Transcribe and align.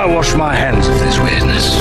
I 0.00 0.06
wash 0.06 0.34
my 0.34 0.54
hands 0.54 0.88
of 0.88 0.98
this 0.98 1.18
business. 1.18 1.74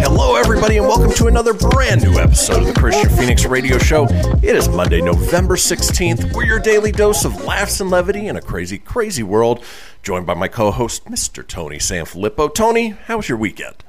Hello, 0.00 0.36
everybody, 0.36 0.76
and 0.76 0.86
welcome 0.86 1.12
to 1.14 1.26
another 1.26 1.52
brand 1.52 2.04
new 2.04 2.20
episode 2.20 2.60
of 2.60 2.66
the 2.66 2.72
Kristian 2.72 3.10
Fenix 3.18 3.44
Radio 3.44 3.78
Show. 3.78 4.06
It 4.44 4.54
is 4.54 4.68
Monday, 4.68 5.00
November 5.00 5.56
16th. 5.56 6.32
We're 6.32 6.44
your 6.44 6.60
daily 6.60 6.92
dose 6.92 7.24
of 7.24 7.44
laughs 7.44 7.80
and 7.80 7.90
levity 7.90 8.28
in 8.28 8.36
a 8.36 8.40
crazy, 8.40 8.78
crazy 8.78 9.24
world. 9.24 9.64
Joined 10.04 10.24
by 10.24 10.34
my 10.34 10.46
co 10.46 10.70
host, 10.70 11.06
Mr. 11.06 11.44
Tony 11.44 11.78
Sanfilippo. 11.78 12.54
Tony, 12.54 12.90
how 12.90 13.16
was 13.16 13.28
your 13.28 13.38
weekend? 13.38 13.82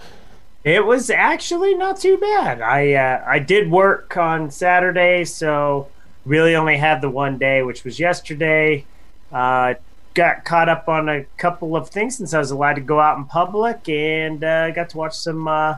It 0.66 0.84
was 0.84 1.12
actually 1.12 1.76
not 1.76 2.00
too 2.00 2.18
bad. 2.18 2.60
I 2.62 2.94
uh, 2.94 3.24
I 3.26 3.38
did 3.40 3.70
work 3.70 4.18
on 4.18 4.50
Saturday, 4.50 5.24
so 5.24 5.88
really 6.26 6.56
only 6.56 6.76
had 6.76 7.02
the 7.02 7.10
one 7.10 7.38
day, 7.38 7.62
which 7.62 7.84
was 7.84 8.00
yesterday. 8.00 8.84
Uh, 9.32 9.76
got 10.16 10.44
caught 10.44 10.68
up 10.68 10.90
on 10.90 11.08
a 11.08 11.26
couple 11.38 11.76
of 11.76 11.90
things 11.90 12.18
since 12.18 12.34
I 12.34 12.40
was 12.40 12.50
allowed 12.50 12.76
to 12.76 12.82
go 12.82 13.00
out 13.00 13.18
in 13.18 13.26
public, 13.26 13.88
and 13.88 14.44
uh, 14.44 14.72
got 14.72 14.90
to 14.90 14.98
watch 14.98 15.14
some. 15.16 15.48
Uh, 15.48 15.76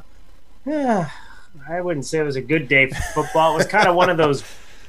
I 0.70 1.82
wouldn't 1.82 2.06
say 2.06 2.20
it 2.20 2.24
was 2.24 2.36
a 2.38 2.42
good 2.42 2.70
day 2.70 2.88
for 2.88 3.02
football. 3.24 3.56
It 3.56 3.58
was 3.58 3.68
kind 3.68 3.88
of 3.90 3.96
one 3.96 4.10
of 4.10 4.16
those 4.18 4.42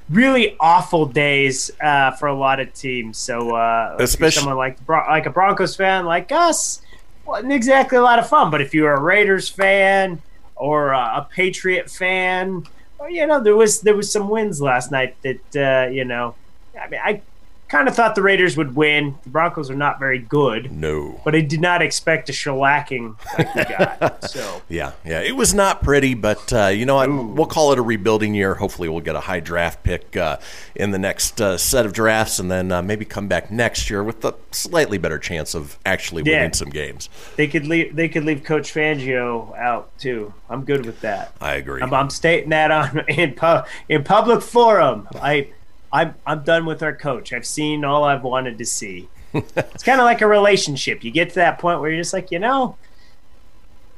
really 0.08 0.56
awful 0.60 1.06
days 1.06 1.72
uh, 1.80 2.12
for 2.12 2.28
a 2.28 2.34
lot 2.34 2.60
of 2.60 2.72
teams. 2.72 3.18
So, 3.18 3.56
uh, 3.56 3.96
Especially- 3.98 4.42
someone 4.42 4.56
like 4.56 4.78
like 4.88 5.26
a 5.26 5.30
Broncos 5.30 5.74
fan 5.74 6.04
like 6.06 6.30
us, 6.30 6.82
wasn't 7.28 7.52
exactly 7.52 7.98
a 7.98 8.02
lot 8.02 8.18
of 8.18 8.28
fun. 8.28 8.50
But 8.50 8.60
if 8.60 8.74
you 8.74 8.82
were 8.84 8.94
a 8.94 9.00
Raiders 9.00 9.48
fan 9.48 10.20
or 10.56 10.94
uh, 10.94 11.18
a 11.18 11.28
Patriot 11.30 11.90
fan, 11.90 12.66
well, 12.98 13.10
you 13.10 13.26
know 13.26 13.40
there 13.40 13.56
was 13.56 13.82
there 13.82 13.94
was 13.94 14.10
some 14.10 14.28
wins 14.28 14.60
last 14.60 14.90
night 14.90 15.16
that 15.22 15.56
uh, 15.56 15.90
you 15.90 16.04
know. 16.04 16.34
I 16.80 16.88
mean, 16.88 17.00
I 17.02 17.22
kind 17.68 17.86
of 17.88 17.94
thought 17.94 18.14
the 18.14 18.22
Raiders 18.22 18.56
would 18.56 18.74
win. 18.74 19.16
The 19.24 19.30
Broncos 19.30 19.70
are 19.70 19.74
not 19.76 19.98
very 19.98 20.18
good, 20.18 20.72
No. 20.72 21.20
but 21.24 21.34
I 21.34 21.40
did 21.42 21.60
not 21.60 21.82
expect 21.82 22.28
a 22.28 22.32
shellacking 22.32 23.16
like 23.38 23.54
we 23.54 23.64
got. 23.64 24.24
So. 24.28 24.62
Yeah, 24.68 24.92
yeah, 25.04 25.20
it 25.20 25.36
was 25.36 25.54
not 25.54 25.82
pretty, 25.82 26.12
but 26.14 26.52
uh, 26.52 26.66
you 26.66 26.84
know 26.84 26.96
what? 26.96 27.08
We'll 27.10 27.46
call 27.46 27.72
it 27.72 27.78
a 27.78 27.82
rebuilding 27.82 28.34
year. 28.34 28.54
Hopefully, 28.54 28.88
we'll 28.88 29.00
get 29.00 29.16
a 29.16 29.20
high 29.20 29.40
draft 29.40 29.82
pick 29.82 30.16
uh, 30.16 30.38
in 30.74 30.90
the 30.90 30.98
next 30.98 31.40
uh, 31.40 31.56
set 31.56 31.86
of 31.86 31.92
drafts, 31.92 32.38
and 32.38 32.50
then 32.50 32.70
uh, 32.72 32.82
maybe 32.82 33.04
come 33.04 33.26
back 33.28 33.50
next 33.50 33.88
year 33.88 34.02
with 34.04 34.22
a 34.24 34.34
slightly 34.50 34.98
better 34.98 35.18
chance 35.18 35.54
of 35.54 35.78
actually 35.86 36.22
Yeah. 36.26 36.38
winning 36.38 36.52
some 36.52 36.68
games. 36.70 37.08
They 37.36 37.46
could 37.48 37.66
leave. 37.66 37.96
They 37.96 38.08
could 38.08 38.24
leave 38.24 38.44
Coach 38.44 38.72
Fangio 38.74 39.56
out 39.56 39.96
too. 39.98 40.34
I'm 40.50 40.64
good 40.64 40.84
with 40.84 41.00
that. 41.00 41.32
I 41.40 41.54
agree. 41.54 41.80
I'm, 41.82 41.92
I'm 41.94 42.10
stating 42.10 42.50
that 42.50 42.70
on 42.70 42.98
in 43.08 43.32
pu- 43.34 43.62
in 43.88 44.04
public 44.04 44.42
forum. 44.42 45.08
I 45.14 45.48
I'm 45.92 46.14
I'm 46.26 46.42
done 46.42 46.66
with 46.66 46.82
our 46.82 46.94
coach. 46.94 47.32
I've 47.32 47.46
seen 47.46 47.84
all 47.84 48.04
I've 48.04 48.22
wanted 48.22 48.58
to 48.58 48.64
see. 48.64 49.08
it's 49.34 49.82
kind 49.82 50.00
of 50.00 50.04
like 50.04 50.20
a 50.20 50.26
relationship. 50.26 51.04
You 51.04 51.10
get 51.10 51.30
to 51.30 51.34
that 51.36 51.58
point 51.58 51.80
where 51.80 51.90
you're 51.90 52.00
just 52.00 52.12
like, 52.12 52.30
you 52.30 52.38
know, 52.38 52.76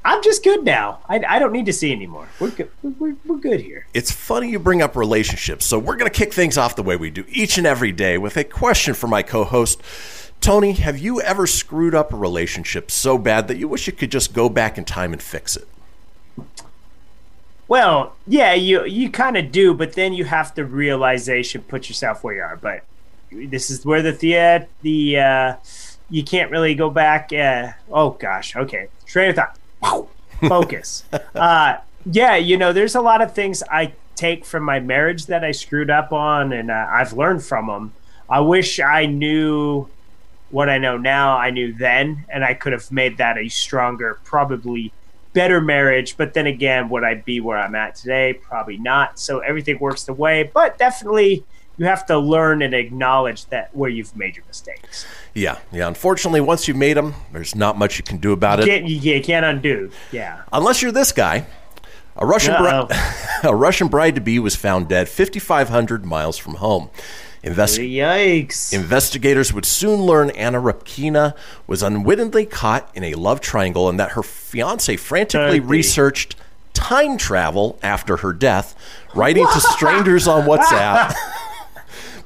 I'm 0.04 0.22
just 0.22 0.42
good 0.42 0.64
now. 0.64 1.00
I, 1.08 1.22
I 1.28 1.38
don't 1.38 1.52
need 1.52 1.66
to 1.66 1.72
see 1.72 1.92
anymore. 1.92 2.28
We're 2.40 2.50
good. 2.50 2.70
We're, 2.82 3.16
we're 3.26 3.36
good 3.36 3.60
here. 3.60 3.86
It's 3.92 4.10
funny 4.10 4.50
you 4.50 4.58
bring 4.58 4.82
up 4.82 4.96
relationships. 4.96 5.66
So 5.66 5.78
we're 5.78 5.96
going 5.96 6.10
to 6.10 6.18
kick 6.18 6.32
things 6.32 6.56
off 6.56 6.74
the 6.74 6.82
way 6.82 6.96
we 6.96 7.10
do 7.10 7.24
each 7.28 7.58
and 7.58 7.66
every 7.66 7.92
day 7.92 8.16
with 8.18 8.36
a 8.36 8.44
question 8.44 8.94
for 8.94 9.08
my 9.08 9.22
co-host. 9.22 9.80
Tony, 10.40 10.72
have 10.72 10.98
you 10.98 11.20
ever 11.20 11.46
screwed 11.46 11.94
up 11.94 12.14
a 12.14 12.16
relationship 12.16 12.90
so 12.90 13.18
bad 13.18 13.46
that 13.48 13.58
you 13.58 13.68
wish 13.68 13.86
you 13.86 13.92
could 13.92 14.10
just 14.10 14.32
go 14.32 14.48
back 14.48 14.78
in 14.78 14.84
time 14.84 15.12
and 15.12 15.22
fix 15.22 15.54
it? 15.54 15.68
Well, 17.70 18.16
yeah, 18.26 18.52
you 18.52 18.84
you 18.84 19.10
kind 19.10 19.36
of 19.36 19.52
do, 19.52 19.74
but 19.74 19.92
then 19.92 20.12
you 20.12 20.24
have 20.24 20.52
to 20.54 20.64
realization 20.64 21.62
put 21.62 21.88
yourself 21.88 22.24
where 22.24 22.34
you 22.34 22.42
are. 22.42 22.56
But 22.56 22.82
this 23.30 23.70
is 23.70 23.86
where 23.86 24.02
the 24.02 24.10
the 24.10 24.66
the 24.82 25.18
uh, 25.20 25.54
you 26.10 26.24
can't 26.24 26.50
really 26.50 26.74
go 26.74 26.90
back. 26.90 27.32
Uh, 27.32 27.74
oh 27.88 28.10
gosh, 28.10 28.56
okay, 28.56 28.88
train 29.06 29.30
of 29.30 29.36
thought, 29.36 29.56
Wow. 29.80 30.08
focus. 30.48 31.04
uh, 31.36 31.76
yeah, 32.04 32.34
you 32.34 32.56
know, 32.56 32.72
there's 32.72 32.96
a 32.96 33.00
lot 33.00 33.22
of 33.22 33.34
things 33.34 33.62
I 33.70 33.92
take 34.16 34.44
from 34.44 34.64
my 34.64 34.80
marriage 34.80 35.26
that 35.26 35.44
I 35.44 35.52
screwed 35.52 35.90
up 35.90 36.12
on, 36.12 36.52
and 36.52 36.72
uh, 36.72 36.88
I've 36.90 37.12
learned 37.12 37.44
from 37.44 37.68
them. 37.68 37.92
I 38.28 38.40
wish 38.40 38.80
I 38.80 39.06
knew 39.06 39.88
what 40.50 40.68
I 40.68 40.78
know 40.78 40.96
now. 40.96 41.36
I 41.36 41.50
knew 41.50 41.72
then, 41.72 42.24
and 42.28 42.44
I 42.44 42.54
could 42.54 42.72
have 42.72 42.90
made 42.90 43.18
that 43.18 43.38
a 43.38 43.48
stronger, 43.48 44.18
probably 44.24 44.92
better 45.32 45.60
marriage. 45.60 46.16
But 46.16 46.34
then 46.34 46.46
again, 46.46 46.88
would 46.88 47.04
I 47.04 47.14
be 47.16 47.40
where 47.40 47.58
I'm 47.58 47.74
at 47.74 47.94
today? 47.94 48.34
Probably 48.34 48.76
not. 48.78 49.18
So 49.18 49.40
everything 49.40 49.78
works 49.78 50.04
the 50.04 50.12
way, 50.12 50.50
but 50.52 50.78
definitely 50.78 51.44
you 51.76 51.86
have 51.86 52.04
to 52.06 52.18
learn 52.18 52.62
and 52.62 52.74
acknowledge 52.74 53.46
that 53.46 53.74
where 53.74 53.88
you've 53.88 54.14
made 54.16 54.36
your 54.36 54.44
mistakes. 54.46 55.06
Yeah, 55.34 55.58
yeah. 55.72 55.88
Unfortunately, 55.88 56.40
once 56.40 56.68
you've 56.68 56.76
made 56.76 56.96
them, 56.96 57.14
there's 57.32 57.54
not 57.54 57.78
much 57.78 57.96
you 57.96 58.04
can 58.04 58.18
do 58.18 58.32
about 58.32 58.58
You 58.58 58.64
it. 58.64 58.66
can't, 58.66 58.86
you, 58.88 58.96
you 58.96 59.22
can't 59.22 59.46
undo. 59.46 59.90
Yeah. 60.12 60.42
Unless 60.52 60.82
you're 60.82 60.92
this 60.92 61.12
guy. 61.12 61.46
A 62.16 62.26
Russian, 62.26 62.54
bri- 62.60 62.96
a 63.44 63.54
Russian 63.54 63.88
bride 63.88 64.16
to 64.16 64.20
be 64.20 64.38
was 64.38 64.54
found 64.56 64.88
dead 64.88 65.08
5,500 65.08 66.04
miles 66.04 66.36
from 66.36 66.56
home. 66.56 66.90
Invest- 67.42 67.78
Yikes. 67.78 68.72
Investigators 68.72 69.52
would 69.52 69.64
soon 69.64 70.02
learn 70.02 70.30
Anna 70.30 70.60
Repkina 70.60 71.34
was 71.66 71.82
unwittingly 71.82 72.44
caught 72.46 72.90
in 72.94 73.02
a 73.04 73.14
love 73.14 73.40
triangle 73.40 73.88
and 73.88 73.98
that 73.98 74.12
her 74.12 74.22
fiance 74.22 74.94
frantically 74.96 75.58
Dirty. 75.58 75.60
researched 75.60 76.36
time 76.74 77.16
travel 77.16 77.78
after 77.82 78.18
her 78.18 78.32
death, 78.32 78.74
writing 79.14 79.46
to 79.46 79.60
strangers 79.72 80.28
on 80.28 80.46
WhatsApp. 80.46 81.14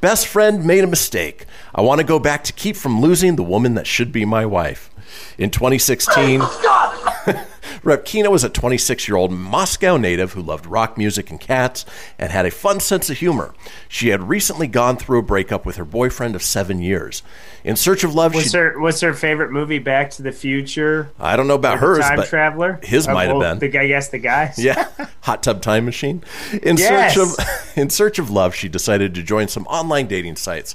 Best 0.00 0.26
friend 0.26 0.64
made 0.66 0.84
a 0.84 0.86
mistake. 0.88 1.46
I 1.74 1.80
want 1.80 2.00
to 2.00 2.06
go 2.06 2.18
back 2.18 2.44
to 2.44 2.52
keep 2.52 2.76
from 2.76 3.00
losing 3.00 3.36
the 3.36 3.42
woman 3.42 3.74
that 3.74 3.86
should 3.86 4.12
be 4.12 4.24
my 4.24 4.44
wife. 4.44 4.90
In 5.38 5.50
2016, 5.50 6.40
Repkina 7.84 8.30
was 8.30 8.44
a 8.44 8.48
26 8.48 9.06
year 9.08 9.16
old 9.16 9.30
Moscow 9.32 9.96
native 9.96 10.32
who 10.32 10.42
loved 10.42 10.66
rock 10.66 10.96
music 10.98 11.30
and 11.30 11.38
cats 11.40 11.84
and 12.18 12.32
had 12.32 12.46
a 12.46 12.50
fun 12.50 12.80
sense 12.80 13.10
of 13.10 13.18
humor. 13.18 13.54
She 13.88 14.08
had 14.08 14.28
recently 14.28 14.66
gone 14.66 14.96
through 14.96 15.18
a 15.18 15.22
breakup 15.22 15.64
with 15.66 15.76
her 15.76 15.84
boyfriend 15.84 16.34
of 16.34 16.42
seven 16.42 16.80
years. 16.80 17.22
In 17.62 17.76
search 17.76 18.04
of 18.04 18.14
love, 18.14 18.34
What's 18.34 18.50
she, 18.50 18.56
her 18.56 18.80
What's 18.80 19.00
her 19.00 19.14
favorite 19.14 19.50
movie? 19.50 19.78
Back 19.78 20.10
to 20.12 20.22
the 20.22 20.32
Future. 20.32 21.10
I 21.18 21.36
don't 21.36 21.46
know 21.46 21.54
about 21.54 21.78
hers, 21.78 22.00
Time 22.00 22.16
but 22.16 22.28
Traveler. 22.28 22.80
his 22.82 23.06
Uh, 23.08 23.12
might 23.14 23.28
have 23.28 23.40
been. 23.40 23.58
The, 23.70 23.78
I 23.78 23.86
guess 23.86 24.08
the 24.08 24.18
guys. 24.18 24.58
yeah, 24.62 24.88
hot 25.22 25.42
tub 25.42 25.62
time 25.62 25.84
machine. 25.84 26.22
In 26.62 26.76
Yes. 26.76 27.14
search 27.14 27.22
of 27.38 27.76
in 27.76 27.90
search 27.90 28.18
of 28.18 28.30
love, 28.30 28.54
she 28.54 28.68
decided 28.68 29.14
to 29.14 29.22
join 29.22 29.48
some 29.48 29.66
online 29.66 30.06
dating 30.06 30.36
sites. 30.36 30.74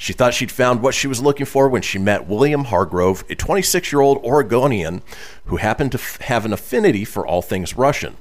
She 0.00 0.12
thought 0.12 0.32
she'd 0.32 0.52
found 0.52 0.80
what 0.80 0.94
she 0.94 1.08
was 1.08 1.20
looking 1.20 1.44
for 1.44 1.68
when 1.68 1.82
she 1.82 1.98
met 1.98 2.28
William 2.28 2.64
Hargrove, 2.66 3.24
a 3.28 3.34
26-year-old 3.34 4.24
Oregonian 4.24 5.02
who 5.46 5.56
happened 5.56 5.90
to 5.92 5.98
f- 5.98 6.20
have 6.22 6.44
an 6.46 6.52
affinity 6.52 7.04
for 7.04 7.26
all 7.26 7.42
things 7.42 7.76
Russian. 7.76 8.16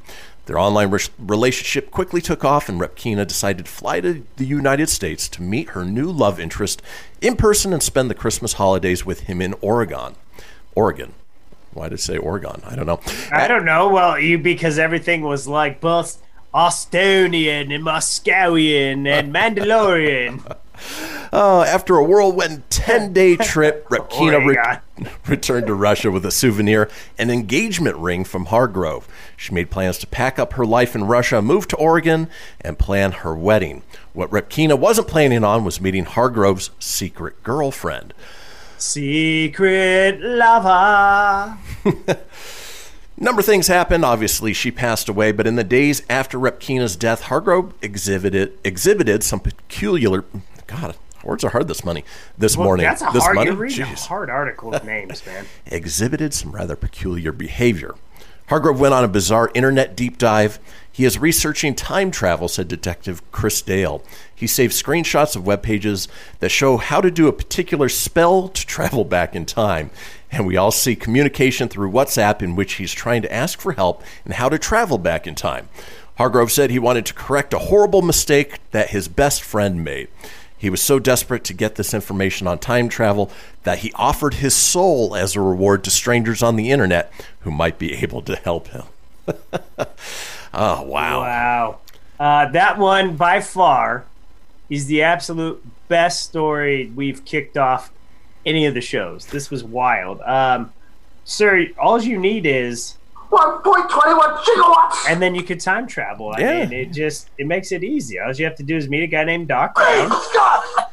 Their 0.47 0.57
online 0.57 0.89
re- 0.89 0.99
relationship 1.19 1.91
quickly 1.91 2.19
took 2.19 2.43
off, 2.43 2.67
and 2.67 2.81
Repkina 2.81 3.27
decided 3.27 3.65
to 3.65 3.71
fly 3.71 4.01
to 4.01 4.23
the 4.37 4.45
United 4.45 4.89
States 4.89 5.29
to 5.29 5.43
meet 5.43 5.69
her 5.69 5.85
new 5.85 6.09
love 6.11 6.39
interest 6.39 6.81
in 7.21 7.35
person 7.35 7.71
and 7.73 7.83
spend 7.83 8.09
the 8.09 8.15
Christmas 8.15 8.53
holidays 8.53 9.05
with 9.05 9.21
him 9.21 9.39
in 9.39 9.53
Oregon. 9.61 10.15
Oregon. 10.73 11.13
Why 11.73 11.89
did 11.89 11.99
it 11.99 12.01
say 12.01 12.17
Oregon? 12.17 12.61
I 12.65 12.75
don't 12.75 12.87
know. 12.87 13.01
I 13.31 13.47
don't 13.47 13.65
know. 13.65 13.89
Well, 13.89 14.17
you 14.19 14.39
because 14.39 14.79
everything 14.79 15.21
was 15.21 15.47
like 15.47 15.79
both 15.79 16.19
Austonian 16.55 17.71
and 17.71 17.83
Moscowian 17.83 19.07
and 19.07 19.31
Mandalorian. 19.35 20.57
Uh, 21.31 21.61
after 21.63 21.95
a 21.95 22.03
whirlwind 22.03 22.69
10 22.69 23.13
day 23.13 23.35
trip, 23.35 23.87
Repkina 23.89 24.45
re- 24.45 25.07
returned 25.27 25.67
to 25.67 25.73
Russia 25.73 26.11
with 26.11 26.25
a 26.25 26.31
souvenir, 26.31 26.89
an 27.17 27.29
engagement 27.29 27.97
ring 27.97 28.23
from 28.23 28.45
Hargrove. 28.45 29.07
She 29.35 29.53
made 29.53 29.69
plans 29.69 29.97
to 29.99 30.07
pack 30.07 30.39
up 30.39 30.53
her 30.53 30.65
life 30.65 30.95
in 30.95 31.03
Russia, 31.05 31.41
move 31.41 31.67
to 31.69 31.75
Oregon, 31.77 32.29
and 32.61 32.79
plan 32.79 33.11
her 33.11 33.35
wedding. 33.35 33.83
What 34.13 34.31
Repkina 34.31 34.77
wasn't 34.77 35.07
planning 35.07 35.43
on 35.43 35.63
was 35.63 35.81
meeting 35.81 36.05
Hargrove's 36.05 36.71
secret 36.79 37.43
girlfriend. 37.43 38.13
Secret 38.77 40.21
lover. 40.21 41.57
Number 43.19 43.39
of 43.39 43.45
things 43.47 43.65
happened. 43.65 44.05
Obviously, 44.05 44.53
she 44.53 44.69
passed 44.69 45.09
away, 45.09 45.31
but 45.31 45.47
in 45.47 45.55
the 45.55 45.63
days 45.63 46.03
after 46.07 46.37
Repkina's 46.37 46.95
death, 46.95 47.23
Hargrove 47.23 47.73
exhibited 47.81 48.53
exhibited 48.63 49.23
some 49.23 49.39
peculiar. 49.39 50.23
God, 50.67 50.95
words 51.23 51.43
are 51.43 51.49
hard 51.49 51.67
this 51.67 51.83
money. 51.83 52.03
This 52.37 52.55
Well, 52.57 52.65
morning, 52.65 52.85
that's 52.85 53.01
a 53.01 53.09
this 53.13 53.23
hard. 53.23 53.35
morning, 53.35 53.53
You're 53.53 53.61
reading 53.63 53.83
a 53.83 53.87
Jeez. 53.87 54.05
hard 54.07 54.29
article 54.29 54.69
with 54.69 54.83
names, 54.83 55.25
man. 55.25 55.45
exhibited 55.65 56.33
some 56.33 56.51
rather 56.51 56.75
peculiar 56.75 57.31
behavior. 57.31 57.95
Hargrove 58.49 58.79
went 58.79 58.93
on 58.93 59.03
a 59.03 59.09
bizarre 59.09 59.51
internet 59.53 59.93
deep 59.95 60.17
dive. 60.17 60.57
He 60.89 61.03
is 61.03 61.19
researching 61.19 61.75
time 61.75 62.11
travel, 62.11 62.47
said 62.47 62.69
Detective 62.69 63.21
Chris 63.33 63.61
Dale. 63.61 64.01
He 64.33 64.47
saved 64.47 64.71
screenshots 64.73 65.35
of 65.35 65.45
web 65.45 65.61
pages 65.61 66.07
that 66.39 66.47
show 66.49 66.77
how 66.77 67.01
to 67.01 67.11
do 67.11 67.27
a 67.27 67.33
particular 67.33 67.89
spell 67.89 68.47
to 68.47 68.65
travel 68.65 69.03
back 69.03 69.35
in 69.35 69.45
time. 69.45 69.89
And 70.31 70.47
we 70.47 70.55
all 70.55 70.71
see 70.71 70.95
communication 70.95 71.67
through 71.67 71.91
WhatsApp 71.91 72.41
in 72.41 72.55
which 72.55 72.73
he's 72.75 72.93
trying 72.93 73.21
to 73.23 73.33
ask 73.33 73.59
for 73.59 73.73
help 73.73 74.01
in 74.25 74.31
how 74.31 74.47
to 74.47 74.57
travel 74.57 74.97
back 74.97 75.27
in 75.27 75.35
time. 75.35 75.67
Hargrove 76.17 76.51
said 76.51 76.71
he 76.71 76.79
wanted 76.79 77.05
to 77.07 77.13
correct 77.13 77.53
a 77.53 77.59
horrible 77.59 78.01
mistake 78.01 78.59
that 78.71 78.89
his 78.91 79.07
best 79.09 79.41
friend 79.43 79.83
made. 79.83 80.07
He 80.57 80.69
was 80.69 80.81
so 80.81 80.97
desperate 80.97 81.43
to 81.45 81.53
get 81.53 81.75
this 81.75 81.93
information 81.93 82.47
on 82.47 82.57
time 82.59 82.89
travel 82.89 83.31
that 83.63 83.79
he 83.79 83.91
offered 83.93 84.35
his 84.35 84.55
soul 84.55 85.15
as 85.15 85.35
a 85.35 85.41
reward 85.41 85.83
to 85.83 85.91
strangers 85.91 86.41
on 86.41 86.55
the 86.55 86.71
internet 86.71 87.11
who 87.41 87.51
might 87.51 87.77
be 87.77 87.93
able 87.93 88.21
to 88.23 88.35
help 88.35 88.67
him. 88.69 88.83
oh, 89.27 89.85
wow. 90.53 91.21
Wow. 91.21 91.79
Uh, 92.19 92.49
that 92.49 92.79
one 92.79 93.15
by 93.15 93.41
far 93.41 94.05
is 94.69 94.87
the 94.87 95.03
absolute 95.03 95.63
best 95.87 96.23
story 96.23 96.91
we've 96.95 97.23
kicked 97.23 97.57
off 97.57 97.91
any 98.45 98.65
of 98.65 98.73
the 98.73 98.81
shows. 98.81 99.27
This 99.27 99.51
was 99.51 99.63
wild. 99.63 100.21
Um, 100.21 100.73
sir, 101.23 101.67
all 101.77 102.01
you 102.01 102.17
need 102.17 102.45
is 102.45 102.95
1.21 103.31 104.37
gigawatts! 104.37 105.09
and 105.09 105.21
then 105.21 105.35
you 105.35 105.43
could 105.43 105.59
time 105.59 105.87
travel. 105.87 106.31
I 106.35 106.39
Yeah. 106.39 106.65
mean, 106.65 106.73
it 106.73 106.91
just 106.91 107.29
it 107.37 107.47
makes 107.47 107.71
it 107.71 107.83
easy. 107.83 108.19
All 108.19 108.31
you 108.33 108.45
have 108.45 108.55
to 108.55 108.63
do 108.63 108.75
is 108.77 108.87
meet 108.89 109.03
a 109.03 109.07
guy 109.07 109.23
named 109.23 109.47
Doc 109.47 109.75
Brown, 109.75 110.11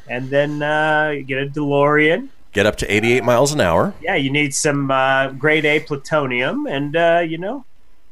and 0.08 0.28
then 0.30 0.62
uh, 0.62 1.10
you 1.14 1.22
get 1.22 1.42
a 1.42 1.46
DeLorean. 1.46 2.28
Get 2.52 2.66
up 2.66 2.76
to 2.76 2.92
88 2.92 3.24
miles 3.24 3.52
an 3.52 3.60
hour. 3.60 3.94
Yeah, 4.00 4.14
you 4.14 4.30
need 4.30 4.54
some 4.54 4.90
uh, 4.90 5.30
grade 5.32 5.64
A 5.64 5.80
plutonium, 5.80 6.66
and 6.66 6.94
uh, 6.96 7.22
you 7.26 7.38
know, 7.38 7.64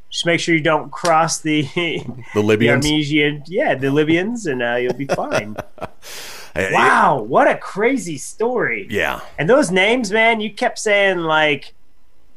just 0.09 0.25
make 0.25 0.39
sure 0.39 0.53
you 0.53 0.61
don't 0.61 0.91
cross 0.91 1.39
the 1.39 1.61
The 1.75 2.03
the 2.33 2.41
Libyans. 2.41 2.87
Yeah, 3.49 3.75
the 3.75 3.89
Libyans, 3.91 4.45
and 4.45 4.61
uh, 4.61 4.75
you'll 4.75 4.93
be 4.93 5.07
fine. 5.07 5.55
Wow, 6.55 7.19
what 7.27 7.47
a 7.47 7.57
crazy 7.57 8.19
story! 8.19 8.85
Yeah. 8.87 9.21
And 9.39 9.49
those 9.49 9.71
names, 9.71 10.11
man, 10.11 10.39
you 10.39 10.53
kept 10.53 10.77
saying 10.77 11.17
like 11.17 11.73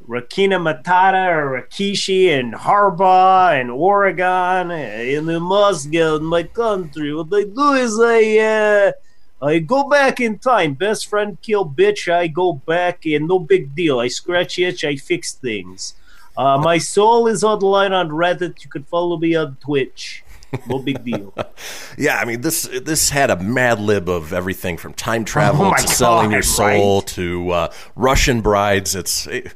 Rakina 0.08 0.60
Matata 0.60 1.34
or 1.36 1.60
Rakishi 1.60 2.28
and 2.28 2.54
Harbaugh 2.54 3.60
and 3.60 3.70
Oregon 3.70 4.70
and 4.70 5.28
in 5.28 5.42
Moscow 5.42 6.16
in 6.16 6.24
my 6.24 6.44
country. 6.44 7.12
What 7.12 7.28
I 7.32 7.42
do 7.44 7.72
is 7.72 7.98
I 8.00 8.38
uh, 8.38 8.92
I 9.44 9.58
go 9.58 9.88
back 9.88 10.20
in 10.20 10.38
time. 10.38 10.74
Best 10.74 11.06
friend 11.06 11.36
kill 11.42 11.66
bitch. 11.68 12.12
I 12.12 12.28
go 12.28 12.52
back 12.52 13.04
and 13.04 13.26
no 13.26 13.40
big 13.40 13.74
deal. 13.74 13.98
I 13.98 14.08
scratch 14.08 14.58
itch. 14.58 14.84
I 14.84 14.96
fix 14.96 15.34
things. 15.34 15.94
Uh, 16.36 16.58
my 16.58 16.78
soul 16.78 17.26
is 17.26 17.42
online 17.42 17.92
on 17.92 18.10
Reddit. 18.10 18.62
You 18.62 18.70
can 18.70 18.84
follow 18.84 19.16
me 19.16 19.34
on 19.34 19.56
Twitch. 19.56 20.22
No 20.68 20.78
big 20.78 21.04
deal. 21.04 21.34
Yeah, 21.98 22.18
I 22.18 22.26
mean 22.26 22.42
this 22.42 22.68
this 22.82 23.08
had 23.08 23.30
a 23.30 23.42
mad 23.42 23.80
lib 23.80 24.10
of 24.10 24.34
everything 24.34 24.76
from 24.76 24.92
time 24.92 25.24
travel 25.24 25.64
Oh 25.64 25.74
to 25.74 25.88
selling 25.88 26.30
your 26.30 26.42
soul 26.42 26.98
right? 27.00 27.06
to 27.08 27.50
uh, 27.50 27.72
Russian 27.94 28.42
brides. 28.42 28.94
It's 28.94 29.26
eh, 29.26 29.48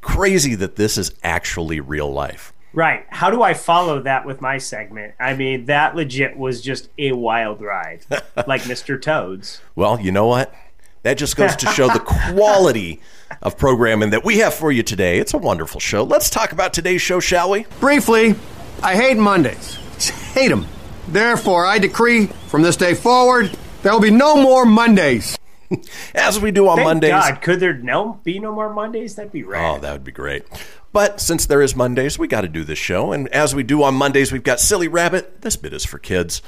crazy 0.00 0.54
that 0.56 0.76
this 0.76 0.98
is 0.98 1.12
actually 1.22 1.80
real 1.80 2.12
life. 2.12 2.52
Right. 2.72 3.04
How 3.08 3.30
do 3.30 3.42
I 3.42 3.54
follow 3.54 4.00
that 4.02 4.24
with 4.24 4.40
my 4.40 4.58
segment? 4.58 5.14
I 5.18 5.34
mean, 5.34 5.64
that 5.64 5.96
legit 5.96 6.36
was 6.36 6.62
just 6.62 6.88
a 6.98 7.12
wild 7.12 7.60
ride, 7.60 8.04
like 8.46 8.62
Mr. 8.62 9.00
Toads. 9.00 9.60
Well, 9.74 10.00
you 10.00 10.12
know 10.12 10.26
what? 10.26 10.54
That 11.02 11.14
just 11.14 11.36
goes 11.36 11.56
to 11.56 11.66
show 11.68 11.88
the 11.88 12.00
quality 12.34 13.00
of 13.42 13.56
programming 13.56 14.10
that 14.10 14.24
we 14.24 14.38
have 14.38 14.54
for 14.54 14.70
you 14.70 14.82
today. 14.82 15.18
It's 15.18 15.34
a 15.34 15.38
wonderful 15.38 15.80
show. 15.80 16.04
Let's 16.04 16.30
talk 16.30 16.52
about 16.52 16.74
today's 16.74 17.00
show, 17.02 17.20
shall 17.20 17.50
we? 17.50 17.64
Briefly, 17.80 18.34
I 18.82 18.94
hate 18.94 19.16
Mondays. 19.16 19.74
Hate 20.34 20.48
them. 20.48 20.66
Therefore, 21.08 21.66
I 21.66 21.78
decree 21.78 22.26
from 22.46 22.62
this 22.62 22.76
day 22.76 22.94
forward, 22.94 23.50
there 23.82 23.92
will 23.92 24.00
be 24.00 24.10
no 24.10 24.40
more 24.40 24.64
Mondays. 24.64 25.36
As 26.14 26.40
we 26.40 26.50
do 26.50 26.68
on 26.68 26.76
Thank 26.76 26.86
Mondays. 26.86 27.10
God, 27.10 27.42
could 27.42 27.60
there 27.60 27.74
no 27.74 28.20
be 28.24 28.38
no 28.38 28.52
more 28.52 28.72
Mondays? 28.72 29.14
That'd 29.14 29.32
be 29.32 29.42
right. 29.42 29.76
Oh, 29.76 29.78
that 29.80 29.92
would 29.92 30.04
be 30.04 30.12
great. 30.12 30.44
But 30.92 31.20
since 31.20 31.46
there 31.46 31.62
is 31.62 31.76
Mondays, 31.76 32.18
we 32.18 32.26
got 32.26 32.40
to 32.40 32.48
do 32.48 32.64
this 32.64 32.78
show. 32.78 33.12
And 33.12 33.28
as 33.28 33.54
we 33.54 33.62
do 33.62 33.82
on 33.82 33.94
Mondays, 33.94 34.32
we've 34.32 34.42
got 34.42 34.60
Silly 34.60 34.88
Rabbit. 34.88 35.42
This 35.42 35.56
bit 35.56 35.72
is 35.72 35.84
for 35.84 35.98
kids. 35.98 36.42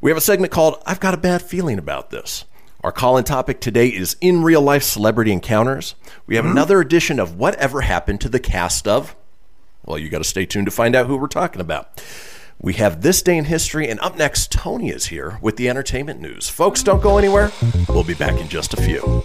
We 0.00 0.10
have 0.10 0.18
a 0.18 0.22
segment 0.22 0.52
called 0.52 0.82
I've 0.86 1.00
Got 1.00 1.14
a 1.14 1.18
Bad 1.18 1.42
Feeling 1.42 1.78
About 1.78 2.10
This. 2.10 2.44
Our 2.82 2.92
call 2.92 3.18
in 3.18 3.24
topic 3.24 3.60
today 3.60 3.88
is 3.88 4.16
in 4.20 4.42
real 4.42 4.62
life 4.62 4.82
celebrity 4.82 5.32
encounters. 5.32 5.94
We 6.26 6.36
have 6.36 6.44
hmm? 6.44 6.52
another 6.52 6.80
edition 6.80 7.18
of 7.18 7.36
Whatever 7.36 7.82
Happened 7.82 8.20
to 8.22 8.28
the 8.28 8.40
Cast 8.40 8.88
of. 8.88 9.16
Well, 9.84 9.98
you 9.98 10.08
got 10.08 10.18
to 10.18 10.24
stay 10.24 10.46
tuned 10.46 10.66
to 10.66 10.70
find 10.70 10.94
out 10.94 11.06
who 11.06 11.16
we're 11.16 11.26
talking 11.26 11.60
about. 11.60 12.02
We 12.62 12.74
have 12.74 13.00
This 13.00 13.22
Day 13.22 13.38
in 13.38 13.46
History, 13.46 13.88
and 13.88 13.98
up 14.00 14.18
next, 14.18 14.52
Tony 14.52 14.90
is 14.90 15.06
here 15.06 15.38
with 15.40 15.56
the 15.56 15.70
entertainment 15.70 16.20
news. 16.20 16.50
Folks, 16.50 16.82
don't 16.82 17.02
go 17.02 17.16
anywhere. 17.16 17.50
We'll 17.88 18.04
be 18.04 18.12
back 18.12 18.38
in 18.38 18.48
just 18.48 18.74
a 18.74 18.76
few. 18.76 19.24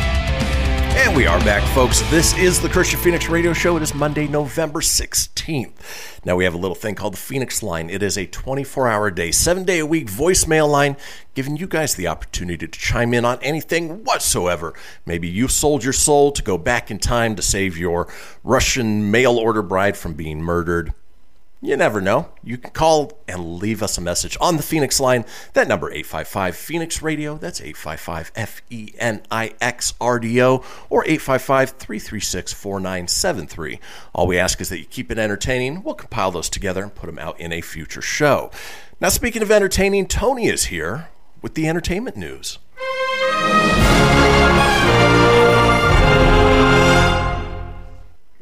And 0.93 1.15
we 1.15 1.25
are 1.25 1.39
back, 1.39 1.63
folks. 1.73 2.01
This 2.11 2.37
is 2.37 2.59
the 2.59 2.67
Kristian 2.67 2.97
Fenix 2.97 3.29
Radio 3.29 3.53
Show. 3.53 3.77
It 3.77 3.81
is 3.81 3.95
Monday, 3.95 4.27
November 4.27 4.81
16th. 4.81 6.19
Now, 6.25 6.35
we 6.35 6.43
have 6.43 6.53
a 6.53 6.57
little 6.57 6.75
thing 6.75 6.95
called 6.95 7.13
the 7.13 7.17
Fenix 7.17 7.63
Line. 7.63 7.89
It 7.89 8.03
is 8.03 8.17
a 8.17 8.25
24 8.25 8.89
hour 8.89 9.09
day, 9.09 9.31
seven 9.31 9.63
day 9.63 9.79
a 9.79 9.85
week 9.85 10.07
voicemail 10.07 10.69
line, 10.69 10.97
giving 11.33 11.55
you 11.55 11.65
guys 11.65 11.95
the 11.95 12.07
opportunity 12.07 12.67
to 12.67 12.79
chime 12.79 13.13
in 13.13 13.23
on 13.23 13.39
anything 13.41 14.03
whatsoever. 14.03 14.73
Maybe 15.05 15.29
you 15.29 15.47
sold 15.47 15.83
your 15.83 15.93
soul 15.93 16.33
to 16.33 16.43
go 16.43 16.57
back 16.57 16.91
in 16.91 16.99
time 16.99 17.35
to 17.37 17.41
save 17.41 17.77
your 17.77 18.11
Russian 18.43 19.09
mail 19.09 19.37
order 19.37 19.61
bride 19.61 19.95
from 19.95 20.13
being 20.13 20.41
murdered. 20.41 20.93
You 21.63 21.77
never 21.77 22.01
know. 22.01 22.29
You 22.43 22.57
can 22.57 22.71
call 22.71 23.19
and 23.27 23.57
leave 23.57 23.83
us 23.83 23.95
a 23.95 24.01
message 24.01 24.35
on 24.41 24.57
the 24.57 24.63
Fenix 24.63 24.99
line. 24.99 25.25
That 25.53 25.67
number 25.67 25.91
855 25.91 26.55
Fenix 26.55 27.03
Radio. 27.03 27.37
That's 27.37 27.61
855 27.61 28.31
F 28.35 28.61
E 28.71 28.93
N 28.97 29.21
I 29.29 29.53
X 29.61 29.93
R 30.01 30.17
D 30.17 30.41
O 30.41 30.63
or 30.89 31.03
855 31.03 31.69
336 31.77 32.53
4973. 32.53 33.79
All 34.13 34.25
we 34.25 34.39
ask 34.39 34.59
is 34.59 34.69
that 34.69 34.79
you 34.79 34.85
keep 34.85 35.11
it 35.11 35.19
entertaining. 35.19 35.83
We'll 35.83 35.93
compile 35.93 36.31
those 36.31 36.49
together 36.49 36.81
and 36.81 36.95
put 36.95 37.05
them 37.05 37.19
out 37.19 37.39
in 37.39 37.53
a 37.53 37.61
future 37.61 38.01
show. 38.01 38.49
Now, 38.99 39.09
speaking 39.09 39.43
of 39.43 39.51
entertaining, 39.51 40.07
Tony 40.07 40.47
is 40.47 40.65
here 40.65 41.09
with 41.43 41.53
the 41.53 41.67
entertainment 41.67 42.17
news. 42.17 42.57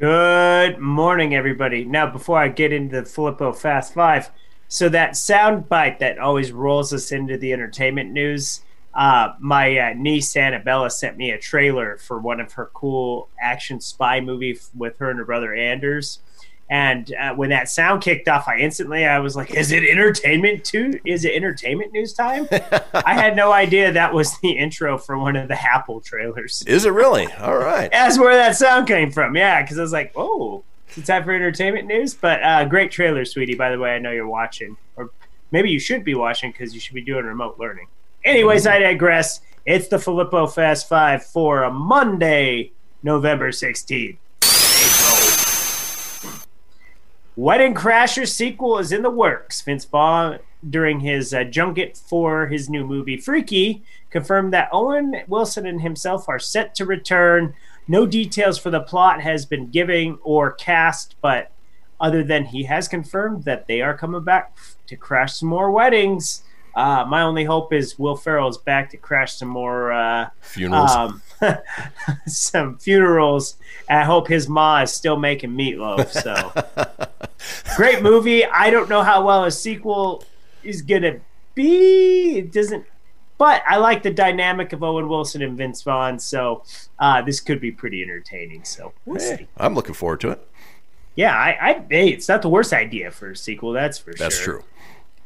Good 0.00 0.78
morning, 0.78 1.34
everybody. 1.34 1.84
Now, 1.84 2.10
before 2.10 2.38
I 2.38 2.48
get 2.48 2.72
into 2.72 3.02
the 3.02 3.06
Filippo 3.06 3.52
Fast 3.52 3.92
Five, 3.92 4.30
so 4.66 4.88
that 4.88 5.14
sound 5.14 5.68
bite 5.68 5.98
that 5.98 6.18
always 6.18 6.52
rolls 6.52 6.94
us 6.94 7.12
into 7.12 7.36
the 7.36 7.52
entertainment 7.52 8.10
news, 8.10 8.62
uh, 8.94 9.34
my 9.40 9.76
uh, 9.76 9.92
niece 9.94 10.34
Annabella 10.38 10.88
sent 10.88 11.18
me 11.18 11.32
a 11.32 11.38
trailer 11.38 11.98
for 11.98 12.18
one 12.18 12.40
of 12.40 12.54
her 12.54 12.70
cool 12.72 13.28
action 13.42 13.78
spy 13.78 14.22
movie 14.22 14.58
with 14.74 14.96
her 15.00 15.10
and 15.10 15.18
her 15.18 15.26
brother 15.26 15.54
Anders. 15.54 16.20
And 16.70 17.12
uh, 17.14 17.34
when 17.34 17.50
that 17.50 17.68
sound 17.68 18.00
kicked 18.00 18.28
off, 18.28 18.46
I 18.46 18.58
instantly 18.58 19.04
I 19.04 19.18
was 19.18 19.34
like, 19.34 19.52
"Is 19.52 19.72
it 19.72 19.82
entertainment 19.82 20.64
too? 20.64 21.00
Is 21.04 21.24
it 21.24 21.34
entertainment 21.34 21.92
news 21.92 22.12
time?" 22.12 22.46
I 22.52 23.14
had 23.14 23.34
no 23.34 23.50
idea 23.50 23.90
that 23.90 24.14
was 24.14 24.38
the 24.38 24.52
intro 24.52 24.96
for 24.96 25.18
one 25.18 25.34
of 25.34 25.48
the 25.48 25.60
Apple 25.60 26.00
trailers. 26.00 26.62
Is 26.68 26.84
it 26.84 26.90
really? 26.90 27.26
All 27.34 27.58
right. 27.58 27.90
That's 27.92 28.20
where 28.20 28.36
that 28.36 28.54
sound 28.54 28.86
came 28.86 29.10
from. 29.10 29.36
Yeah, 29.36 29.60
because 29.62 29.80
I 29.80 29.82
was 29.82 29.92
like, 29.92 30.12
"Oh, 30.14 30.62
it's 30.96 31.08
time 31.08 31.24
for 31.24 31.32
entertainment 31.32 31.88
news." 31.88 32.14
But 32.14 32.40
uh, 32.44 32.64
great 32.66 32.92
trailer, 32.92 33.24
sweetie. 33.24 33.56
By 33.56 33.72
the 33.72 33.78
way, 33.78 33.96
I 33.96 33.98
know 33.98 34.12
you're 34.12 34.28
watching, 34.28 34.76
or 34.94 35.10
maybe 35.50 35.70
you 35.70 35.80
should 35.80 36.04
be 36.04 36.14
watching 36.14 36.52
because 36.52 36.72
you 36.72 36.78
should 36.78 36.94
be 36.94 37.02
doing 37.02 37.24
remote 37.24 37.58
learning. 37.58 37.88
Anyways, 38.24 38.68
I 38.68 38.78
digress. 38.78 39.40
It's 39.66 39.88
the 39.88 39.98
Filippo 39.98 40.46
Fast 40.46 40.88
Five 40.88 41.24
for 41.24 41.64
a 41.64 41.72
Monday, 41.72 42.70
November 43.02 43.50
sixteenth. 43.50 44.18
Wedding 47.36 47.74
Crasher 47.74 48.26
sequel 48.28 48.78
is 48.78 48.92
in 48.92 49.02
the 49.02 49.10
works. 49.10 49.60
Vince 49.62 49.84
Vaughn, 49.84 50.38
during 50.68 51.00
his 51.00 51.32
uh, 51.32 51.44
junket 51.44 51.96
for 51.96 52.48
his 52.48 52.68
new 52.68 52.84
movie 52.84 53.16
Freaky, 53.16 53.82
confirmed 54.10 54.52
that 54.52 54.68
Owen 54.72 55.22
Wilson 55.26 55.64
and 55.66 55.80
himself 55.80 56.28
are 56.28 56.38
set 56.38 56.74
to 56.74 56.84
return. 56.84 57.54
No 57.88 58.04
details 58.06 58.58
for 58.58 58.70
the 58.70 58.80
plot 58.80 59.22
has 59.22 59.46
been 59.46 59.68
given 59.68 60.18
or 60.22 60.52
cast, 60.52 61.14
but 61.22 61.50
other 62.00 62.22
than 62.22 62.46
he 62.46 62.64
has 62.64 62.88
confirmed 62.88 63.44
that 63.44 63.66
they 63.68 63.80
are 63.80 63.96
coming 63.96 64.22
back 64.22 64.56
to 64.86 64.96
crash 64.96 65.34
some 65.34 65.48
more 65.48 65.70
weddings. 65.70 66.42
Uh, 66.74 67.04
my 67.04 67.22
only 67.22 67.44
hope 67.44 67.72
is 67.72 67.98
Will 67.98 68.16
Ferrell 68.16 68.48
is 68.48 68.56
back 68.56 68.90
to 68.90 68.96
crash 68.96 69.34
some 69.34 69.48
more 69.48 69.92
uh, 69.92 70.30
Funerals. 70.40 70.90
um, 70.92 71.22
some 72.26 72.78
funerals. 72.78 73.56
I 73.88 74.04
hope 74.04 74.28
his 74.28 74.48
ma 74.48 74.82
is 74.82 74.92
still 74.92 75.16
making 75.16 75.50
meatloaf. 75.50 76.10
So 76.10 77.08
great 77.76 78.02
movie. 78.02 78.44
I 78.44 78.70
don't 78.70 78.88
know 78.88 79.02
how 79.02 79.24
well 79.24 79.44
a 79.44 79.50
sequel 79.50 80.24
is 80.62 80.82
gonna 80.82 81.20
be. 81.54 82.38
It 82.38 82.52
doesn't. 82.52 82.84
But 83.38 83.62
I 83.66 83.78
like 83.78 84.02
the 84.02 84.10
dynamic 84.10 84.74
of 84.74 84.82
Owen 84.82 85.08
Wilson 85.08 85.40
and 85.40 85.56
Vince 85.56 85.80
Vaughn, 85.80 86.18
so 86.18 86.62
uh, 86.98 87.22
this 87.22 87.40
could 87.40 87.58
be 87.58 87.72
pretty 87.72 88.02
entertaining. 88.02 88.64
So 88.64 88.92
we'll 89.06 89.18
see. 89.18 89.48
I'm 89.56 89.74
looking 89.74 89.94
forward 89.94 90.20
to 90.20 90.30
it. 90.30 90.46
Yeah, 91.14 91.34
I, 91.34 91.70
I 91.70 91.84
hey, 91.88 92.08
it's 92.10 92.28
not 92.28 92.42
the 92.42 92.48
worst 92.48 92.72
idea 92.72 93.10
for 93.10 93.30
a 93.30 93.36
sequel. 93.36 93.72
That's 93.72 93.98
for 93.98 94.12
That's 94.12 94.38
sure. 94.38 94.62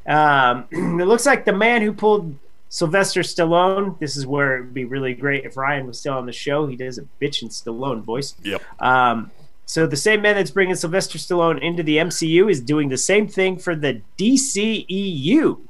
That's 0.07 0.69
true. 0.71 0.75
Um, 0.77 1.01
it 1.01 1.07
looks 1.07 1.27
like 1.27 1.45
the 1.45 1.53
man 1.53 1.83
who 1.83 1.93
pulled 1.93 2.37
Sylvester 2.69 3.21
Stallone. 3.21 3.99
This 3.99 4.17
is 4.17 4.27
where 4.27 4.59
it 4.59 4.61
would 4.63 4.75
be 4.75 4.85
really 4.85 5.15
great 5.15 5.45
if 5.45 5.57
Ryan 5.57 5.87
was 5.87 5.99
still 5.99 6.15
on 6.15 6.27
the 6.27 6.33
show. 6.33 6.67
He 6.67 6.77
does 6.77 6.99
a 6.99 7.03
bitch 7.03 7.09
bitchin' 7.21 7.51
Stallone 7.51 8.03
voice. 8.03 8.35
Yep. 8.43 8.63
Um, 8.81 9.31
so 9.67 9.87
the 9.87 9.97
same 9.97 10.23
man 10.23 10.37
that's 10.37 10.51
bringing 10.51 10.75
Sylvester 10.75 11.19
Stallone 11.19 11.61
into 11.61 11.83
the 11.83 11.97
MCU 11.97 12.51
is 12.51 12.61
doing 12.61 12.89
the 12.89 12.99
same 12.99 13.27
thing 13.27 13.59
for 13.59 13.75
the 13.75 14.03
DCEU. 14.19 15.61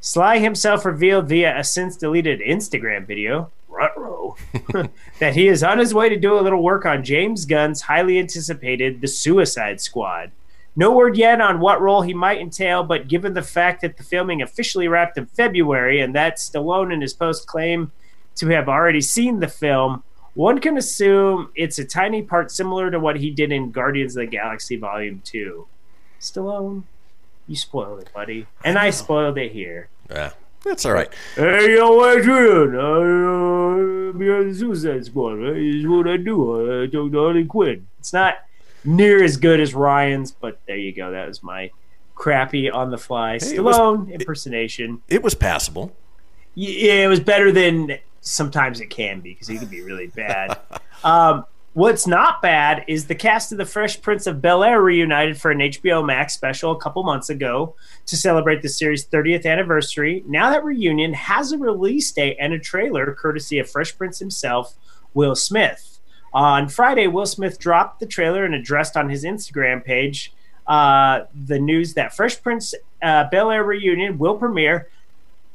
Sly 0.00 0.38
himself 0.38 0.84
revealed 0.84 1.28
via 1.28 1.58
a 1.58 1.62
since 1.62 1.96
deleted 1.96 2.40
Instagram 2.40 3.06
video, 3.06 3.50
that 5.18 5.34
he 5.34 5.48
is 5.48 5.62
on 5.62 5.78
his 5.78 5.94
way 5.94 6.08
to 6.08 6.16
do 6.16 6.38
a 6.38 6.40
little 6.40 6.62
work 6.62 6.84
on 6.84 7.04
James 7.04 7.44
Gunn's 7.44 7.82
highly 7.82 8.18
anticipated 8.18 9.00
The 9.00 9.08
Suicide 9.08 9.80
Squad. 9.80 10.32
No 10.76 10.92
word 10.92 11.16
yet 11.16 11.40
on 11.40 11.60
what 11.60 11.80
role 11.80 12.02
he 12.02 12.14
might 12.14 12.40
entail, 12.40 12.84
but 12.84 13.08
given 13.08 13.34
the 13.34 13.42
fact 13.42 13.82
that 13.82 13.96
the 13.96 14.02
filming 14.02 14.40
officially 14.40 14.88
wrapped 14.88 15.18
in 15.18 15.26
February 15.26 16.00
and 16.00 16.14
that 16.14 16.36
Stallone 16.36 16.92
in 16.92 17.00
his 17.00 17.12
post 17.12 17.46
claim 17.46 17.92
to 18.36 18.48
have 18.48 18.68
already 18.68 19.00
seen 19.00 19.40
the 19.40 19.48
film, 19.48 20.02
one 20.34 20.58
can 20.60 20.76
assume 20.76 21.50
it's 21.54 21.78
a 21.78 21.84
tiny 21.84 22.22
part 22.22 22.50
similar 22.50 22.90
to 22.90 22.98
what 23.00 23.16
he 23.16 23.30
did 23.30 23.52
in 23.52 23.70
Guardians 23.70 24.16
of 24.16 24.20
the 24.20 24.26
Galaxy 24.26 24.76
Volume 24.76 25.22
2. 25.24 25.66
Stallone, 26.20 26.84
you 27.48 27.56
spoiled 27.56 28.00
it, 28.00 28.10
buddy. 28.14 28.46
And 28.64 28.78
I 28.78 28.90
spoiled 28.90 29.38
it 29.38 29.52
here. 29.52 29.88
Yeah, 30.08 30.30
that's 30.64 30.84
all 30.84 30.92
right. 30.92 31.12
Hey, 31.34 31.74
yo, 31.76 32.04
Adrian, 32.06 32.76
I 32.76 34.10
uh, 34.10 34.12
the 34.48 34.54
Suicide 34.56 35.04
Squad. 35.06 35.34
Right? 35.34 35.56
Is 35.56 35.86
what 35.86 36.06
I 36.08 36.16
do. 36.16 36.82
I 36.82 36.86
talk 36.86 37.10
to 37.12 37.18
Harley 37.18 37.44
Quinn. 37.44 37.86
It's 37.98 38.12
not 38.12 38.34
near 38.84 39.22
as 39.22 39.36
good 39.36 39.60
as 39.60 39.74
Ryan's, 39.74 40.32
but 40.32 40.60
there 40.66 40.76
you 40.76 40.92
go. 40.92 41.10
That 41.10 41.28
was 41.28 41.42
my 41.42 41.70
crappy 42.14 42.70
on 42.70 42.90
the 42.90 42.98
fly 42.98 43.38
Hey, 43.40 43.56
it 43.56 43.64
was- 43.64 43.76
Stallone 43.76 44.12
impersonation. 44.12 45.02
It 45.08 45.22
was 45.22 45.34
passable. 45.34 45.92
Yeah, 46.54 47.04
it 47.04 47.08
was 47.08 47.20
better 47.20 47.52
than 47.52 47.98
sometimes 48.20 48.80
it 48.80 48.90
can 48.90 49.20
be 49.20 49.32
because 49.32 49.48
he 49.48 49.58
can 49.58 49.68
be 49.68 49.80
really 49.82 50.08
bad. 50.08 50.58
um, 51.04 51.44
what's 51.72 52.06
not 52.06 52.42
bad 52.42 52.84
is 52.88 53.06
the 53.06 53.14
cast 53.14 53.52
of 53.52 53.58
The 53.58 53.64
Fresh 53.64 54.02
Prince 54.02 54.26
of 54.26 54.42
Bel 54.42 54.64
Air 54.64 54.82
reunited 54.82 55.40
for 55.40 55.50
an 55.50 55.58
HBO 55.58 56.04
Max 56.04 56.34
special 56.34 56.72
a 56.72 56.80
couple 56.80 57.02
months 57.02 57.30
ago 57.30 57.74
to 58.06 58.16
celebrate 58.16 58.62
the 58.62 58.68
series' 58.68 59.06
30th 59.06 59.46
anniversary. 59.46 60.22
Now 60.26 60.50
that 60.50 60.64
reunion 60.64 61.14
has 61.14 61.52
a 61.52 61.58
release 61.58 62.10
date 62.12 62.36
and 62.40 62.52
a 62.52 62.58
trailer 62.58 63.12
courtesy 63.14 63.58
of 63.58 63.70
Fresh 63.70 63.96
Prince 63.96 64.18
himself, 64.18 64.74
Will 65.14 65.34
Smith. 65.34 65.98
On 66.32 66.68
Friday, 66.68 67.08
Will 67.08 67.26
Smith 67.26 67.58
dropped 67.58 67.98
the 67.98 68.06
trailer 68.06 68.44
and 68.44 68.54
addressed 68.54 68.96
on 68.96 69.08
his 69.08 69.24
Instagram 69.24 69.84
page 69.84 70.32
uh, 70.66 71.24
the 71.34 71.58
news 71.58 71.94
that 71.94 72.14
Fresh 72.14 72.42
Prince 72.42 72.74
uh, 73.02 73.24
Bel 73.30 73.50
Air 73.50 73.64
reunion 73.64 74.18
will 74.18 74.36
premiere 74.36 74.88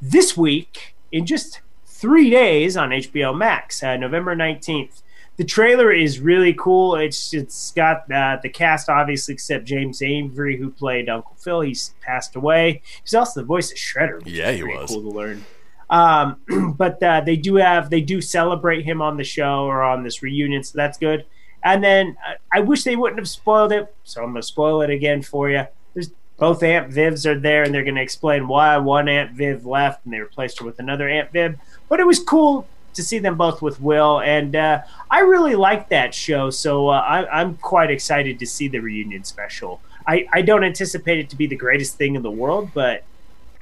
this 0.02 0.36
week 0.36 0.94
in 1.10 1.24
just 1.24 1.60
three 1.96 2.28
days 2.30 2.76
on 2.76 2.90
HBO 2.90 3.36
Max, 3.36 3.82
uh, 3.82 3.96
November 3.96 4.36
19th. 4.36 5.02
The 5.38 5.44
trailer 5.44 5.92
is 5.92 6.18
really 6.20 6.54
cool. 6.54 6.94
It's 6.96 7.34
it's 7.34 7.70
got 7.72 8.10
uh, 8.10 8.38
the 8.42 8.48
cast 8.48 8.88
obviously 8.88 9.34
except 9.34 9.64
James 9.66 10.00
Avery 10.00 10.56
who 10.56 10.70
played 10.70 11.08
Uncle 11.10 11.36
Phil. 11.36 11.60
He's 11.60 11.94
passed 12.00 12.36
away. 12.36 12.80
He's 13.02 13.14
also 13.14 13.40
the 13.40 13.46
voice 13.46 13.70
of 13.70 13.76
Shredder. 13.76 14.24
which 14.24 14.32
Yeah, 14.32 14.50
is 14.50 14.56
he 14.56 14.62
was. 14.62 14.90
Cool 14.90 15.02
to 15.02 15.08
learn. 15.10 15.44
Um, 15.90 16.74
but 16.78 17.02
uh, 17.02 17.20
they 17.20 17.36
do 17.36 17.56
have 17.56 17.90
they 17.90 18.00
do 18.00 18.20
celebrate 18.20 18.82
him 18.84 19.02
on 19.02 19.16
the 19.18 19.24
show 19.24 19.64
or 19.64 19.82
on 19.82 20.02
this 20.04 20.22
reunion, 20.22 20.64
so 20.64 20.72
that's 20.76 20.96
good. 20.98 21.26
And 21.62 21.82
then 21.84 22.16
uh, 22.26 22.34
I 22.52 22.60
wish 22.60 22.84
they 22.84 22.96
wouldn't 22.96 23.18
have 23.18 23.28
spoiled 23.28 23.72
it, 23.72 23.94
so 24.04 24.22
I'm 24.22 24.30
gonna 24.30 24.42
spoil 24.42 24.80
it 24.82 24.90
again 24.90 25.20
for 25.22 25.50
you. 25.50 25.66
There's 25.92 26.10
both 26.38 26.62
Aunt 26.62 26.90
Vivs 26.90 27.26
are 27.26 27.38
there, 27.38 27.62
and 27.62 27.74
they're 27.74 27.84
gonna 27.84 28.00
explain 28.00 28.48
why 28.48 28.78
one 28.78 29.08
Aunt 29.08 29.32
Viv 29.32 29.66
left 29.66 30.04
and 30.04 30.14
they 30.14 30.20
replaced 30.20 30.60
her 30.60 30.64
with 30.64 30.78
another 30.78 31.08
Aunt 31.08 31.30
Viv. 31.30 31.56
But 31.88 32.00
it 32.00 32.06
was 32.06 32.18
cool 32.18 32.66
to 32.94 33.02
see 33.02 33.18
them 33.18 33.36
both 33.36 33.60
with 33.62 33.80
Will, 33.80 34.20
and 34.20 34.56
uh, 34.56 34.80
I 35.10 35.20
really 35.20 35.54
liked 35.54 35.90
that 35.90 36.14
show. 36.14 36.50
So 36.50 36.88
uh, 36.88 36.98
I, 36.98 37.40
I'm 37.40 37.56
quite 37.56 37.90
excited 37.90 38.38
to 38.38 38.46
see 38.46 38.68
the 38.68 38.80
reunion 38.80 39.24
special. 39.24 39.80
I, 40.06 40.26
I 40.32 40.42
don't 40.42 40.64
anticipate 40.64 41.18
it 41.18 41.30
to 41.30 41.36
be 41.36 41.46
the 41.46 41.56
greatest 41.56 41.96
thing 41.96 42.14
in 42.14 42.22
the 42.22 42.30
world, 42.30 42.70
but 42.72 43.04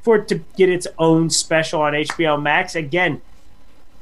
for 0.02 0.16
it 0.16 0.28
to 0.28 0.36
get 0.56 0.68
its 0.68 0.86
own 0.98 1.30
special 1.30 1.80
on 1.80 1.94
HBO 1.94 2.40
Max. 2.40 2.74
Again, 2.74 3.22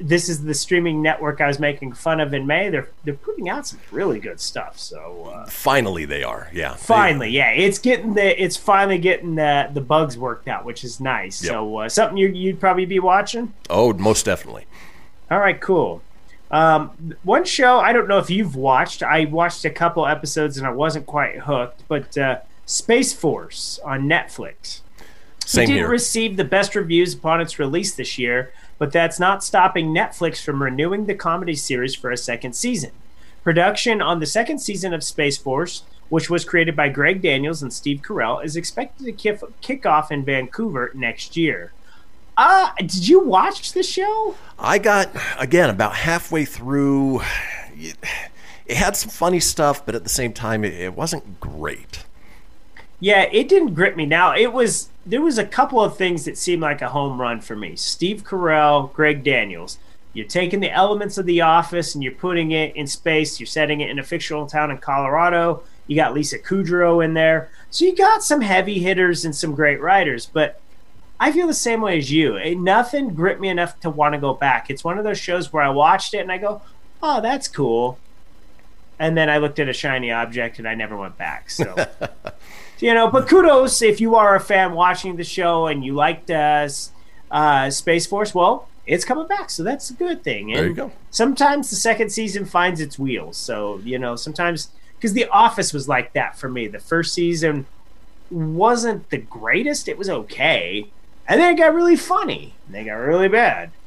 this 0.07 0.29
is 0.29 0.43
the 0.43 0.53
streaming 0.53 1.01
network 1.01 1.41
I 1.41 1.47
was 1.47 1.59
making 1.59 1.93
fun 1.93 2.19
of 2.19 2.33
in 2.33 2.45
May. 2.45 2.69
They're 2.69 2.89
they're 3.03 3.13
putting 3.13 3.49
out 3.49 3.65
some 3.65 3.79
really 3.91 4.19
good 4.19 4.39
stuff. 4.39 4.77
So 4.77 5.31
uh, 5.33 5.45
Finally, 5.47 6.05
they 6.05 6.23
are. 6.23 6.49
Yeah. 6.53 6.73
Finally, 6.75 7.29
yeah, 7.29 7.51
it's 7.51 7.79
getting 7.79 8.13
the 8.13 8.43
it's 8.43 8.57
finally 8.57 8.97
getting 8.97 9.35
the 9.35 9.69
the 9.73 9.81
bugs 9.81 10.17
worked 10.17 10.47
out, 10.47 10.65
which 10.65 10.83
is 10.83 10.99
nice. 10.99 11.43
Yep. 11.43 11.51
So 11.51 11.77
uh, 11.77 11.89
something 11.89 12.17
you, 12.17 12.27
you'd 12.27 12.59
probably 12.59 12.85
be 12.85 12.99
watching. 12.99 13.53
oh, 13.69 13.93
most 13.93 14.25
definitely. 14.25 14.65
All 15.31 15.39
right, 15.39 15.59
cool. 15.59 16.01
Um, 16.51 17.15
one 17.23 17.45
show 17.45 17.79
I 17.79 17.93
don't 17.93 18.07
know 18.07 18.19
if 18.19 18.29
you've 18.29 18.55
watched. 18.55 19.01
I 19.01 19.25
watched 19.25 19.65
a 19.65 19.71
couple 19.71 20.05
episodes 20.05 20.57
and 20.57 20.67
I 20.67 20.71
wasn't 20.71 21.05
quite 21.07 21.39
hooked, 21.39 21.83
but 21.87 22.15
uh, 22.17 22.39
Space 22.65 23.13
Force 23.13 23.79
on 23.83 24.03
Netflix. 24.03 24.81
Same 25.45 25.63
it 25.63 25.67
didn't 25.67 25.79
here. 25.79 25.89
receive 25.89 26.37
the 26.37 26.43
best 26.45 26.75
reviews 26.75 27.13
upon 27.13 27.41
its 27.41 27.59
release 27.59 27.95
this 27.95 28.17
year, 28.17 28.53
but 28.83 28.91
that's 28.91 29.17
not 29.17 29.41
stopping 29.41 29.95
Netflix 29.95 30.43
from 30.43 30.61
renewing 30.61 31.05
the 31.05 31.15
comedy 31.15 31.55
series 31.55 31.95
for 31.95 32.11
a 32.11 32.17
second 32.17 32.51
season. 32.51 32.91
Production 33.41 34.01
on 34.01 34.19
the 34.19 34.25
second 34.25 34.59
season 34.59 34.93
of 34.93 35.05
Space 35.05 35.37
Force, 35.37 35.83
which 36.09 36.29
was 36.29 36.43
created 36.43 36.75
by 36.75 36.89
Greg 36.89 37.21
Daniels 37.21 37.63
and 37.63 37.71
Steve 37.71 38.01
Carell, 38.01 38.43
is 38.43 38.57
expected 38.57 39.05
to 39.05 39.13
kick, 39.13 39.39
kick 39.61 39.85
off 39.85 40.11
in 40.11 40.25
Vancouver 40.25 40.91
next 40.93 41.37
year. 41.37 41.71
Uh, 42.35 42.71
did 42.79 43.07
you 43.07 43.21
watch 43.21 43.71
the 43.71 43.83
show? 43.83 44.35
I 44.59 44.79
got 44.79 45.09
again 45.39 45.69
about 45.69 45.95
halfway 45.95 46.43
through. 46.43 47.21
It, 47.77 47.95
had 48.75 48.97
some 48.97 49.11
funny 49.11 49.39
stuff, 49.39 49.85
but 49.85 49.95
at 49.95 50.03
the 50.03 50.09
same 50.09 50.33
time, 50.33 50.65
it 50.65 50.93
wasn't 50.93 51.39
great. 51.39 52.03
Yeah, 53.03 53.27
it 53.33 53.49
didn't 53.49 53.73
grip 53.73 53.97
me. 53.97 54.05
Now 54.05 54.33
it 54.33 54.53
was 54.53 54.87
there 55.05 55.21
was 55.21 55.37
a 55.37 55.45
couple 55.45 55.81
of 55.81 55.97
things 55.97 56.23
that 56.23 56.37
seemed 56.37 56.61
like 56.61 56.81
a 56.81 56.87
home 56.87 57.19
run 57.19 57.41
for 57.41 57.53
me. 57.53 57.75
Steve 57.75 58.23
Carell, 58.23 58.93
Greg 58.93 59.25
Daniels. 59.25 59.77
You're 60.13 60.25
taking 60.25 60.61
the 60.61 60.71
elements 60.71 61.17
of 61.17 61.25
The 61.25 61.41
Office 61.41 61.93
and 61.93 62.01
you're 62.01 62.13
putting 62.13 62.51
it 62.51 62.73
in 62.77 62.87
space. 62.87 63.41
You're 63.41 63.47
setting 63.47 63.81
it 63.81 63.89
in 63.89 63.99
a 63.99 64.03
fictional 64.03 64.47
town 64.47 64.71
in 64.71 64.77
Colorado. 64.77 65.63
You 65.85 65.97
got 65.97 66.13
Lisa 66.13 66.39
Kudrow 66.39 67.03
in 67.03 67.13
there, 67.13 67.49
so 67.69 67.83
you 67.83 67.93
got 67.93 68.23
some 68.23 68.39
heavy 68.39 68.79
hitters 68.79 69.25
and 69.25 69.35
some 69.35 69.53
great 69.53 69.81
writers. 69.81 70.25
But 70.25 70.61
I 71.19 71.33
feel 71.33 71.47
the 71.47 71.53
same 71.53 71.81
way 71.81 71.97
as 71.97 72.09
you. 72.09 72.37
It, 72.37 72.57
nothing 72.57 73.15
gripped 73.15 73.41
me 73.41 73.49
enough 73.49 73.77
to 73.81 73.89
want 73.89 74.13
to 74.13 74.17
go 74.17 74.33
back. 74.33 74.69
It's 74.69 74.85
one 74.85 74.97
of 74.97 75.03
those 75.03 75.19
shows 75.19 75.51
where 75.51 75.63
I 75.63 75.69
watched 75.71 76.13
it 76.13 76.19
and 76.19 76.31
I 76.31 76.37
go, 76.37 76.61
"Oh, 77.01 77.19
that's 77.19 77.49
cool," 77.49 77.99
and 78.97 79.17
then 79.17 79.29
I 79.29 79.39
looked 79.39 79.59
at 79.59 79.67
a 79.67 79.73
shiny 79.73 80.09
object 80.09 80.57
and 80.57 80.65
I 80.65 80.75
never 80.75 80.95
went 80.95 81.17
back. 81.17 81.49
So, 81.49 81.75
you 82.79 82.93
know, 82.93 83.09
but 83.09 83.27
kudos 83.27 83.81
if 83.81 84.01
you 84.01 84.15
are 84.15 84.35
a 84.35 84.39
fan 84.39 84.73
watching 84.73 85.15
the 85.15 85.23
show 85.23 85.67
and 85.67 85.83
you 85.83 85.93
liked 85.93 86.29
uh, 86.29 86.67
uh, 87.31 87.69
Space 87.69 88.05
Force. 88.05 88.33
Well, 88.35 88.67
it's 88.85 89.05
coming 89.05 89.27
back, 89.27 89.49
so 89.49 89.63
that's 89.63 89.89
a 89.89 89.93
good 89.93 90.23
thing. 90.23 90.51
And 90.51 90.59
There 90.59 90.67
you 90.67 90.73
go. 90.73 90.91
Sometimes 91.09 91.69
the 91.69 91.75
second 91.75 92.11
season 92.11 92.45
finds 92.45 92.81
its 92.81 92.99
wheels. 92.99 93.37
So 93.37 93.79
you 93.83 93.97
know, 93.97 94.15
sometimes 94.15 94.69
because 94.97 95.13
The 95.13 95.27
Office 95.27 95.73
was 95.73 95.87
like 95.87 96.13
that 96.13 96.37
for 96.37 96.49
me. 96.49 96.67
The 96.67 96.79
first 96.79 97.13
season 97.13 97.65
wasn't 98.29 99.09
the 99.09 99.17
greatest; 99.17 99.87
it 99.87 99.97
was 99.97 100.09
okay, 100.09 100.87
and 101.27 101.39
then 101.39 101.53
it 101.53 101.57
got 101.57 101.73
really 101.73 101.95
funny. 101.95 102.53
And 102.65 102.75
they 102.75 102.83
got 102.83 102.95
really 102.95 103.29
bad. 103.29 103.71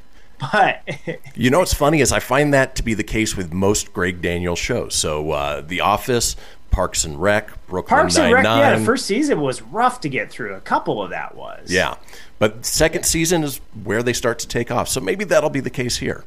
But 0.52 0.83
You 1.35 1.49
know 1.49 1.61
what's 1.61 1.73
funny 1.73 2.02
is 2.02 2.12
I 2.12 2.19
find 2.19 2.52
that 2.52 2.75
to 2.76 2.83
be 2.83 2.93
the 2.93 3.02
case 3.02 3.38
with 3.38 3.55
most 3.55 3.95
Greg 3.95 4.21
Daniels 4.21 4.59
shows. 4.59 4.95
So 4.95 5.31
uh, 5.31 5.62
The 5.62 5.81
Office, 5.81 6.37
Parks 6.76 7.06
and 7.06 7.23
Rec, 7.23 7.49
Brooklyn 7.68 7.88
Parks 8.00 8.18
and 8.18 8.30
Rec, 8.30 8.45
yeah, 8.45 8.78
the 8.78 8.85
first 8.85 9.06
season 9.06 9.40
was 9.40 9.62
rough 9.62 9.99
to 10.02 10.11
get 10.11 10.30
through. 10.30 10.52
A 10.52 10.61
couple 10.61 11.02
of 11.02 11.09
that 11.09 11.35
was. 11.35 11.73
Yeah, 11.73 11.95
but 12.38 12.66
second 12.66 13.06
season 13.06 13.42
is 13.45 13.62
where 13.83 14.02
they 14.02 14.12
start 14.12 14.38
to 14.40 14.47
take 14.47 14.71
off. 14.71 14.87
So 14.87 15.00
maybe 15.00 15.25
that'll 15.25 15.49
be 15.49 15.61
the 15.61 15.71
case 15.71 15.97
here. 15.97 16.26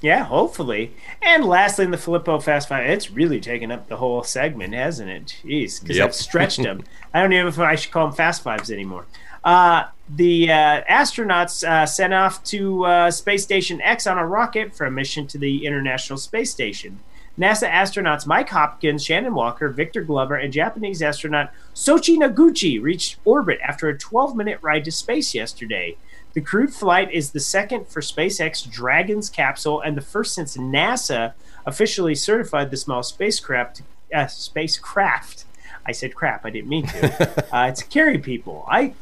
Yeah, 0.00 0.24
hopefully. 0.24 0.94
And 1.22 1.44
lastly, 1.44 1.84
in 1.84 1.92
the 1.92 1.96
Filippo 1.96 2.40
Fast 2.40 2.68
Five, 2.68 2.90
it's 2.90 3.12
really 3.12 3.38
taken 3.40 3.70
up 3.70 3.86
the 3.86 3.98
whole 3.98 4.24
segment, 4.24 4.74
hasn't 4.74 5.10
it? 5.10 5.36
Jeez, 5.44 5.80
because 5.80 5.96
Yep. 5.96 6.06
I've 6.08 6.14
stretched 6.16 6.60
them. 6.60 6.82
I 7.14 7.22
don't 7.22 7.32
even 7.32 7.44
know 7.44 7.48
if 7.48 7.60
I 7.60 7.76
should 7.76 7.92
call 7.92 8.06
them 8.08 8.16
Fast 8.16 8.42
Fives 8.42 8.72
anymore. 8.72 9.06
Uh, 9.44 9.84
the 10.08 10.50
uh, 10.50 10.82
astronauts 10.90 11.62
uh, 11.62 11.86
sent 11.86 12.12
off 12.12 12.42
to 12.44 12.84
uh, 12.84 13.10
Space 13.12 13.44
Station 13.44 13.80
X 13.80 14.08
on 14.08 14.18
a 14.18 14.26
rocket 14.26 14.74
for 14.74 14.86
a 14.86 14.90
mission 14.90 15.28
to 15.28 15.38
the 15.38 15.64
International 15.64 16.16
Space 16.16 16.50
Station. 16.50 16.98
NASA 17.38 17.70
astronauts 17.70 18.26
Mike 18.26 18.48
Hopkins, 18.48 19.04
Shannon 19.04 19.34
Walker, 19.34 19.68
Victor 19.68 20.02
Glover, 20.02 20.34
and 20.34 20.52
Japanese 20.52 21.00
astronaut 21.00 21.52
Soichi 21.74 22.16
Noguchi 22.16 22.82
reached 22.82 23.18
orbit 23.24 23.60
after 23.62 23.88
a 23.88 23.96
12 23.96 24.34
minute 24.34 24.58
ride 24.60 24.84
to 24.84 24.90
space 24.90 25.34
yesterday. 25.34 25.96
The 26.34 26.40
crewed 26.40 26.74
flight 26.74 27.12
is 27.12 27.30
the 27.30 27.40
second 27.40 27.86
for 27.88 28.00
SpaceX 28.00 28.68
Dragon's 28.68 29.30
capsule 29.30 29.80
and 29.80 29.96
the 29.96 30.02
first 30.02 30.34
since 30.34 30.56
NASA 30.56 31.34
officially 31.64 32.14
certified 32.14 32.70
the 32.70 32.76
small 32.76 33.02
spacecraft. 33.02 33.82
Uh, 34.12 34.26
spacecraft. 34.26 35.44
I 35.86 35.92
said 35.92 36.14
crap. 36.14 36.44
I 36.44 36.50
didn't 36.50 36.68
mean 36.68 36.86
to. 36.86 37.44
uh, 37.54 37.70
to 37.72 37.84
carry 37.86 38.18
people. 38.18 38.66
I 38.68 38.94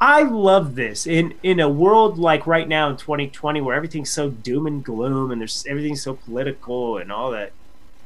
I 0.00 0.22
love 0.22 0.76
this 0.76 1.06
in 1.06 1.34
in 1.42 1.60
a 1.60 1.68
world 1.68 2.18
like 2.18 2.46
right 2.46 2.66
now 2.66 2.88
in 2.88 2.96
2020 2.96 3.60
where 3.60 3.76
everything's 3.76 4.10
so 4.10 4.30
doom 4.30 4.66
and 4.66 4.82
gloom 4.82 5.30
and 5.30 5.40
there's 5.40 5.66
everything's 5.68 6.02
so 6.02 6.14
political 6.14 6.96
and 6.96 7.12
all 7.12 7.30
that 7.32 7.52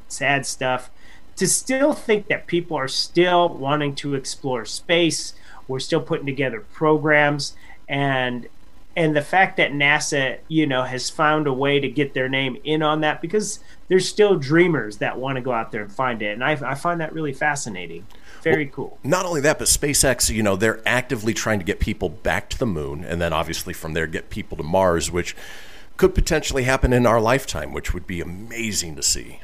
sad 0.09 0.47
stuff. 0.47 0.91
To 1.37 1.49
still 1.49 1.95
think 1.95 2.29
that 2.29 2.47
people 2.47 2.77
are 2.77 2.89
still 2.89 3.49
wanting 3.49 3.97
to 3.97 4.15
explore 4.15 4.65
space, 4.65 5.35
we're 5.67 5.81
still 5.81 6.01
putting 6.01 6.27
together 6.27 6.61
programs 6.61 7.57
and 7.89 8.49
and 8.97 9.17
the 9.17 9.23
fact 9.23 9.57
that 9.57 9.73
NASA, 9.73 10.39
you 10.47 10.67
know, 10.67 10.85
has 10.85 11.11
found 11.11 11.47
a 11.47 11.53
way 11.53 11.81
to 11.81 11.89
get 11.89 12.15
their 12.15 12.29
name 12.29 12.57
in 12.63 12.83
on 12.83 13.01
that 13.01 13.21
because 13.21 13.59
there's 13.89 14.09
still 14.09 14.37
dreamers 14.37 14.99
that 14.99 15.19
want 15.19 15.37
to 15.37 15.43
go 15.43 15.53
out 15.53 15.73
there 15.73 15.83
and 15.83 15.93
find 15.93 16.23
it, 16.23 16.33
and 16.33 16.45
I, 16.45 16.53
I 16.53 16.75
find 16.75 17.01
that 17.01 17.13
really 17.13 17.33
fascinating. 17.33 18.07
Very 18.43 18.67
cool. 18.67 18.99
Not 19.03 19.25
only 19.25 19.41
that, 19.41 19.59
but 19.59 19.69
SpaceX, 19.69 20.33
you 20.33 20.43
know, 20.43 20.55
they're 20.55 20.81
actively 20.87 21.33
trying 21.33 21.59
to 21.59 21.65
get 21.65 21.81
people 21.81 22.09
back 22.09 22.51
to 22.51 22.59
the 22.59 22.67
moon, 22.67 23.03
and 23.03 23.21
then 23.21 23.33
obviously 23.33 23.73
from 23.73 23.95
there 23.95 24.07
get 24.07 24.31
people 24.31 24.57
to 24.59 24.63
Mars, 24.63 25.11
which 25.11 25.35
could 25.97 26.15
potentially 26.15 26.65
happen 26.65 26.93
in 26.93 27.07
our 27.07 27.21
lifetime, 27.21 27.73
which 27.73 27.95
would 27.95 28.07
be 28.07 28.21
amazing 28.21 28.97
to 28.97 29.03
see. 29.03 29.41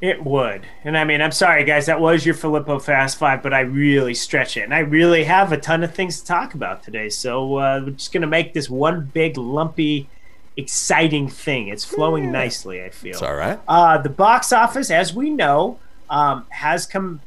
It 0.00 0.24
would. 0.24 0.66
And 0.84 0.96
I 0.96 1.04
mean, 1.04 1.22
I'm 1.22 1.32
sorry, 1.32 1.64
guys, 1.64 1.86
that 1.86 2.00
was 2.00 2.26
your 2.26 2.34
Filippo 2.34 2.78
Fast 2.78 3.18
Five, 3.18 3.42
but 3.42 3.54
I 3.54 3.60
really 3.60 4.14
stretch 4.14 4.56
it. 4.56 4.62
And 4.62 4.74
I 4.74 4.80
really 4.80 5.24
have 5.24 5.52
a 5.52 5.56
ton 5.56 5.82
of 5.82 5.94
things 5.94 6.20
to 6.20 6.26
talk 6.26 6.54
about 6.54 6.82
today. 6.82 7.08
So 7.08 7.56
uh, 7.56 7.80
we're 7.84 7.90
just 7.92 8.12
going 8.12 8.20
to 8.20 8.26
make 8.26 8.52
this 8.52 8.68
one 8.68 9.10
big, 9.14 9.38
lumpy, 9.38 10.08
exciting 10.56 11.28
thing. 11.28 11.68
It's 11.68 11.84
flowing 11.84 12.30
nicely, 12.30 12.82
I 12.82 12.90
feel. 12.90 13.12
It's 13.12 13.22
all 13.22 13.36
right. 13.36 13.58
Uh, 13.66 13.98
the 13.98 14.10
box 14.10 14.52
office, 14.52 14.90
as 14.90 15.14
we 15.14 15.30
know, 15.30 15.78
um, 16.10 16.44
has 16.50 16.84
come 16.84 17.20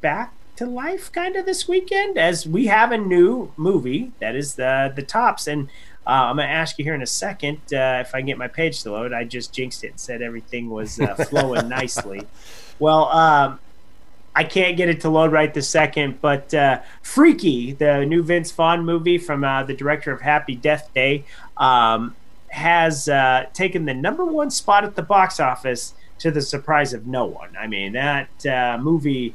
back 0.00 0.34
to 0.56 0.66
life 0.66 1.10
kind 1.10 1.36
of 1.36 1.46
this 1.46 1.66
weekend 1.66 2.16
as 2.16 2.46
we 2.46 2.66
have 2.66 2.92
a 2.92 2.98
new 2.98 3.52
movie 3.56 4.12
that 4.20 4.36
is 4.36 4.54
the 4.54 4.92
the 4.94 5.02
tops 5.02 5.48
and 5.48 5.68
uh, 6.06 6.10
I'm 6.10 6.36
gonna 6.36 6.48
ask 6.48 6.78
you 6.78 6.84
here 6.84 6.94
in 6.94 7.02
a 7.02 7.06
second 7.06 7.58
uh, 7.72 8.02
if 8.04 8.14
I 8.14 8.18
can 8.18 8.26
get 8.26 8.38
my 8.38 8.48
page 8.48 8.82
to 8.82 8.92
load. 8.92 9.12
I 9.12 9.24
just 9.24 9.52
jinxed 9.52 9.84
it 9.84 9.90
and 9.90 10.00
said 10.00 10.22
everything 10.22 10.70
was 10.70 11.00
uh, 11.00 11.14
flowing 11.30 11.68
nicely. 11.68 12.22
Well, 12.78 13.08
um, 13.08 13.58
I 14.36 14.44
can't 14.44 14.76
get 14.76 14.88
it 14.88 15.00
to 15.02 15.08
load 15.08 15.32
right 15.32 15.52
this 15.52 15.68
second, 15.68 16.20
but 16.20 16.52
uh, 16.52 16.80
Freaky, 17.02 17.72
the 17.72 18.04
new 18.04 18.22
Vince 18.22 18.50
Vaughn 18.50 18.84
movie 18.84 19.16
from 19.16 19.44
uh, 19.44 19.62
the 19.62 19.74
director 19.74 20.12
of 20.12 20.20
Happy 20.20 20.56
Death 20.56 20.90
Day, 20.92 21.24
um, 21.56 22.16
has 22.48 23.08
uh, 23.08 23.46
taken 23.52 23.84
the 23.84 23.94
number 23.94 24.24
one 24.24 24.50
spot 24.50 24.84
at 24.84 24.96
the 24.96 25.02
box 25.02 25.38
office 25.38 25.94
to 26.18 26.30
the 26.30 26.42
surprise 26.42 26.92
of 26.92 27.06
no 27.06 27.24
one. 27.24 27.56
I 27.58 27.66
mean, 27.66 27.92
that 27.92 28.46
uh, 28.46 28.78
movie 28.80 29.34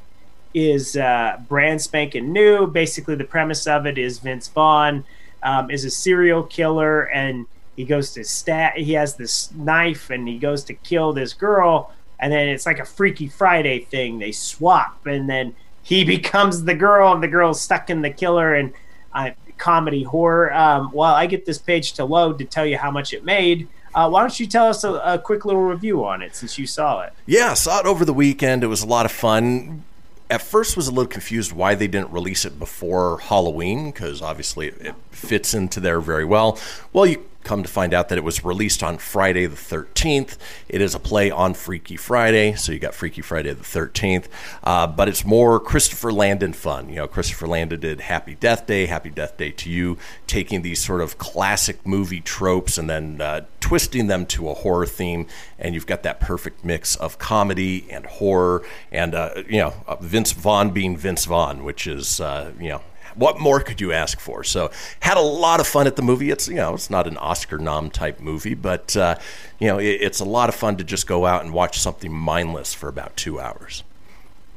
is 0.53 0.97
uh, 0.97 1.39
brand 1.47 1.81
spanking 1.81 2.33
new. 2.33 2.67
Basically, 2.67 3.15
the 3.15 3.23
premise 3.23 3.67
of 3.67 3.85
it 3.85 3.97
is 3.97 4.19
Vince 4.19 4.47
Vaughn 4.47 5.05
um, 5.43 5.71
is 5.71 5.85
a 5.85 5.89
serial 5.89 6.43
killer 6.43 7.03
and 7.09 7.45
he 7.79 7.85
goes 7.85 8.11
to 8.11 8.25
stat. 8.25 8.77
He 8.77 8.91
has 8.91 9.15
this 9.15 9.53
knife 9.53 10.09
and 10.09 10.27
he 10.27 10.37
goes 10.37 10.65
to 10.65 10.73
kill 10.73 11.13
this 11.13 11.31
girl, 11.33 11.93
and 12.19 12.29
then 12.29 12.49
it's 12.49 12.65
like 12.65 12.79
a 12.79 12.83
Freaky 12.83 13.29
Friday 13.29 13.79
thing. 13.79 14.19
They 14.19 14.33
swap, 14.33 15.07
and 15.07 15.29
then 15.29 15.55
he 15.81 16.03
becomes 16.17 16.65
the 16.65 16.73
girl, 16.73 17.13
and 17.13 17.23
the 17.23 17.29
girl's 17.29 17.61
stuck 17.61 17.89
in 17.89 18.01
the 18.01 18.09
killer, 18.09 18.53
and 18.53 18.73
uh, 19.13 19.29
comedy 19.57 20.03
horror. 20.03 20.53
Um, 20.53 20.91
while 20.91 21.15
I 21.15 21.25
get 21.25 21.45
this 21.45 21.57
page 21.57 21.93
to 21.93 22.03
load 22.03 22.37
to 22.39 22.43
tell 22.43 22.65
you 22.65 22.77
how 22.77 22.91
much 22.91 23.13
it 23.13 23.23
made, 23.23 23.69
uh, 23.95 24.09
why 24.09 24.23
don't 24.23 24.37
you 24.37 24.45
tell 24.45 24.65
us 24.65 24.83
a, 24.83 24.91
a 24.95 25.17
quick 25.17 25.45
little 25.45 25.63
review 25.63 26.03
on 26.03 26.21
it 26.21 26.35
since 26.35 26.57
you 26.57 26.67
saw 26.67 27.03
it? 27.03 27.13
Yeah, 27.25 27.53
saw 27.53 27.79
it 27.79 27.85
over 27.85 28.03
the 28.03 28.13
weekend. 28.13 28.61
It 28.61 28.67
was 28.67 28.83
a 28.83 28.87
lot 28.87 29.05
of 29.05 29.11
fun. 29.13 29.85
At 30.31 30.41
first, 30.43 30.75
was 30.77 30.87
a 30.87 30.91
little 30.91 31.07
confused 31.07 31.51
why 31.51 31.73
they 31.73 31.87
didn't 31.87 32.11
release 32.11 32.45
it 32.45 32.59
before 32.59 33.19
Halloween 33.19 33.91
because 33.91 34.21
obviously 34.21 34.67
it, 34.67 34.77
it 34.79 34.95
fits 35.09 35.53
into 35.53 35.79
there 35.79 35.99
very 35.99 36.25
well. 36.25 36.59
Well, 36.93 37.07
you 37.07 37.28
come 37.43 37.63
to 37.63 37.69
find 37.69 37.93
out 37.93 38.09
that 38.09 38.17
it 38.17 38.23
was 38.23 38.43
released 38.43 38.83
on 38.83 38.97
Friday 38.97 39.45
the 39.45 39.55
13th. 39.55 40.37
It 40.67 40.81
is 40.81 40.93
a 40.93 40.99
play 40.99 41.31
on 41.31 41.53
Freaky 41.53 41.95
Friday, 41.95 42.53
so 42.53 42.71
you 42.71 42.79
got 42.79 42.93
Freaky 42.93 43.21
Friday 43.21 43.53
the 43.53 43.63
13th. 43.63 44.25
Uh, 44.63 44.87
but 44.87 45.07
it's 45.07 45.25
more 45.25 45.59
Christopher 45.59 46.11
Landon 46.11 46.53
fun. 46.53 46.89
You 46.89 46.95
know, 46.95 47.07
Christopher 47.07 47.47
Landon 47.47 47.79
did 47.79 48.01
Happy 48.01 48.35
Death 48.35 48.67
Day, 48.67 48.85
Happy 48.85 49.09
Death 49.09 49.37
Day 49.37 49.51
to 49.51 49.69
You, 49.69 49.97
taking 50.27 50.61
these 50.61 50.83
sort 50.83 51.01
of 51.01 51.17
classic 51.17 51.85
movie 51.85 52.21
tropes 52.21 52.77
and 52.77 52.89
then 52.89 53.21
uh, 53.21 53.45
twisting 53.59 54.07
them 54.07 54.25
to 54.27 54.49
a 54.49 54.53
horror 54.53 54.85
theme. 54.85 55.27
And 55.57 55.73
you've 55.73 55.87
got 55.87 56.03
that 56.03 56.19
perfect 56.19 56.63
mix 56.63 56.95
of 56.95 57.19
comedy 57.19 57.85
and 57.89 58.05
horror, 58.05 58.63
and 58.91 59.15
uh, 59.15 59.43
you 59.47 59.59
know, 59.59 59.73
uh, 59.87 59.95
Vince 59.97 60.31
Vaughn 60.33 60.71
being 60.71 60.95
Vince 60.95 61.25
Vaughn, 61.25 61.63
which 61.63 61.87
is 61.87 62.21
uh, 62.21 62.51
you 62.59 62.69
know 62.69 62.81
what 63.19 63.39
more 63.39 63.59
could 63.59 63.81
you 63.81 63.91
ask 63.91 64.19
for? 64.19 64.43
So 64.43 64.71
had 65.01 65.17
a 65.17 65.21
lot 65.21 65.59
of 65.59 65.67
fun 65.67 65.87
at 65.87 65.95
the 65.95 66.01
movie. 66.01 66.31
It's 66.31 66.47
you 66.47 66.55
know 66.55 66.73
it's 66.73 66.89
not 66.89 67.05
an 67.05 67.17
Oscar 67.17 67.57
nom 67.57 67.89
type 67.89 68.19
movie, 68.19 68.53
but 68.53 68.95
uh, 68.95 69.15
you 69.59 69.67
know 69.67 69.77
it, 69.77 69.99
it's 70.01 70.19
a 70.19 70.25
lot 70.25 70.49
of 70.49 70.55
fun 70.55 70.77
to 70.77 70.83
just 70.83 71.05
go 71.05 71.25
out 71.25 71.43
and 71.43 71.53
watch 71.53 71.77
something 71.79 72.11
mindless 72.11 72.73
for 72.73 72.87
about 72.87 73.15
two 73.17 73.39
hours. 73.39 73.83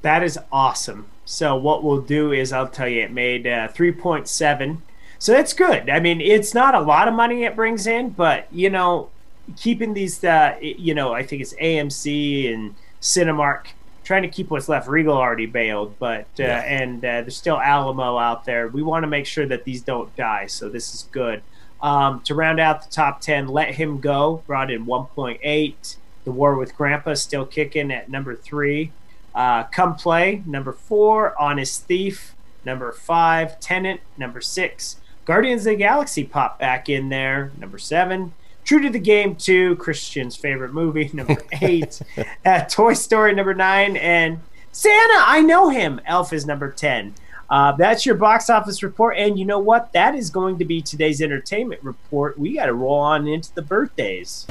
That 0.03 0.23
is 0.23 0.39
awesome. 0.51 1.07
So 1.25 1.57
what 1.57 1.85
we'll 1.85 2.01
do 2.01 2.33
is 2.33 2.53
I'll 2.53 2.69
tell 2.69 2.89
you 2.89 3.03
it 3.03 3.13
made 3.13 3.47
uh, 3.47 3.69
3.7. 3.69 4.79
So 5.19 5.33
that's 5.33 5.53
good. 5.53 5.89
I 5.89 6.01
mean, 6.01 6.21
it's 6.21 6.53
not 6.53 6.75
a 6.75 6.81
lot 6.81 7.07
of 7.07 7.15
money 7.15 7.45
it 7.45 7.55
brings 7.55 7.87
in, 7.87 8.11
but 8.11 8.49
you 8.53 8.71
know, 8.71 9.11
keeping 9.57 9.95
these 9.95 10.23
uh, 10.25 10.57
you 10.61 10.95
know, 10.95 11.13
I 11.13 11.23
think 11.23 11.43
it's 11.43 11.55
AMC 11.55 12.53
and 12.53 12.75
Cinemark 13.01 13.67
trying 14.05 14.23
to 14.23 14.29
keep 14.29 14.51
what's 14.51 14.69
left. 14.69 14.89
Regal 14.89 15.17
already 15.17 15.47
bailed, 15.47 15.95
but 15.99 16.27
uh, 16.39 16.43
Yeah. 16.45 16.61
and 16.63 16.99
uh, 17.05 17.21
there's 17.23 17.37
still 17.37 17.59
Alamo 17.61 18.19
out 18.19 18.45
there. 18.45 18.69
We 18.69 18.83
want 18.83 19.03
to 19.05 19.07
make 19.07 19.27
sure 19.27 19.47
that 19.47 19.65
these 19.65 19.83
don't 19.83 20.15
die. 20.17 20.47
So 20.47 20.69
this 20.69 20.95
is 20.95 21.09
good. 21.13 21.43
Um, 21.81 22.21
to 22.25 22.35
round 22.35 22.61
out 22.61 22.85
the 22.85 22.91
top 22.91 23.21
10, 23.21 23.49
Let 23.49 23.75
Him 23.75 24.01
Go 24.01 24.43
brought 24.47 24.71
in 24.71 24.87
1.8. 24.87 25.97
The 26.25 26.31
War 26.31 26.55
with 26.57 26.77
Grandpa 26.77 27.15
still 27.15 27.45
kicking 27.45 27.91
at 27.91 28.09
number 28.09 28.37
three. 28.37 28.93
Uh, 29.35 29.65
Come 29.65 29.97
Play, 29.97 30.43
number 30.47 30.73
four. 30.73 31.35
Honest 31.41 31.85
Thief, 31.87 32.35
number 32.65 32.93
five. 32.93 33.59
Tenet, 33.59 34.01
number 34.17 34.41
six. 34.41 34.99
Guardians 35.25 35.63
of 35.67 35.71
the 35.73 35.77
Galaxy 35.77 36.23
popped 36.25 36.61
back 36.61 36.89
in 36.89 37.09
there, 37.09 37.51
number 37.59 37.79
seven. 37.79 38.35
True 38.65 38.81
to 38.81 38.91
the 38.91 38.99
Game 38.99 39.35
2, 39.37 39.77
Kristian's 39.77 40.37
favorite 40.37 40.73
movie, 40.73 41.11
number 41.15 41.37
eight. 41.61 42.01
uh, 42.45 42.61
Toy 42.65 42.95
Story, 42.95 43.35
number 43.35 43.55
nine. 43.55 43.97
And 43.97 44.41
Santa, 44.71 45.23
I 45.27 45.41
know 45.43 45.69
him. 45.69 46.01
Elf 46.07 46.33
is 46.33 46.47
number 46.47 46.71
10. 46.71 47.15
Uh, 47.51 47.73
that's 47.73 48.07
your 48.07 48.15
box 48.15 48.49
office 48.49 48.83
report. 48.83 49.17
And 49.19 49.39
you 49.39 49.45
know 49.45 49.59
what? 49.59 49.93
That 49.93 50.15
is 50.15 50.31
going 50.31 50.59
to 50.59 50.65
be 50.65 50.81
today's 50.81 51.21
entertainment 51.21 51.83
report. 51.83 52.39
We 52.39 52.55
got 52.55 52.67
to 52.67 52.73
roll 52.75 52.99
on 52.99 53.27
into 53.29 53.55
the 53.55 53.63
birthdays. 53.63 54.47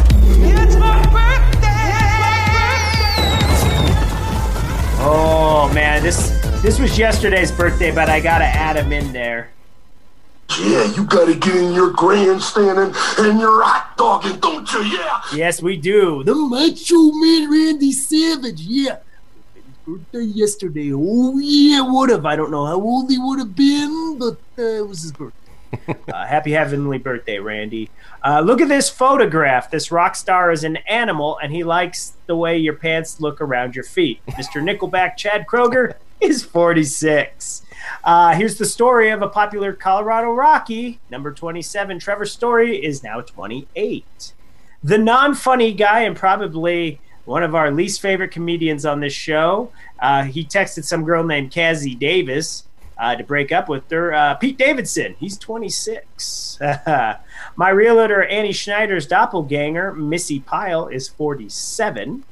Oh 5.03 5.71
man, 5.73 6.03
this 6.03 6.29
this 6.61 6.79
was 6.79 6.97
yesterday's 6.97 7.51
birthday, 7.51 7.89
but 7.89 8.07
I 8.07 8.19
gotta 8.19 8.45
add 8.45 8.75
him 8.77 8.91
in 8.91 9.11
there. 9.11 9.49
Yeah, 10.59 10.83
you 10.95 11.05
gotta 11.05 11.35
get 11.35 11.55
in 11.55 11.73
your 11.73 11.91
grandstanding 11.91 12.93
and 13.19 13.39
your 13.39 13.63
hot 13.63 13.95
dogging, 13.97 14.39
don't 14.39 14.71
you? 14.73 14.81
Yeah. 14.83 15.21
Yes, 15.33 15.61
we 15.61 15.77
do. 15.77 16.23
The 16.23 16.35
Macho 16.35 17.11
Man 17.13 17.49
Randy 17.49 17.91
Savage. 17.91 18.61
Yeah. 18.61 18.97
Birthday 19.87 20.23
yesterday. 20.23 20.91
Oh 20.93 21.37
yeah, 21.39 21.81
would 21.81 22.09
have. 22.09 22.25
I 22.25 22.35
don't 22.35 22.51
know 22.51 22.65
how 22.65 22.81
old 22.81 23.09
he 23.09 23.17
would 23.17 23.39
have 23.39 23.55
been, 23.55 24.17
but 24.19 24.37
uh, 24.57 24.61
it 24.61 24.87
was 24.87 25.03
his 25.03 25.11
birthday. 25.11 25.37
uh, 25.87 26.25
happy 26.25 26.51
heavenly 26.51 26.97
birthday, 26.97 27.39
Randy. 27.39 27.89
Uh, 28.23 28.41
look 28.41 28.61
at 28.61 28.67
this 28.67 28.89
photograph. 28.89 29.71
This 29.71 29.91
rock 29.91 30.15
star 30.15 30.51
is 30.51 30.63
an 30.63 30.77
animal, 30.87 31.37
and 31.41 31.51
he 31.51 31.63
likes 31.63 32.13
the 32.27 32.35
way 32.35 32.57
your 32.57 32.73
pants 32.73 33.19
look 33.19 33.41
around 33.41 33.75
your 33.75 33.83
feet. 33.83 34.19
Mr. 34.31 34.61
Nickelback 34.61 35.17
Chad 35.17 35.45
Kroeger 35.47 35.95
is 36.19 36.43
46. 36.43 37.63
Uh, 38.03 38.33
here's 38.33 38.57
the 38.57 38.65
story 38.65 39.09
of 39.09 39.21
a 39.21 39.27
popular 39.27 39.73
Colorado 39.73 40.31
Rocky. 40.31 40.99
Number 41.09 41.31
27, 41.31 41.99
Trevor 41.99 42.25
Story, 42.25 42.83
is 42.83 43.03
now 43.03 43.21
28. 43.21 44.33
The 44.83 44.97
non 44.97 45.35
funny 45.35 45.73
guy, 45.73 46.01
and 46.01 46.15
probably 46.15 46.99
one 47.25 47.43
of 47.43 47.53
our 47.53 47.69
least 47.69 48.01
favorite 48.01 48.31
comedians 48.31 48.85
on 48.85 48.99
this 48.99 49.13
show, 49.13 49.71
uh, 49.99 50.23
he 50.23 50.43
texted 50.43 50.83
some 50.83 51.03
girl 51.03 51.23
named 51.23 51.51
Cazzie 51.51 51.93
Davis 51.93 52.63
uh, 52.97 53.15
to 53.15 53.23
break 53.23 53.51
up 53.51 53.69
with 53.69 53.89
her. 53.91 54.13
Uh, 54.13 54.33
Pete 54.35 54.57
Davidson, 54.57 55.15
he's 55.19 55.37
26. 55.37 56.59
My 57.55 57.69
realtor, 57.69 58.23
Annie 58.23 58.51
Schneider's 58.51 59.05
doppelganger, 59.05 59.93
Missi 59.93 60.39
Pyle, 60.39 60.87
is 60.87 61.07
47. 61.07 62.23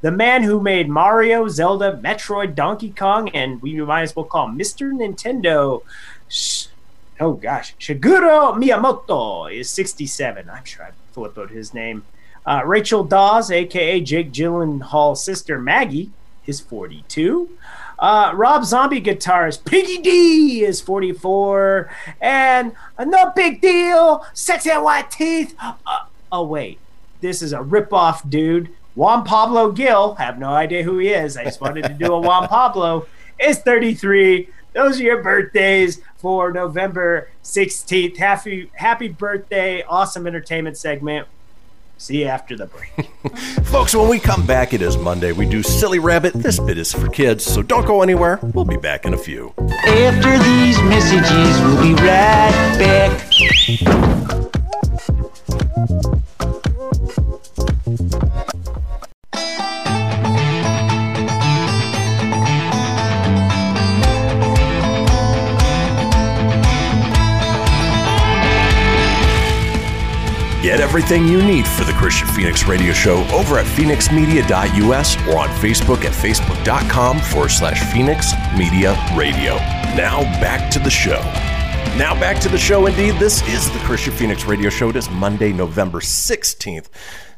The 0.00 0.10
man 0.12 0.44
who 0.44 0.60
made 0.60 0.88
Mario, 0.88 1.48
Zelda, 1.48 1.98
Metroid, 2.02 2.54
Donkey 2.54 2.90
Kong, 2.90 3.28
and 3.30 3.60
we 3.60 3.74
might 3.80 4.02
as 4.02 4.14
well 4.14 4.24
call 4.24 4.48
Mr. 4.48 4.92
Nintendo. 4.92 5.82
Oh 7.20 7.32
gosh, 7.32 7.74
Shigeru 7.78 8.54
Miyamoto 8.56 9.52
is 9.52 9.68
67. 9.70 10.48
I'm 10.48 10.64
sure 10.64 10.84
I 10.86 10.90
flippoed 11.14 11.50
his 11.50 11.74
name. 11.74 12.04
Uh, 12.46 12.62
Rachel 12.64 13.02
Dawes, 13.02 13.50
aka 13.50 14.00
Jake 14.00 14.32
Gyllenhaal's 14.32 15.22
sister 15.22 15.58
Maggie, 15.58 16.12
is 16.46 16.60
42. 16.60 17.50
Uh, 17.98 18.32
Rob 18.34 18.64
Zombie 18.64 19.00
guitarist 19.00 19.64
Piggy 19.64 19.98
D 19.98 20.64
is 20.64 20.80
44. 20.80 21.90
And 22.20 22.72
no 22.98 23.32
big 23.34 23.60
deal, 23.60 24.24
sexy 24.32 24.70
white 24.70 25.10
teeth. 25.10 25.54
Uh, 25.60 25.74
oh, 26.30 26.44
wait. 26.44 26.78
This 27.20 27.42
is 27.42 27.52
a 27.52 27.58
ripoff 27.58 28.30
dude. 28.30 28.70
Juan 28.98 29.22
Pablo 29.22 29.70
Gil, 29.70 30.14
have 30.16 30.40
no 30.40 30.48
idea 30.48 30.82
who 30.82 30.98
he 30.98 31.10
is. 31.10 31.36
I 31.36 31.44
just 31.44 31.60
wanted 31.60 31.84
to 31.84 31.94
do 31.94 32.12
a 32.12 32.20
Juan 32.20 32.48
Pablo, 32.48 33.06
is 33.38 33.58
33. 33.58 34.48
Those 34.72 34.98
are 34.98 35.04
your 35.04 35.22
birthdays 35.22 36.00
for 36.16 36.50
November 36.50 37.30
16th. 37.44 38.16
Happy, 38.16 38.72
happy 38.74 39.06
birthday. 39.06 39.82
Awesome 39.82 40.26
entertainment 40.26 40.76
segment. 40.76 41.28
See 41.96 42.22
you 42.22 42.26
after 42.26 42.56
the 42.56 42.66
break. 42.66 43.08
Folks, 43.66 43.94
when 43.94 44.08
we 44.08 44.18
come 44.18 44.44
back, 44.44 44.74
it 44.74 44.82
is 44.82 44.96
Monday. 44.96 45.30
We 45.30 45.46
do 45.46 45.62
Silly 45.62 46.00
Rabbit. 46.00 46.32
This 46.34 46.58
bit 46.58 46.76
is 46.76 46.92
for 46.92 47.08
kids, 47.08 47.44
so 47.44 47.62
don't 47.62 47.86
go 47.86 48.02
anywhere. 48.02 48.40
We'll 48.42 48.64
be 48.64 48.78
back 48.78 49.04
in 49.04 49.14
a 49.14 49.18
few. 49.18 49.54
After 49.86 50.36
these 50.42 50.82
messages, 50.82 51.60
we'll 51.62 51.82
be 51.82 51.94
right 52.02 52.76
back. 52.80 54.57
Get 70.78 70.84
everything 70.84 71.26
you 71.26 71.42
need 71.42 71.66
for 71.66 71.82
the 71.82 71.90
Kristian 71.90 72.32
Fenix 72.36 72.68
Radio 72.68 72.92
Show 72.92 73.26
over 73.32 73.58
at 73.58 73.66
fenixmedia.us 73.66 75.16
or 75.26 75.36
on 75.36 75.48
Facebook 75.48 76.04
at 76.04 76.12
facebook.com 76.12 77.18
forward 77.18 77.48
slash 77.48 77.82
Fenix 77.92 78.32
Media 78.56 78.92
Radio. 79.16 79.56
Now 79.96 80.22
back 80.40 80.70
to 80.70 80.78
the 80.78 80.88
show. 80.88 81.18
Now 81.98 82.14
back 82.20 82.40
to 82.42 82.48
the 82.48 82.58
show. 82.58 82.86
Indeed, 82.86 83.16
this 83.16 83.42
is 83.48 83.68
the 83.72 83.80
Kristian 83.80 84.12
Fenix 84.12 84.44
Radio 84.44 84.70
Show. 84.70 84.90
It 84.90 84.94
is 84.94 85.10
Monday, 85.10 85.52
November 85.52 85.98
16th. 85.98 86.86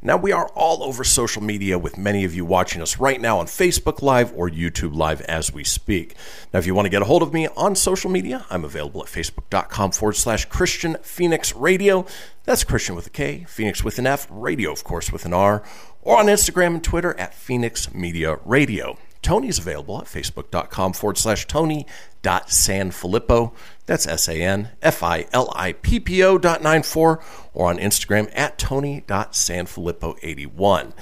Now, 0.03 0.17
we 0.17 0.33
are 0.33 0.49
all 0.55 0.83
over 0.83 1.05
social 1.05 1.43
media 1.43 1.79
with 1.79 1.99
many 1.99 2.25
of 2.25 2.35
you 2.35 2.43
watching 2.45 2.81
us 2.81 2.99
right 2.99 3.21
now 3.21 3.39
on 3.39 3.47
Facebook 3.47 4.01
Live 4.01 4.33
or 4.35 4.49
YouTube 4.49 4.95
Live 4.95 5.21
as 5.23 5.53
we 5.53 5.63
speak. 5.63 6.15
Now, 6.53 6.59
if 6.59 6.67
you 6.67 6.75
want 6.75 6.87
to 6.87 6.91
get 6.91 7.03
a 7.03 7.05
hold 7.05 7.23
of 7.23 7.35
me 7.35 7.49
on 7.49 7.77
social 7.77 8.11
media, 8.11 8.47
I'm 8.49 8.65
available 8.65 9.03
at 9.03 9.09
facebook.com 9.09 9.93
forward 9.93 10.17
slash 10.17 10.49
Kristian 10.49 10.99
Fenix 11.05 11.55
Radio. 11.55 12.07
That's 12.45 12.65
Kristian 12.65 12.97
with 12.97 13.09
a 13.09 13.11
K, 13.11 13.45
Fenix 13.47 13.85
with 13.85 13.99
an 13.99 14.07
F, 14.07 14.27
radio, 14.31 14.73
of 14.73 14.85
course, 14.85 15.13
with 15.13 15.27
an 15.27 15.35
R, 15.35 15.63
or 16.01 16.17
on 16.17 16.27
Instagram 16.27 16.75
and 16.75 16.83
Twitter 16.83 17.15
at 17.21 17.35
Fenix 17.35 17.93
Media 17.93 18.39
Radio. 18.47 18.97
Tony's 19.23 19.59
available 19.59 19.99
at 19.99 20.07
facebook.com 20.07 20.95
forward 20.95 21.19
slash 21.19 21.47
Tony.Sanfilippo. 21.47 23.53
That's 23.85 24.07
S 24.07 24.31
A 24.31 24.41
N 24.41 24.71
F 24.81 25.03
I 25.03 25.27
L 25.33 25.53
I 25.55 25.75
P 25.75 26.01
P 26.01 26.23
O 26.23 26.39
dot 26.39 26.63
nine 26.63 26.83
four, 26.83 27.23
or 27.53 27.71
on 27.71 27.79
Instagram 27.79 28.31
at 28.35 28.59
Tony.Sanfilippo81. 28.59 30.93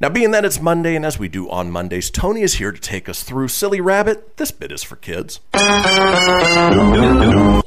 Now, 0.00 0.08
being 0.08 0.32
that 0.32 0.44
it's 0.44 0.60
Monday, 0.60 0.96
and 0.96 1.06
as 1.06 1.16
we 1.18 1.28
do 1.28 1.48
on 1.48 1.70
Mondays, 1.70 2.10
Tony 2.10 2.42
is 2.42 2.54
here 2.54 2.72
to 2.72 2.80
take 2.80 3.08
us 3.08 3.22
through 3.22 3.46
Silly 3.48 3.80
Rabbit. 3.80 4.36
This 4.36 4.50
bit 4.50 4.72
is 4.72 4.82
for 4.82 4.96
kids. 4.96 5.38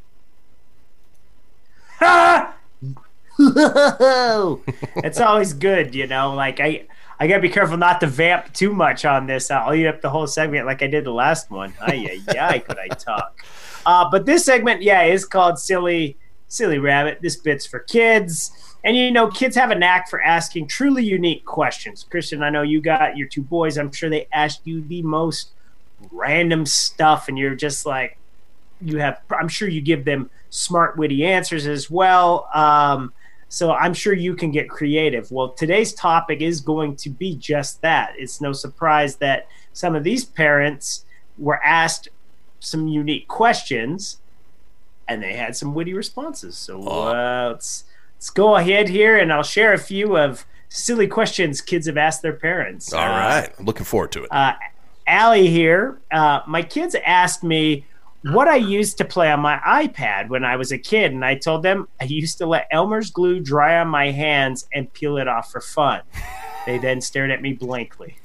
it's 3.38 5.20
always 5.20 5.54
good, 5.54 5.96
you 5.96 6.08
know. 6.08 6.34
Like 6.34 6.60
I, 6.60 6.86
I 7.20 7.28
gotta 7.28 7.42
be 7.42 7.50
careful 7.50 7.78
not 7.78 8.00
to 8.02 8.08
vamp 8.08 8.54
too 8.54 8.74
much 8.74 9.06
on 9.06 9.28
this. 9.28 9.52
I'll 9.52 9.74
eat 9.74 9.88
up 9.88 10.02
the 10.02 10.10
whole 10.10 10.28
segment 10.28 10.66
like 10.66 10.82
I 10.82 10.88
did 10.88 11.06
the 11.06 11.14
last 11.14 11.50
one. 11.50 11.74
Ay, 11.82 12.22
ay, 12.30 12.60
could 12.60 12.78
I 12.78 12.88
talk? 12.88 13.44
Uh, 13.86 14.10
but 14.10 14.26
this 14.26 14.44
segment, 14.44 14.82
yeah, 14.82 15.04
is 15.04 15.26
called 15.26 15.60
Silly, 15.60 16.18
Silly 16.48 16.80
Rabbit. 16.80 17.20
This 17.22 17.36
bit's 17.36 17.66
for 17.66 17.80
kids. 17.80 18.52
And 18.84 18.96
you 18.96 19.12
know, 19.12 19.30
kids 19.30 19.56
have 19.56 19.72
a 19.72 19.76
knack 19.76 20.10
for 20.10 20.22
asking 20.22 20.68
truly 20.68 21.04
unique 21.04 21.44
questions. 21.46 22.06
Kristian, 22.10 22.44
I 22.44 22.50
know 22.50 22.62
you 22.62 22.82
got 22.82 23.18
your 23.18 23.28
two 23.28 23.42
boys. 23.42 23.78
I'm 23.78 23.92
sure 23.92 24.10
they 24.10 24.28
asked 24.32 24.62
you 24.66 24.82
the 24.82 25.02
most 25.02 25.50
random 26.12 26.66
stuff, 26.66 27.28
and 27.28 27.38
you're 27.38 27.56
just 27.56 27.86
like, 27.86 28.18
you 28.82 29.00
have. 29.00 29.22
I'm 29.32 29.48
sure 29.48 29.68
you 29.68 29.82
give 29.82 30.06
them 30.06 30.30
smart, 30.50 30.98
witty 30.98 31.26
answers 31.26 31.66
as 31.66 31.90
well. 31.90 32.48
Um, 32.54 33.12
so 33.50 33.72
I'm 33.72 33.94
sure 33.94 34.14
you 34.14 34.36
can 34.36 34.52
get 34.52 34.70
creative. 34.70 35.32
Well, 35.32 35.50
today's 35.50 35.94
topic 35.94 36.42
is 36.42 36.62
going 36.62 36.96
to 36.98 37.10
be 37.10 37.36
just 37.36 37.82
that. 37.82 38.14
It's 38.18 38.42
no 38.42 38.54
surprise 38.54 39.16
that 39.18 39.48
some 39.74 39.96
of 39.96 40.04
these 40.04 40.26
parents 40.26 41.06
were 41.38 41.64
asked 41.64 42.10
some 42.60 42.88
unique 42.88 43.28
questions, 43.28 44.20
and 45.08 45.22
they 45.22 45.34
had 45.34 45.56
some 45.56 45.74
witty 45.74 45.94
responses. 45.94 46.58
So 46.58 46.82
uh, 46.88 47.50
let's 47.52 47.84
let's 48.18 48.30
go 48.30 48.56
ahead 48.56 48.90
here, 48.90 49.18
and 49.18 49.32
I'll 49.32 49.44
share 49.44 49.74
a 49.74 49.78
few 49.78 50.18
of 50.18 50.46
silly 50.70 51.08
questions 51.08 51.62
kids 51.62 51.88
have 51.88 51.98
asked 51.98 52.22
their 52.22 52.34
parents. 52.34 52.92
All 52.94 53.02
Uh, 53.04 53.08
right. 53.20 53.50
I'm 53.60 53.66
looking 53.66 53.86
forward 53.86 54.12
to 54.14 54.24
it. 54.24 54.32
uh, 54.32 54.54
Allie 55.08 55.48
here. 55.48 56.00
Uh, 56.12 56.42
my 56.48 56.62
kids 56.64 56.96
asked 57.06 57.44
me 57.44 57.86
what 58.24 58.48
I 58.48 58.56
used 58.56 58.98
to 58.98 59.06
play 59.06 59.32
on 59.32 59.40
my 59.40 59.58
iPad 59.60 60.30
when 60.30 60.44
I 60.44 60.56
was 60.56 60.72
a 60.72 60.80
kid, 60.80 61.12
and 61.12 61.24
I 61.24 61.36
told 61.36 61.62
them 61.62 61.88
I 62.02 62.06
used 62.06 62.40
to 62.40 62.48
let 62.48 62.68
Elmer's 62.72 63.12
glue 63.12 63.40
dry 63.40 63.78
on 63.80 63.88
my 63.88 64.10
hands 64.12 64.68
and 64.74 64.92
peel 64.92 65.18
it 65.18 65.28
off 65.28 65.52
for 65.52 65.62
fun. 65.62 66.02
They 66.66 66.80
then 66.80 67.00
stared 67.00 67.30
at 67.30 67.44
me 67.44 67.54
blankly. 67.54 68.18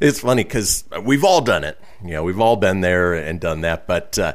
it's 0.00 0.20
funny 0.20 0.44
because 0.44 0.84
we've 1.02 1.24
all 1.24 1.42
done 1.42 1.62
it. 1.62 1.78
You 2.02 2.12
know, 2.12 2.22
we've 2.24 2.40
all 2.40 2.56
been 2.56 2.80
there 2.80 3.12
and 3.12 3.38
done 3.38 3.60
that. 3.60 3.86
But 3.86 4.18
uh, 4.18 4.32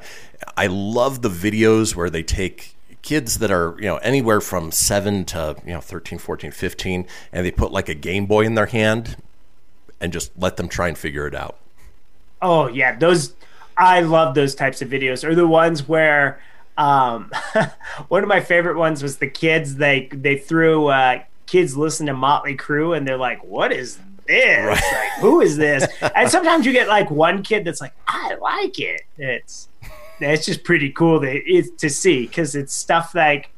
I 0.57 0.67
love 0.67 1.21
the 1.21 1.29
videos 1.29 1.95
where 1.95 2.09
they 2.09 2.23
take 2.23 2.75
kids 3.01 3.39
that 3.39 3.51
are, 3.51 3.75
you 3.77 3.85
know, 3.85 3.97
anywhere 3.97 4.41
from 4.41 4.71
7 4.71 5.25
to, 5.25 5.55
you 5.65 5.73
know, 5.73 5.81
13, 5.81 6.19
14, 6.19 6.51
15, 6.51 7.07
and 7.31 7.45
they 7.45 7.51
put 7.51 7.71
like 7.71 7.89
a 7.89 7.93
Game 7.93 8.25
Boy 8.25 8.45
in 8.45 8.55
their 8.55 8.67
hand 8.67 9.17
and 9.99 10.13
just 10.13 10.31
let 10.37 10.57
them 10.57 10.67
try 10.67 10.87
and 10.87 10.97
figure 10.97 11.27
it 11.27 11.35
out. 11.35 11.57
Oh 12.41 12.67
yeah, 12.67 12.95
those 12.97 13.35
I 13.77 14.01
love 14.01 14.35
those 14.35 14.55
types 14.55 14.81
of 14.81 14.89
videos. 14.89 15.23
Or 15.23 15.35
the 15.35 15.47
ones 15.47 15.87
where 15.87 16.41
um, 16.77 17.31
one 18.07 18.23
of 18.23 18.29
my 18.29 18.41
favorite 18.41 18.77
ones 18.77 19.03
was 19.03 19.17
the 19.17 19.27
kids 19.27 19.75
they 19.75 20.09
they 20.11 20.37
threw 20.37 20.87
uh, 20.87 21.21
kids 21.45 21.77
listen 21.77 22.07
to 22.07 22.13
Motley 22.13 22.57
Crue 22.57 22.97
and 22.97 23.07
they're 23.07 23.17
like, 23.17 23.43
"What 23.43 23.71
is 23.71 23.99
this? 24.31 24.81
Like, 24.81 25.11
who 25.19 25.41
is 25.41 25.57
this? 25.57 25.85
And 26.15 26.29
sometimes 26.29 26.65
you 26.65 26.73
get 26.73 26.87
like 26.87 27.09
one 27.09 27.43
kid 27.43 27.63
that's 27.65 27.81
like, 27.81 27.93
I 28.07 28.35
like 28.35 28.79
it. 28.79 29.01
It's 29.17 29.69
it's 30.21 30.45
just 30.45 30.63
pretty 30.63 30.91
cool 30.91 31.21
to 31.21 31.27
it, 31.27 31.77
to 31.79 31.89
see 31.89 32.27
because 32.27 32.55
it's 32.55 32.73
stuff 32.73 33.13
like 33.15 33.49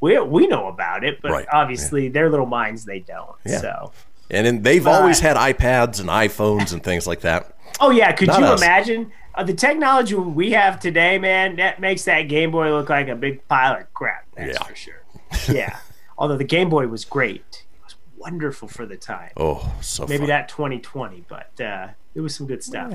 we 0.00 0.18
we 0.20 0.46
know 0.46 0.68
about 0.68 1.04
it, 1.04 1.20
but 1.22 1.30
Right, 1.32 1.46
obviously 1.52 2.08
their 2.08 2.30
little 2.30 2.46
minds 2.46 2.84
they 2.84 3.00
don't. 3.00 3.30
Yeah. 3.44 3.60
So. 3.60 3.92
And 4.30 4.46
then 4.46 4.62
they've 4.62 4.82
But- 4.84 5.00
always 5.02 5.20
had 5.20 5.36
iPads 5.36 6.00
and 6.00 6.08
iPhones 6.08 6.72
and 6.72 6.82
things 6.82 7.06
like 7.06 7.20
that. 7.20 7.56
Oh 7.80 7.90
yeah, 7.90 8.12
could 8.12 8.28
Not 8.28 8.40
you 8.40 8.46
us. 8.46 8.62
imagine 8.62 9.12
uh, 9.34 9.42
the 9.44 9.52
technology 9.54 10.14
we 10.14 10.52
have 10.52 10.78
today, 10.80 11.18
man? 11.18 11.56
That 11.56 11.80
makes 11.80 12.04
that 12.04 12.22
Game 12.22 12.50
Boy 12.52 12.70
look 12.70 12.88
like 12.88 13.08
a 13.08 13.16
big 13.16 13.46
pile 13.48 13.80
of 13.80 13.92
crap. 13.94 14.24
That's 14.36 14.58
Yeah. 14.58 14.64
for 14.66 14.74
sure. 14.74 15.02
Yeah. 15.48 15.76
Although 16.16 16.36
the 16.36 16.44
Game 16.44 16.68
Boy 16.70 16.86
was 16.86 17.04
great, 17.04 17.64
it 17.74 17.82
was 17.84 17.96
wonderful 18.16 18.68
for 18.68 18.86
the 18.86 18.96
time. 18.96 19.30
Oh, 19.36 19.72
so 19.80 20.06
Maybe 20.06 20.18
fun. 20.20 20.28
not 20.28 20.48
2020, 20.48 21.24
but 21.28 21.60
uh, 21.60 21.88
it 22.14 22.20
was 22.20 22.34
some 22.36 22.46
good 22.46 22.62
stuff. 22.62 22.94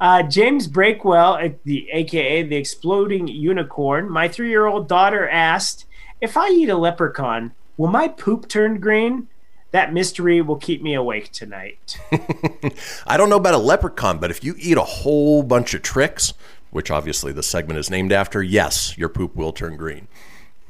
Uh, 0.00 0.22
James 0.22 0.68
Breakwell, 0.68 1.52
uh, 1.52 1.54
the 1.64 1.88
AKA 1.92 2.42
the 2.42 2.56
Exploding 2.56 3.28
Unicorn. 3.28 4.10
My 4.10 4.28
three-year-old 4.28 4.88
daughter 4.88 5.28
asked, 5.28 5.86
"If 6.20 6.36
I 6.36 6.48
eat 6.48 6.68
a 6.68 6.76
leprechaun, 6.76 7.52
will 7.76 7.88
my 7.88 8.08
poop 8.08 8.48
turn 8.48 8.80
green?" 8.80 9.28
That 9.70 9.92
mystery 9.92 10.40
will 10.40 10.56
keep 10.56 10.82
me 10.82 10.94
awake 10.94 11.32
tonight. 11.32 11.98
I 13.06 13.16
don't 13.16 13.28
know 13.28 13.36
about 13.36 13.54
a 13.54 13.58
leprechaun, 13.58 14.18
but 14.18 14.30
if 14.30 14.44
you 14.44 14.54
eat 14.56 14.76
a 14.76 14.82
whole 14.82 15.42
bunch 15.42 15.74
of 15.74 15.82
Trix, 15.82 16.32
which 16.70 16.92
obviously 16.92 17.32
the 17.32 17.42
segment 17.42 17.78
is 17.78 17.90
named 17.90 18.12
after, 18.12 18.40
yes, 18.40 18.96
your 18.96 19.08
poop 19.08 19.34
will 19.34 19.52
turn 19.52 19.76
green. 19.76 20.06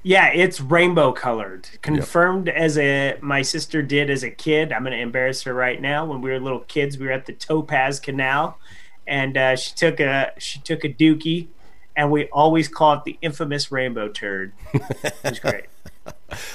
Yeah, 0.07 0.31
it's 0.33 0.61
rainbow 0.61 1.13
colored. 1.13 1.67
Confirmed 1.81 2.51
as 2.51 2.77
a 2.77 3.17
my 3.23 3.41
sister 3.41 3.81
did 3.81 4.11
as 4.11 4.23
a 4.23 4.31
kid. 4.31 4.71
I'm 4.71 4.85
gonna 4.85 4.97
embarrass 4.97 5.43
her 5.45 5.55
right 5.55 5.81
now. 5.81 6.05
When 6.05 6.21
we 6.21 6.31
were 6.31 6.39
little 6.39 6.61
kids, 6.61 6.99
we 6.99 7.07
were 7.07 7.13
at 7.13 7.25
the 7.25 7.33
Topaz 7.33 8.01
Canal, 8.01 8.59
and 9.07 9.37
uh, 9.37 9.57
she 9.57 9.75
took 9.75 10.01
a 10.01 10.33
she 10.39 10.59
took 10.61 10.85
a 10.85 10.89
dookie, 10.89 11.49
and 11.97 12.11
we 12.11 12.27
always 12.29 12.69
call 12.69 12.95
it 12.95 13.05
the 13.05 13.19
infamous 13.23 13.71
rainbow 13.73 14.09
turd. 14.09 14.53
It 14.73 15.15
was 15.25 15.39
great. 15.39 15.67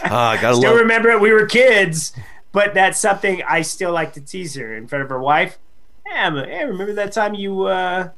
Ah, 0.03 0.31
I 0.31 0.41
gotta 0.41 0.57
still 0.57 0.71
love. 0.71 0.81
remember 0.81 1.09
it. 1.09 1.19
We 1.21 1.31
were 1.31 1.45
kids, 1.47 2.13
but 2.51 2.73
that's 2.75 2.99
something 2.99 3.41
I 3.47 3.61
still 3.61 3.91
like 3.91 4.13
to 4.13 4.21
tease 4.21 4.55
her 4.55 4.75
in 4.75 4.87
front 4.87 5.03
of 5.03 5.09
her 5.09 5.19
wife. 5.19 5.57
Yeah, 6.05 6.45
hey, 6.45 6.65
remember 6.65 6.93
that 6.93 7.13
time 7.13 7.33
you 7.33 7.63
uh, 7.63 8.09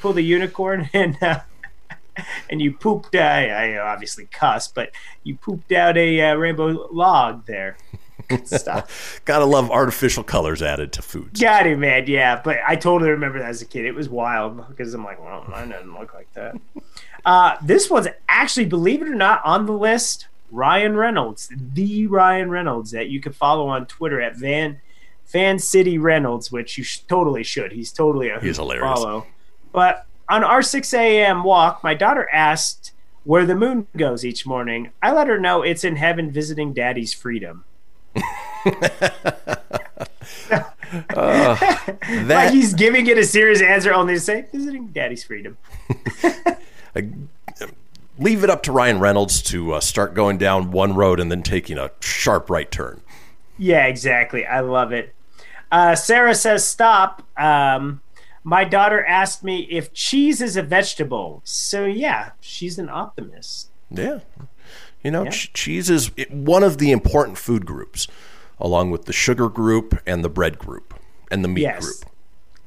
pulled 0.00 0.16
a 0.18 0.22
unicorn 0.22 0.88
and 0.94 1.16
uh, 1.22 1.40
and 2.48 2.60
you 2.60 2.72
pooped? 2.72 3.14
Uh, 3.14 3.18
I 3.18 3.78
obviously 3.78 4.26
cussed, 4.32 4.74
but 4.74 4.90
you 5.22 5.36
pooped 5.36 5.70
out 5.72 5.96
a 5.96 6.20
uh, 6.30 6.34
rainbow 6.34 6.88
log 6.90 7.46
there. 7.46 7.76
Gotta 9.24 9.44
love 9.44 9.70
artificial 9.70 10.22
colors 10.22 10.62
added 10.62 10.92
to 10.92 11.02
foods. 11.02 11.40
Got 11.40 11.66
it, 11.66 11.78
man. 11.78 12.04
Yeah, 12.06 12.40
but 12.42 12.58
I 12.66 12.76
totally 12.76 13.10
remember 13.10 13.38
that 13.38 13.48
as 13.48 13.62
a 13.62 13.66
kid. 13.66 13.84
It 13.84 13.94
was 13.94 14.08
wild 14.08 14.66
because 14.68 14.94
I'm 14.94 15.04
like, 15.04 15.22
well, 15.22 15.44
mine 15.48 15.70
doesn't 15.70 15.98
look 15.98 16.14
like 16.14 16.32
that. 16.34 16.56
Uh, 17.24 17.56
this 17.62 17.90
one's 17.90 18.08
actually, 18.28 18.66
believe 18.66 19.02
it 19.02 19.08
or 19.08 19.14
not, 19.14 19.42
on 19.44 19.66
the 19.66 19.72
list. 19.72 20.26
Ryan 20.52 20.96
Reynolds, 20.96 21.52
the 21.56 22.06
Ryan 22.08 22.50
Reynolds 22.50 22.90
that 22.90 23.08
you 23.08 23.20
can 23.20 23.32
follow 23.32 23.68
on 23.68 23.86
Twitter 23.86 24.20
at 24.20 24.36
Van 24.36 24.80
Fan 25.24 25.60
City 25.60 25.96
Reynolds, 25.96 26.50
which 26.50 26.76
you 26.76 26.82
sh- 26.82 26.98
totally 27.00 27.44
should. 27.44 27.70
He's 27.70 27.92
totally 27.92 28.30
a 28.30 28.40
He's 28.40 28.56
hilarious. 28.56 28.82
Follow. 28.82 29.26
But 29.70 30.06
on 30.28 30.42
our 30.42 30.60
6 30.60 30.92
a.m. 30.92 31.44
walk, 31.44 31.84
my 31.84 31.94
daughter 31.94 32.28
asked 32.32 32.92
where 33.22 33.46
the 33.46 33.54
moon 33.54 33.86
goes 33.96 34.24
each 34.24 34.44
morning. 34.44 34.90
I 35.00 35.12
let 35.12 35.28
her 35.28 35.38
know 35.38 35.62
it's 35.62 35.84
in 35.84 35.96
heaven 35.96 36.32
visiting 36.32 36.72
daddy's 36.72 37.14
freedom. 37.14 37.64
Like 38.14 38.24
That 42.26 42.50
he's 42.52 42.74
giving 42.74 43.06
it 43.06 43.16
a 43.18 43.24
serious 43.24 43.62
answer 43.62 43.92
only 43.92 44.14
to 44.14 44.20
say 44.20 44.46
visiting 44.52 44.88
daddy's 44.88 45.24
freedom. 45.24 45.56
leave 48.18 48.44
it 48.44 48.50
up 48.50 48.62
to 48.64 48.72
Ryan 48.72 48.98
Reynolds 49.00 49.42
to 49.42 49.74
uh, 49.74 49.80
start 49.80 50.14
going 50.14 50.38
down 50.38 50.70
one 50.70 50.94
road 50.94 51.18
and 51.18 51.30
then 51.30 51.42
taking 51.42 51.78
a 51.78 51.90
sharp 52.00 52.50
right 52.50 52.70
turn. 52.70 53.00
Yeah, 53.58 53.86
exactly. 53.86 54.46
I 54.46 54.60
love 54.60 54.92
it. 54.92 55.14
Uh, 55.72 55.94
Sarah 55.94 56.34
says, 56.34 56.66
"Stop." 56.66 57.22
Um, 57.36 58.00
my 58.42 58.64
daughter 58.64 59.04
asked 59.04 59.44
me 59.44 59.66
if 59.70 59.92
cheese 59.92 60.40
is 60.40 60.56
a 60.56 60.62
vegetable. 60.62 61.42
So 61.44 61.84
yeah, 61.84 62.30
she's 62.40 62.78
an 62.78 62.88
optimist. 62.88 63.70
Yeah. 63.90 64.20
You 65.02 65.10
know, 65.10 65.24
Yeah. 65.24 65.30
ch- 65.30 65.52
cheese 65.52 65.88
is 65.90 66.10
one 66.30 66.62
of 66.62 66.78
the 66.78 66.90
important 66.92 67.38
food 67.38 67.64
groups, 67.66 68.06
along 68.58 68.90
with 68.90 69.06
the 69.06 69.12
sugar 69.12 69.48
group 69.48 69.98
and 70.06 70.22
the 70.24 70.28
bread 70.28 70.58
group 70.58 70.94
and 71.30 71.42
the 71.44 71.48
meat 71.48 71.62
Yes. 71.62 71.84
group. 71.84 72.10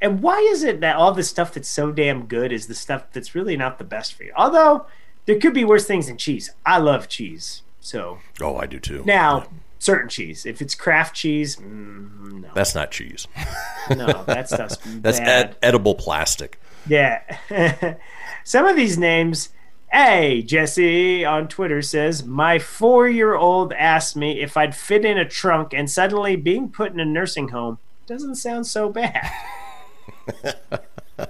And 0.02 0.22
why 0.22 0.39
is 0.39 0.63
it 0.63 0.82
that 0.82 0.96
all 0.96 1.13
the 1.13 1.24
stuff 1.24 1.54
that's 1.54 1.67
so 1.69 1.91
damn 1.91 2.26
good 2.26 2.52
is 2.52 2.67
the 2.67 2.76
stuff 2.76 3.04
that's 3.13 3.34
really 3.36 3.56
not 3.56 3.78
the 3.78 3.84
best 3.86 4.13
for 4.15 4.24
you? 4.24 4.34
Although 4.36 4.86
there 5.26 5.39
could 5.39 5.54
be 5.54 5.63
worse 5.63 5.86
things 5.86 6.08
than 6.08 6.17
cheese. 6.17 6.50
I 6.65 6.78
love 6.80 7.08
cheese. 7.08 7.62
So 7.80 8.19
Oh, 8.41 8.58
I 8.58 8.65
do 8.65 8.80
too. 8.80 9.04
now, 9.06 9.46
certain 9.80 10.10
cheese. 10.10 10.46
If 10.46 10.62
it's 10.62 10.76
Kraft 10.76 11.15
cheese, 11.15 11.56
mm, 11.58 12.41
no, 12.41 12.50
That's 12.54 12.74
not 12.76 12.91
cheese. 12.91 13.28
no, 13.89 14.24
that 14.26 14.50
stuff's 14.50 14.78
That's 14.86 15.19
ed- 15.22 15.56
edible 15.62 15.96
plastic. 15.96 16.60
Yeah. 16.88 17.22
Some 18.43 18.65
of 18.65 18.76
these 18.76 18.98
names. 18.98 19.50
Hey, 19.93 20.41
Jesse 20.41 21.23
on 21.23 21.47
Twitter 21.47 21.84
says, 21.84 22.25
My 22.25 22.58
four 22.58 23.08
year 23.08 23.36
old 23.36 23.73
asked 23.73 24.15
me 24.15 24.41
if 24.41 24.58
I'd 24.58 24.75
fit 24.75 25.06
in 25.06 25.19
a 25.19 25.29
trunk, 25.29 25.71
and 25.71 25.88
suddenly 25.88 26.36
being 26.36 26.69
put 26.69 26.91
in 26.91 26.99
a 26.99 27.06
nursing 27.06 27.49
home 27.49 27.77
doesn't 28.08 28.36
sound 28.36 28.65
so 28.65 28.89
bad. 28.89 29.32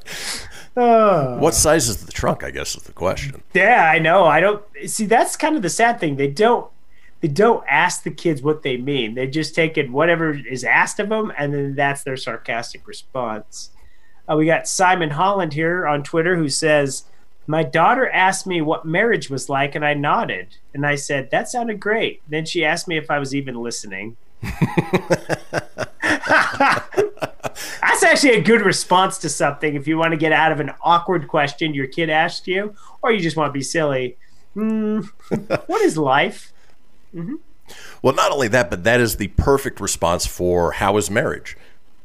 oh. 0.78 1.38
What 1.40 1.56
size 1.56 1.90
is 1.90 2.06
the 2.06 2.14
trunk? 2.14 2.46
I 2.46 2.52
guess 2.52 2.78
is 2.78 2.84
the 2.84 2.94
question. 2.94 3.44
Yeah, 3.54 3.92
I 3.94 4.00
know. 4.00 4.24
I 4.24 4.40
don't 4.40 4.64
see 4.86 5.08
that's 5.08 5.36
kind 5.36 5.58
of 5.58 5.62
the 5.62 5.70
sad 5.70 6.00
thing. 6.00 6.16
They 6.16 6.30
don't 6.30 6.72
they 7.20 7.28
don't 7.28 7.66
ask 7.68 8.04
the 8.04 8.12
kids 8.12 8.42
what 8.42 8.64
they 8.64 8.78
mean. 8.78 9.16
They 9.16 9.28
just 9.28 9.54
take 9.54 9.78
it 9.78 9.92
whatever 9.92 10.32
is 10.32 10.64
asked 10.64 11.02
of 11.02 11.10
them 11.10 11.34
and 11.38 11.54
then 11.54 11.76
that's 11.76 12.04
their 12.04 12.16
sarcastic 12.16 12.88
response. 12.88 13.72
Uh, 14.26 14.38
we 14.38 14.46
got 14.46 14.70
Simon 14.70 15.10
Holland 15.10 15.52
here 15.52 15.86
on 15.86 16.02
Twitter 16.02 16.38
who 16.38 16.48
says, 16.48 17.04
"My 17.48 17.64
daughter 17.64 18.10
asked 18.10 18.48
me 18.48 18.62
what 18.62 18.86
marriage 18.86 19.30
was 19.30 19.50
like 19.50 19.76
and 19.76 19.86
I 19.86 19.94
nodded 19.94 20.58
and 20.74 20.86
I 20.86 20.96
said, 20.96 21.32
"That 21.32 21.50
sounded 21.50 21.80
great." 21.80 22.22
Then 22.28 22.46
she 22.46 22.64
asked 22.66 22.88
me 22.88 22.98
if 22.98 23.10
I 23.12 23.20
was 23.20 23.36
even 23.36 23.56
listening. 23.56 24.18
That's 27.82 28.04
actually 28.04 28.34
a 28.34 28.42
good 28.42 28.62
response 28.62 29.18
to 29.20 29.30
something 29.30 29.76
if 29.76 29.88
you 29.88 29.98
want 29.98 30.12
to 30.12 30.18
get 30.18 30.32
out 30.32 30.52
of 30.52 30.60
an 30.60 30.72
awkward 30.82 31.28
question 31.28 31.74
your 31.74 31.88
kid 31.88 32.10
asked 32.10 32.48
you, 32.48 32.76
or 33.02 33.12
you 33.12 33.20
just 33.22 33.38
want 33.38 33.50
to 33.50 33.54
be 33.54 33.62
silly. 33.62 34.18
Hmm, 34.54 35.02
what 35.68 35.82
is 35.82 35.98
life? 35.98 36.52
Well, 38.02 38.14
not 38.14 38.32
only 38.32 38.48
that, 38.50 38.70
but 38.70 38.84
that 38.84 39.00
is 39.00 39.18
the 39.18 39.28
perfect 39.30 39.80
response 39.80 40.26
for 40.26 40.74
how 40.74 40.98
is 40.98 41.10
marriage? 41.10 41.58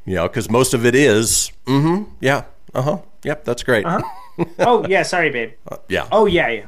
You 0.05 0.15
know, 0.15 0.27
because 0.27 0.49
most 0.49 0.73
of 0.73 0.85
it 0.85 0.95
is, 0.95 1.51
mm-hmm, 1.65 2.11
yeah, 2.19 2.45
uh 2.73 2.81
huh, 2.81 2.97
yep, 3.23 3.43
that's 3.43 3.63
great. 3.63 3.85
Oh, 4.59 4.85
yeah, 4.87 5.03
sorry, 5.03 5.29
babe. 5.29 5.53
Yeah. 5.87 6.07
Oh, 6.11 6.25
yeah, 6.25 6.47
yeah. 6.49 6.65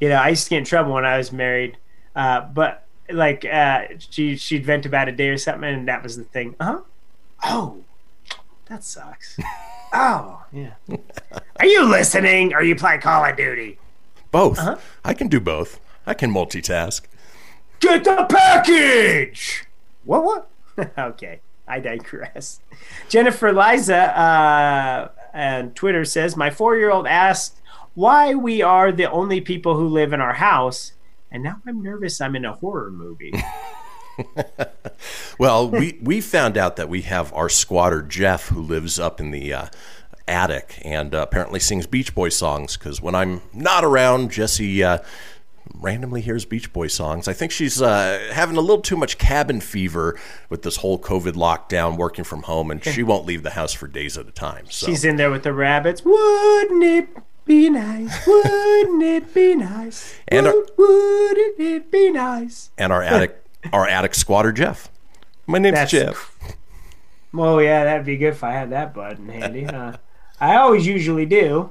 You 0.00 0.08
know, 0.08 0.16
I 0.16 0.28
used 0.28 0.44
to 0.44 0.50
get 0.50 0.58
in 0.58 0.64
trouble 0.64 0.92
when 0.92 1.04
I 1.04 1.18
was 1.18 1.32
married, 1.32 1.76
uh, 2.14 2.42
but 2.42 2.86
like 3.10 3.44
uh, 3.44 3.84
she 3.98 4.36
she'd 4.36 4.64
vent 4.64 4.86
about 4.86 5.08
a 5.08 5.12
day 5.12 5.28
or 5.28 5.38
something, 5.38 5.68
and 5.68 5.88
that 5.88 6.02
was 6.02 6.16
the 6.16 6.24
thing. 6.24 6.54
Uh 6.60 6.64
huh. 6.64 6.80
Oh, 7.44 7.84
that 8.66 8.84
sucks. 8.84 9.38
oh, 9.92 10.44
yeah. 10.52 10.74
Are 11.58 11.66
you 11.66 11.84
listening? 11.84 12.52
Or 12.52 12.58
are 12.58 12.62
you 12.62 12.76
playing 12.76 13.00
Call 13.00 13.24
of 13.24 13.36
Duty? 13.36 13.78
Both. 14.30 14.58
Uh-huh. 14.58 14.76
I 15.04 15.14
can 15.14 15.28
do 15.28 15.40
both. 15.40 15.80
I 16.06 16.14
can 16.14 16.32
multitask. 16.32 17.02
Get 17.80 18.04
the 18.04 18.26
package. 18.28 19.64
What? 20.04 20.24
What? 20.24 20.50
okay, 20.98 21.40
I 21.66 21.80
digress. 21.80 22.60
Jennifer 23.08 23.52
Liza 23.52 24.18
uh, 24.18 25.08
on 25.38 25.70
Twitter 25.72 26.04
says, 26.04 26.36
"My 26.36 26.50
four-year-old 26.50 27.06
asked 27.06 27.60
why 27.94 28.34
we 28.34 28.62
are 28.62 28.92
the 28.92 29.10
only 29.10 29.40
people 29.40 29.76
who 29.76 29.88
live 29.88 30.12
in 30.12 30.20
our 30.20 30.34
house, 30.34 30.92
and 31.30 31.42
now 31.42 31.60
I'm 31.66 31.82
nervous. 31.82 32.20
I'm 32.20 32.36
in 32.36 32.44
a 32.44 32.54
horror 32.54 32.90
movie." 32.90 33.32
Well, 35.38 35.70
we, 35.70 35.96
we 36.02 36.20
found 36.20 36.58
out 36.58 36.74
that 36.76 36.88
we 36.88 37.02
have 37.02 37.32
our 37.32 37.48
squatter, 37.48 38.02
Jeff, 38.02 38.48
who 38.48 38.60
lives 38.60 38.98
up 38.98 39.20
in 39.20 39.30
the 39.30 39.52
uh, 39.52 39.66
attic 40.26 40.82
and 40.84 41.14
uh, 41.14 41.18
apparently 41.18 41.60
sings 41.60 41.86
Beach 41.86 42.14
Boy 42.14 42.28
songs 42.28 42.76
because 42.76 43.00
when 43.00 43.14
I'm 43.14 43.40
not 43.54 43.84
around, 43.84 44.32
Jesse 44.32 44.82
uh, 44.82 44.98
randomly 45.74 46.20
hears 46.20 46.44
Beach 46.44 46.72
Boy 46.72 46.86
songs. 46.88 47.28
I 47.28 47.32
think 47.32 47.52
she's 47.52 47.80
uh, 47.80 48.30
having 48.32 48.56
a 48.56 48.60
little 48.60 48.80
too 48.82 48.96
much 48.96 49.18
cabin 49.18 49.60
fever 49.60 50.18
with 50.48 50.62
this 50.62 50.76
whole 50.76 50.98
COVID 50.98 51.32
lockdown, 51.32 51.96
working 51.96 52.24
from 52.24 52.42
home, 52.42 52.70
and 52.70 52.82
she 52.84 53.02
won't 53.02 53.26
leave 53.26 53.42
the 53.42 53.50
house 53.50 53.72
for 53.72 53.86
days 53.86 54.16
at 54.18 54.26
a 54.26 54.30
time. 54.32 54.66
So. 54.70 54.86
She's 54.86 55.04
in 55.04 55.16
there 55.16 55.30
with 55.30 55.42
the 55.42 55.52
rabbits. 55.52 56.04
Wouldn't 56.04 56.82
it 56.82 57.08
be 57.44 57.70
nice? 57.70 58.26
Wouldn't 58.26 59.02
it 59.02 59.32
be 59.34 59.54
nice? 59.54 60.14
And 60.28 60.46
our- 60.46 60.54
Would- 60.54 60.70
wouldn't 60.76 61.60
it 61.60 61.90
be 61.90 62.10
nice? 62.10 62.70
and 62.78 62.92
our 62.92 63.02
attic, 63.02 63.42
our 63.72 63.86
attic 63.86 64.14
squatter, 64.14 64.52
Jeff. 64.52 64.90
My 65.46 65.58
name's 65.58 65.76
That's 65.76 65.90
Jeff. 65.90 66.36
Well, 67.32 67.62
yeah, 67.62 67.84
that'd 67.84 68.04
be 68.06 68.16
good 68.16 68.28
if 68.34 68.44
I 68.44 68.52
had 68.52 68.70
that 68.70 68.92
button 68.94 69.28
handy. 69.28 69.64
Huh? 69.64 69.96
I 70.40 70.56
always 70.56 70.86
usually 70.86 71.26
do 71.26 71.70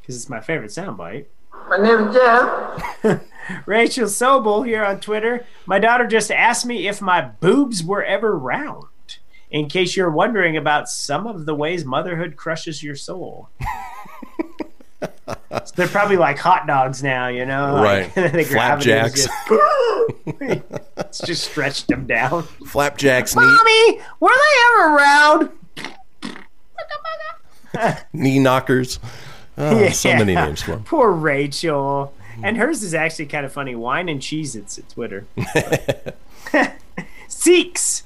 because 0.00 0.16
it's 0.16 0.28
my 0.28 0.40
favorite 0.40 0.70
soundbite. 0.70 1.26
My 1.68 1.76
name 1.78 2.08
is 2.08 2.14
Jeff. 2.14 3.22
Rachel 3.66 4.06
Sobel 4.06 4.66
here 4.66 4.84
on 4.84 5.00
Twitter. 5.00 5.44
My 5.66 5.78
daughter 5.78 6.06
just 6.06 6.30
asked 6.30 6.66
me 6.66 6.88
if 6.88 7.00
my 7.00 7.20
boobs 7.22 7.82
were 7.82 8.02
ever 8.04 8.36
round. 8.36 8.84
In 9.50 9.68
case 9.68 9.96
you're 9.96 10.10
wondering 10.10 10.56
about 10.56 10.88
some 10.88 11.26
of 11.26 11.46
the 11.46 11.54
ways 11.54 11.84
motherhood 11.84 12.36
crushes 12.36 12.82
your 12.82 12.96
soul. 12.96 13.48
So 13.60 15.36
they're 15.76 15.86
probably 15.88 16.16
like 16.16 16.38
hot 16.38 16.66
dogs 16.66 17.02
now, 17.02 17.28
you 17.28 17.46
know? 17.46 17.76
Right. 17.82 18.12
the 18.14 18.44
gravity 18.48 18.90
Flapjacks. 18.90 19.26
just- 19.26 19.30
it's 20.96 21.18
just 21.20 21.50
stretched 21.50 21.86
them 21.88 22.06
down. 22.06 22.42
Flapjacks, 22.66 23.36
knee, 23.36 23.42
Mommy, 23.42 24.00
were 24.20 24.30
they 24.30 24.80
ever 24.82 24.94
round? 24.96 25.50
knee 28.12 28.38
knockers. 28.38 28.98
Oh, 29.56 29.88
So 29.92 30.08
many 30.14 30.34
names 30.34 30.62
for 30.62 30.72
them. 30.72 30.84
Poor 30.86 31.10
Rachel. 31.10 32.12
And 32.42 32.56
hers 32.56 32.82
is 32.82 32.94
actually 32.94 33.26
kind 33.26 33.46
of 33.46 33.52
funny. 33.52 33.74
Wine 33.76 34.08
and 34.08 34.20
cheese. 34.20 34.56
It's 34.56 34.76
at 34.78 34.88
Twitter. 34.88 35.26
Seeks 37.28 38.04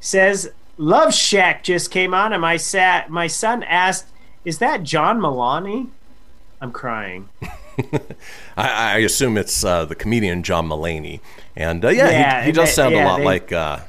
says 0.00 0.50
Love 0.76 1.12
Shack 1.14 1.64
just 1.64 1.90
came 1.90 2.14
on, 2.14 2.32
and 2.32 2.40
my 2.40 2.56
sat 2.56 3.10
my 3.10 3.26
son 3.26 3.62
asked, 3.64 4.06
"Is 4.44 4.58
that 4.58 4.82
John 4.84 5.20
Maloney?" 5.20 5.88
I'm 6.60 6.72
crying. 6.72 7.28
I, 8.56 8.94
I 8.96 8.98
assume 8.98 9.36
it's 9.38 9.62
uh, 9.64 9.84
the 9.84 9.94
comedian 9.94 10.42
John 10.42 10.68
Mulaney, 10.68 11.20
and 11.54 11.84
uh, 11.84 11.88
yeah, 11.90 12.10
Yeah, 12.10 12.40
he, 12.40 12.46
he 12.46 12.52
does 12.52 12.72
sound 12.72 12.94
a 12.94 13.04
lot 13.04 13.18
they- 13.18 13.24
like 13.24 13.52
uh, 13.52 13.80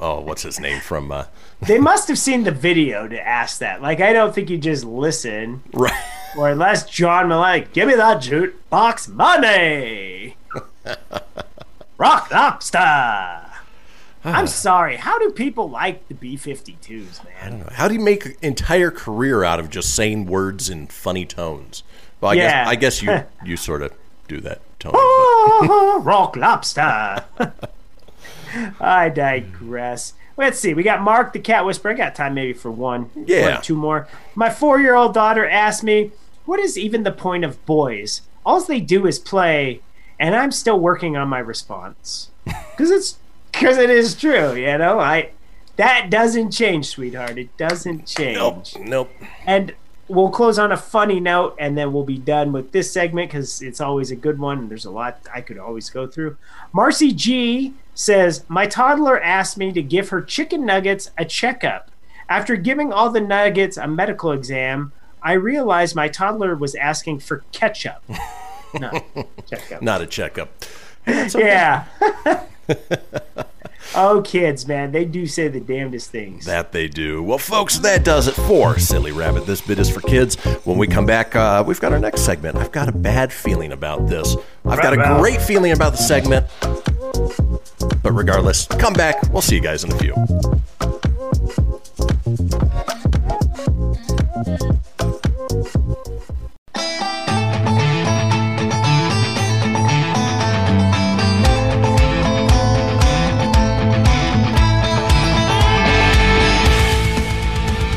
oh, 0.00 0.20
what's 0.20 0.42
his 0.42 0.58
name 0.60 0.80
from 0.80 1.10
uh, 1.12 1.24
They 1.60 1.78
must 1.78 2.08
have 2.08 2.18
seen 2.18 2.44
the 2.44 2.50
video 2.52 3.08
to 3.08 3.20
ask 3.20 3.58
that. 3.58 3.82
Like, 3.82 4.00
I 4.00 4.12
don't 4.12 4.34
think 4.34 4.48
you 4.50 4.58
just 4.58 4.84
listen. 4.84 5.62
right. 5.72 5.92
Or 6.36 6.50
unless 6.50 6.88
John 6.88 7.28
Maloney, 7.28 7.66
give 7.72 7.88
me 7.88 7.94
that 7.96 8.18
jukebox 8.18 9.08
money. 9.08 10.36
Rock 11.98 12.30
lobster. 12.30 13.46
I'm 14.24 14.46
sorry. 14.46 14.96
How 14.96 15.18
do 15.18 15.30
people 15.30 15.68
like 15.70 16.06
the 16.08 16.14
B-52s, 16.14 17.24
man? 17.24 17.64
How 17.72 17.88
do 17.88 17.94
you 17.94 18.00
make 18.00 18.26
an 18.26 18.34
entire 18.42 18.90
career 18.90 19.42
out 19.42 19.58
of 19.58 19.70
just 19.70 19.94
saying 19.94 20.26
words 20.26 20.68
in 20.68 20.86
funny 20.88 21.24
tones? 21.24 21.82
Well, 22.20 22.32
I 22.32 22.34
Yeah. 22.34 22.64
guess 22.64 22.68
I 22.68 22.74
guess 22.74 23.02
you 23.02 23.24
you 23.50 23.56
sort 23.56 23.82
of 23.82 23.92
do 24.28 24.38
that 24.40 24.60
tone. 24.78 24.92
but- 24.92 24.98
ah, 25.00 25.98
Rock 26.02 26.36
lobster. 26.36 27.24
I 28.80 29.08
digress. 29.08 30.12
Let's 30.38 30.60
see. 30.60 30.72
We 30.72 30.84
got 30.84 31.02
Mark 31.02 31.32
the 31.32 31.40
Cat 31.40 31.66
Whisperer. 31.66 31.90
I 31.90 31.94
got 31.94 32.14
time 32.14 32.34
maybe 32.34 32.52
for 32.52 32.70
one. 32.70 33.10
Yeah. 33.26 33.54
One, 33.54 33.62
two 33.62 33.74
more. 33.74 34.06
My 34.36 34.48
four 34.50 34.80
year 34.80 34.94
old 34.94 35.12
daughter 35.12 35.46
asked 35.46 35.82
me, 35.82 36.12
What 36.46 36.60
is 36.60 36.78
even 36.78 37.02
the 37.02 37.10
point 37.10 37.44
of 37.44 37.64
boys? 37.66 38.22
All 38.46 38.60
they 38.60 38.80
do 38.80 39.04
is 39.06 39.18
play, 39.18 39.80
and 40.18 40.34
I'm 40.36 40.52
still 40.52 40.78
working 40.78 41.16
on 41.16 41.28
my 41.28 41.40
response. 41.40 42.30
Because 42.70 42.92
it's 42.92 43.18
because 43.50 43.76
it 43.76 43.90
is 43.90 44.14
true, 44.14 44.54
you 44.54 44.78
know? 44.78 45.00
I 45.00 45.30
that 45.74 46.10
doesn't 46.10 46.52
change, 46.52 46.86
sweetheart. 46.86 47.36
It 47.36 47.54
doesn't 47.56 48.06
change. 48.06 48.36
Nope, 48.36 48.64
nope. 48.78 49.10
And 49.44 49.74
we'll 50.06 50.30
close 50.30 50.60
on 50.60 50.70
a 50.70 50.76
funny 50.76 51.18
note 51.18 51.56
and 51.58 51.76
then 51.76 51.92
we'll 51.92 52.04
be 52.04 52.18
done 52.18 52.52
with 52.52 52.70
this 52.70 52.92
segment 52.92 53.30
because 53.30 53.60
it's 53.60 53.80
always 53.80 54.12
a 54.12 54.16
good 54.16 54.38
one. 54.38 54.58
and 54.58 54.70
There's 54.70 54.84
a 54.84 54.90
lot 54.92 55.20
I 55.34 55.40
could 55.40 55.58
always 55.58 55.90
go 55.90 56.06
through. 56.06 56.36
Marcy 56.72 57.12
G 57.12 57.74
says, 57.98 58.44
My 58.48 58.66
toddler 58.66 59.20
asked 59.20 59.58
me 59.58 59.72
to 59.72 59.82
give 59.82 60.10
her 60.10 60.22
chicken 60.22 60.64
nuggets 60.64 61.10
a 61.18 61.24
checkup. 61.24 61.90
After 62.28 62.56
giving 62.56 62.92
all 62.92 63.10
the 63.10 63.20
nuggets 63.20 63.76
a 63.76 63.88
medical 63.88 64.30
exam, 64.30 64.92
I 65.22 65.32
realized 65.32 65.96
my 65.96 66.08
toddler 66.08 66.54
was 66.54 66.74
asking 66.76 67.20
for 67.20 67.44
ketchup. 67.52 68.02
No, 68.78 69.02
checkup. 69.46 69.80
Not 69.80 70.02
a 70.02 70.06
checkup. 70.06 70.50
Yeah. 71.06 71.86
oh, 73.94 74.20
kids, 74.20 74.68
man, 74.68 74.92
they 74.92 75.06
do 75.06 75.26
say 75.26 75.48
the 75.48 75.58
damnedest 75.58 76.10
things. 76.10 76.44
That 76.44 76.72
they 76.72 76.86
do. 76.86 77.22
Well, 77.22 77.38
folks, 77.38 77.78
that 77.78 78.04
does 78.04 78.28
it 78.28 78.34
for 78.34 78.78
Silly 78.78 79.10
Rabbit. 79.10 79.46
This 79.46 79.62
bit 79.62 79.78
is 79.78 79.88
for 79.88 80.02
kids. 80.02 80.34
When 80.66 80.76
we 80.76 80.86
come 80.86 81.06
back, 81.06 81.34
uh, 81.34 81.64
we've 81.66 81.80
got 81.80 81.94
our 81.94 81.98
next 81.98 82.26
segment. 82.26 82.58
I've 82.58 82.70
got 82.70 82.90
a 82.90 82.92
bad 82.92 83.32
feeling 83.32 83.72
about 83.72 84.06
this. 84.06 84.36
I've 84.66 84.82
got 84.82 84.92
a 84.92 85.18
great 85.18 85.40
feeling 85.40 85.72
about 85.72 85.92
the 85.92 85.98
segment. 85.98 86.46
But 88.02 88.12
regardless, 88.12 88.66
come 88.66 88.94
back. 88.94 89.30
We'll 89.32 89.42
see 89.42 89.56
you 89.56 89.62
guys 89.62 89.84
in 89.84 89.92
a 89.92 89.98
few. 89.98 90.14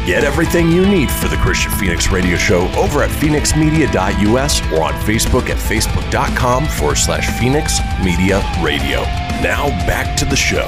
Get 0.06 0.26
everything 0.26 0.70
you 0.70 0.86
need 0.86 1.10
for 1.10 1.30
the 1.30 1.38
Kristian 1.38 1.72
Fenix 1.80 2.12
Radio 2.12 2.36
Show 2.36 2.70
over 2.74 3.02
at 3.02 3.10
fenixmedia.us 3.12 4.62
or 4.74 4.84
on 4.84 4.94
Facebook 5.04 5.50
at 5.50 5.58
facebook.com 5.58 6.66
forward 6.66 6.98
slash 6.98 7.30
Fenix 7.40 7.80
Media 8.04 8.44
Radio. 8.62 9.21
Now 9.42 9.70
back 9.88 10.16
to 10.18 10.26
the 10.26 10.36
show. 10.36 10.68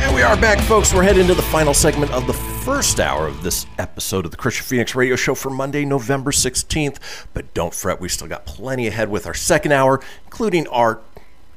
And 0.00 0.14
we 0.14 0.22
are 0.22 0.38
back, 0.38 0.58
folks. 0.60 0.94
We're 0.94 1.02
heading 1.02 1.26
to 1.26 1.34
the 1.34 1.42
final 1.42 1.74
segment 1.74 2.10
of 2.12 2.26
the 2.26 2.32
first 2.32 2.98
hour 2.98 3.26
of 3.26 3.42
this 3.42 3.66
episode 3.78 4.24
of 4.24 4.30
the 4.30 4.38
Kristian 4.38 4.62
Fenix 4.62 4.94
Radio 4.94 5.16
Show 5.16 5.34
for 5.34 5.50
Monday, 5.50 5.84
November 5.84 6.30
16th. 6.30 7.26
But 7.34 7.52
don't 7.52 7.74
fret, 7.74 8.00
we 8.00 8.08
still 8.08 8.26
got 8.26 8.46
plenty 8.46 8.86
ahead 8.86 9.10
with 9.10 9.26
our 9.26 9.34
second 9.34 9.72
hour, 9.72 10.00
including 10.24 10.66
our 10.68 11.00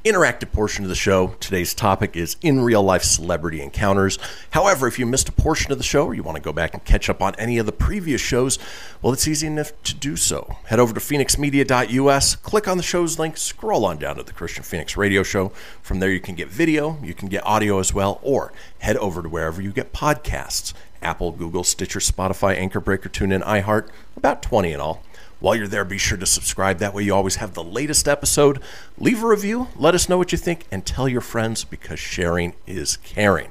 interactive 0.04 0.52
portion 0.52 0.84
of 0.84 0.90
the 0.90 0.96
show. 0.96 1.36
Today's 1.40 1.74
topic 1.74 2.16
is 2.16 2.36
in 2.42 2.62
real 2.62 2.82
life 2.82 3.04
celebrity 3.04 3.62
encounters. 3.62 4.18
However, 4.52 4.88
if 4.88 4.98
you 4.98 5.06
missed 5.06 5.30
a 5.30 5.32
portion 5.32 5.72
of 5.72 5.78
the 5.78 5.84
show 5.84 6.06
or 6.06 6.14
you 6.14 6.24
want 6.24 6.38
to 6.38 6.42
go 6.42 6.52
back 6.52 6.74
and 6.74 6.84
catch 6.84 7.10
up 7.10 7.22
on 7.22 7.36
any 7.36 7.58
of 7.58 7.66
the 7.66 7.72
previous 7.72 8.20
shows, 8.20 8.58
well, 9.02 9.14
it's 9.14 9.28
easy 9.28 9.48
enough 9.48 9.72
to 9.84 9.94
do 9.94 10.16
so. 10.16 10.58
Head 10.66 10.80
over 10.80 10.94
to 10.94 11.00
fenixmedia.us, 11.00 12.36
click 12.38 12.68
on 12.68 12.78
the 12.78 12.84
show's 12.84 13.20
link, 13.20 13.38
scroll 13.38 13.86
on 13.86 13.98
down 13.98 14.16
to 14.16 14.24
the 14.24 14.34
Kristian 14.34 14.66
Fenix 14.66 14.98
Radio 14.98 15.22
Show. 15.22 15.50
From 15.82 16.00
there, 16.00 16.12
you 16.12 16.20
can 16.20 16.36
get 16.36 16.48
video, 16.48 16.98
you 17.04 17.14
can 17.14 17.28
get 17.28 17.46
audio 17.46 17.80
as 17.80 17.94
well, 17.94 18.20
or 18.24 18.52
head 18.80 18.98
over 18.98 19.22
to 19.22 19.30
wherever 19.30 19.62
you 19.62 19.72
get 19.72 19.94
podcasts 19.94 20.74
Apple, 21.04 21.32
Google, 21.32 21.64
Stitcher, 21.64 22.00
Spotify, 22.00 22.56
Anchor 22.56 22.80
Breaker, 22.80 23.10
TuneIn, 23.10 23.44
iHeart, 23.44 23.90
about 24.16 24.44
20 24.44 24.72
in 24.72 24.80
all. 24.80 25.04
While 25.42 25.56
you're 25.56 25.68
there, 25.68 25.84
be 25.84 25.98
sure 25.98 26.20
to 26.20 26.26
subscribe. 26.28 26.78
That 26.78 26.94
way, 26.94 27.02
you 27.02 27.16
always 27.16 27.38
have 27.38 27.56
the 27.56 27.64
latest 27.64 28.08
episode. 28.08 28.62
Leave 29.00 29.24
a 29.24 29.28
review, 29.28 29.70
let 29.76 29.96
us 29.96 30.08
know 30.08 30.20
what 30.20 30.32
you 30.32 30.38
think, 30.38 30.68
and 30.72 30.86
tell 30.86 31.10
your 31.10 31.20
friends 31.20 31.64
because 31.64 32.00
sharing 32.00 32.54
is 32.68 32.98
caring. 32.98 33.50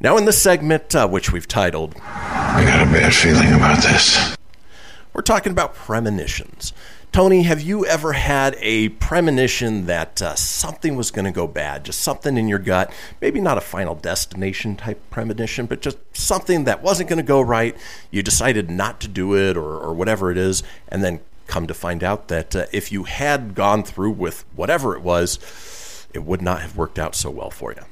Now, 0.00 0.16
in 0.16 0.24
this 0.24 0.40
segment, 0.40 0.94
uh, 0.96 1.06
which 1.06 1.30
we've 1.30 1.46
titled, 1.46 1.94
I 1.98 2.64
got 2.64 2.88
a 2.88 2.90
bad 2.90 3.14
feeling 3.14 3.52
about 3.52 3.82
this. 3.82 4.34
we're 5.12 5.20
talking 5.20 5.52
about 5.52 5.74
premonitions. 5.74 6.72
Tony, 7.12 7.42
have 7.42 7.60
you 7.60 7.84
ever 7.84 8.14
had 8.14 8.56
a 8.58 8.88
premonition 8.88 9.84
that 9.84 10.22
uh, 10.22 10.34
something 10.34 10.96
was 10.96 11.10
going 11.10 11.26
to 11.26 11.30
go 11.30 11.46
bad? 11.46 11.84
Just 11.84 12.00
something 12.00 12.38
in 12.38 12.48
your 12.48 12.58
gut? 12.58 12.90
Maybe 13.20 13.38
not 13.38 13.58
a 13.58 13.60
final 13.60 13.94
destination 13.94 14.76
type 14.76 14.98
premonition, 15.10 15.66
but 15.66 15.82
just 15.82 15.98
something 16.14 16.64
that 16.64 16.82
wasn't 16.82 17.10
going 17.10 17.18
to 17.18 17.22
go 17.22 17.42
right. 17.42 17.76
You 18.10 18.22
decided 18.22 18.70
not 18.70 18.98
to 19.02 19.08
do 19.08 19.36
it 19.36 19.58
or, 19.58 19.76
or 19.76 19.92
whatever 19.92 20.30
it 20.30 20.38
is, 20.38 20.62
and 20.88 21.04
then 21.04 21.20
come 21.46 21.66
to 21.66 21.74
find 21.74 22.02
out 22.02 22.28
that 22.28 22.56
uh, 22.56 22.64
if 22.72 22.90
you 22.90 23.04
had 23.04 23.54
gone 23.54 23.82
through 23.82 24.12
with 24.12 24.46
whatever 24.56 24.96
it 24.96 25.02
was, 25.02 25.38
it 26.14 26.24
would 26.24 26.40
not 26.40 26.62
have 26.62 26.78
worked 26.78 26.98
out 26.98 27.14
so 27.14 27.28
well 27.28 27.50
for 27.50 27.72
you. 27.72 27.82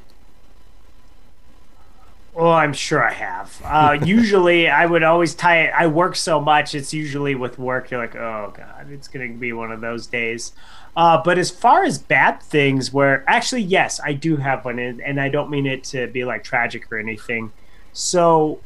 Oh, 2.40 2.53
I'm 2.53 2.72
sure 2.72 3.07
I 3.07 3.12
have. 3.12 3.61
Uh, 3.62 3.98
usually, 4.05 4.66
I 4.66 4.87
would 4.87 5.03
always 5.03 5.35
tie 5.35 5.64
it. 5.64 5.74
I 5.76 5.88
work 5.88 6.16
so 6.16 6.40
much; 6.40 6.74
it's 6.74 6.94
usually 6.94 7.35
with 7.35 7.59
work. 7.59 7.90
You're 7.90 8.00
like, 8.00 8.16
oh 8.16 8.55
god, 8.57 8.90
it's 8.90 9.09
going 9.09 9.31
to 9.31 9.38
be 9.38 9.53
one 9.53 9.70
of 9.70 9.83
those 9.83 10.07
days. 10.07 10.53
Uh, 10.96 11.20
but 11.22 11.37
as 11.37 11.50
far 11.50 11.85
as 11.85 11.98
bad 11.98 12.42
things, 12.42 12.95
where 12.95 13.24
actually, 13.28 13.61
yes, 13.61 14.01
I 14.03 14.14
do 14.14 14.38
have 14.38 14.64
one, 14.64 14.78
and, 14.78 15.03
and 15.03 15.20
I 15.20 15.28
don't 15.28 15.51
mean 15.51 15.66
it 15.66 15.84
to 15.84 16.07
be 16.07 16.24
like 16.24 16.43
tragic 16.43 16.91
or 16.91 16.99
anything. 16.99 17.53
So, 17.93 18.61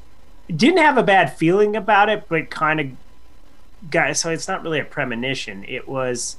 didn't 0.47 0.79
have 0.79 0.97
a 0.97 1.03
bad 1.03 1.37
feeling 1.37 1.75
about 1.75 2.09
it, 2.09 2.29
but 2.29 2.51
kind 2.51 2.81
of 2.81 2.87
got. 3.91 4.17
So 4.17 4.31
it's 4.31 4.47
not 4.47 4.63
really 4.63 4.79
a 4.79 4.85
premonition. 4.85 5.65
It 5.67 5.89
was 5.89 6.37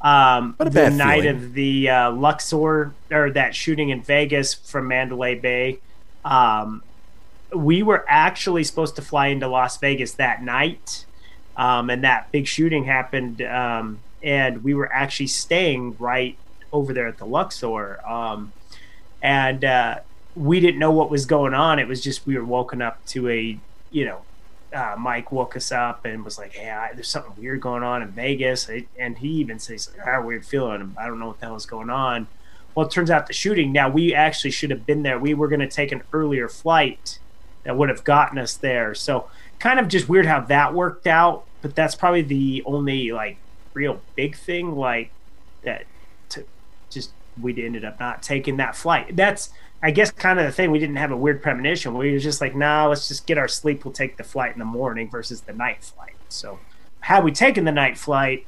um, 0.00 0.56
the 0.58 0.88
night 0.88 1.24
feeling. 1.24 1.36
of 1.36 1.52
the 1.52 1.90
uh, 1.90 2.10
Luxor 2.12 2.94
or 3.10 3.30
that 3.32 3.54
shooting 3.54 3.90
in 3.90 4.00
Vegas 4.00 4.54
from 4.54 4.88
Mandalay 4.88 5.34
Bay. 5.34 5.80
Um, 6.24 6.82
we 7.54 7.82
were 7.82 8.04
actually 8.08 8.64
supposed 8.64 8.96
to 8.96 9.02
fly 9.02 9.28
into 9.28 9.48
Las 9.48 9.76
Vegas 9.78 10.12
that 10.12 10.42
night, 10.42 11.04
um, 11.56 11.90
and 11.90 12.04
that 12.04 12.30
big 12.32 12.46
shooting 12.46 12.84
happened. 12.84 13.42
Um, 13.42 14.00
and 14.22 14.62
we 14.62 14.74
were 14.74 14.92
actually 14.92 15.28
staying 15.28 15.96
right 15.98 16.36
over 16.72 16.92
there 16.92 17.06
at 17.06 17.18
the 17.18 17.24
Luxor. 17.24 18.04
Um, 18.06 18.52
and 19.22 19.64
uh, 19.64 20.00
we 20.36 20.60
didn't 20.60 20.78
know 20.78 20.90
what 20.90 21.10
was 21.10 21.26
going 21.26 21.54
on. 21.54 21.78
It 21.78 21.88
was 21.88 22.02
just 22.02 22.26
we 22.26 22.36
were 22.36 22.44
woken 22.44 22.82
up 22.82 23.04
to 23.06 23.28
a, 23.28 23.58
you 23.90 24.04
know, 24.04 24.20
uh, 24.72 24.94
Mike 24.98 25.32
woke 25.32 25.56
us 25.56 25.72
up 25.72 26.04
and 26.04 26.24
was 26.24 26.38
like, 26.38 26.52
"Hey, 26.52 26.70
I, 26.70 26.92
there's 26.92 27.08
something 27.08 27.32
weird 27.36 27.60
going 27.60 27.82
on 27.82 28.02
in 28.02 28.08
Vegas," 28.08 28.70
and 28.98 29.18
he 29.18 29.28
even 29.28 29.58
says, 29.58 29.90
"I 30.00 30.10
have 30.10 30.22
a 30.22 30.26
weird 30.26 30.46
feeling. 30.46 30.94
I 30.96 31.06
don't 31.06 31.18
know 31.18 31.28
what 31.28 31.40
the 31.40 31.46
hell 31.46 31.56
is 31.56 31.66
going 31.66 31.90
on." 31.90 32.28
Well, 32.74 32.86
it 32.86 32.92
turns 32.92 33.10
out 33.10 33.26
the 33.26 33.32
shooting. 33.32 33.72
Now 33.72 33.88
we 33.88 34.14
actually 34.14 34.52
should 34.52 34.70
have 34.70 34.86
been 34.86 35.02
there. 35.02 35.18
We 35.18 35.34
were 35.34 35.48
going 35.48 35.60
to 35.60 35.68
take 35.68 35.92
an 35.92 36.02
earlier 36.12 36.48
flight 36.48 37.18
that 37.64 37.76
would 37.76 37.88
have 37.88 38.04
gotten 38.04 38.38
us 38.38 38.54
there. 38.54 38.94
So 38.94 39.28
kind 39.58 39.78
of 39.78 39.88
just 39.88 40.08
weird 40.08 40.26
how 40.26 40.40
that 40.40 40.74
worked 40.74 41.06
out. 41.06 41.44
But 41.62 41.74
that's 41.74 41.94
probably 41.94 42.22
the 42.22 42.62
only 42.64 43.12
like 43.12 43.36
real 43.74 44.00
big 44.16 44.36
thing 44.36 44.76
like 44.76 45.10
that. 45.62 45.84
To 46.30 46.44
just 46.88 47.12
we 47.40 47.62
ended 47.64 47.84
up 47.84 48.00
not 48.00 48.22
taking 48.22 48.56
that 48.56 48.76
flight. 48.76 49.16
That's 49.16 49.50
I 49.82 49.90
guess 49.90 50.10
kind 50.10 50.38
of 50.38 50.46
the 50.46 50.52
thing. 50.52 50.70
We 50.70 50.78
didn't 50.78 50.96
have 50.96 51.10
a 51.10 51.16
weird 51.16 51.42
premonition. 51.42 51.94
We 51.94 52.12
were 52.12 52.18
just 52.18 52.40
like, 52.40 52.54
nah, 52.54 52.86
let's 52.86 53.08
just 53.08 53.26
get 53.26 53.38
our 53.38 53.48
sleep. 53.48 53.84
We'll 53.84 53.92
take 53.92 54.16
the 54.16 54.24
flight 54.24 54.52
in 54.52 54.58
the 54.58 54.64
morning 54.64 55.08
versus 55.08 55.42
the 55.42 55.52
night 55.52 55.82
flight. 55.82 56.14
So 56.28 56.58
had 57.00 57.24
we 57.24 57.32
taken 57.32 57.64
the 57.64 57.72
night 57.72 57.98
flight, 57.98 58.46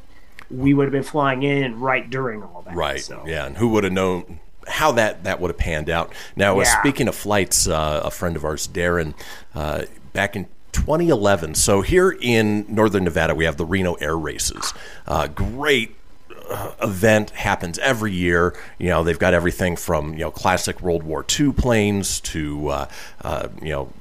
we 0.53 0.74
would 0.74 0.84
have 0.84 0.92
been 0.92 1.03
flying 1.03 1.42
in 1.42 1.80
right 1.80 2.09
during 2.09 2.42
all 2.42 2.62
that. 2.62 2.74
Right. 2.74 3.00
So. 3.00 3.24
Yeah, 3.26 3.46
and 3.46 3.57
who 3.57 3.68
would 3.68 3.84
have 3.84 3.92
known 3.92 4.40
how 4.68 4.92
that 4.92 5.24
that 5.24 5.40
would 5.40 5.48
have 5.48 5.59
panned 5.59 5.90
out? 5.90 6.12
Now, 6.36 6.61
uh, 6.61 6.64
speaking 6.64 7.09
of 7.09 7.14
flights, 7.14 7.66
uh, 7.66 8.03
a 8.05 8.11
friend 8.11 8.36
of 8.36 8.44
ours, 8.44 8.68
Darren, 8.68 9.14
uh, 9.55 9.84
back 10.12 10.36
in 10.36 10.46
2011. 10.72 11.55
So 11.55 11.82
here 11.82 12.11
in 12.11 12.66
Northern 12.68 13.05
Nevada, 13.05 13.34
we 13.34 13.44
have 13.44 13.57
the 13.57 13.66
Reno 13.66 13.94
Air 13.94 14.16
Races. 14.16 14.72
Uh, 15.07 15.26
great 15.28 15.96
uh, 16.48 16.72
event 16.82 17.30
happens 17.30 17.78
every 17.78 18.12
year. 18.12 18.55
You 18.78 18.88
know, 18.90 19.05
they've 19.05 19.18
got 19.18 19.34
everything 19.34 19.76
from 19.76 20.12
you 20.14 20.20
know 20.20 20.30
classic 20.30 20.80
World 20.80 21.03
War 21.03 21.24
II 21.38 21.53
planes 21.53 22.20
to 22.20 22.68
uh, 22.68 22.88
uh, 23.22 23.48
you 23.61 23.70
know 23.70 23.92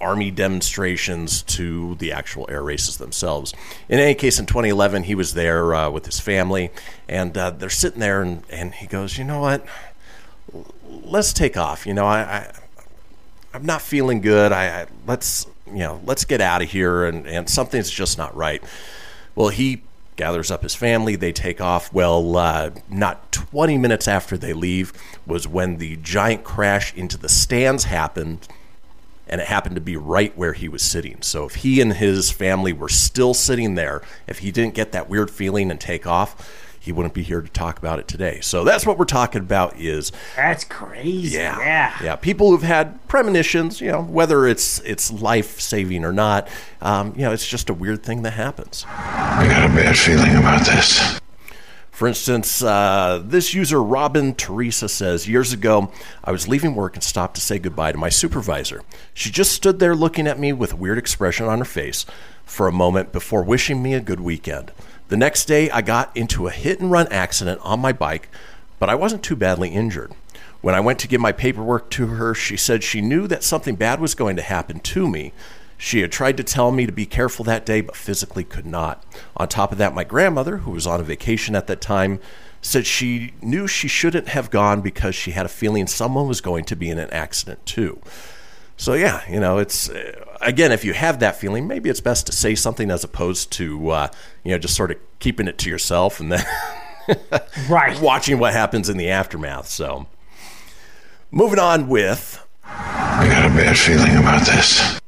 army 0.00 0.30
demonstrations 0.30 1.42
to 1.42 1.94
the 1.96 2.12
actual 2.12 2.46
air 2.50 2.62
races 2.62 2.98
themselves. 2.98 3.54
In 3.88 3.98
any 3.98 4.14
case, 4.14 4.38
in 4.38 4.46
2011, 4.46 5.04
he 5.04 5.14
was 5.14 5.34
there 5.34 5.74
uh, 5.74 5.90
with 5.90 6.04
his 6.04 6.20
family, 6.20 6.70
and 7.08 7.36
uh, 7.36 7.50
they're 7.50 7.70
sitting 7.70 8.00
there, 8.00 8.22
and, 8.22 8.42
and 8.50 8.74
he 8.74 8.86
goes, 8.86 9.18
"You 9.18 9.24
know 9.24 9.40
what? 9.40 9.64
Let's 10.88 11.32
take 11.32 11.56
off. 11.56 11.86
You 11.86 11.94
know, 11.94 12.06
I, 12.06 12.20
I 12.20 12.52
I'm 13.54 13.64
not 13.64 13.82
feeling 13.82 14.20
good. 14.20 14.52
I, 14.52 14.82
I 14.82 14.86
let's 15.06 15.46
you 15.66 15.78
know 15.78 16.00
let's 16.04 16.24
get 16.24 16.40
out 16.40 16.62
of 16.62 16.70
here, 16.70 17.06
and 17.06 17.26
and 17.26 17.48
something's 17.48 17.90
just 17.90 18.18
not 18.18 18.34
right." 18.36 18.62
Well, 19.34 19.48
he 19.48 19.82
gathers 20.16 20.50
up 20.50 20.62
his 20.62 20.74
family. 20.74 21.14
They 21.16 21.32
take 21.32 21.60
off. 21.60 21.92
Well, 21.92 22.36
uh, 22.36 22.70
not 22.88 23.30
20 23.32 23.76
minutes 23.78 24.08
after 24.08 24.36
they 24.36 24.52
leave 24.54 24.92
was 25.26 25.46
when 25.46 25.76
the 25.76 25.96
giant 25.96 26.42
crash 26.42 26.94
into 26.94 27.18
the 27.18 27.28
stands 27.28 27.84
happened 27.84 28.48
and 29.26 29.40
it 29.40 29.46
happened 29.48 29.74
to 29.74 29.80
be 29.80 29.96
right 29.96 30.36
where 30.36 30.52
he 30.52 30.68
was 30.68 30.82
sitting. 30.82 31.20
So 31.22 31.46
if 31.46 31.56
he 31.56 31.80
and 31.80 31.92
his 31.94 32.30
family 32.30 32.72
were 32.72 32.88
still 32.88 33.34
sitting 33.34 33.74
there, 33.74 34.02
if 34.26 34.38
he 34.38 34.50
didn't 34.50 34.74
get 34.74 34.92
that 34.92 35.08
weird 35.08 35.30
feeling 35.30 35.70
and 35.70 35.80
take 35.80 36.06
off, 36.06 36.62
he 36.78 36.92
wouldn't 36.92 37.14
be 37.14 37.24
here 37.24 37.40
to 37.40 37.48
talk 37.48 37.78
about 37.80 37.98
it 37.98 38.06
today. 38.06 38.38
So 38.40 38.62
that's 38.62 38.86
what 38.86 38.96
we're 38.96 39.06
talking 39.06 39.40
about 39.40 39.76
is 39.76 40.12
That's 40.36 40.62
crazy. 40.62 41.36
yeah. 41.36 41.58
Yeah. 41.58 41.96
Yeah, 42.00 42.14
people 42.16 42.50
who've 42.50 42.62
had 42.62 43.04
premonitions, 43.08 43.80
you 43.80 43.90
know, 43.90 44.02
whether 44.02 44.46
it's 44.46 44.78
it's 44.80 45.10
life-saving 45.10 46.04
or 46.04 46.12
not, 46.12 46.46
um, 46.80 47.12
you 47.16 47.22
know, 47.22 47.32
it's 47.32 47.48
just 47.48 47.68
a 47.70 47.74
weird 47.74 48.04
thing 48.04 48.22
that 48.22 48.34
happens. 48.34 48.86
I 48.88 49.48
got 49.48 49.68
a 49.68 49.74
bad 49.74 49.98
feeling 49.98 50.36
about 50.36 50.64
this. 50.64 51.20
For 51.96 52.06
instance, 52.06 52.62
uh, 52.62 53.22
this 53.24 53.54
user, 53.54 53.82
Robin 53.82 54.34
Teresa, 54.34 54.86
says 54.86 55.26
Years 55.26 55.54
ago, 55.54 55.90
I 56.22 56.30
was 56.30 56.46
leaving 56.46 56.74
work 56.74 56.94
and 56.94 57.02
stopped 57.02 57.36
to 57.36 57.40
say 57.40 57.58
goodbye 57.58 57.92
to 57.92 57.96
my 57.96 58.10
supervisor. 58.10 58.82
She 59.14 59.30
just 59.30 59.52
stood 59.52 59.78
there 59.78 59.96
looking 59.96 60.26
at 60.26 60.38
me 60.38 60.52
with 60.52 60.74
a 60.74 60.76
weird 60.76 60.98
expression 60.98 61.46
on 61.46 61.58
her 61.58 61.64
face 61.64 62.04
for 62.44 62.68
a 62.68 62.70
moment 62.70 63.12
before 63.12 63.42
wishing 63.42 63.82
me 63.82 63.94
a 63.94 64.02
good 64.02 64.20
weekend. 64.20 64.72
The 65.08 65.16
next 65.16 65.46
day, 65.46 65.70
I 65.70 65.80
got 65.80 66.14
into 66.14 66.46
a 66.46 66.50
hit 66.50 66.80
and 66.80 66.90
run 66.90 67.08
accident 67.10 67.62
on 67.64 67.80
my 67.80 67.94
bike, 67.94 68.28
but 68.78 68.90
I 68.90 68.94
wasn't 68.94 69.22
too 69.22 69.34
badly 69.34 69.70
injured. 69.70 70.12
When 70.60 70.74
I 70.74 70.80
went 70.80 70.98
to 70.98 71.08
give 71.08 71.22
my 71.22 71.32
paperwork 71.32 71.88
to 71.92 72.08
her, 72.08 72.34
she 72.34 72.58
said 72.58 72.84
she 72.84 73.00
knew 73.00 73.26
that 73.26 73.42
something 73.42 73.74
bad 73.74 74.00
was 74.00 74.14
going 74.14 74.36
to 74.36 74.42
happen 74.42 74.80
to 74.80 75.08
me. 75.08 75.32
She 75.78 76.00
had 76.00 76.10
tried 76.12 76.36
to 76.38 76.42
tell 76.44 76.72
me 76.72 76.86
to 76.86 76.92
be 76.92 77.06
careful 77.06 77.44
that 77.44 77.66
day, 77.66 77.80
but 77.82 77.96
physically 77.96 78.44
could 78.44 78.66
not. 78.66 79.04
On 79.36 79.46
top 79.46 79.72
of 79.72 79.78
that, 79.78 79.94
my 79.94 80.04
grandmother, 80.04 80.58
who 80.58 80.70
was 80.70 80.86
on 80.86 81.00
a 81.00 81.04
vacation 81.04 81.54
at 81.54 81.66
that 81.66 81.80
time, 81.80 82.18
said 82.62 82.86
she 82.86 83.34
knew 83.42 83.66
she 83.66 83.86
shouldn't 83.88 84.28
have 84.28 84.50
gone 84.50 84.80
because 84.80 85.14
she 85.14 85.32
had 85.32 85.46
a 85.46 85.50
feeling 85.50 85.86
someone 85.86 86.26
was 86.26 86.40
going 86.40 86.64
to 86.64 86.76
be 86.76 86.88
in 86.88 86.98
an 86.98 87.10
accident 87.10 87.64
too. 87.66 88.00
So 88.78 88.94
yeah, 88.94 89.22
you 89.30 89.38
know, 89.40 89.58
it's 89.58 89.88
uh, 89.88 90.12
again, 90.40 90.72
if 90.72 90.84
you 90.84 90.92
have 90.94 91.20
that 91.20 91.36
feeling, 91.36 91.66
maybe 91.66 91.88
it's 91.90 92.00
best 92.00 92.26
to 92.26 92.32
say 92.32 92.54
something 92.54 92.90
as 92.90 93.04
opposed 93.04 93.52
to 93.52 93.90
uh, 93.90 94.08
you 94.44 94.52
know 94.52 94.58
just 94.58 94.74
sort 94.76 94.90
of 94.90 94.96
keeping 95.18 95.46
it 95.48 95.58
to 95.58 95.70
yourself 95.70 96.20
and 96.20 96.32
then 96.32 96.44
Right. 97.68 97.98
watching 98.00 98.38
what 98.38 98.52
happens 98.52 98.88
in 98.88 98.96
the 98.96 99.08
aftermath. 99.10 99.68
So, 99.68 100.06
moving 101.30 101.58
on 101.58 101.88
with 101.88 102.44
I 102.64 103.28
got 103.28 103.46
a 103.50 103.54
bad 103.54 103.78
feeling 103.78 104.16
about 104.16 104.44
this. 104.44 104.98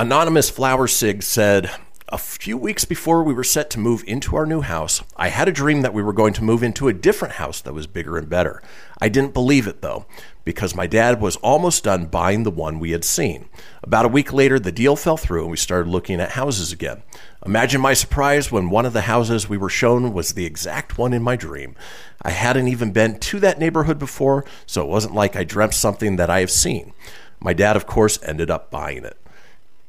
Anonymous 0.00 0.48
Flower 0.48 0.86
Sig 0.86 1.22
said, 1.22 1.70
A 2.08 2.16
few 2.16 2.56
weeks 2.56 2.86
before 2.86 3.22
we 3.22 3.34
were 3.34 3.44
set 3.44 3.68
to 3.68 3.78
move 3.78 4.02
into 4.06 4.34
our 4.34 4.46
new 4.46 4.62
house, 4.62 5.02
I 5.14 5.28
had 5.28 5.46
a 5.46 5.52
dream 5.52 5.82
that 5.82 5.92
we 5.92 6.02
were 6.02 6.14
going 6.14 6.32
to 6.32 6.42
move 6.42 6.62
into 6.62 6.88
a 6.88 6.94
different 6.94 7.34
house 7.34 7.60
that 7.60 7.74
was 7.74 7.86
bigger 7.86 8.16
and 8.16 8.26
better. 8.26 8.62
I 8.98 9.10
didn't 9.10 9.34
believe 9.34 9.66
it 9.66 9.82
though, 9.82 10.06
because 10.42 10.74
my 10.74 10.86
dad 10.86 11.20
was 11.20 11.36
almost 11.36 11.84
done 11.84 12.06
buying 12.06 12.44
the 12.44 12.50
one 12.50 12.80
we 12.80 12.92
had 12.92 13.04
seen. 13.04 13.50
About 13.82 14.06
a 14.06 14.08
week 14.08 14.32
later, 14.32 14.58
the 14.58 14.72
deal 14.72 14.96
fell 14.96 15.18
through 15.18 15.42
and 15.42 15.50
we 15.50 15.58
started 15.58 15.90
looking 15.90 16.18
at 16.18 16.30
houses 16.30 16.72
again. 16.72 17.02
Imagine 17.44 17.82
my 17.82 17.92
surprise 17.92 18.50
when 18.50 18.70
one 18.70 18.86
of 18.86 18.94
the 18.94 19.02
houses 19.02 19.50
we 19.50 19.58
were 19.58 19.68
shown 19.68 20.14
was 20.14 20.32
the 20.32 20.46
exact 20.46 20.96
one 20.96 21.12
in 21.12 21.22
my 21.22 21.36
dream. 21.36 21.76
I 22.22 22.30
hadn't 22.30 22.68
even 22.68 22.92
been 22.92 23.18
to 23.18 23.38
that 23.40 23.58
neighborhood 23.58 23.98
before, 23.98 24.46
so 24.64 24.80
it 24.80 24.88
wasn't 24.88 25.14
like 25.14 25.36
I 25.36 25.44
dreamt 25.44 25.74
something 25.74 26.16
that 26.16 26.30
I 26.30 26.40
have 26.40 26.50
seen. 26.50 26.94
My 27.38 27.52
dad, 27.52 27.76
of 27.76 27.86
course, 27.86 28.18
ended 28.22 28.50
up 28.50 28.70
buying 28.70 29.04
it. 29.04 29.18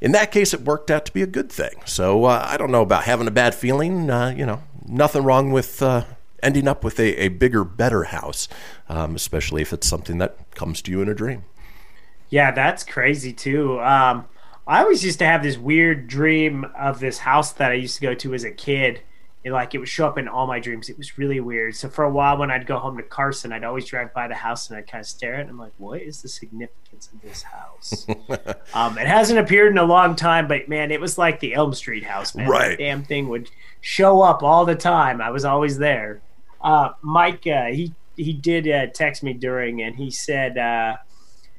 In 0.02 0.12
that 0.14 0.32
case, 0.32 0.54
it 0.54 0.62
worked 0.62 0.90
out 0.90 1.06
to 1.06 1.14
be 1.14 1.22
a 1.22 1.28
good 1.28 1.52
thing. 1.52 1.82
So 1.86 2.26
uh, 2.26 2.44
I 2.46 2.58
don't 2.58 2.72
know 2.72 2.82
about 2.82 3.04
having 3.04 3.28
a 3.28 3.32
bad 3.32 3.54
feeling. 3.54 4.10
Uh, 4.10 4.34
you 4.36 4.46
know, 4.46 4.64
nothing 4.88 5.24
wrong 5.24 5.52
with 5.52 5.82
uh, 5.82 6.06
ending 6.42 6.68
up 6.68 6.84
with 6.84 7.00
a, 7.00 7.16
a 7.24 7.28
bigger, 7.28 7.64
better 7.64 8.06
house, 8.06 8.48
um, 8.90 9.16
especially 9.16 9.62
if 9.62 9.72
it's 9.72 9.88
something 9.88 10.18
that 10.18 10.56
comes 10.56 10.82
to 10.82 10.92
you 10.92 11.02
in 11.02 11.08
a 11.08 11.14
dream. 11.14 11.44
Yeah, 12.30 12.52
that's 12.52 12.84
crazy 12.84 13.32
too. 13.32 13.80
Um, 13.82 14.26
I 14.66 14.82
always 14.82 15.04
used 15.04 15.20
to 15.20 15.26
have 15.26 15.44
this 15.44 15.58
weird 15.58 16.08
dream 16.08 16.66
of 16.78 17.00
this 17.00 17.20
house 17.20 17.52
that 17.54 17.72
I 17.72 17.76
used 17.76 17.96
to 17.96 18.02
go 18.02 18.14
to 18.16 18.34
as 18.34 18.44
a 18.44 18.52
kid. 18.52 19.02
It, 19.44 19.52
like 19.52 19.74
it 19.74 19.80
would 19.80 19.90
show 19.90 20.08
up 20.08 20.20
in 20.20 20.28
all 20.28 20.46
my 20.46 20.60
dreams. 20.60 20.90
It 20.90 20.98
was 20.98 21.18
really 21.18 21.40
weird. 21.40 21.76
So 21.76 21.90
for 21.90 22.04
a 22.04 22.10
while, 22.12 22.38
when 22.38 22.52
I'd 22.52 22.68
go 22.68 22.78
home 22.78 22.98
to 22.98 23.04
Carson, 23.04 23.52
I'd 23.52 23.64
always 23.64 23.86
drive 23.86 24.14
by 24.14 24.28
the 24.28 24.36
house 24.36 24.70
and 24.70 24.78
I'd 24.78 24.88
kind 24.88 25.02
of 25.02 25.08
stare 25.08 25.34
at 25.34 25.40
it. 25.40 25.42
And 25.44 25.50
I'm 25.52 25.58
like, 25.58 25.74
what 25.78 26.02
is 26.02 26.22
the 26.22 26.30
significance 26.30 27.10
of 27.12 27.22
this 27.22 27.42
house? 27.42 28.06
um, 28.76 29.00
it 29.00 29.08
hasn't 29.08 29.40
appeared 29.40 29.72
in 29.72 29.80
a 29.80 29.84
long 29.84 30.16
time, 30.16 30.48
but 30.48 30.70
man, 30.70 30.92
it 30.92 31.02
was 31.02 31.18
like 31.18 31.40
the 31.40 31.56
Elm 31.56 31.74
Street 31.74 32.04
house, 32.04 32.36
man. 32.36 32.48
Right. 32.48 32.78
That 32.78 32.78
damn 32.78 33.04
thing 33.04 33.30
would 33.30 33.50
show 33.82 34.22
up 34.22 34.44
all 34.44 34.66
the 34.66 34.76
time. 34.76 35.22
I 35.22 35.32
was 35.32 35.44
always 35.44 35.80
there. 35.80 36.22
Uh, 36.62 36.92
Mike, 37.02 37.48
uh, 37.48 37.66
he 37.66 37.94
he 38.16 38.34
did 38.34 38.70
uh, 38.70 38.88
text 38.94 39.24
me 39.24 39.34
during, 39.34 39.82
and 39.82 39.96
he 39.96 40.12
said 40.12 40.58
uh, 40.58 40.98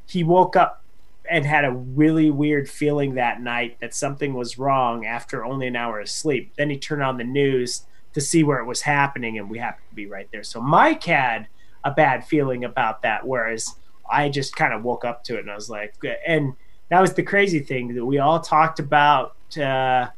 he 0.07 0.23
woke 0.23 0.55
up 0.55 0.82
and 1.31 1.47
had 1.47 1.65
a 1.65 1.71
really 1.71 2.31
weird 2.31 2.69
feeling 2.69 3.15
that 3.15 3.41
night 3.41 3.79
that 3.81 3.95
something 3.95 4.35
was 4.35 4.59
wrong 4.59 5.07
after 5.07 5.45
only 5.45 5.67
an 5.67 5.77
hour 5.77 6.01
of 6.01 6.09
sleep. 6.09 6.53
Then 6.57 6.71
he 6.71 6.79
turned 6.79 7.03
on 7.03 7.17
the 7.17 7.25
news 7.25 7.83
to 8.15 8.21
see 8.21 8.43
where 8.43 8.59
it 8.59 8.67
was 8.67 8.83
happening, 8.83 9.39
and 9.39 9.49
we 9.49 9.59
happened 9.59 9.89
to 9.89 9.95
be 9.95 10.07
right 10.07 10.29
there. 10.33 10.43
So 10.43 10.61
Mike 10.61 11.05
had 11.05 11.47
a 11.85 11.91
bad 11.91 12.27
feeling 12.27 12.65
about 12.65 13.03
that, 13.03 13.27
whereas 13.27 13.75
I 14.11 14.29
just 14.29 14.55
kind 14.55 14.75
of 14.75 14.83
woke 14.83 15.05
up 15.05 15.25
to 15.25 15.37
it 15.37 15.41
and 15.41 15.51
I 15.51 15.55
was 15.55 15.71
like, 15.71 15.95
and 16.27 16.55
that 16.91 17.01
was 17.01 17.15
the 17.15 17.23
crazy 17.23 17.61
thing 17.61 17.95
that 17.95 18.05
we 18.05 18.19
all 18.19 18.41
talked 18.41 18.79
about 18.79 19.37
uh, 19.57 20.09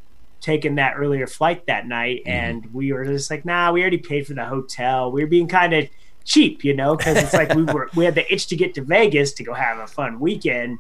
taking 0.40 0.74
that 0.74 0.94
earlier 0.96 1.26
flight 1.26 1.66
that 1.66 1.86
night, 1.86 2.22
and 2.26 2.72
we 2.74 2.92
were 2.92 3.04
just 3.04 3.30
like, 3.30 3.44
nah, 3.44 3.70
we 3.70 3.80
already 3.80 3.98
paid 3.98 4.26
for 4.26 4.34
the 4.34 4.44
hotel. 4.44 5.12
We 5.12 5.22
were 5.22 5.28
being 5.28 5.48
kind 5.48 5.72
of 5.72 5.88
cheap, 6.24 6.64
you 6.64 6.74
know, 6.74 6.96
because 6.96 7.16
it's 7.16 7.34
like 7.34 7.54
we 7.54 7.62
were 7.62 7.90
we 7.94 8.04
had 8.04 8.14
the 8.14 8.32
itch 8.32 8.48
to 8.48 8.56
get 8.56 8.74
to 8.74 8.82
Vegas 8.82 9.32
to 9.34 9.44
go 9.44 9.54
have 9.54 9.78
a 9.78 9.86
fun 9.86 10.18
weekend 10.18 10.78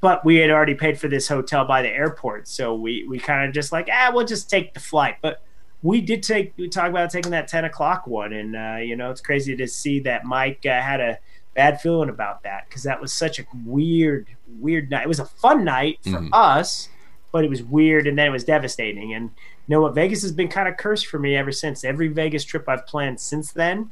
but 0.00 0.24
we 0.24 0.36
had 0.36 0.50
already 0.50 0.74
paid 0.74 0.98
for 0.98 1.08
this 1.08 1.28
hotel 1.28 1.64
by 1.64 1.82
the 1.82 1.88
airport, 1.88 2.48
so 2.48 2.74
we 2.74 3.06
we 3.08 3.18
kind 3.18 3.48
of 3.48 3.54
just 3.54 3.72
like, 3.72 3.88
ah, 3.92 4.10
we'll 4.14 4.26
just 4.26 4.48
take 4.48 4.74
the 4.74 4.80
flight. 4.80 5.16
But 5.20 5.42
we 5.82 6.00
did 6.00 6.22
take 6.22 6.52
we 6.56 6.68
talked 6.68 6.90
about 6.90 7.10
taking 7.10 7.32
that 7.32 7.48
ten 7.48 7.64
o'clock 7.64 8.06
one, 8.06 8.32
and 8.32 8.56
uh, 8.56 8.76
you 8.76 8.96
know 8.96 9.10
it's 9.10 9.20
crazy 9.20 9.56
to 9.56 9.66
see 9.66 10.00
that 10.00 10.24
Mike 10.24 10.64
uh, 10.66 10.80
had 10.80 11.00
a 11.00 11.18
bad 11.54 11.80
feeling 11.80 12.08
about 12.08 12.44
that 12.44 12.68
because 12.68 12.84
that 12.84 13.00
was 13.00 13.12
such 13.12 13.38
a 13.40 13.44
weird 13.64 14.28
weird 14.60 14.90
night. 14.90 15.04
It 15.04 15.08
was 15.08 15.20
a 15.20 15.26
fun 15.26 15.64
night 15.64 15.98
for 16.04 16.28
us, 16.32 16.88
but 17.32 17.44
it 17.44 17.50
was 17.50 17.62
weird, 17.62 18.06
and 18.06 18.16
then 18.16 18.28
it 18.28 18.32
was 18.32 18.44
devastating. 18.44 19.12
And 19.14 19.30
you 19.66 19.74
know 19.74 19.80
what? 19.82 19.94
Vegas 19.94 20.22
has 20.22 20.32
been 20.32 20.48
kind 20.48 20.68
of 20.68 20.76
cursed 20.76 21.06
for 21.06 21.18
me 21.18 21.36
ever 21.36 21.50
since. 21.52 21.84
Every 21.84 22.08
Vegas 22.08 22.44
trip 22.44 22.68
I've 22.68 22.86
planned 22.86 23.20
since 23.20 23.52
then 23.52 23.90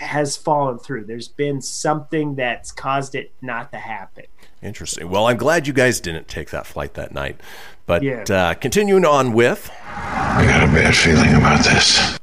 has 0.00 0.36
fallen 0.36 0.78
through. 0.78 1.04
There's 1.04 1.28
been 1.28 1.60
something 1.60 2.34
that's 2.34 2.72
caused 2.72 3.14
it 3.14 3.32
not 3.40 3.70
to 3.72 3.78
happen. 3.78 4.24
Interesting. 4.62 5.08
Well, 5.08 5.26
I'm 5.26 5.36
glad 5.36 5.66
you 5.66 5.72
guys 5.72 6.00
didn't 6.00 6.26
take 6.28 6.50
that 6.50 6.66
flight 6.66 6.94
that 6.94 7.12
night. 7.12 7.40
But 7.86 8.02
Yeah. 8.02 8.24
uh, 8.28 8.54
continuing 8.54 9.04
on 9.04 9.32
with, 9.32 9.70
I 9.86 10.44
got 10.46 10.62
a 10.68 10.72
bad 10.72 10.94
feeling 10.94 11.34
about 11.34 11.64
this. 11.64 12.18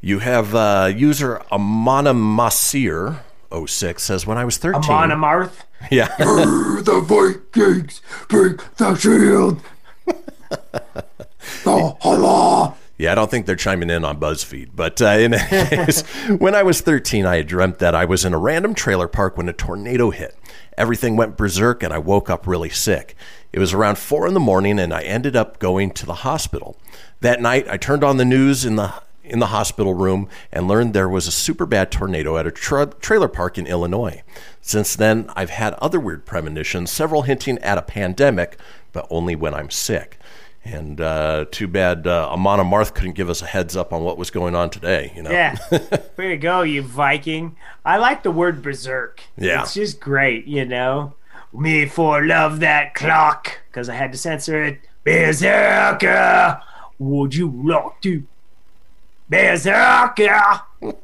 you 0.00 0.18
have 0.20 0.54
uh, 0.54 0.92
user 0.94 1.42
Amana 1.50 2.12
Masir 2.14 3.20
06 3.66 4.02
says, 4.02 4.26
When 4.26 4.36
I 4.38 4.44
was 4.44 4.56
13. 4.58 4.82
Amon 4.90 5.10
Amarth. 5.10 5.52
Yeah. 5.90 6.08
the 6.18 7.02
Vikings 7.06 8.00
break 8.28 8.74
the 8.76 8.94
shield. 8.94 9.60
oh, 11.66 11.98
Allah. 12.02 12.74
Yeah, 12.96 13.12
I 13.12 13.14
don't 13.16 13.30
think 13.30 13.46
they're 13.46 13.56
chiming 13.56 13.90
in 13.90 14.04
on 14.04 14.20
BuzzFeed. 14.20 14.70
But 14.74 15.02
uh, 15.02 15.06
in 15.06 15.32
case, 15.48 16.02
when 16.28 16.54
I 16.54 16.62
was 16.62 16.80
13, 16.80 17.26
I 17.26 17.36
had 17.36 17.48
dreamt 17.48 17.78
that 17.80 17.94
I 17.94 18.04
was 18.04 18.24
in 18.24 18.32
a 18.32 18.38
random 18.38 18.74
trailer 18.74 19.08
park 19.08 19.36
when 19.36 19.48
a 19.48 19.52
tornado 19.52 20.10
hit. 20.10 20.36
Everything 20.78 21.16
went 21.16 21.36
berserk 21.36 21.82
and 21.82 21.92
I 21.92 21.98
woke 21.98 22.30
up 22.30 22.46
really 22.46 22.70
sick. 22.70 23.16
It 23.52 23.58
was 23.58 23.72
around 23.72 23.98
4 23.98 24.28
in 24.28 24.34
the 24.34 24.40
morning 24.40 24.78
and 24.78 24.92
I 24.92 25.02
ended 25.02 25.34
up 25.34 25.58
going 25.58 25.90
to 25.92 26.06
the 26.06 26.14
hospital. 26.14 26.76
That 27.20 27.40
night, 27.40 27.66
I 27.68 27.76
turned 27.76 28.04
on 28.04 28.16
the 28.16 28.24
news 28.24 28.64
in 28.64 28.76
the 28.76 28.92
in 29.24 29.38
the 29.38 29.46
hospital 29.46 29.94
room 29.94 30.28
and 30.52 30.68
learned 30.68 30.92
there 30.92 31.08
was 31.08 31.26
a 31.26 31.32
super 31.32 31.64
bad 31.64 31.90
tornado 31.90 32.36
at 32.36 32.46
a 32.46 32.50
tra- 32.50 32.92
trailer 33.00 33.26
park 33.26 33.56
in 33.56 33.66
Illinois. 33.66 34.22
Since 34.60 34.96
then, 34.96 35.30
I've 35.34 35.48
had 35.48 35.72
other 35.74 35.98
weird 35.98 36.26
premonitions, 36.26 36.90
several 36.90 37.22
hinting 37.22 37.58
at 37.60 37.78
a 37.78 37.82
pandemic, 37.82 38.58
but 38.92 39.06
only 39.08 39.34
when 39.34 39.54
I'm 39.54 39.70
sick. 39.70 40.18
And 40.64 40.98
uh, 40.98 41.44
too 41.50 41.68
bad 41.68 42.06
uh, 42.06 42.30
Amon 42.30 42.58
Amarth 42.58 42.94
couldn't 42.94 43.12
give 43.12 43.28
us 43.28 43.42
a 43.42 43.46
heads 43.46 43.76
up 43.76 43.92
on 43.92 44.02
what 44.02 44.16
was 44.16 44.30
going 44.30 44.54
on 44.54 44.70
today. 44.70 45.12
You 45.14 45.22
know. 45.22 45.30
Yeah. 45.30 45.56
Way 46.16 46.28
to 46.28 46.36
go, 46.38 46.62
you 46.62 46.82
Viking. 46.82 47.56
I 47.84 47.98
like 47.98 48.22
the 48.22 48.30
word 48.30 48.62
berserk. 48.62 49.20
Yeah. 49.36 49.62
It's 49.62 49.74
just 49.74 50.00
great, 50.00 50.46
you 50.46 50.64
know. 50.64 51.14
Me 51.52 51.86
for 51.86 52.24
love 52.24 52.60
that 52.60 52.94
clock, 52.94 53.60
because 53.68 53.88
I 53.88 53.94
had 53.94 54.10
to 54.12 54.18
censor 54.18 54.62
it. 54.64 54.80
Berserker, 55.04 56.62
would 56.98 57.34
you 57.34 57.50
like 57.50 58.00
to? 58.00 58.24
Berserker. 59.28 60.62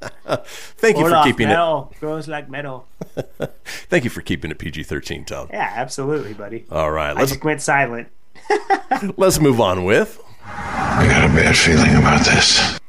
Thank 0.76 0.98
you 0.98 1.08
for 1.08 1.22
keeping 1.22 1.48
metal. 1.48 1.92
Grows 2.00 2.28
like 2.28 2.48
metal. 2.48 2.86
Thank 3.64 4.04
you 4.04 4.10
for 4.10 4.22
keeping 4.22 4.50
it 4.50 4.58
PG-13, 4.58 5.26
Tone. 5.26 5.48
Yeah, 5.50 5.72
absolutely, 5.76 6.34
buddy. 6.34 6.64
All 6.70 6.90
right, 6.90 7.14
let's 7.14 7.32
just 7.32 7.44
went 7.44 7.60
silent. 7.60 8.08
let's 9.16 9.40
move 9.40 9.60
on 9.60 9.84
with. 9.84 10.20
I 10.44 11.06
got 11.08 11.30
a 11.30 11.34
bad 11.34 11.56
feeling 11.56 11.94
about 11.96 12.24
this. 12.24 12.76
A 12.76 12.80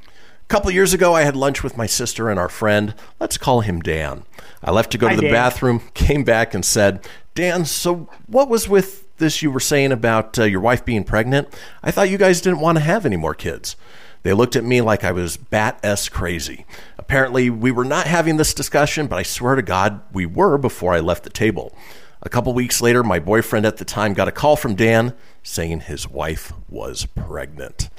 couple 0.48 0.72
years 0.72 0.94
ago, 0.94 1.14
I 1.14 1.22
had 1.22 1.36
lunch 1.36 1.64
with 1.64 1.78
my 1.78 1.86
sister 1.86 2.30
and 2.30 2.40
our 2.40 2.50
friend. 2.50 2.94
Let's 3.20 3.38
call 3.38 3.62
him 3.62 3.80
Dan. 3.80 4.26
I 4.64 4.72
left 4.72 4.92
to 4.92 4.98
go 4.98 5.08
Hi, 5.08 5.16
to 5.16 5.22
the 5.22 5.28
Dan. 5.28 5.34
bathroom, 5.34 5.82
came 5.94 6.24
back, 6.24 6.54
and 6.54 6.66
said, 6.66 7.08
Dan, 7.36 7.66
so 7.66 8.10
what 8.28 8.50
was 8.50 8.68
with 8.68 9.16
this 9.18 9.42
you 9.42 9.52
were 9.52 9.60
saying 9.60 9.92
about 9.92 10.38
uh, 10.38 10.44
your 10.44 10.60
wife 10.60 10.84
being 10.84 11.04
pregnant? 11.04 11.48
I 11.82 11.92
thought 11.92 12.10
you 12.10 12.18
guys 12.18 12.42
didn't 12.42 12.60
want 12.60 12.78
to 12.78 12.84
have 12.84 13.06
any 13.06 13.18
more 13.18 13.34
kids. 13.34 13.76
They 14.24 14.34
looked 14.34 14.56
at 14.56 14.64
me 14.64 14.82
like 14.82 15.04
I 15.04 15.12
was 15.12 15.38
bat 15.38 15.80
s 15.84 16.10
crazy. 16.10 16.66
Apparently, 16.98 17.50
we 17.50 17.72
were 17.72 17.86
not 17.86 18.06
having 18.06 18.38
this 18.38 18.54
discussion, 18.54 19.08
but 19.08 19.18
I 19.18 19.24
swear 19.24 19.56
to 19.56 19.62
God, 19.62 20.02
we 20.12 20.26
were 20.26 20.58
before 20.58 20.94
I 20.94 21.00
left 21.00 21.24
the 21.24 21.30
table. 21.30 21.76
A 22.24 22.30
couple 22.30 22.54
weeks 22.54 22.82
later, 22.82 23.04
my 23.04 23.18
boyfriend 23.20 23.66
at 23.66 23.78
the 23.78 23.86
time 23.86 24.14
got 24.14 24.28
a 24.28 24.32
call 24.32 24.56
from 24.56 24.76
Dan 24.76 25.16
saying 25.42 25.82
his 25.82 26.08
wife 26.08 26.54
was 26.70 27.08
pregnant. 27.08 27.90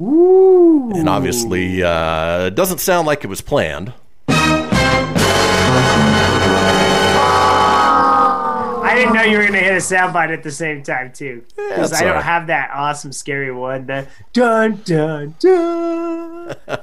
And 0.00 1.08
obviously, 1.08 1.80
uh, 1.82 2.46
it 2.46 2.56
doesn't 2.56 2.78
sound 2.78 3.06
like 3.06 3.22
it 3.22 3.28
was 3.28 3.40
planned. 3.40 3.92
I 8.84 8.94
didn't 8.96 9.14
know 9.14 9.22
you 9.22 9.38
were 9.38 9.44
gonna 9.46 9.58
hit 9.58 9.72
a 9.74 9.76
soundbite 9.76 10.32
at 10.32 10.42
the 10.42 10.50
same 10.50 10.82
time 10.82 11.12
too, 11.12 11.44
because 11.56 11.90
that's 11.90 12.02
I 12.02 12.04
don't 12.04 12.16
right. 12.16 12.24
have 12.24 12.48
that 12.48 12.70
awesome 12.74 13.12
scary 13.12 13.52
one. 13.52 13.86
The 13.86 14.08
dun 14.32 14.82
dun 14.84 15.36
dun. 15.38 16.56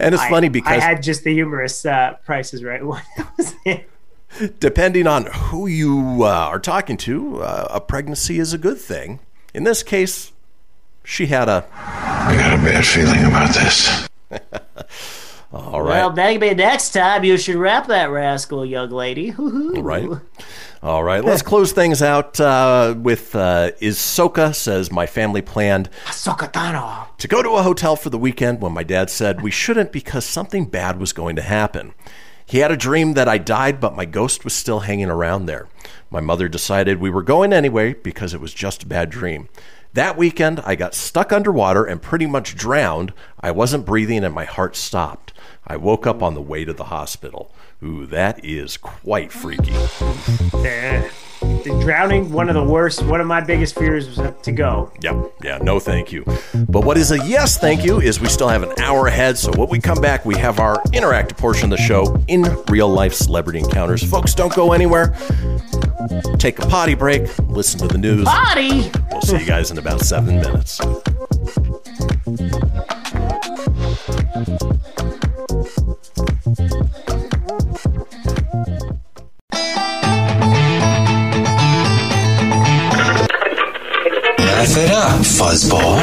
And 0.00 0.14
it's 0.14 0.22
I- 0.24 0.30
funny 0.30 0.48
because 0.48 0.72
I 0.72 0.80
had 0.80 1.02
just 1.02 1.24
the 1.24 1.32
humorous 1.34 1.84
uh, 1.84 2.14
prices 2.24 2.64
right 2.64 2.82
one. 2.82 3.02
That 4.32 4.40
was 4.40 4.50
it. 4.50 4.60
depending 4.60 5.06
on 5.06 5.26
who 5.26 5.66
you 5.66 6.22
uh, 6.22 6.26
are 6.28 6.60
talking 6.60 6.96
to, 6.98 7.42
uh, 7.42 7.68
a 7.70 7.80
pregnancy 7.80 8.38
is 8.38 8.52
a 8.52 8.58
good 8.58 8.78
thing. 8.78 9.20
In 9.54 9.64
this 9.64 9.82
case, 9.82 10.32
she 11.04 11.26
had 11.26 11.48
a. 11.48 11.66
I 11.72 12.36
got 12.36 12.58
a 12.58 12.62
bad 12.62 12.86
feeling 12.86 13.24
about 13.24 13.54
this. 13.54 14.08
All 15.52 15.82
right. 15.82 15.88
Well, 15.88 16.12
maybe 16.12 16.54
next 16.54 16.92
time 16.92 17.24
you 17.24 17.36
should 17.36 17.56
wrap 17.56 17.88
that 17.88 18.10
rascal, 18.10 18.64
young 18.64 18.90
lady. 18.90 19.34
All 19.36 19.82
right. 19.82 20.08
All 20.80 21.02
right. 21.02 21.24
Let's 21.24 21.42
close 21.42 21.72
things 21.72 22.02
out 22.02 22.40
uh, 22.40 22.94
with 22.96 23.34
uh, 23.34 23.72
Is 23.80 23.98
Soka 23.98 24.54
says, 24.54 24.92
My 24.92 25.06
family 25.06 25.42
planned 25.42 25.90
Sokatano. 26.06 27.08
to 27.18 27.26
go 27.28 27.42
to 27.42 27.50
a 27.50 27.62
hotel 27.62 27.96
for 27.96 28.10
the 28.10 28.18
weekend 28.18 28.60
when 28.60 28.72
my 28.72 28.84
dad 28.84 29.10
said 29.10 29.42
we 29.42 29.50
shouldn't 29.50 29.90
because 29.90 30.24
something 30.24 30.66
bad 30.66 31.00
was 31.00 31.12
going 31.12 31.34
to 31.34 31.42
happen. 31.42 31.94
He 32.50 32.58
had 32.58 32.72
a 32.72 32.76
dream 32.76 33.14
that 33.14 33.28
I 33.28 33.38
died, 33.38 33.78
but 33.78 33.94
my 33.94 34.04
ghost 34.04 34.42
was 34.42 34.52
still 34.52 34.80
hanging 34.80 35.08
around 35.08 35.46
there. 35.46 35.68
My 36.10 36.18
mother 36.20 36.48
decided 36.48 36.98
we 36.98 37.08
were 37.08 37.22
going 37.22 37.52
anyway 37.52 37.92
because 37.92 38.34
it 38.34 38.40
was 38.40 38.52
just 38.52 38.82
a 38.82 38.88
bad 38.88 39.08
dream. 39.08 39.48
That 39.92 40.16
weekend, 40.16 40.58
I 40.64 40.74
got 40.74 40.96
stuck 40.96 41.32
underwater 41.32 41.84
and 41.84 42.02
pretty 42.02 42.26
much 42.26 42.56
drowned. 42.56 43.12
I 43.40 43.52
wasn't 43.52 43.86
breathing 43.86 44.24
and 44.24 44.34
my 44.34 44.46
heart 44.46 44.74
stopped. 44.74 45.32
I 45.64 45.76
woke 45.76 46.08
up 46.08 46.24
on 46.24 46.34
the 46.34 46.42
way 46.42 46.64
to 46.64 46.72
the 46.72 46.86
hospital. 46.86 47.52
Ooh, 47.82 48.06
that 48.06 48.44
is 48.44 48.76
quite 48.76 49.32
freaky. 49.32 49.72
The 51.40 51.78
drowning, 51.82 52.30
one 52.30 52.48
of 52.48 52.54
the 52.54 52.62
worst. 52.62 53.02
One 53.02 53.20
of 53.20 53.26
my 53.26 53.40
biggest 53.40 53.74
fears 53.74 54.06
was 54.06 54.34
to 54.42 54.52
go. 54.52 54.92
Yep. 55.00 55.32
Yeah, 55.42 55.58
no 55.58 55.80
thank 55.80 56.12
you. 56.12 56.24
But 56.68 56.84
what 56.84 56.98
is 56.98 57.10
a 57.10 57.16
yes 57.26 57.58
thank 57.58 57.82
you 57.84 58.00
is 58.00 58.20
we 58.20 58.28
still 58.28 58.48
have 58.48 58.62
an 58.62 58.72
hour 58.78 59.06
ahead. 59.06 59.38
So 59.38 59.50
when 59.52 59.68
we 59.70 59.80
come 59.80 60.00
back, 60.00 60.26
we 60.26 60.36
have 60.36 60.58
our 60.58 60.76
interactive 60.88 61.38
portion 61.38 61.72
of 61.72 61.78
the 61.78 61.82
show 61.82 62.22
in 62.28 62.42
real 62.68 62.88
life 62.88 63.14
celebrity 63.14 63.60
encounters. 63.60 64.02
Folks, 64.02 64.34
don't 64.34 64.54
go 64.54 64.72
anywhere. 64.72 65.16
Take 66.38 66.58
a 66.58 66.66
potty 66.66 66.94
break, 66.94 67.22
listen 67.48 67.80
to 67.80 67.88
the 67.88 67.98
news. 67.98 68.24
Potty? 68.26 68.90
We'll 69.10 69.22
see 69.22 69.38
you 69.38 69.46
guys 69.46 69.70
in 69.70 69.78
about 69.78 70.00
seven 70.00 70.36
minutes. 70.40 70.80
Fuzzball. 85.40 85.96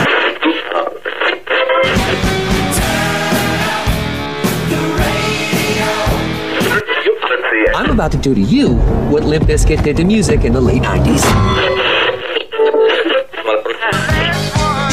I'm 7.75 7.91
about 7.91 8.11
to 8.13 8.17
do 8.17 8.33
to 8.33 8.41
you 8.41 8.73
what 9.11 9.23
Limp 9.23 9.45
Bizkit 9.45 9.83
did 9.83 9.97
to 9.97 10.03
music 10.03 10.43
in 10.43 10.53
the 10.53 10.61
late 10.61 10.81
90s. 10.81 11.21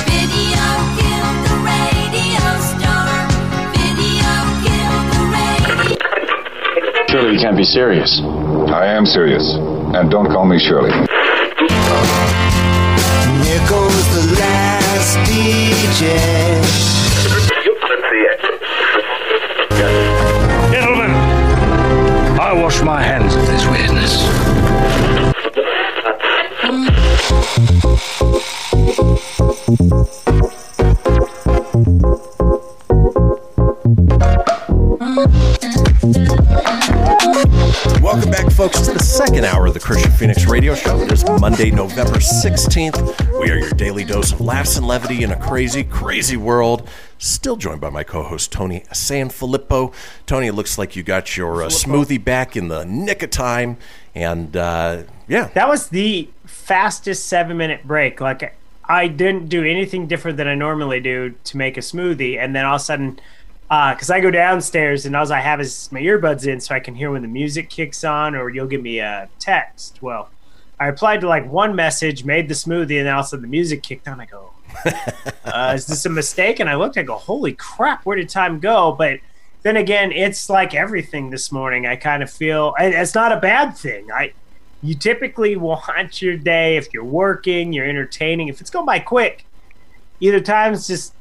Video 0.04 0.64
killed 1.00 1.40
the 1.48 1.56
radio 1.64 2.44
star. 2.68 3.24
Video 3.72 4.28
killed 4.60 5.06
the 5.16 5.24
radio. 5.32 5.96
Surely 7.08 7.32
you 7.32 7.40
can't 7.40 7.56
be 7.56 7.64
serious. 7.64 8.20
I 8.20 8.84
am 8.88 9.06
serious. 9.06 9.56
And 9.96 10.10
don't 10.10 10.26
call 10.26 10.44
me 10.44 10.58
Shirley. 10.58 10.92
Here 13.54 13.68
goes 13.68 14.08
the 14.08 14.34
last 14.40 15.16
DJ. 15.30 16.18
Gentlemen, 20.72 21.10
I 22.40 22.52
wash 22.60 22.82
my 22.82 23.00
hands 23.00 23.36
of 23.36 23.46
this 23.46 23.64
weirdness. 23.66 24.24
Welcome 38.02 38.30
back, 38.32 38.50
folks, 38.50 38.80
to 38.80 38.92
the 38.92 38.98
second 38.98 39.44
hour 39.44 39.66
of 39.66 39.74
the 39.74 39.80
Kristian 39.80 40.12
Fenix 40.18 40.46
Radio 40.46 40.74
Show. 40.74 41.00
It 41.02 41.12
is 41.12 41.24
Monday, 41.38 41.70
November 41.70 42.18
16th. 42.18 43.23
Laughs 44.44 44.76
and 44.76 44.86
levity 44.86 45.22
in 45.22 45.30
a 45.30 45.36
crazy, 45.36 45.82
crazy 45.82 46.36
world. 46.36 46.86
Still 47.18 47.56
joined 47.56 47.80
by 47.80 47.88
my 47.90 48.04
co 48.04 48.22
host, 48.22 48.52
Tony 48.52 48.80
Sanfilippo. 48.92 49.94
Tony, 50.26 50.48
it 50.48 50.52
looks 50.52 50.76
like 50.76 50.94
you 50.94 51.02
got 51.02 51.36
your 51.36 51.62
uh, 51.62 51.68
smoothie 51.68 52.22
back 52.22 52.56
in 52.56 52.68
the 52.68 52.84
nick 52.84 53.22
of 53.22 53.30
time. 53.30 53.78
And 54.14 54.56
uh, 54.56 55.04
yeah, 55.26 55.48
That 55.54 55.68
was 55.68 55.88
the 55.88 56.28
fastest 56.44 57.26
seven 57.26 57.56
minute 57.56 57.86
break. 57.86 58.20
Like 58.20 58.54
I 58.84 59.08
didn't 59.08 59.48
do 59.48 59.64
anything 59.64 60.06
different 60.06 60.36
than 60.36 60.46
I 60.46 60.54
normally 60.54 61.00
do 61.00 61.34
to 61.44 61.56
make 61.56 61.78
a 61.78 61.80
smoothie, 61.80 62.38
and 62.38 62.54
then 62.54 62.66
all 62.66 62.76
of 62.76 62.82
a 62.82 62.84
sudden, 62.84 63.18
because 63.62 64.10
I 64.10 64.20
go 64.20 64.30
downstairs 64.30 65.06
and 65.06 65.16
all 65.16 65.32
I 65.32 65.40
have 65.40 65.60
is 65.60 65.90
my 65.90 66.00
earbuds 66.00 66.46
in 66.46 66.60
so 66.60 66.74
I 66.74 66.80
can 66.80 66.94
hear 66.94 67.10
when 67.10 67.22
the 67.22 67.28
music 67.28 67.70
kicks 67.70 68.04
on, 68.04 68.34
or 68.34 68.50
you'll 68.50 68.66
give 68.66 68.82
me 68.82 68.98
a 68.98 69.30
text. 69.38 70.02
Well, 70.02 70.28
I 70.78 70.86
replied 70.86 71.20
to 71.20 71.28
like 71.28 71.50
one 71.50 71.76
message, 71.76 72.24
made 72.24 72.48
the 72.48 72.54
smoothie, 72.54 72.98
and 72.98 73.06
then 73.06 73.14
all 73.14 73.20
of 73.20 73.26
a 73.26 73.28
sudden 73.28 73.42
the 73.42 73.48
music 73.48 73.82
kicked 73.82 74.08
on. 74.08 74.20
I 74.20 74.26
go, 74.26 74.50
uh, 75.44 75.72
"Is 75.74 75.86
this 75.86 76.04
a 76.06 76.10
mistake?" 76.10 76.60
And 76.60 76.68
I 76.68 76.74
looked. 76.74 76.98
I 76.98 77.02
go, 77.02 77.16
"Holy 77.16 77.52
crap! 77.52 78.04
Where 78.04 78.16
did 78.16 78.28
time 78.28 78.58
go?" 78.58 78.92
But 78.92 79.20
then 79.62 79.76
again, 79.76 80.12
it's 80.12 80.50
like 80.50 80.74
everything 80.74 81.30
this 81.30 81.50
morning. 81.52 81.86
I 81.86 81.96
kind 81.96 82.22
of 82.22 82.30
feel 82.30 82.74
it's 82.78 83.14
not 83.14 83.32
a 83.32 83.38
bad 83.38 83.76
thing. 83.76 84.10
I 84.12 84.32
you 84.82 84.94
typically 84.94 85.56
want 85.56 86.20
your 86.20 86.36
day 86.36 86.76
if 86.76 86.92
you're 86.92 87.04
working, 87.04 87.72
you're 87.72 87.86
entertaining. 87.86 88.48
If 88.48 88.60
it's 88.60 88.70
going 88.70 88.84
by 88.84 88.98
quick, 88.98 89.46
either 90.20 90.40
times 90.40 90.86
just 90.86 91.14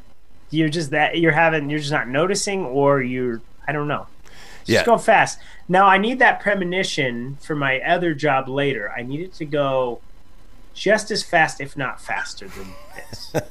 you're 0.49 0.69
just 0.69 0.91
that 0.91 1.19
you're 1.19 1.31
having 1.31 1.69
you're 1.69 1.79
just 1.79 1.91
not 1.91 2.07
noticing, 2.07 2.65
or 2.65 3.01
you're 3.01 3.41
I 3.67 3.71
don't 3.71 3.87
know. 3.87 4.07
It's 4.63 4.69
Yeah. 4.69 4.79
Just 4.79 4.85
go 4.87 4.97
fast. 4.97 5.39
Now 5.69 5.85
I 5.85 5.97
need 5.97 6.19
that 6.19 6.39
premonition 6.41 7.37
for 7.41 7.55
my 7.55 7.79
other 7.79 8.13
job 8.13 8.49
later. 8.49 8.91
I 8.91 9.01
need 9.03 9.21
it 9.21 9.33
to 9.35 9.45
go 9.45 10.01
just 10.73 11.11
as 11.11 11.21
fast, 11.21 11.61
if 11.61 11.77
not 11.77 12.01
faster 12.01 12.47
than 12.47 12.73
this. 12.95 13.33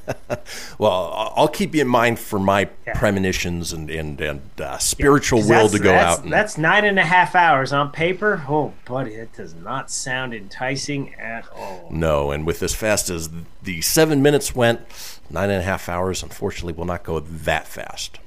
Well, 0.77 1.31
I'll 1.37 1.47
keep 1.47 1.73
you 1.75 1.81
in 1.81 1.87
mind 1.87 2.19
for 2.19 2.37
my 2.39 2.65
premonitions 2.95 3.71
and 3.71 3.89
and, 3.89 4.19
and 4.19 4.41
uh, 4.59 4.77
spiritual 4.79 5.39
'Cause 5.39 5.49
will 5.49 5.69
to 5.69 5.79
go 5.79 5.93
out. 5.93 6.23
And, 6.23 6.33
That's 6.33 6.57
nine 6.57 6.83
and 6.83 6.99
a 6.99 7.03
half 7.05 7.33
hours 7.35 7.71
on 7.71 7.91
paper. 7.91 8.43
Oh, 8.49 8.73
buddy, 8.85 9.15
that 9.15 9.33
does 9.33 9.53
not 9.53 9.89
sound 9.91 10.33
enticing 10.33 11.13
at 11.15 11.45
all. 11.55 11.87
no, 11.91 12.31
and 12.31 12.45
with 12.45 12.61
as 12.63 12.73
fast 12.75 13.09
as 13.09 13.29
the 13.61 13.81
seven 13.81 14.21
minutes 14.21 14.53
went, 14.55 14.81
nine 15.29 15.49
and 15.49 15.59
a 15.61 15.63
half 15.63 15.87
hours, 15.87 16.23
unfortunately, 16.23 16.73
will 16.73 16.85
not 16.85 17.03
go 17.03 17.19
that 17.19 17.67
fast. 17.67 18.19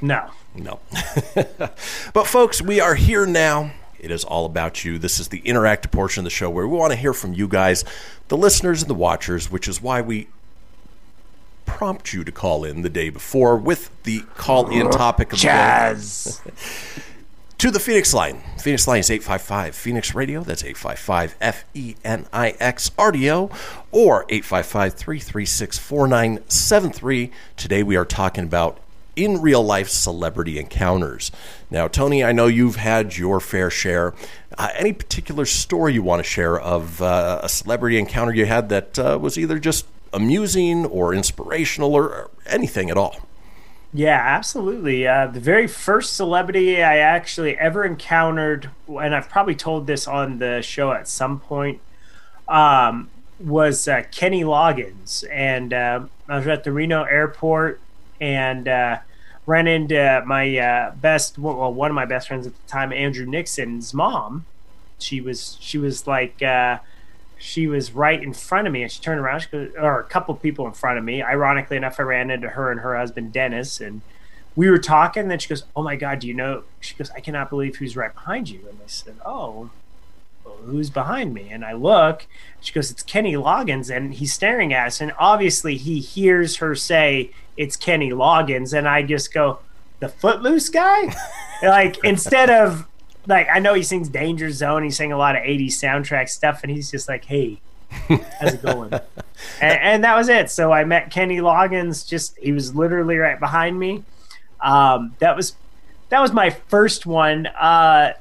No. 0.00 0.30
No. 0.54 0.80
but, 2.12 2.26
folks, 2.26 2.62
we 2.62 2.80
are 2.80 2.94
here 2.94 3.26
now. 3.26 3.72
It 3.98 4.10
is 4.10 4.22
all 4.24 4.44
about 4.44 4.84
you. 4.84 4.98
This 4.98 5.18
is 5.18 5.28
the 5.28 5.40
interactive 5.42 5.90
portion 5.90 6.20
of 6.20 6.24
the 6.24 6.30
show 6.30 6.50
where 6.50 6.68
we 6.68 6.76
want 6.76 6.92
to 6.92 6.98
hear 6.98 7.14
from 7.14 7.32
you 7.32 7.48
guys, 7.48 7.84
the 8.28 8.36
listeners 8.36 8.82
and 8.82 8.90
the 8.90 8.94
watchers, 8.94 9.50
which 9.50 9.66
is 9.66 9.80
why 9.80 10.00
we 10.00 10.28
prompt 11.64 12.12
you 12.12 12.22
to 12.24 12.30
call 12.30 12.64
in 12.64 12.82
the 12.82 12.90
day 12.90 13.08
before 13.08 13.56
with 13.56 13.90
the 14.04 14.20
call 14.36 14.68
in 14.70 14.90
topic 14.90 15.32
of 15.32 15.38
Jazz. 15.38 16.40
the 16.44 16.50
day. 16.50 16.56
to 17.58 17.70
the 17.70 17.80
Fenix 17.80 18.12
line. 18.12 18.42
Fenix 18.58 18.86
line 18.86 19.00
is 19.00 19.10
855 19.10 19.74
Fenix 19.74 20.14
Radio. 20.14 20.42
That's 20.42 20.62
855 20.62 21.36
F 21.40 21.64
E 21.72 21.94
N 22.04 22.26
I 22.32 22.50
X 22.60 22.90
RDO 22.90 23.50
or 23.90 24.26
855 24.28 24.94
336 24.94 25.78
4973. 25.78 27.30
Today 27.56 27.82
we 27.82 27.96
are 27.96 28.04
talking 28.04 28.44
about 28.44 28.78
in 29.16 29.40
real 29.40 29.62
life 29.62 29.88
celebrity 29.88 30.58
encounters. 30.58 31.30
Now, 31.70 31.88
Tony, 31.88 32.22
I 32.24 32.32
know 32.32 32.46
you've 32.46 32.76
had 32.76 33.16
your 33.16 33.40
fair 33.40 33.70
share. 33.70 34.14
Uh, 34.56 34.68
any 34.74 34.92
particular 34.92 35.44
story 35.44 35.94
you 35.94 36.02
want 36.02 36.20
to 36.20 36.28
share 36.28 36.58
of 36.60 37.02
uh, 37.02 37.40
a 37.42 37.48
celebrity 37.48 37.98
encounter 37.98 38.32
you 38.32 38.46
had 38.46 38.68
that 38.68 38.98
uh, 38.98 39.18
was 39.20 39.38
either 39.38 39.58
just 39.58 39.86
amusing 40.12 40.86
or 40.86 41.12
inspirational 41.12 41.94
or, 41.94 42.30
anything 42.46 42.90
at 42.90 42.96
all? 42.96 43.16
Yeah, 43.92 44.20
absolutely. 44.20 45.06
Uh, 45.06 45.28
the 45.28 45.40
very 45.40 45.66
first 45.66 46.14
celebrity 46.14 46.82
I 46.82 46.98
actually 46.98 47.56
ever 47.56 47.84
encountered, 47.84 48.68
and 48.88 49.14
I've 49.14 49.28
probably 49.28 49.54
told 49.54 49.86
this 49.86 50.06
on 50.06 50.38
the 50.38 50.62
show 50.62 50.92
at 50.92 51.08
some 51.08 51.40
point, 51.40 51.80
um, 52.48 53.08
was 53.40 53.88
uh, 53.88 54.02
Kenny 54.10 54.42
Loggins. 54.42 55.24
And 55.30 55.72
uh, 55.72 56.04
I 56.28 56.36
was 56.36 56.46
at 56.46 56.64
the 56.64 56.72
Reno 56.72 57.04
airport 57.04 57.80
and 58.24 58.66
uh, 58.66 58.98
ran 59.44 59.66
into 59.66 60.22
my 60.26 60.56
uh, 60.56 60.94
best, 60.94 61.38
well, 61.38 61.72
one 61.74 61.90
of 61.90 61.94
my 61.94 62.06
best 62.06 62.28
friends 62.28 62.46
at 62.46 62.54
the 62.54 62.68
time, 62.68 62.90
Andrew 62.90 63.26
Nixon's 63.26 63.92
mom. 63.92 64.46
She 64.98 65.20
was, 65.20 65.58
she 65.60 65.76
was 65.76 66.06
like, 66.06 66.42
uh, 66.42 66.78
she 67.36 67.66
was 67.66 67.92
right 67.92 68.22
in 68.22 68.32
front 68.32 68.66
of 68.66 68.72
me 68.72 68.82
and 68.82 68.90
she 68.90 69.02
turned 69.02 69.20
around 69.20 69.40
she 69.40 69.48
goes, 69.48 69.70
or 69.76 70.00
a 70.00 70.04
couple 70.04 70.34
people 70.34 70.66
in 70.66 70.72
front 70.72 70.96
of 70.96 71.04
me 71.04 71.22
ironically 71.22 71.76
enough 71.76 72.00
i 72.00 72.02
ran 72.02 72.30
into 72.30 72.48
her 72.48 72.70
and 72.70 72.80
her 72.80 72.96
husband 72.96 73.32
dennis 73.32 73.80
and 73.80 74.00
we 74.56 74.70
were 74.70 74.78
talking 74.78 75.22
and 75.22 75.30
then 75.30 75.38
she 75.38 75.48
goes 75.48 75.64
oh 75.76 75.82
my 75.82 75.94
god 75.94 76.20
do 76.20 76.28
you 76.28 76.32
know 76.32 76.62
she 76.80 76.94
goes 76.94 77.10
i 77.10 77.20
cannot 77.20 77.50
believe 77.50 77.76
who's 77.76 77.96
right 77.96 78.14
behind 78.14 78.48
you 78.48 78.60
and 78.60 78.78
i 78.82 78.86
said 78.86 79.16
oh 79.26 79.68
who's 80.64 80.90
behind 80.90 81.32
me 81.32 81.48
and 81.50 81.64
i 81.64 81.72
look 81.72 82.26
she 82.60 82.72
goes 82.72 82.90
it's 82.90 83.02
kenny 83.02 83.34
loggins 83.34 83.94
and 83.94 84.14
he's 84.14 84.32
staring 84.32 84.72
at 84.72 84.86
us 84.88 85.00
and 85.00 85.12
obviously 85.18 85.76
he 85.76 86.00
hears 86.00 86.56
her 86.56 86.74
say 86.74 87.30
it's 87.56 87.76
kenny 87.76 88.10
loggins 88.10 88.76
and 88.76 88.88
i 88.88 89.02
just 89.02 89.32
go 89.32 89.58
the 90.00 90.08
footloose 90.08 90.68
guy 90.68 91.14
like 91.62 92.02
instead 92.04 92.50
of 92.50 92.86
like 93.26 93.48
I 93.52 93.58
know 93.58 93.74
he 93.74 93.82
sings 93.82 94.08
Danger 94.08 94.50
Zone. 94.50 94.82
He 94.82 94.90
sang 94.90 95.12
a 95.12 95.18
lot 95.18 95.36
of 95.36 95.42
'80s 95.42 95.72
soundtrack 95.72 96.28
stuff, 96.28 96.62
and 96.62 96.70
he's 96.70 96.90
just 96.90 97.08
like, 97.08 97.24
"Hey, 97.24 97.60
how's 97.90 98.54
it 98.54 98.62
going?" 98.62 98.92
and, 99.60 99.80
and 99.80 100.04
that 100.04 100.16
was 100.16 100.28
it. 100.28 100.50
So 100.50 100.72
I 100.72 100.84
met 100.84 101.10
Kenny 101.10 101.38
Loggins. 101.38 102.06
Just 102.06 102.36
he 102.38 102.52
was 102.52 102.74
literally 102.74 103.16
right 103.16 103.38
behind 103.38 103.78
me. 103.78 104.04
Um, 104.60 105.14
that 105.18 105.36
was 105.36 105.56
that 106.10 106.20
was 106.20 106.32
my 106.32 106.50
first 106.50 107.06
one. 107.06 107.46
Uh, 107.46 108.14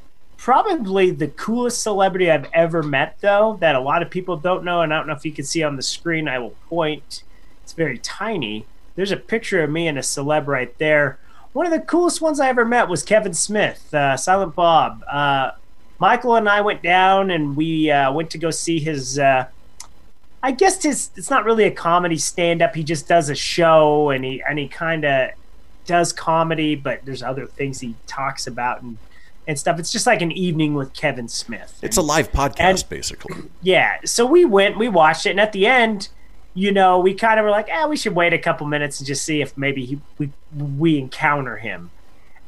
probably 0.44 1.10
the 1.10 1.30
coolest 1.30 1.82
celebrity 1.82 2.30
I've 2.30 2.50
ever 2.54 2.84
met, 2.84 3.16
though, 3.22 3.56
that 3.62 3.76
a 3.76 3.80
lot 3.80 4.02
of 4.02 4.10
people 4.10 4.36
don't 4.36 4.66
know. 4.66 4.82
And 4.82 4.94
I 4.94 4.98
don't 4.98 5.08
know 5.08 5.14
if 5.14 5.24
you 5.24 5.32
can 5.32 5.46
see 5.46 5.64
on 5.64 5.78
the 5.78 5.82
screen. 5.82 6.28
I 6.28 6.38
will 6.38 6.54
point. 6.68 7.24
It's 7.64 7.72
very 7.72 7.98
tiny. 7.98 8.66
There's 8.96 9.14
a 9.14 9.18
picture 9.18 9.64
of 9.64 9.70
me 9.70 9.88
and 9.88 9.98
a 9.98 10.02
celeb 10.02 10.48
right 10.48 10.78
there. 10.80 11.18
One 11.54 11.66
of 11.66 11.72
the 11.72 11.80
coolest 11.80 12.20
ones 12.20 12.42
I 12.42 12.50
ever 12.50 12.66
met 12.66 12.90
was 12.90 13.04
Kevin 13.04 13.34
Smith, 13.34 13.94
uh, 13.94 14.18
Silent 14.18 14.54
Bob. 14.54 15.02
Uh, 15.10 15.52
Michael 15.98 16.36
and 16.36 16.50
I 16.50 16.60
went 16.60 16.84
down 16.84 17.32
and 17.32 17.56
we 17.56 17.90
uh, 17.90 18.12
went 18.12 18.30
to 18.32 18.38
go 18.38 18.52
see 18.52 18.80
his. 18.80 19.18
Uh, 19.18 19.48
I 20.42 20.52
guess 20.52 20.84
his. 20.84 21.12
It's 21.16 21.30
not 21.30 21.46
really 21.46 21.64
a 21.64 21.72
comedy 21.72 22.18
stand-up. 22.18 22.76
He 22.76 22.84
just 22.84 23.08
does 23.08 23.30
a 23.30 23.36
show 23.36 24.10
and 24.10 24.26
he 24.26 24.44
and 24.44 24.60
he 24.60 24.68
kind 24.68 25.06
of 25.06 25.30
does 25.86 26.12
comedy, 26.12 26.76
but 26.76 27.06
there's 27.06 27.24
other 27.24 27.46
things 27.46 27.80
he 27.80 27.96
talks 28.08 28.46
about 28.46 28.82
and 28.82 28.98
and 29.48 29.58
stuff. 29.60 29.80
It's 29.80 29.92
just 29.92 30.08
like 30.08 30.22
an 30.22 30.32
evening 30.32 30.74
with 30.74 30.94
Kevin 30.94 31.28
Smith. 31.28 31.80
It's 31.82 31.98
a 31.98 32.02
live 32.02 32.32
podcast, 32.32 32.90
basically. 32.90 33.50
Yeah. 33.62 33.98
So 34.06 34.26
we 34.26 34.46
went, 34.46 34.78
we 34.78 34.88
watched 34.88 35.26
it, 35.26 35.32
and 35.32 35.40
at 35.40 35.52
the 35.52 35.66
end, 35.68 36.10
you 36.54 36.72
know, 36.72 37.00
we 37.00 37.14
kind 37.14 37.40
of 37.40 37.44
were 37.44 37.50
like, 37.52 37.68
"Ah, 37.72 37.88
we 37.88 37.98
should 37.98 38.16
wait 38.16 38.34
a 38.34 38.38
couple 38.38 38.68
minutes 38.68 39.00
and 39.00 39.08
just 39.08 39.24
see 39.24 39.42
if 39.42 39.58
maybe 39.58 39.86
he, 39.86 40.00
we 40.18 40.30
we 40.56 40.98
encounter 41.00 41.58
him." 41.58 41.92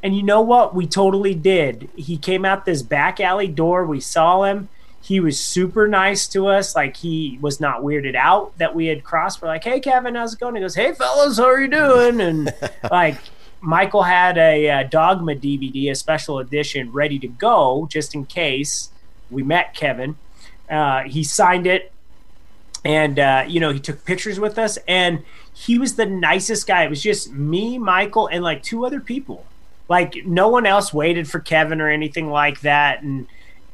And 0.04 0.16
you 0.16 0.22
know 0.24 0.42
what? 0.42 0.76
We 0.76 0.86
totally 0.86 1.34
did. 1.34 1.90
He 1.96 2.18
came 2.18 2.46
out 2.46 2.66
this 2.66 2.84
back 2.84 3.20
alley 3.20 3.48
door. 3.48 3.86
We 3.86 4.00
saw 4.00 4.44
him. 4.44 4.70
He 5.02 5.20
was 5.20 5.40
super 5.40 5.88
nice 5.88 6.28
to 6.30 6.48
us. 6.48 6.76
Like 6.76 6.98
he 6.98 7.40
was 7.42 7.60
not 7.60 7.82
weirded 7.82 8.16
out 8.16 8.58
that 8.58 8.76
we 8.76 8.88
had 8.88 9.04
crossed. 9.04 9.42
We're 9.42 9.48
like, 9.48 9.64
"Hey, 9.64 9.80
Kevin, 9.80 10.16
how's 10.16 10.34
it 10.34 10.40
going?" 10.40 10.56
He 10.56 10.62
goes, 10.62 10.76
"Hey, 10.76 10.94
fellas, 10.94 11.38
how 11.38 11.46
are 11.46 11.60
you 11.60 11.68
doing?" 11.68 12.22
And 12.22 12.54
like. 12.92 13.18
Michael 13.66 14.04
had 14.04 14.38
a, 14.38 14.70
uh 14.70 14.84
Dogma 14.84 15.36
DVD, 15.36 15.92
a 15.92 15.96
special 15.96 16.40
edition, 16.40 16.92
ready 16.92 17.20
to 17.20 17.28
go 17.28 17.88
just 17.92 18.14
in 18.16 18.26
case 18.26 18.90
we 19.30 19.44
met 19.44 19.74
Kevin. 19.74 20.16
Uh, 20.70 21.04
he 21.04 21.24
signed 21.24 21.68
it, 21.68 21.92
and 22.84 23.20
uh, 23.20 23.46
you 23.48 23.60
know 23.60 23.72
he 23.72 23.80
took 23.80 24.06
pictures 24.06 24.40
with 24.40 24.58
us, 24.58 24.78
and 24.88 25.24
he 25.54 25.78
was 25.78 25.96
the 25.96 26.06
nicest 26.06 26.68
guy. 26.68 26.84
It 26.84 26.90
was 26.90 27.02
just 27.02 27.32
me, 27.32 27.78
Michael, 27.78 28.28
and 28.28 28.44
like 28.44 28.64
two 28.64 28.86
other 28.86 29.00
people. 29.00 29.46
Like 29.88 30.26
no 30.26 30.48
one 30.48 30.66
else 30.66 30.94
waited 30.94 31.30
for 31.30 31.40
Kevin 31.40 31.82
or 31.82 31.90
anything 31.90 32.30
like 32.30 32.62
that, 32.62 33.04
and 33.04 33.28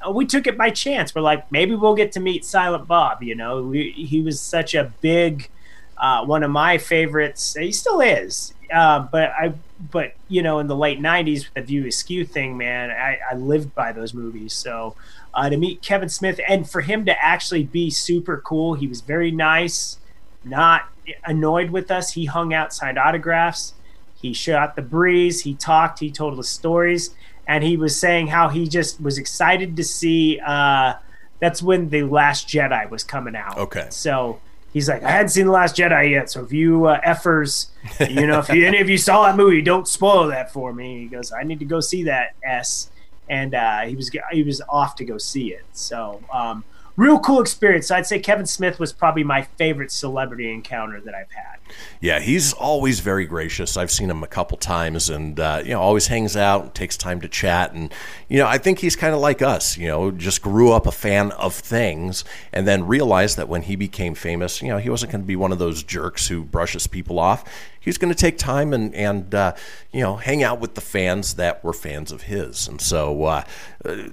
we 0.10 0.26
took 0.26 0.48
it 0.48 0.58
by 0.58 0.70
chance. 0.70 1.14
We're 1.14 1.22
like, 1.22 1.52
maybe 1.52 1.76
we'll 1.76 1.96
get 1.96 2.12
to 2.14 2.20
meet 2.20 2.46
Silent 2.46 2.88
Bob. 2.88 3.22
You 3.24 3.36
know, 3.36 3.62
we, 3.62 3.92
he 3.92 4.22
was 4.22 4.42
such 4.42 4.74
a 4.74 4.92
big, 5.02 5.50
uh, 5.98 6.26
one 6.26 6.44
of 6.44 6.52
my 6.52 6.78
favorites. 6.78 7.56
He 7.56 7.72
still 7.72 8.02
is, 8.02 8.54
uh, 8.72 9.08
but 9.12 9.32
I, 9.32 9.54
but 9.92 10.14
you 10.28 10.42
know, 10.42 10.60
in 10.60 10.68
the 10.68 10.76
late 10.76 11.00
'90s 11.00 11.46
with 11.46 11.54
the 11.54 11.62
View 11.62 11.88
Askew 11.88 12.26
thing, 12.26 12.58
man, 12.58 12.92
I, 12.92 13.20
I 13.32 13.36
lived 13.36 13.74
by 13.76 13.92
those 13.92 14.14
movies. 14.14 14.54
So 14.54 14.96
uh, 15.34 15.50
to 15.50 15.58
meet 15.58 15.82
Kevin 15.82 16.10
Smith 16.10 16.40
and 16.48 16.70
for 16.70 16.82
him 16.82 17.06
to 17.06 17.26
actually 17.26 17.64
be 17.64 17.90
super 17.90 18.38
cool, 18.38 18.74
he 18.74 18.88
was 18.88 19.02
very 19.02 19.32
nice, 19.32 19.98
not 20.44 20.90
annoyed 21.26 21.72
with 21.72 21.92
us. 21.92 22.14
He 22.14 22.26
hung 22.26 22.54
out, 22.54 22.74
signed 22.74 22.98
autographs. 22.98 23.74
He 24.22 24.34
shot 24.34 24.76
the 24.76 24.82
breeze. 24.82 25.42
He 25.42 25.56
talked. 25.56 26.00
He 26.00 26.12
told 26.12 26.38
us 26.38 26.48
stories, 26.48 27.16
and 27.48 27.64
he 27.64 27.76
was 27.76 28.00
saying 28.00 28.28
how 28.28 28.50
he 28.50 28.68
just 28.68 29.02
was 29.02 29.18
excited 29.18 29.76
to 29.78 29.84
see. 29.84 30.40
Uh, 30.40 30.94
that's 31.40 31.64
when 31.64 31.90
the 31.90 32.04
Last 32.04 32.48
Jedi 32.48 32.88
was 32.90 33.04
coming 33.04 33.36
out. 33.36 33.58
Okay. 33.58 33.88
So 33.90 34.40
he's 34.74 34.90
like, 34.90 35.04
I 35.04 35.12
hadn't 35.12 35.30
seen 35.30 35.46
the 35.46 35.52
Last 35.52 35.76
Jedi 35.76 36.12
yet. 36.12 36.30
So 36.30 36.44
if 36.44 36.52
you 36.52 36.86
uh, 36.86 37.02
effers, 37.02 37.68
you 38.10 38.28
know, 38.28 38.40
if 38.40 38.50
you, 38.50 38.66
any 38.68 38.80
of 38.80 38.90
you 38.90 38.98
saw 38.98 39.26
that 39.26 39.36
movie, 39.36 39.62
don't 39.62 39.88
spoil 39.88 40.28
that 40.28 40.52
for 40.52 40.74
me. 40.74 41.02
He 41.02 41.08
goes, 41.08 41.32
I 41.32 41.44
need 41.44 41.60
to 41.60 41.66
go 41.66 41.80
see 41.80 42.04
that 42.04 42.36
S, 42.44 42.90
and 43.30 43.54
uh, 43.54 43.82
he 43.82 43.96
was 43.96 44.12
he 44.32 44.44
was 44.44 44.62
off 44.70 44.96
to 44.96 45.06
go 45.06 45.18
see 45.18 45.54
it. 45.54 45.66
So 45.74 46.22
um, 46.34 46.64
real 46.96 47.20
cool 47.20 47.42
experience. 47.42 47.88
So 47.88 47.96
I'd 47.96 48.06
say 48.08 48.20
Kevin 48.20 48.46
Smith 48.46 48.80
was 48.80 48.94
probably 48.94 49.24
my 49.24 49.44
favorite 49.44 49.92
celebrity 49.92 50.52
encounter 50.52 51.02
that 51.02 51.16
I've 51.16 51.32
had. 51.32 51.58
Yeah, 52.00 52.20
he's 52.20 52.54
always 52.54 53.00
very 53.00 53.26
gracious. 53.26 53.78
I've 53.78 53.92
seen 53.92 54.10
him 54.10 54.24
a 54.24 54.28
couple 54.28 54.58
times, 54.58 55.10
and 55.10 55.40
uh, 55.40 55.62
you 55.64 55.72
know, 55.72 55.82
always 55.82 56.08
hangs 56.08 56.36
out, 56.36 56.74
takes 56.74 56.98
time 56.98 57.22
to 57.22 57.28
chat, 57.28 57.74
and 57.74 57.94
you 58.28 58.40
know, 58.40 58.48
I 58.48 58.58
think 58.58 58.80
he's 58.80 58.96
kind 58.96 59.14
of 59.14 59.20
like 59.20 59.42
us. 59.42 59.78
You 59.78 59.88
know, 59.88 60.12
just 60.12 60.42
grew 60.42 60.72
up 60.72 60.88
a 60.88 60.92
fan 60.92 61.32
of 61.34 61.54
things, 61.54 62.24
and 62.52 62.68
then 62.68 62.88
realized 62.88 63.38
that 63.38 63.48
when 63.48 63.64
he 63.64 63.76
became 63.76 64.16
famous, 64.16 64.62
you 64.62 64.70
know, 64.70 64.78
he 64.78 64.90
wasn't 64.90 65.12
going 65.12 65.22
to 65.22 65.28
be 65.28 65.36
one 65.36 65.52
of 65.52 65.60
those 65.60 65.84
jerks 65.84 66.28
who 66.28 66.44
brushes 66.44 66.88
people 66.88 67.20
off. 67.20 67.44
He 67.80 67.90
was 67.90 67.98
going 67.98 68.14
to 68.14 68.18
take 68.18 68.38
time 68.38 68.74
and 68.74 68.94
and 68.94 69.34
uh, 69.34 69.54
you 69.92 70.02
know, 70.02 70.16
hang 70.16 70.44
out 70.44 70.60
with 70.60 70.76
the 70.76 70.82
fans 70.82 71.36
that 71.36 71.64
were 71.64 71.74
fans 71.74 72.12
of 72.12 72.24
his, 72.24 72.68
and 72.68 72.80
so 72.80 73.24
uh, 73.24 73.44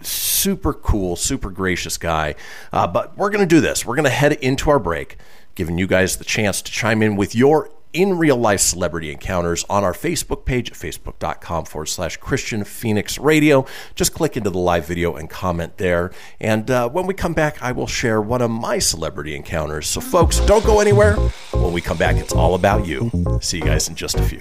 super 0.03 0.73
cool, 0.73 1.17
super 1.17 1.51
gracious 1.51 1.99
guy. 1.99 2.35
Uh, 2.73 2.87
but 2.87 3.17
we're 3.17 3.31
going 3.31 3.47
to 3.47 3.55
do 3.55 3.61
this. 3.61 3.85
We're 3.85 3.97
going 3.97 4.05
to 4.05 4.11
head 4.11 4.33
into 4.33 4.71
our 4.71 4.79
break 4.79 5.19
giving 5.59 5.77
you 5.77 5.89
guys 5.89 6.17
the 6.17 6.25
chance 6.25 6.63
to 6.63 6.71
chime 6.71 7.03
in 7.03 7.17
with 7.17 7.35
your 7.35 7.69
in 7.93 8.17
real 8.17 8.37
life 8.37 8.61
celebrity 8.61 9.11
encounters 9.11 9.65
on 9.69 9.83
our 9.83 9.93
Facebook 9.93 10.45
page 10.45 10.71
facebook.com 10.71 11.65
forward 11.65 11.87
slash 11.87 12.17
Kristian 12.21 12.65
Fenix 12.65 13.19
Radio. 13.19 13.67
Just 13.97 14.15
click 14.15 14.37
into 14.37 14.51
the 14.51 14.59
live 14.59 14.87
video 14.87 15.17
and 15.17 15.29
comment 15.29 15.79
there. 15.79 16.13
And 16.39 16.71
uh, 16.71 16.89
when 16.91 17.09
we 17.09 17.15
come 17.15 17.35
back, 17.35 17.61
I 17.61 17.73
will 17.73 17.89
share 17.89 18.23
one 18.23 18.41
of 18.41 18.53
my 18.53 18.79
celebrity 18.79 19.35
encounters. 19.35 19.89
So, 19.89 20.01
folks, 20.01 20.39
don't 20.41 20.65
go 20.65 20.79
anywhere. 20.79 21.17
When 21.51 21.73
we 21.73 21.81
come 21.81 21.99
back, 21.99 22.15
it's 22.17 22.33
all 22.33 22.55
about 22.55 22.87
you. 22.87 23.11
See 23.41 23.57
you 23.59 23.65
guys 23.65 23.89
in 23.89 23.97
just 23.97 24.17
a 24.17 24.23
few. 24.23 24.39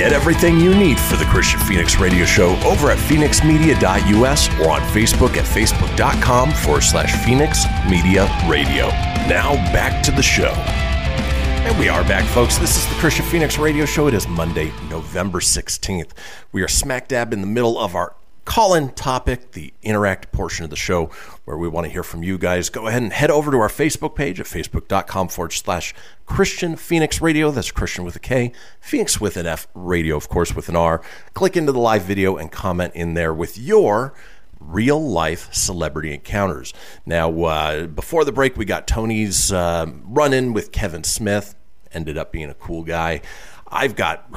Get 0.00 0.14
everything 0.14 0.58
you 0.58 0.74
need 0.74 0.98
for 0.98 1.18
the 1.18 1.26
Kristian 1.26 1.60
Fenix 1.68 1.98
Radio 1.98 2.24
Show 2.24 2.58
over 2.64 2.90
at 2.90 2.96
fenixmedia.us 2.96 4.48
or 4.58 4.70
on 4.70 4.80
Facebook 4.80 5.36
at 5.36 5.44
facebook.com 5.44 6.52
forward 6.52 6.80
slash 6.80 7.22
Fenix 7.22 7.66
Media 7.86 8.24
Radio. 8.48 8.88
Now 9.28 9.56
back 9.74 10.02
to 10.04 10.10
the 10.10 10.22
show. 10.22 10.54
And 11.66 11.78
we 11.78 11.90
are 11.90 12.02
back, 12.04 12.24
folks. 12.24 12.56
This 12.56 12.78
is 12.78 12.86
the 12.86 12.94
Kristian 12.94 13.30
Fenix 13.30 13.58
Radio 13.58 13.84
Show. 13.84 14.06
It 14.06 14.14
is 14.14 14.26
Monday, 14.26 14.72
November 14.88 15.38
16th. 15.38 16.12
We 16.50 16.62
are 16.62 16.68
smack 16.68 17.08
dab 17.08 17.34
in 17.34 17.42
the 17.42 17.46
middle 17.46 17.78
of 17.78 17.94
our 17.94 18.14
call 18.50 18.74
in 18.74 18.88
topic, 18.90 19.52
the 19.52 19.72
interact 19.80 20.32
portion 20.32 20.64
of 20.64 20.70
the 20.70 20.76
show 20.76 21.04
where 21.44 21.56
we 21.56 21.68
want 21.68 21.86
to 21.86 21.92
hear 21.92 22.02
from 22.02 22.24
you 22.24 22.36
guys. 22.36 22.68
Go 22.68 22.88
ahead 22.88 23.00
and 23.00 23.12
head 23.12 23.30
over 23.30 23.52
to 23.52 23.56
our 23.58 23.68
Facebook 23.68 24.16
page 24.16 24.40
at 24.40 24.46
facebook.com 24.46 25.28
forward 25.28 25.52
slash 25.52 25.94
Kristian 26.26 26.76
Fenix 26.76 27.20
Radio. 27.20 27.52
That's 27.52 27.70
Kristian 27.70 28.04
with 28.04 28.16
a 28.16 28.18
K, 28.18 28.50
Fenix 28.80 29.20
with 29.20 29.36
an 29.36 29.46
F, 29.46 29.68
radio, 29.72 30.16
of 30.16 30.28
course, 30.28 30.52
with 30.52 30.68
an 30.68 30.74
R. 30.74 31.00
Click 31.32 31.56
into 31.56 31.70
the 31.70 31.78
live 31.78 32.02
video 32.02 32.36
and 32.36 32.50
comment 32.50 32.92
in 32.96 33.14
there 33.14 33.32
with 33.32 33.56
your 33.56 34.14
real 34.58 35.00
life 35.00 35.54
celebrity 35.54 36.12
encounters. 36.12 36.74
Now, 37.06 37.44
uh, 37.44 37.86
before 37.86 38.24
the 38.24 38.32
break, 38.32 38.56
we 38.56 38.64
got 38.64 38.88
Tony's 38.88 39.52
uh, 39.52 39.86
run 40.02 40.32
in 40.32 40.54
with 40.54 40.72
Kevin 40.72 41.04
Smith. 41.04 41.54
Ended 41.92 42.18
up 42.18 42.32
being 42.32 42.50
a 42.50 42.54
cool 42.54 42.82
guy. 42.82 43.20
I've 43.68 43.94
got 43.94 44.28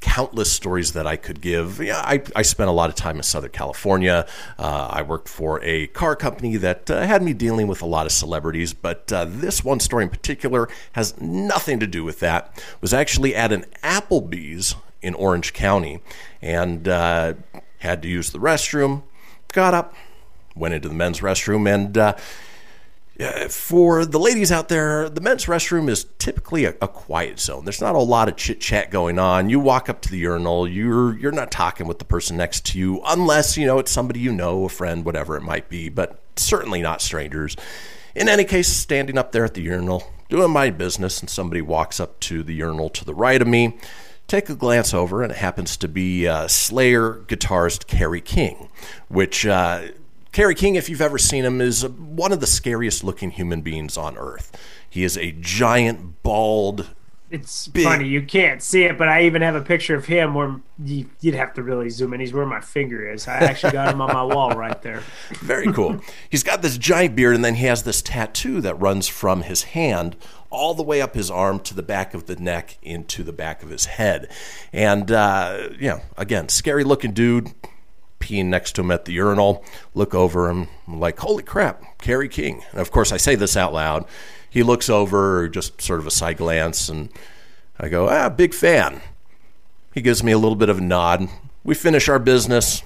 countless 0.00 0.50
stories 0.50 0.92
that 0.92 1.06
I 1.06 1.16
could 1.16 1.40
give. 1.40 1.80
Yeah, 1.80 1.98
I, 1.98 2.22
I 2.34 2.42
spent 2.42 2.68
a 2.68 2.72
lot 2.72 2.88
of 2.88 2.96
time 2.96 3.16
in 3.16 3.22
Southern 3.22 3.50
California. 3.50 4.26
Uh, 4.58 4.88
I 4.90 5.02
worked 5.02 5.28
for 5.28 5.62
a 5.62 5.88
car 5.88 6.16
company 6.16 6.56
that 6.56 6.90
uh, 6.90 7.02
had 7.06 7.22
me 7.22 7.32
dealing 7.32 7.66
with 7.66 7.82
a 7.82 7.86
lot 7.86 8.06
of 8.06 8.12
celebrities, 8.12 8.72
but 8.72 9.12
uh, 9.12 9.26
this 9.26 9.62
one 9.62 9.78
story 9.78 10.04
in 10.04 10.10
particular 10.10 10.68
has 10.92 11.20
nothing 11.20 11.78
to 11.80 11.86
do 11.86 12.02
with 12.02 12.20
that. 12.20 12.62
Was 12.80 12.94
actually 12.94 13.34
at 13.34 13.52
an 13.52 13.66
Applebee's 13.82 14.74
in 15.02 15.14
Orange 15.14 15.52
County 15.52 16.00
and 16.40 16.88
uh, 16.88 17.34
had 17.78 18.02
to 18.02 18.08
use 18.08 18.30
the 18.30 18.38
restroom. 18.38 19.02
Got 19.52 19.74
up, 19.74 19.94
went 20.54 20.74
into 20.74 20.88
the 20.88 20.94
men's 20.94 21.20
restroom, 21.20 21.72
and 21.72 22.16
for 23.48 24.06
the 24.06 24.18
ladies 24.18 24.50
out 24.50 24.68
there, 24.68 25.10
the 25.10 25.20
men's 25.20 25.44
restroom 25.44 25.90
is 25.90 26.06
typically 26.18 26.64
a, 26.64 26.74
a 26.80 26.88
quiet 26.88 27.38
zone. 27.38 27.64
There's 27.64 27.80
not 27.80 27.94
a 27.94 27.98
lot 27.98 28.28
of 28.28 28.36
chit 28.36 28.60
chat 28.60 28.90
going 28.90 29.18
on. 29.18 29.50
You 29.50 29.60
walk 29.60 29.88
up 29.88 30.00
to 30.02 30.10
the 30.10 30.18
urinal, 30.18 30.66
you're 30.66 31.18
you're 31.18 31.32
not 31.32 31.50
talking 31.50 31.86
with 31.86 31.98
the 31.98 32.04
person 32.04 32.36
next 32.36 32.64
to 32.66 32.78
you, 32.78 33.02
unless 33.04 33.56
you 33.56 33.66
know 33.66 33.78
it's 33.78 33.90
somebody 33.90 34.20
you 34.20 34.32
know, 34.32 34.64
a 34.64 34.68
friend, 34.68 35.04
whatever 35.04 35.36
it 35.36 35.42
might 35.42 35.68
be, 35.68 35.88
but 35.88 36.22
certainly 36.36 36.80
not 36.80 37.02
strangers. 37.02 37.56
In 38.14 38.28
any 38.28 38.44
case, 38.44 38.68
standing 38.68 39.18
up 39.18 39.32
there 39.32 39.44
at 39.44 39.54
the 39.54 39.62
urinal, 39.62 40.10
doing 40.30 40.50
my 40.50 40.70
business, 40.70 41.20
and 41.20 41.28
somebody 41.28 41.60
walks 41.60 42.00
up 42.00 42.18
to 42.20 42.42
the 42.42 42.54
urinal 42.54 42.88
to 42.90 43.04
the 43.04 43.14
right 43.14 43.42
of 43.42 43.48
me. 43.48 43.76
Take 44.28 44.48
a 44.48 44.54
glance 44.54 44.94
over, 44.94 45.22
and 45.22 45.32
it 45.32 45.38
happens 45.38 45.76
to 45.76 45.88
be 45.88 46.26
uh, 46.26 46.48
Slayer 46.48 47.14
guitarist 47.26 47.86
Kerry 47.86 48.20
King, 48.20 48.70
which 49.08 49.44
uh, 49.44 49.88
Kerry 50.32 50.54
King, 50.54 50.76
if 50.76 50.88
you've 50.88 51.00
ever 51.00 51.18
seen 51.18 51.44
him, 51.44 51.60
is 51.60 51.86
one 51.86 52.32
of 52.32 52.40
the 52.40 52.46
scariest 52.46 53.02
looking 53.02 53.30
human 53.30 53.62
beings 53.62 53.96
on 53.96 54.16
earth. 54.16 54.56
He 54.88 55.02
is 55.02 55.16
a 55.16 55.32
giant, 55.32 56.22
bald. 56.22 56.90
It's 57.30 57.68
Big- 57.68 57.84
funny 57.84 58.08
you 58.08 58.22
can't 58.22 58.60
see 58.60 58.84
it, 58.84 58.98
but 58.98 59.08
I 59.08 59.22
even 59.24 59.42
have 59.42 59.54
a 59.54 59.60
picture 59.60 59.94
of 59.94 60.06
him 60.06 60.34
where 60.34 60.56
you, 60.84 61.06
you'd 61.20 61.34
have 61.34 61.54
to 61.54 61.62
really 61.62 61.88
zoom 61.88 62.12
in. 62.14 62.20
He's 62.20 62.32
where 62.32 62.46
my 62.46 62.60
finger 62.60 63.08
is. 63.08 63.28
I 63.28 63.38
actually 63.38 63.72
got 63.72 63.92
him 63.92 64.00
on 64.00 64.12
my 64.12 64.24
wall 64.24 64.50
right 64.50 64.80
there. 64.82 65.02
Very 65.40 65.72
cool. 65.72 66.00
He's 66.28 66.42
got 66.42 66.62
this 66.62 66.76
giant 66.76 67.14
beard, 67.14 67.36
and 67.36 67.44
then 67.44 67.56
he 67.56 67.66
has 67.66 67.84
this 67.84 68.02
tattoo 68.02 68.60
that 68.62 68.74
runs 68.80 69.06
from 69.06 69.42
his 69.42 69.62
hand 69.62 70.16
all 70.50 70.74
the 70.74 70.82
way 70.82 71.00
up 71.00 71.14
his 71.14 71.30
arm 71.30 71.60
to 71.60 71.74
the 71.74 71.82
back 71.82 72.14
of 72.14 72.26
the 72.26 72.34
neck 72.36 72.78
into 72.82 73.22
the 73.22 73.32
back 73.32 73.62
of 73.62 73.70
his 73.70 73.86
head. 73.86 74.28
And, 74.72 75.10
uh, 75.12 75.68
you 75.78 75.88
know, 75.88 76.00
again, 76.16 76.48
scary 76.48 76.82
looking 76.82 77.12
dude 77.12 77.52
peeing 78.20 78.46
next 78.46 78.72
to 78.72 78.82
him 78.82 78.90
at 78.90 79.06
the 79.06 79.12
urinal. 79.12 79.64
Look 79.94 80.14
over 80.14 80.48
him, 80.48 80.68
I'm 80.86 81.00
like, 81.00 81.18
holy 81.18 81.42
crap, 81.42 81.98
Kerry 81.98 82.28
King. 82.28 82.62
And 82.70 82.80
of 82.80 82.90
course, 82.90 83.10
I 83.10 83.16
say 83.16 83.34
this 83.34 83.56
out 83.56 83.72
loud. 83.72 84.04
He 84.48 84.62
looks 84.62 84.88
over, 84.88 85.48
just 85.48 85.80
sort 85.80 86.00
of 86.00 86.06
a 86.06 86.10
side 86.10 86.36
glance, 86.36 86.88
and 86.88 87.08
I 87.78 87.88
go, 87.88 88.08
ah, 88.08 88.28
big 88.28 88.54
fan. 88.54 89.00
He 89.94 90.02
gives 90.02 90.22
me 90.22 90.32
a 90.32 90.38
little 90.38 90.56
bit 90.56 90.68
of 90.68 90.78
a 90.78 90.82
nod. 90.82 91.28
We 91.64 91.74
finish 91.74 92.08
our 92.08 92.18
business, 92.18 92.82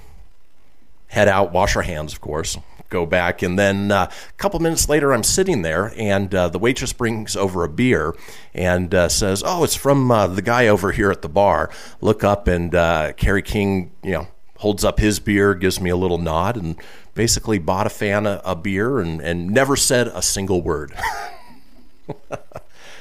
head 1.09 1.28
out, 1.28 1.53
wash 1.53 1.76
our 1.76 1.82
hands, 1.82 2.12
of 2.12 2.20
course, 2.20 2.57
go 2.91 3.07
back. 3.07 3.43
And 3.43 3.59
then 3.59 3.91
uh, 3.91 4.11
a 4.11 4.32
couple 4.35 4.61
minutes 4.61 4.89
later, 4.89 5.12
I'm 5.12 5.22
sitting 5.22 5.62
there, 5.62 5.93
and 5.97 6.35
uh, 6.35 6.49
the 6.49 6.59
waitress 6.59 6.93
brings 6.93 7.37
over 7.37 7.64
a 7.64 7.68
beer 7.68 8.14
and 8.55 8.95
uh, 8.95 9.09
says, 9.09 9.43
Oh, 9.45 9.64
it's 9.64 9.74
from 9.74 10.11
uh, 10.11 10.26
the 10.26 10.43
guy 10.43 10.68
over 10.68 10.93
here 10.93 11.11
at 11.11 11.22
the 11.22 11.28
bar. 11.28 11.70
Look 12.01 12.24
up, 12.24 12.47
and 12.47 12.74
uh, 12.74 13.12
Kerry 13.14 13.43
King, 13.43 13.93
you 14.03 14.12
know, 14.12 14.28
holds 14.64 14.82
up 14.82 14.98
his 14.98 15.20
beer, 15.20 15.52
gives 15.54 15.78
me 15.78 15.90
a 15.90 15.96
little 15.96 16.16
nod, 16.16 16.56
and 16.56 16.74
basically 17.12 17.58
bought 17.58 17.86
a 17.86 17.90
fan 17.90 18.26
a, 18.26 18.40
a 18.46 18.56
beer 18.56 18.98
and, 18.98 19.20
and 19.20 19.50
never 19.50 19.76
said 19.76 20.08
a 20.08 20.22
single 20.22 20.62
word. 20.62 20.92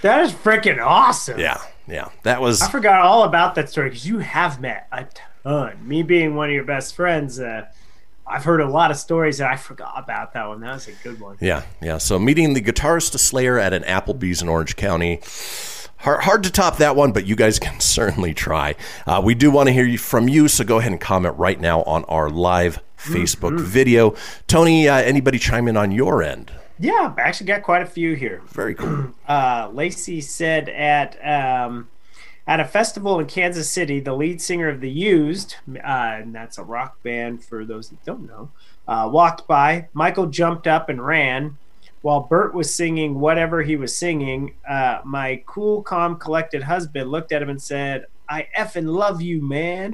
That 0.04 0.26
is 0.26 0.34
freaking 0.34 0.86
awesome. 0.86 1.40
yeah, 1.40 1.62
yeah. 1.88 2.10
That 2.24 2.42
was. 2.42 2.62
I 2.62 2.70
forgot 2.70 3.00
all 3.00 3.24
about 3.24 3.56
that 3.56 3.70
story 3.70 3.88
because 3.88 4.06
you 4.06 4.20
have 4.20 4.60
met 4.60 4.86
a 4.92 5.08
ton. 5.46 5.88
Me 5.88 6.04
being 6.04 6.36
one 6.36 6.50
of 6.50 6.54
your 6.54 6.66
best 6.66 6.94
friends, 6.94 7.40
uh, 7.40 7.68
I've 8.28 8.44
heard 8.44 8.60
a 8.60 8.68
lot 8.68 8.92
of 8.92 8.98
stories 8.98 9.40
and 9.40 9.48
I 9.48 9.56
forgot 9.56 9.94
about 9.96 10.34
that 10.34 10.46
one. 10.46 10.60
That 10.60 10.74
was 10.74 10.90
a 10.90 10.92
good 11.04 11.22
one. 11.22 11.38
Yeah, 11.40 11.64
yeah. 11.82 12.00
So 12.00 12.20
meeting 12.20 12.54
the 12.54 12.62
guitarist 12.62 13.14
to 13.14 13.18
Slayer 13.18 13.58
at 13.58 13.72
an 13.72 13.84
Applebee's 13.84 14.42
in 14.42 14.50
Orange 14.50 14.76
County. 14.76 15.22
Hard, 16.04 16.24
hard 16.24 16.44
to 16.44 16.52
top 16.52 16.78
that 16.78 16.98
one, 16.98 17.14
but 17.14 17.26
you 17.26 17.38
guys 17.38 17.60
can 17.60 17.80
certainly 17.80 18.34
try. 18.34 18.76
Uh, 19.08 19.22
we 19.24 19.36
do 19.36 19.50
want 19.50 19.68
to 19.68 19.74
hear 19.74 19.98
from 19.98 20.28
you, 20.28 20.50
so 20.50 20.66
go 20.66 20.80
ahead 20.80 20.92
and 20.92 21.00
comment 21.00 21.38
right 21.38 21.58
now 21.58 21.82
on 21.84 22.04
our 22.06 22.30
live 22.30 22.84
Facebook 22.98 23.58
video. 23.58 24.14
Tony, 24.48 24.90
uh, 24.90 24.98
anybody 24.98 25.40
chime 25.40 25.66
in 25.70 25.78
on 25.78 25.92
your 25.92 26.22
end? 26.22 26.52
Yeah, 26.78 27.10
I've 27.10 27.20
actually 27.20 27.48
got 27.48 27.64
quite 27.64 27.84
a 27.84 27.86
few 27.86 28.16
here. 28.16 28.42
Very 28.48 28.76
cool. 28.76 29.14
uh, 29.30 29.70
Lacey 29.72 30.20
said 30.20 30.68
at 30.68 31.16
um, 31.26 31.88
at 32.46 32.60
a 32.60 32.66
festival 32.66 33.18
in 33.22 33.26
Kansas 33.26 33.70
City, 33.70 34.02
the 34.02 34.14
lead 34.14 34.42
singer 34.42 34.68
of 34.68 34.82
the 34.82 34.90
Used, 34.90 35.56
uh, 35.74 35.80
and 35.86 36.36
that's 36.36 36.58
a 36.58 36.64
rock 36.64 37.02
band 37.02 37.46
for 37.46 37.64
those 37.64 37.88
that 37.88 38.04
don't 38.04 38.28
know, 38.28 38.52
uh, 38.90 39.10
walked 39.10 39.48
by. 39.48 39.88
Michael 39.94 40.26
jumped 40.26 40.68
up 40.68 40.90
and 40.90 41.06
ran. 41.06 41.58
While 42.04 42.20
Bert 42.22 42.54
was 42.54 42.74
singing 42.74 43.20
whatever 43.20 43.62
he 43.64 43.76
was 43.76 43.96
singing, 43.96 44.54
uh, 44.70 45.00
my 45.04 45.42
cool, 45.46 45.82
calm, 45.82 46.18
collected 46.18 46.62
husband 46.62 47.10
looked 47.10 47.32
at 47.32 47.42
him 47.42 47.50
and 47.50 47.62
said, 47.62 48.06
"I 48.30 48.48
effing 48.58 48.88
love 48.88 49.22
you, 49.22 49.42
man." 49.42 49.94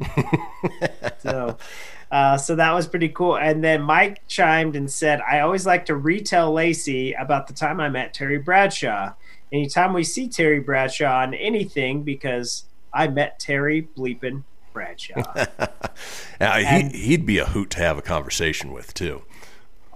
so, 1.20 1.58
uh, 2.12 2.38
so 2.38 2.56
that 2.56 2.74
was 2.74 2.88
pretty 2.88 3.10
cool. 3.10 3.38
And 3.38 3.64
then 3.64 3.84
Mike 3.84 4.26
chimed 4.28 4.76
and 4.76 4.90
said, 4.92 5.22
I 5.22 5.42
always 5.42 5.66
like 5.68 5.86
to 5.86 5.96
retell 5.96 6.52
Lacey 6.52 7.14
about 7.14 7.46
the 7.48 7.54
time 7.54 7.80
I 7.80 7.90
met 7.90 8.14
Terry 8.16 8.40
Bradshaw. 8.40 9.14
Anytime 9.54 9.94
we 9.94 10.04
see 10.04 10.28
Terry 10.28 10.60
Bradshaw 10.60 11.22
on 11.22 11.34
anything, 11.36 12.02
because 12.04 12.66
I 12.92 13.08
met 13.08 13.40
Terry 13.40 13.88
bleeping 13.96 14.44
Bradshaw. 14.74 15.22
Yeah, 16.42 16.56
And- 16.56 16.92
he, 16.94 17.08
he'd 17.08 17.26
be 17.26 17.38
a 17.38 17.46
hoot 17.46 17.70
to 17.72 17.80
have 17.80 17.98
a 17.98 18.02
conversation 18.02 18.72
with 18.72 18.94
too. 18.94 19.24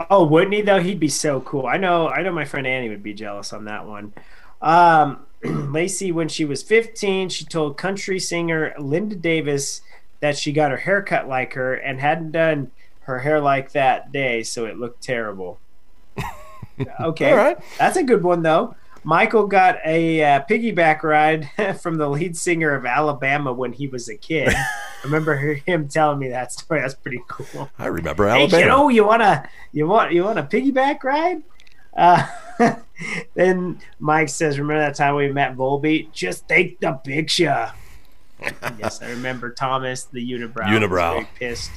Oh, 0.09 0.25
wouldn't 0.25 0.53
he 0.53 0.61
though? 0.61 0.79
He'd 0.79 0.99
be 0.99 1.07
so 1.09 1.41
cool. 1.41 1.65
I 1.67 1.77
know. 1.77 2.07
I 2.09 2.21
know. 2.23 2.31
My 2.31 2.45
friend 2.45 2.65
Annie 2.65 2.89
would 2.89 3.03
be 3.03 3.13
jealous 3.13 3.53
on 3.53 3.65
that 3.65 3.85
one. 3.87 4.13
Um, 4.61 5.25
Lacey, 5.43 6.11
when 6.11 6.29
she 6.29 6.45
was 6.45 6.63
15, 6.63 7.29
she 7.29 7.45
told 7.45 7.77
country 7.77 8.19
singer 8.19 8.73
Linda 8.79 9.15
Davis 9.15 9.81
that 10.19 10.37
she 10.37 10.51
got 10.53 10.71
her 10.71 10.77
hair 10.77 11.01
cut 11.01 11.27
like 11.27 11.53
her 11.53 11.73
and 11.75 11.99
hadn't 11.99 12.31
done 12.31 12.71
her 13.01 13.19
hair 13.19 13.41
like 13.41 13.73
that 13.73 14.11
day, 14.11 14.41
so 14.43 14.65
it 14.65 14.77
looked 14.77 15.01
terrible. 15.03 15.59
Okay, 16.99 17.31
All 17.31 17.37
right. 17.37 17.57
that's 17.77 17.97
a 17.97 18.03
good 18.03 18.23
one 18.23 18.41
though. 18.41 18.75
Michael 19.03 19.47
got 19.47 19.77
a 19.85 20.23
uh, 20.23 20.41
piggyback 20.49 21.03
ride 21.03 21.49
from 21.81 21.97
the 21.97 22.09
lead 22.09 22.37
singer 22.37 22.73
of 22.73 22.85
Alabama 22.85 23.51
when 23.51 23.73
he 23.73 23.87
was 23.87 24.07
a 24.09 24.15
kid. 24.17 24.49
I 24.55 24.65
remember 25.03 25.35
him 25.35 25.87
telling 25.89 26.19
me 26.19 26.29
that 26.29 26.51
story. 26.51 26.81
That's 26.81 26.93
pretty 26.93 27.21
cool. 27.27 27.69
I 27.77 27.87
remember 27.87 28.27
Hey, 28.29 28.43
Alabama. 28.43 28.63
kiddo, 28.63 28.87
you 28.89 29.05
wanna 29.05 29.49
you 29.71 29.87
want 29.87 30.13
you 30.13 30.23
want 30.23 30.39
a 30.39 30.43
piggyback 30.43 31.03
ride? 31.03 31.43
Uh, 31.95 32.25
then 33.35 33.79
Mike 33.99 34.29
says, 34.29 34.57
"Remember 34.57 34.79
that 34.81 34.95
time 34.95 35.15
we 35.15 35.31
met 35.31 35.55
Volbeat? 35.55 36.11
Just 36.11 36.47
take 36.47 36.79
the 36.79 36.93
picture." 36.93 37.71
yes, 38.79 39.01
I 39.01 39.09
remember 39.11 39.51
Thomas, 39.51 40.05
the 40.05 40.19
unibrow. 40.19 40.65
Unibrow. 40.65 41.27
pissed. 41.35 41.71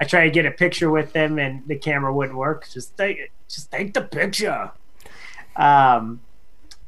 I 0.00 0.04
tried 0.04 0.24
to 0.24 0.30
get 0.30 0.46
a 0.46 0.50
picture 0.50 0.90
with 0.90 1.12
them, 1.12 1.38
and 1.38 1.62
the 1.66 1.76
camera 1.76 2.12
wouldn't 2.14 2.38
work. 2.38 2.68
Just 2.72 2.96
take. 2.96 3.32
Just 3.48 3.70
take 3.72 3.92
the 3.94 4.02
picture. 4.02 4.70
Um, 5.56 6.20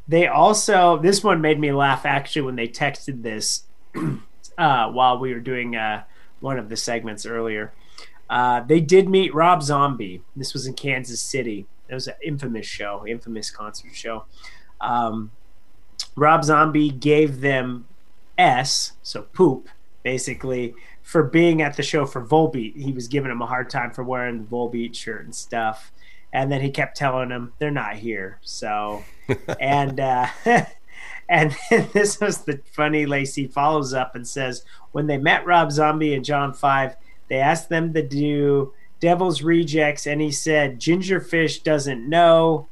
they 0.09 0.27
also 0.27 0.99
this 0.99 1.23
one 1.23 1.41
made 1.41 1.61
me 1.61 1.71
laugh 1.71 2.07
actually 2.07 2.43
when 2.43 2.57
they 2.57 2.67
texted 2.67 3.23
this 3.23 3.65
uh, 4.59 4.91
while 4.91 5.19
we 5.19 5.33
were 5.33 5.41
doing 5.41 5.77
uh, 5.77 6.03
one 6.41 6.59
of 6.59 6.69
the 6.69 6.77
segments 6.77 7.27
earlier. 7.27 7.73
Uh, 8.31 8.61
they 8.61 8.81
did 8.81 9.09
meet 9.09 9.35
Rob 9.35 9.63
Zombie. 9.63 10.23
This 10.37 10.53
was 10.53 10.67
in 10.67 10.75
Kansas 10.75 11.21
City. 11.21 11.67
It 11.89 11.95
was 11.95 12.09
an 12.09 12.15
infamous 12.23 12.67
show, 12.67 13.07
infamous 13.07 13.51
concert 13.51 13.95
show. 13.95 14.27
Um, 14.81 15.31
Rob 16.15 16.45
Zombie 16.45 16.91
gave 16.91 17.41
them 17.41 17.87
S, 18.37 18.93
so 19.03 19.23
poop, 19.23 19.69
basically, 20.03 20.75
for 21.03 21.23
being 21.23 21.63
at 21.63 21.77
the 21.77 21.83
show 21.83 22.05
for 22.05 22.25
Volbeat. 22.25 22.77
He 22.77 22.93
was 22.93 23.09
giving 23.09 23.31
him 23.31 23.41
a 23.41 23.47
hard 23.47 23.71
time 23.71 23.93
for 23.93 24.05
wearing 24.05 24.39
the 24.39 24.45
Volbeat 24.45 24.95
shirt 24.95 25.25
and 25.25 25.35
stuff. 25.35 25.91
And 26.33 26.53
then 26.53 26.61
he 26.61 26.71
kept 26.71 26.97
telling 26.97 27.31
them 27.31 27.53
they're 27.59 27.71
not 27.71 27.97
here. 27.97 28.39
So, 28.43 29.03
and 29.61 29.99
uh, 29.99 30.27
and 31.29 31.57
this 31.93 32.21
was 32.21 32.45
the 32.45 32.61
funny. 32.73 33.07
Lacey 33.07 33.47
follows 33.47 33.95
up 33.95 34.15
and 34.15 34.27
says, 34.27 34.65
when 34.93 35.07
they 35.07 35.19
met 35.19 35.47
Rob 35.47 35.71
Zombie 35.71 36.15
and 36.15 36.25
John 36.25 36.53
Five, 36.53 36.97
they 37.29 37.37
asked 37.37 37.69
them 37.69 37.93
to 37.95 38.03
do 38.03 38.73
Devil's 39.01 39.43
Rejects, 39.43 40.07
and 40.07 40.21
he 40.21 40.31
said 40.31 40.81
Gingerfish 40.81 41.63
doesn't 41.63 42.09
know. 42.09 42.69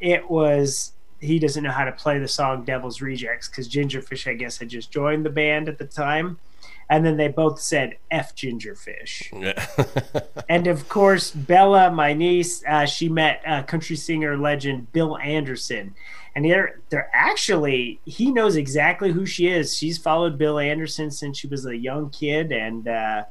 It 0.00 0.28
was 0.30 0.92
he 1.20 1.38
doesn't 1.38 1.62
know 1.62 1.70
how 1.70 1.84
to 1.84 1.92
play 1.92 2.18
the 2.18 2.28
song 2.28 2.64
Devil's 2.64 3.00
Rejects 3.00 3.48
because 3.48 3.68
Gingerfish, 3.68 4.30
I 4.30 4.34
guess, 4.34 4.58
had 4.58 4.68
just 4.68 4.90
joined 4.90 5.24
the 5.24 5.30
band 5.30 5.68
at 5.68 5.78
the 5.78 5.86
time. 5.86 6.38
And 6.88 7.04
then 7.04 7.16
they 7.16 7.28
both 7.28 7.60
said 7.60 7.96
F 8.10 8.36
Gingerfish. 8.36 9.32
and 10.48 10.66
of 10.66 10.88
course, 10.88 11.30
Bella, 11.30 11.90
my 11.90 12.12
niece, 12.12 12.62
uh, 12.68 12.86
she 12.86 13.08
met 13.08 13.40
uh, 13.46 13.62
country 13.62 13.96
singer 13.96 14.36
legend 14.36 14.92
Bill 14.92 15.16
Anderson. 15.18 15.94
And 16.36 16.44
they're, 16.44 16.80
they're 16.90 17.10
actually, 17.12 18.00
he 18.04 18.30
knows 18.30 18.56
exactly 18.56 19.12
who 19.12 19.24
she 19.24 19.48
is. 19.48 19.76
She's 19.76 19.98
followed 19.98 20.36
Bill 20.36 20.58
Anderson 20.58 21.10
since 21.10 21.38
she 21.38 21.46
was 21.46 21.64
a 21.64 21.76
young 21.76 22.10
kid. 22.10 22.52
And 22.52 22.88
uh, 22.88 23.24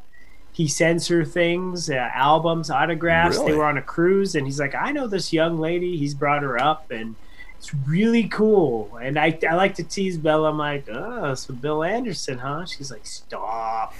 he 0.53 0.67
sends 0.67 1.07
her 1.09 1.25
things, 1.25 1.89
uh, 1.89 2.09
albums, 2.13 2.69
autographs. 2.69 3.37
Really? 3.37 3.51
They 3.51 3.57
were 3.57 3.65
on 3.65 3.77
a 3.77 3.81
cruise. 3.81 4.35
And 4.35 4.47
he's 4.47 4.59
like, 4.59 4.73
I 4.73 4.91
know 4.91 5.07
this 5.07 5.33
young 5.33 5.59
lady. 5.59 5.97
He's 5.97 6.13
brought 6.13 6.43
her 6.43 6.59
up. 6.59 6.91
And 6.91 7.15
it's 7.63 7.73
really 7.87 8.25
cool. 8.27 8.97
And 9.01 9.17
I, 9.17 9.39
I 9.49 9.55
like 9.55 9.75
to 9.75 9.83
tease 9.83 10.17
Bella. 10.17 10.49
I'm 10.49 10.57
like, 10.57 10.89
oh, 10.89 11.33
so 11.33 11.53
Bill 11.53 11.81
Anderson, 11.81 12.37
huh? 12.37 12.65
She's 12.65 12.91
like, 12.91 13.05
stop. 13.05 13.93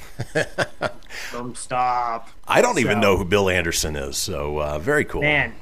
Don't 1.32 1.56
stop. 1.56 2.28
I 2.46 2.62
don't 2.62 2.80
even 2.80 3.00
know 3.00 3.16
who 3.16 3.24
Bill 3.24 3.50
Anderson 3.50 3.96
is, 3.96 4.18
so 4.18 4.62
uh, 4.62 4.80
very 4.80 5.06
cool. 5.06 5.22
Man, 5.22 5.54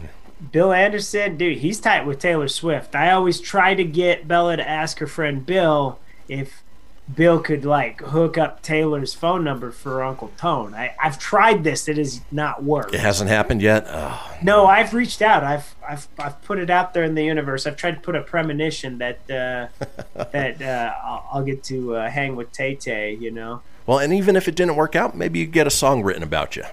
Bill 0.51 0.73
Anderson, 0.73 1.37
dude, 1.37 1.59
he's 1.59 1.79
tight 1.79 2.07
with 2.07 2.17
Taylor 2.17 2.47
Swift. 2.47 2.95
I 2.95 3.11
always 3.11 3.39
try 3.39 3.75
to 3.75 3.83
get 3.83 4.27
Bella 4.27 4.57
to 4.57 4.67
ask 4.67 4.97
her 4.97 5.07
friend 5.07 5.45
Bill 5.45 5.99
if 6.27 6.60
Bill 7.15 7.39
could 7.39 7.65
like 7.65 8.01
hook 8.01 8.37
up 8.37 8.61
Taylor's 8.61 9.13
phone 9.13 9.43
number 9.43 9.71
for 9.71 10.03
Uncle 10.03 10.31
Tone. 10.37 10.73
I, 10.73 10.93
I've 11.01 11.17
tried 11.19 11.63
this; 11.63 11.87
it 11.87 11.97
has 11.97 12.21
not 12.31 12.63
worked. 12.63 12.93
It 12.93 12.99
hasn't 12.99 13.29
happened 13.29 13.61
yet. 13.61 13.85
Oh, 13.87 14.37
No, 14.43 14.65
I've 14.65 14.93
reached 14.93 15.21
out. 15.21 15.43
I've 15.43 15.75
I've 15.87 16.07
I've 16.19 16.41
put 16.43 16.59
it 16.59 16.69
out 16.69 16.93
there 16.93 17.03
in 17.03 17.15
the 17.15 17.23
universe. 17.23 17.65
I've 17.65 17.77
tried 17.77 17.95
to 17.95 18.01
put 18.01 18.15
a 18.15 18.21
premonition 18.21 18.99
that 18.99 19.19
uh, 19.29 19.67
that 20.31 20.61
uh, 20.61 20.93
I'll, 21.03 21.25
I'll 21.33 21.43
get 21.43 21.63
to 21.65 21.95
uh, 21.95 22.09
hang 22.09 22.35
with 22.35 22.51
Tay 22.51 22.75
Tay. 22.75 23.13
You 23.19 23.31
know, 23.31 23.61
well, 23.85 23.99
and 23.99 24.13
even 24.13 24.35
if 24.35 24.47
it 24.47 24.55
didn't 24.55 24.75
work 24.75 24.95
out, 24.95 25.15
maybe 25.15 25.39
you 25.39 25.47
get 25.47 25.67
a 25.67 25.71
song 25.71 26.03
written 26.03 26.23
about 26.23 26.55
you. 26.55 26.63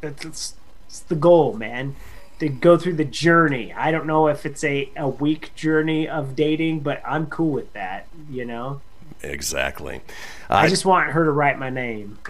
That's 0.00 0.24
it's, 0.24 0.54
it's 0.88 1.00
the 1.00 1.16
goal, 1.16 1.54
man. 1.54 1.96
To 2.40 2.50
go 2.50 2.76
through 2.76 2.96
the 2.96 3.04
journey. 3.04 3.72
I 3.72 3.90
don't 3.90 4.06
know 4.06 4.28
if 4.28 4.44
it's 4.44 4.62
a, 4.62 4.90
a 4.94 5.08
week 5.08 5.54
journey 5.54 6.06
of 6.06 6.36
dating, 6.36 6.80
but 6.80 7.00
I'm 7.06 7.28
cool 7.28 7.50
with 7.50 7.72
that, 7.72 8.08
you 8.30 8.44
know? 8.44 8.82
Exactly. 9.22 10.00
I 10.48 10.66
Uh, 10.66 10.68
just 10.68 10.84
want 10.84 11.10
her 11.10 11.24
to 11.24 11.30
write 11.30 11.58
my 11.58 11.70
name. 11.70 12.18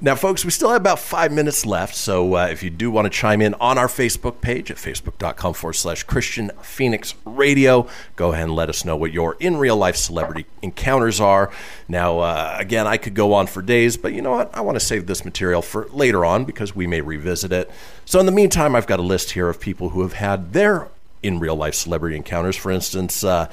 Now, 0.00 0.14
folks, 0.14 0.44
we 0.44 0.52
still 0.52 0.70
have 0.70 0.80
about 0.80 1.00
five 1.00 1.32
minutes 1.32 1.66
left. 1.66 1.96
So 1.96 2.36
uh, 2.36 2.46
if 2.46 2.62
you 2.62 2.70
do 2.70 2.88
want 2.88 3.06
to 3.06 3.10
chime 3.10 3.42
in 3.42 3.54
on 3.54 3.78
our 3.78 3.88
Facebook 3.88 4.40
page 4.40 4.70
at 4.70 4.76
facebook.com 4.76 5.54
forward 5.54 5.72
slash 5.74 6.06
Kristian 6.06 6.54
Fenix 6.64 7.14
Radio, 7.24 7.88
go 8.14 8.30
ahead 8.32 8.44
and 8.44 8.54
let 8.54 8.68
us 8.68 8.84
know 8.84 8.96
what 8.96 9.12
your 9.12 9.36
in 9.40 9.56
real 9.56 9.76
life 9.76 9.96
celebrity 9.96 10.46
encounters 10.62 11.20
are. 11.20 11.50
Now, 11.88 12.20
uh, 12.20 12.56
again, 12.60 12.86
I 12.86 12.96
could 12.96 13.14
go 13.14 13.32
on 13.34 13.48
for 13.48 13.60
days, 13.60 13.96
but 13.96 14.12
you 14.12 14.22
know 14.22 14.30
what? 14.30 14.54
I 14.56 14.60
want 14.60 14.76
to 14.76 14.84
save 14.84 15.08
this 15.08 15.24
material 15.24 15.62
for 15.62 15.88
later 15.88 16.24
on 16.24 16.44
because 16.44 16.76
we 16.76 16.86
may 16.86 17.00
revisit 17.00 17.50
it. 17.52 17.68
So 18.04 18.20
in 18.20 18.26
the 18.26 18.32
meantime, 18.32 18.76
I've 18.76 18.86
got 18.86 19.00
a 19.00 19.02
list 19.02 19.32
here 19.32 19.48
of 19.48 19.58
people 19.60 19.88
who 19.90 20.02
have 20.02 20.12
had 20.14 20.52
their 20.52 20.88
in 21.24 21.40
real 21.40 21.56
life 21.56 21.74
celebrity 21.74 22.14
encounters. 22.16 22.54
For 22.54 22.70
instance, 22.70 23.24
uh, 23.24 23.48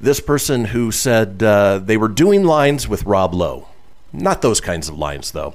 this 0.00 0.20
person 0.20 0.66
who 0.66 0.90
said 0.90 1.42
uh, 1.42 1.78
they 1.78 1.96
were 1.96 2.08
doing 2.08 2.44
lines 2.44 2.88
with 2.88 3.04
Rob 3.04 3.34
Lowe. 3.34 3.68
Not 4.12 4.42
those 4.42 4.60
kinds 4.60 4.88
of 4.88 4.98
lines, 4.98 5.32
though. 5.32 5.54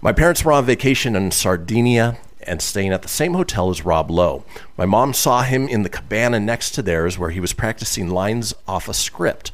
My 0.00 0.12
parents 0.12 0.44
were 0.44 0.52
on 0.52 0.64
vacation 0.64 1.16
in 1.16 1.32
Sardinia 1.32 2.18
and 2.42 2.62
staying 2.62 2.92
at 2.92 3.02
the 3.02 3.08
same 3.08 3.34
hotel 3.34 3.68
as 3.68 3.84
Rob 3.84 4.10
Lowe. 4.10 4.44
My 4.76 4.86
mom 4.86 5.12
saw 5.12 5.42
him 5.42 5.68
in 5.68 5.82
the 5.82 5.88
cabana 5.88 6.40
next 6.40 6.70
to 6.72 6.82
theirs 6.82 7.18
where 7.18 7.30
he 7.30 7.40
was 7.40 7.52
practicing 7.52 8.08
lines 8.08 8.54
off 8.66 8.88
a 8.88 8.94
script. 8.94 9.50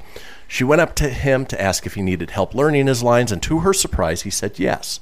She 0.47 0.65
went 0.65 0.83
up 0.83 0.95
to 0.97 1.09
him 1.09 1.47
to 1.47 1.61
ask 1.61 1.87
if 1.87 1.95
he 1.95 2.03
needed 2.03 2.31
help 2.31 2.55
learning 2.55 2.87
his 2.87 3.03
lines, 3.03 3.33
and 3.33 3.43
to 3.43 3.61
her 3.61 3.73
surprise, 3.73 4.23
he 4.23 4.31
said 4.31 4.59
yes. 4.59 5.01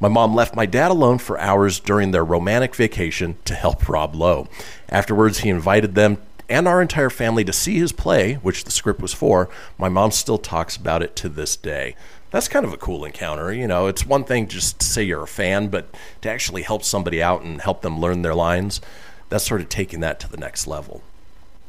My 0.00 0.08
mom 0.08 0.34
left 0.34 0.56
my 0.56 0.64
dad 0.64 0.90
alone 0.90 1.18
for 1.18 1.38
hours 1.38 1.80
during 1.80 2.12
their 2.12 2.24
romantic 2.24 2.74
vacation 2.74 3.36
to 3.44 3.54
help 3.54 3.88
Rob 3.88 4.14
Lowe. 4.14 4.48
Afterwards, 4.88 5.40
he 5.40 5.50
invited 5.50 5.94
them 5.94 6.18
and 6.48 6.68
our 6.68 6.82
entire 6.82 7.10
family 7.10 7.44
to 7.44 7.52
see 7.52 7.78
his 7.78 7.92
play, 7.92 8.34
which 8.34 8.64
the 8.64 8.70
script 8.70 9.00
was 9.00 9.12
for. 9.14 9.48
My 9.78 9.88
mom 9.88 10.10
still 10.10 10.38
talks 10.38 10.76
about 10.76 11.02
it 11.02 11.16
to 11.16 11.28
this 11.28 11.56
day. 11.56 11.96
That's 12.30 12.48
kind 12.48 12.64
of 12.64 12.72
a 12.72 12.76
cool 12.76 13.04
encounter. 13.04 13.52
You 13.52 13.68
know, 13.68 13.86
it's 13.86 14.04
one 14.04 14.24
thing 14.24 14.48
just 14.48 14.80
to 14.80 14.86
say 14.86 15.04
you're 15.04 15.22
a 15.22 15.28
fan, 15.28 15.68
but 15.68 15.86
to 16.22 16.30
actually 16.30 16.62
help 16.62 16.82
somebody 16.82 17.22
out 17.22 17.42
and 17.42 17.60
help 17.60 17.82
them 17.82 18.00
learn 18.00 18.22
their 18.22 18.34
lines, 18.34 18.80
that's 19.28 19.46
sort 19.46 19.60
of 19.60 19.68
taking 19.68 20.00
that 20.00 20.18
to 20.20 20.30
the 20.30 20.36
next 20.36 20.66
level. 20.66 21.02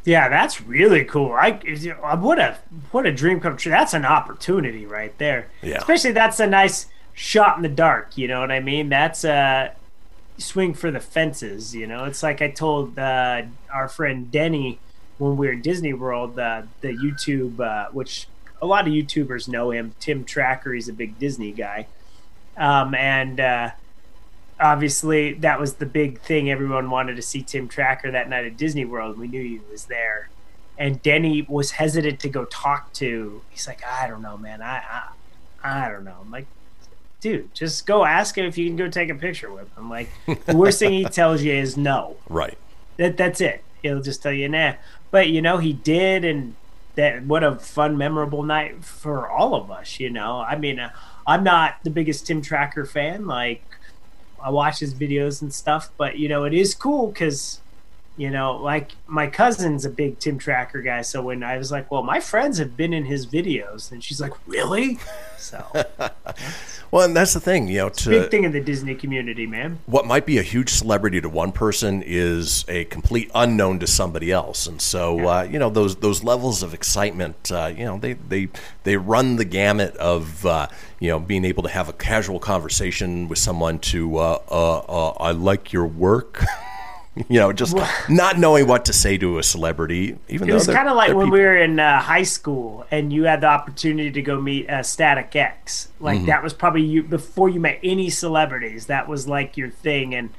Yeah, 0.05 0.30
that's 0.30 0.61
really 0.61 1.03
cool. 1.03 1.34
I 1.34 1.59
uh, 2.03 2.17
what 2.17 2.38
a 2.38 2.57
what 2.91 3.07
a 3.07 3.11
dream 3.11 3.39
come 3.39 3.57
true. 3.57 3.71
That's 3.71 3.95
an 3.95 4.05
opportunity 4.05 4.86
right 4.86 5.17
there. 5.17 5.49
Yeah. 5.63 5.78
Especially 5.78 6.11
that's 6.11 6.39
a 6.39 6.45
nice 6.45 6.86
shot 7.13 7.57
in 7.57 7.63
the 7.63 7.69
dark. 7.69 8.15
You 8.15 8.28
know 8.28 8.39
what 8.39 8.51
I 8.51 8.59
mean? 8.59 8.89
That's 8.89 9.23
a 9.23 9.73
swing 10.38 10.73
for 10.73 10.91
the 10.91 10.99
fences. 10.99 11.75
You 11.75 11.88
know, 11.88 12.05
it's 12.05 12.23
like 12.23 12.41
I 12.41 12.49
told 12.49 12.97
uh, 12.97 13.43
our 13.73 13.88
friend 13.88 14.31
Denny 14.31 14.79
when 15.17 15.38
we 15.38 15.47
were 15.47 15.53
in 15.53 15.61
Disney 15.61 15.93
World. 15.93 16.38
Uh, 16.38 16.63
the 16.81 16.89
YouTube, 16.89 17.59
uh, 17.59 17.89
which 17.91 18.27
a 18.61 18.65
lot 18.65 18.88
of 18.88 18.93
YouTubers 18.93 19.47
know 19.47 19.71
him, 19.71 19.93
Tim 19.99 20.23
Tracker. 20.23 20.73
He's 20.73 20.89
a 20.89 20.93
big 20.93 21.19
Disney 21.19 21.51
guy, 21.51 21.88
um, 22.57 22.95
and. 22.95 23.39
Uh, 23.39 23.71
obviously 24.59 25.33
that 25.33 25.59
was 25.59 25.75
the 25.75 25.86
big 25.86 26.19
thing 26.21 26.49
everyone 26.49 26.89
wanted 26.89 27.15
to 27.15 27.21
see 27.21 27.41
tim 27.41 27.67
tracker 27.67 28.09
that 28.09 28.29
night 28.29 28.45
at 28.45 28.55
disney 28.55 28.86
world 28.86 29.17
we 29.17 29.27
knew 29.27 29.41
he 29.41 29.59
was 29.69 29.86
there 29.86 30.29
and 30.77 31.01
denny 31.01 31.41
was 31.49 31.71
hesitant 31.71 32.19
to 32.19 32.29
go 32.29 32.45
talk 32.45 32.91
to 32.93 33.41
he's 33.49 33.67
like 33.67 33.83
i 33.86 34.07
don't 34.07 34.21
know 34.21 34.38
man 34.38 34.61
i 34.61 34.77
i, 35.63 35.86
I 35.86 35.89
don't 35.89 36.05
know 36.05 36.17
i'm 36.21 36.31
like 36.31 36.47
dude 37.26 37.51
just 37.55 37.88
go 37.88 38.05
ask 38.05 38.38
him 38.38 38.45
if 38.45 38.55
you 38.55 38.67
can 38.67 38.76
go 38.76 38.88
take 38.88 39.09
a 39.09 39.15
picture 39.15 39.51
with 39.51 39.67
him 39.76 39.89
like 39.89 40.09
the 40.45 40.55
worst 40.55 40.78
thing 40.78 40.91
he 40.93 41.03
tells 41.19 41.41
you 41.41 41.51
is 41.53 41.76
no 41.76 42.15
Right. 42.30 42.55
that 42.97 43.17
that's 43.17 43.41
it 43.41 43.63
he'll 43.82 44.01
just 44.01 44.21
tell 44.21 44.32
you 44.32 44.47
nah 44.47 44.73
but 45.09 45.30
you 45.30 45.41
know 45.41 45.57
he 45.57 45.73
did 45.73 46.23
and 46.23 46.53
that 46.95 47.23
what 47.23 47.43
a 47.43 47.55
fun, 47.55 47.97
memorable 47.97 48.41
night 48.43 48.82
for 48.86 49.28
all 49.30 49.53
of 49.53 49.69
us. 49.69 49.99
You 49.99 50.09
know, 50.09 50.39
I 50.39 50.55
mean, 50.55 50.80
uh, 50.80 50.91
I'm 51.28 51.43
not 51.43 51.76
the 51.84 51.89
biggest 51.89 52.26
Tim 52.26 52.41
Tracker 52.41 52.86
fan. 52.86 53.28
Like, 53.28 53.61
I 54.41 54.49
watch 54.49 54.80
his 54.80 54.93
videos 54.93 55.41
and 55.41 55.53
stuff, 55.53 55.89
but 55.97 56.17
you 56.19 56.30
know, 56.30 56.45
it 56.45 56.53
is 56.53 56.73
cool 56.73 57.07
because 57.07 57.59
you 58.18 58.30
know, 58.30 58.55
like 58.57 58.91
my 59.07 59.28
cousin's 59.28 59.86
a 59.86 59.89
big 59.89 60.20
Tim 60.20 60.38
Tracker 60.38 60.82
guy. 60.82 61.01
So 61.01 61.22
when 61.22 61.43
I 61.43 61.57
was 61.57 61.72
like, 61.72 61.91
well, 61.91 62.03
my 62.03 62.20
friends 62.20 62.57
have 62.59 62.78
been 62.78 62.93
in 62.93 63.05
his 63.05 63.28
videos, 63.28 63.91
and 63.91 64.03
she's 64.03 64.22
like, 64.22 64.34
really? 64.47 64.99
So 65.38 65.66
Well, 66.91 67.03
and 67.03 67.16
that's 67.16 67.34
the 67.34 67.39
thing, 67.39 67.68
you 67.68 67.80
know, 67.80 67.89
to 67.89 68.09
big 68.09 68.32
thing 68.32 68.43
in 68.45 68.53
the 68.53 68.61
Disney 68.61 68.95
community, 68.95 69.45
man. 69.45 69.80
what 69.86 70.05
might 70.05 70.26
be 70.26 70.38
a 70.38 70.41
huge 70.41 70.70
celebrity 70.70 71.20
to 71.20 71.28
one 71.28 71.51
person 71.51 72.01
is 72.05 72.63
a 72.70 72.86
complete 72.86 73.30
unknown 73.36 73.80
to 73.80 73.88
somebody 73.88 74.32
else, 74.32 74.66
and 74.66 74.82
so 74.82 75.28
uh, 75.28 75.41
you 75.43 75.59
know 75.59 75.70
those 75.70 75.97
those 75.97 76.24
levels 76.24 76.63
of 76.63 76.74
excitement, 76.74 77.51
uh, 77.51 77.74
you 77.76 77.84
know, 77.84 77.97
they 77.97 78.13
they 78.13 78.47
they 78.84 78.95
run 78.95 79.36
the 79.36 79.45
gamut 79.45 79.95
of 79.97 80.45
uh, 80.45 80.68
you 80.99 81.09
know 81.09 81.20
being 81.20 81.43
able 81.43 81.63
to 81.63 81.70
have 81.70 81.89
a 81.89 81.93
casual 81.93 82.39
conversation 82.39 83.28
with 83.28 83.39
someone 83.39 83.80
to 83.80 84.18
uh, 84.18 84.39
uh, 84.49 84.78
uh, 84.78 85.09
I 85.20 85.32
like 85.32 85.74
your 85.74 85.88
work. 85.88 86.45
You 87.30 87.39
know, 87.39 87.53
just 87.53 87.78
not 88.09 88.38
knowing 88.39 88.68
what 88.68 88.84
to 88.86 88.93
say 88.93 89.18
to 89.20 89.38
a 89.39 89.43
celebrity, 89.43 90.18
even 90.28 90.49
It 90.49 90.51
though 90.51 90.57
was 90.57 90.68
kind 90.68 90.89
of 90.89 90.97
like 90.97 91.13
when 91.13 91.28
people. 91.28 91.32
we 91.39 91.39
were 91.39 91.55
in 91.55 91.80
uh, 91.80 92.01
high 92.01 92.24
school 92.24 92.86
and 92.91 93.13
you 93.13 93.24
had 93.24 93.39
the 93.39 93.47
opportunity 93.47 94.11
to 94.11 94.22
go 94.22 94.41
meet 94.41 94.70
uh, 94.70 94.84
Static 94.84 95.34
X. 95.34 95.88
Like 96.01 96.20
Mhm. 96.20 96.26
that 96.26 96.43
was 96.43 96.53
probably 96.53 96.82
you 96.82 97.03
before 97.03 97.47
you 97.47 97.61
met 97.61 97.80
any 97.84 98.09
celebrities. 98.09 98.88
That 98.88 99.07
was 99.07 99.30
like 99.30 99.55
your 99.55 99.70
thing. 99.70 100.13
And 100.13 100.30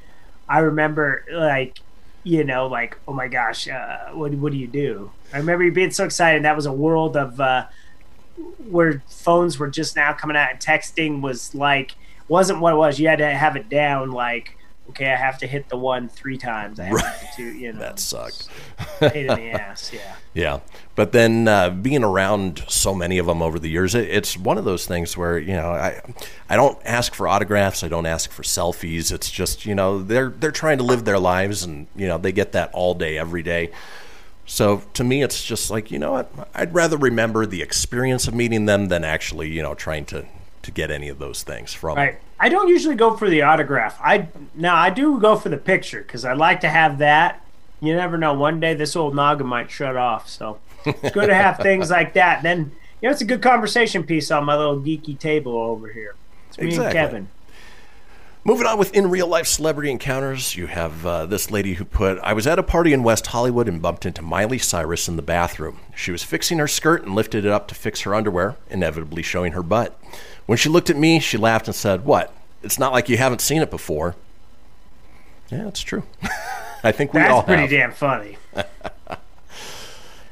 I 0.47 0.59
remember 0.59 1.23
like, 1.31 1.79
you 2.23 2.43
know, 2.43 2.67
like 2.67 2.95
oh 3.07 3.13
my 3.13 3.27
gosh, 3.27 3.67
uh, 3.67 4.09
what 4.13 4.31
what 4.35 4.51
do 4.51 4.57
you 4.59 4.67
do? 4.67 5.09
I 5.33 5.37
remember 5.37 5.63
you 5.63 5.71
being 5.71 5.89
so 5.91 6.05
excited. 6.05 6.43
That 6.43 6.55
was 6.55 6.67
a 6.67 6.71
world 6.73 7.17
of 7.17 7.41
uh, 7.41 7.65
where 8.69 9.01
phones 9.09 9.57
were 9.57 9.67
just 9.69 9.95
now 9.95 10.13
coming 10.13 10.37
out 10.37 10.51
and 10.51 10.59
texting 10.59 11.21
was 11.21 11.55
like 11.55 11.95
wasn't 12.27 12.59
what 12.59 12.73
it 12.73 12.77
was. 12.77 12.99
You 12.99 13.07
had 13.07 13.17
to 13.19 13.33
have 13.33 13.55
it 13.55 13.67
down 13.67 14.11
like. 14.11 14.53
Okay, 14.89 15.11
I 15.11 15.15
have 15.15 15.37
to 15.39 15.47
hit 15.47 15.69
the 15.69 15.77
one 15.77 16.07
three 16.07 16.37
times. 16.37 16.79
I 16.79 16.85
have 16.85 16.97
to 16.97 17.09
hit 17.25 17.29
two, 17.35 17.57
you 17.57 17.73
know. 17.73 17.79
that 17.79 17.99
sucked. 17.99 18.47
Pain 18.99 19.29
in 19.29 19.35
the 19.35 19.51
ass, 19.51 19.91
yeah. 19.93 20.15
Yeah, 20.33 20.59
but 20.93 21.13
then 21.13 21.47
uh, 21.47 21.71
being 21.71 22.03
around 22.03 22.63
so 22.67 22.93
many 22.93 23.17
of 23.17 23.25
them 23.25 23.41
over 23.41 23.57
the 23.57 23.69
years, 23.69 23.95
it, 23.95 24.07
it's 24.07 24.37
one 24.37 24.59
of 24.59 24.65
those 24.65 24.85
things 24.85 25.17
where 25.17 25.39
you 25.39 25.53
know 25.53 25.69
I, 25.71 25.99
I 26.47 26.55
don't 26.55 26.77
ask 26.85 27.15
for 27.15 27.27
autographs, 27.27 27.83
I 27.83 27.87
don't 27.87 28.05
ask 28.05 28.29
for 28.29 28.43
selfies. 28.43 29.11
It's 29.11 29.31
just 29.31 29.65
you 29.65 29.73
know 29.73 29.97
they're 29.99 30.29
they're 30.29 30.51
trying 30.51 30.77
to 30.77 30.83
live 30.83 31.05
their 31.05 31.17
lives, 31.17 31.63
and 31.63 31.87
you 31.95 32.07
know 32.07 32.19
they 32.19 32.31
get 32.31 32.51
that 32.51 32.69
all 32.73 32.93
day, 32.93 33.17
every 33.17 33.41
day. 33.41 33.71
So 34.45 34.83
to 34.93 35.03
me, 35.03 35.23
it's 35.23 35.43
just 35.43 35.71
like 35.71 35.89
you 35.89 35.97
know 35.97 36.11
what, 36.11 36.31
I'd 36.53 36.73
rather 36.73 36.97
remember 36.97 37.47
the 37.47 37.63
experience 37.63 38.27
of 38.27 38.35
meeting 38.35 38.65
them 38.67 38.89
than 38.89 39.03
actually 39.03 39.49
you 39.49 39.63
know 39.63 39.73
trying 39.73 40.05
to 40.05 40.25
to 40.67 40.71
get 40.71 40.91
any 40.91 41.09
of 41.09 41.17
those 41.17 41.41
things 41.43 41.73
from. 41.73 41.97
Right. 41.97 42.19
I 42.39 42.49
don't 42.49 42.67
usually 42.67 42.95
go 42.95 43.17
for 43.17 43.29
the 43.29 43.41
autograph. 43.41 43.99
I 44.03 44.27
now 44.53 44.75
I 44.75 44.89
do 44.91 45.19
go 45.19 45.35
for 45.35 45.49
the 45.49 45.57
picture 45.57 46.01
because 46.01 46.23
I 46.23 46.33
like 46.33 46.61
to 46.61 46.69
have 46.69 46.99
that. 46.99 47.43
You 47.81 47.95
never 47.95 48.17
know. 48.17 48.33
One 48.33 48.59
day 48.59 48.73
this 48.75 48.95
old 48.95 49.15
noggin 49.15 49.47
might 49.47 49.71
shut 49.71 49.97
off. 49.97 50.29
So 50.29 50.59
it's 50.85 51.11
good 51.11 51.27
to 51.27 51.33
have 51.35 51.57
things 51.61 51.89
like 51.89 52.13
that. 52.13 52.43
Then 52.43 52.71
you 53.01 53.07
know 53.09 53.11
it's 53.11 53.21
a 53.21 53.25
good 53.25 53.41
conversation 53.41 54.03
piece 54.03 54.29
on 54.29 54.45
my 54.45 54.55
little 54.55 54.79
geeky 54.79 55.17
table 55.17 55.57
over 55.57 55.87
here. 55.91 56.15
It's 56.49 56.57
me 56.59 56.67
Exactly. 56.67 56.85
and 56.85 56.93
Kevin. 56.93 57.27
Moving 58.43 58.65
on 58.65 58.77
with 58.77 58.93
in 58.93 59.09
real 59.09 59.27
life 59.27 59.45
celebrity 59.45 59.91
encounters, 59.91 60.55
you 60.55 60.67
have 60.67 61.05
uh, 61.05 61.25
this 61.25 61.51
lady 61.51 61.73
who 61.73 61.83
put, 61.83 62.17
I 62.19 62.31
was 62.31 62.47
at 62.47 62.57
a 62.57 62.63
party 62.63 62.93
in 62.93 63.03
West 63.03 63.27
Hollywood 63.27 63.67
and 63.67 63.81
bumped 63.81 64.05
into 64.05 64.21
Miley 64.21 64.57
Cyrus 64.57 65.09
in 65.09 65.17
the 65.17 65.21
bathroom. 65.21 65.79
She 65.93 66.11
was 66.11 66.23
fixing 66.23 66.57
her 66.59 66.67
skirt 66.67 67.03
and 67.03 67.13
lifted 67.13 67.43
it 67.43 67.51
up 67.51 67.67
to 67.67 67.75
fix 67.75 68.01
her 68.03 68.15
underwear, 68.15 68.55
inevitably 68.69 69.21
showing 69.21 69.51
her 69.51 69.61
butt. 69.63 69.99
When 70.47 70.57
she 70.57 70.69
looked 70.69 70.89
at 70.89 70.97
me, 70.97 71.19
she 71.19 71.37
laughed 71.37 71.67
and 71.67 71.75
said, 71.75 72.03
What? 72.05 72.33
It's 72.63 72.79
not 72.79 72.91
like 72.91 73.07
you 73.09 73.17
haven't 73.17 73.41
seen 73.41 73.61
it 73.61 73.69
before. 73.69 74.15
Yeah, 75.49 75.67
it's 75.67 75.81
true. 75.81 76.03
I 76.83 76.91
think 76.91 77.13
we 77.13 77.21
all 77.21 77.43
That's 77.43 77.47
pretty 77.47 77.61
have. 77.61 77.69
damn 77.69 77.91
funny. 77.91 78.37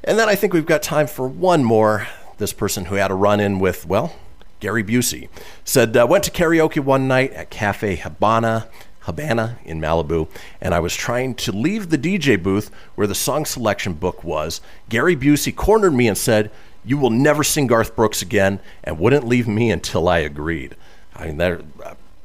And 0.07 0.19
then 0.19 0.29
I 0.29 0.35
think 0.35 0.53
we've 0.53 0.65
got 0.67 0.83
time 0.83 1.07
for 1.07 1.27
one 1.27 1.63
more. 1.63 2.07
This 2.37 2.53
person 2.53 2.85
who 2.85 2.95
had 2.95 3.09
a 3.09 3.15
run 3.15 3.39
in 3.39 3.57
with, 3.59 3.87
well, 3.87 4.15
Gary 4.59 4.83
Busey 4.83 5.29
said, 5.63 5.97
uh, 5.97 6.05
went 6.07 6.23
to 6.25 6.31
karaoke 6.31 6.79
one 6.79 7.07
night 7.07 7.31
at 7.31 7.49
Cafe 7.49 7.95
Habana, 7.95 8.67
Habana 8.99 9.57
in 9.65 9.81
Malibu, 9.81 10.27
and 10.61 10.75
I 10.75 10.79
was 10.79 10.95
trying 10.95 11.33
to 11.35 11.51
leave 11.51 11.89
the 11.89 11.97
DJ 11.97 12.41
booth 12.41 12.69
where 12.93 13.07
the 13.07 13.15
song 13.15 13.45
selection 13.45 13.93
book 13.93 14.23
was. 14.23 14.61
Gary 14.89 15.15
Busey 15.15 15.55
cornered 15.55 15.93
me 15.95 16.07
and 16.07 16.17
said, 16.17 16.51
You 16.85 16.97
will 16.97 17.09
never 17.09 17.43
sing 17.43 17.67
Garth 17.67 17.95
Brooks 17.95 18.21
again, 18.21 18.59
and 18.83 18.99
wouldn't 18.99 19.27
leave 19.27 19.47
me 19.47 19.71
until 19.71 20.07
I 20.07 20.19
agreed. 20.19 20.75
I 21.15 21.27
mean, 21.27 21.37
that, 21.37 21.61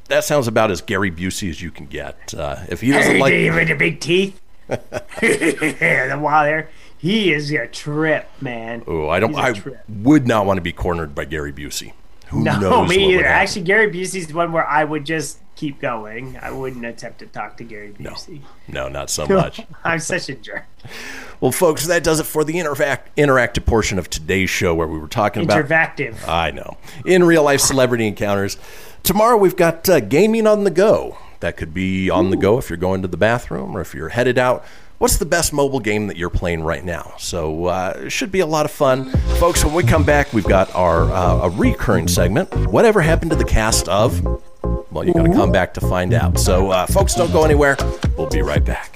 that 0.08 0.24
sounds 0.24 0.46
about 0.46 0.70
as 0.70 0.82
Gary 0.82 1.10
Busey 1.10 1.48
as 1.48 1.62
you 1.62 1.70
can 1.70 1.86
get. 1.86 2.34
Uh, 2.34 2.56
if 2.68 2.80
he 2.80 2.92
doesn't 2.92 3.12
Hey, 3.12 3.20
like. 3.20 3.30
Dave 3.32 3.54
with 3.54 3.68
the 3.68 3.74
big 3.74 4.00
teeth. 4.00 4.40
the 4.68 6.18
while 6.20 6.44
there, 6.44 6.68
he 6.98 7.32
is 7.32 7.50
a 7.50 7.66
trip, 7.66 8.28
man. 8.40 8.84
Oh, 8.86 9.08
I 9.08 9.18
don't. 9.18 9.34
I 9.34 9.54
would 9.88 10.26
not 10.28 10.46
want 10.46 10.58
to 10.58 10.62
be 10.62 10.72
cornered 10.72 11.14
by 11.14 11.24
Gary 11.24 11.52
Busey. 11.52 11.92
Who 12.30 12.42
No, 12.44 12.84
me 12.84 13.14
either. 13.14 13.26
Actually, 13.26 13.62
Gary 13.62 13.90
Busey's 13.92 14.28
the 14.28 14.34
one 14.34 14.52
where 14.52 14.66
I 14.66 14.84
would 14.84 15.04
just 15.04 15.38
keep 15.56 15.80
going. 15.80 16.38
I 16.40 16.50
wouldn't 16.50 16.84
attempt 16.84 17.18
to 17.18 17.26
talk 17.26 17.56
to 17.58 17.64
Gary 17.64 17.92
Busey. 17.92 18.40
no, 18.68 18.88
not 18.88 19.10
so 19.10 19.26
much. 19.28 19.60
I'm 19.84 19.98
such 19.98 20.28
a 20.28 20.34
jerk. 20.34 20.64
well, 21.40 21.52
folks, 21.52 21.86
that 21.88 22.02
does 22.04 22.20
it 22.20 22.24
for 22.24 22.44
the 22.44 22.58
interact- 22.58 23.14
interactive 23.16 23.66
portion 23.66 23.98
of 23.98 24.08
today's 24.08 24.48
show, 24.48 24.74
where 24.74 24.86
we 24.86 24.98
were 24.98 25.08
talking 25.08 25.42
about. 25.42 25.64
Interactive. 25.66 26.26
I 26.28 26.50
know. 26.50 26.76
In 27.04 27.24
real 27.24 27.42
life 27.42 27.60
celebrity 27.60 28.06
encounters. 28.06 28.56
Tomorrow 29.02 29.36
we've 29.38 29.56
got 29.56 29.88
uh, 29.88 30.00
gaming 30.00 30.46
on 30.46 30.64
the 30.64 30.70
go. 30.70 31.18
That 31.40 31.56
could 31.56 31.72
be 31.74 32.10
on 32.10 32.30
the 32.30 32.36
go 32.36 32.58
if 32.58 32.68
you're 32.70 32.76
going 32.76 33.02
to 33.02 33.08
the 33.08 33.16
bathroom 33.16 33.76
or 33.76 33.80
if 33.80 33.94
you're 33.94 34.10
headed 34.10 34.38
out. 34.38 34.64
What's 35.00 35.16
the 35.16 35.24
best 35.24 35.54
mobile 35.54 35.80
game 35.80 36.08
that 36.08 36.18
you're 36.18 36.28
playing 36.28 36.62
right 36.62 36.84
now? 36.84 37.14
So 37.18 37.64
uh, 37.64 37.94
it 38.04 38.10
should 38.10 38.30
be 38.30 38.40
a 38.40 38.46
lot 38.46 38.66
of 38.66 38.70
fun, 38.70 39.10
folks. 39.38 39.64
When 39.64 39.72
we 39.72 39.82
come 39.82 40.04
back, 40.04 40.34
we've 40.34 40.44
got 40.44 40.74
our 40.74 41.04
uh, 41.04 41.46
a 41.46 41.48
recurring 41.48 42.06
segment. 42.06 42.54
Whatever 42.70 43.00
happened 43.00 43.30
to 43.30 43.36
the 43.38 43.46
cast 43.46 43.88
of? 43.88 44.22
Well, 44.92 45.02
you're 45.02 45.14
going 45.14 45.30
to 45.30 45.34
come 45.34 45.50
back 45.50 45.72
to 45.74 45.80
find 45.80 46.12
out. 46.12 46.38
So, 46.38 46.70
uh, 46.70 46.84
folks, 46.84 47.14
don't 47.14 47.32
go 47.32 47.46
anywhere. 47.46 47.78
We'll 48.18 48.28
be 48.28 48.42
right 48.42 48.62
back. 48.62 48.94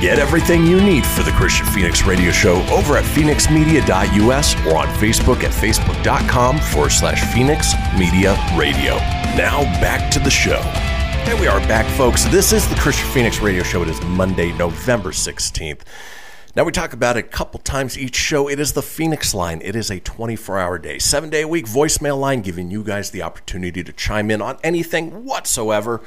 Get 0.00 0.18
everything 0.18 0.64
you 0.64 0.80
need 0.80 1.04
for 1.04 1.22
the 1.22 1.30
Kristian 1.30 1.70
Fenix 1.74 2.06
Radio 2.06 2.30
Show 2.30 2.64
over 2.70 2.96
at 2.96 3.04
fenixmedia.us 3.04 4.54
or 4.66 4.78
on 4.78 4.86
Facebook 4.94 5.44
at 5.44 5.52
facebook.com 5.52 6.58
forward 6.58 6.88
slash 6.88 7.22
Fenix 7.34 7.74
Media 7.98 8.34
Radio. 8.56 8.96
Now 9.36 9.62
back 9.78 10.10
to 10.12 10.18
the 10.18 10.30
show. 10.30 10.62
Here 11.26 11.38
we 11.38 11.48
are 11.48 11.60
back, 11.68 11.84
folks. 11.98 12.24
This 12.24 12.50
is 12.54 12.66
the 12.66 12.76
Kristian 12.76 13.12
Fenix 13.12 13.40
Radio 13.40 13.62
Show. 13.62 13.82
It 13.82 13.88
is 13.88 14.00
Monday, 14.00 14.52
November 14.52 15.10
16th. 15.10 15.82
Now, 16.56 16.64
we 16.64 16.72
talk 16.72 16.94
about 16.94 17.18
it 17.18 17.26
a 17.26 17.28
couple 17.28 17.60
times 17.60 17.98
each 17.98 18.16
show. 18.16 18.48
It 18.48 18.58
is 18.58 18.72
the 18.72 18.82
Fenix 18.82 19.34
line. 19.34 19.60
It 19.62 19.76
is 19.76 19.90
a 19.90 20.00
24 20.00 20.58
hour 20.58 20.78
day, 20.78 20.98
seven 20.98 21.28
day 21.28 21.42
a 21.42 21.48
week 21.48 21.66
voicemail 21.66 22.18
line, 22.18 22.40
giving 22.40 22.70
you 22.70 22.82
guys 22.82 23.10
the 23.10 23.20
opportunity 23.20 23.84
to 23.84 23.92
chime 23.92 24.30
in 24.30 24.40
on 24.40 24.56
anything 24.64 25.26
whatsoever. 25.26 26.00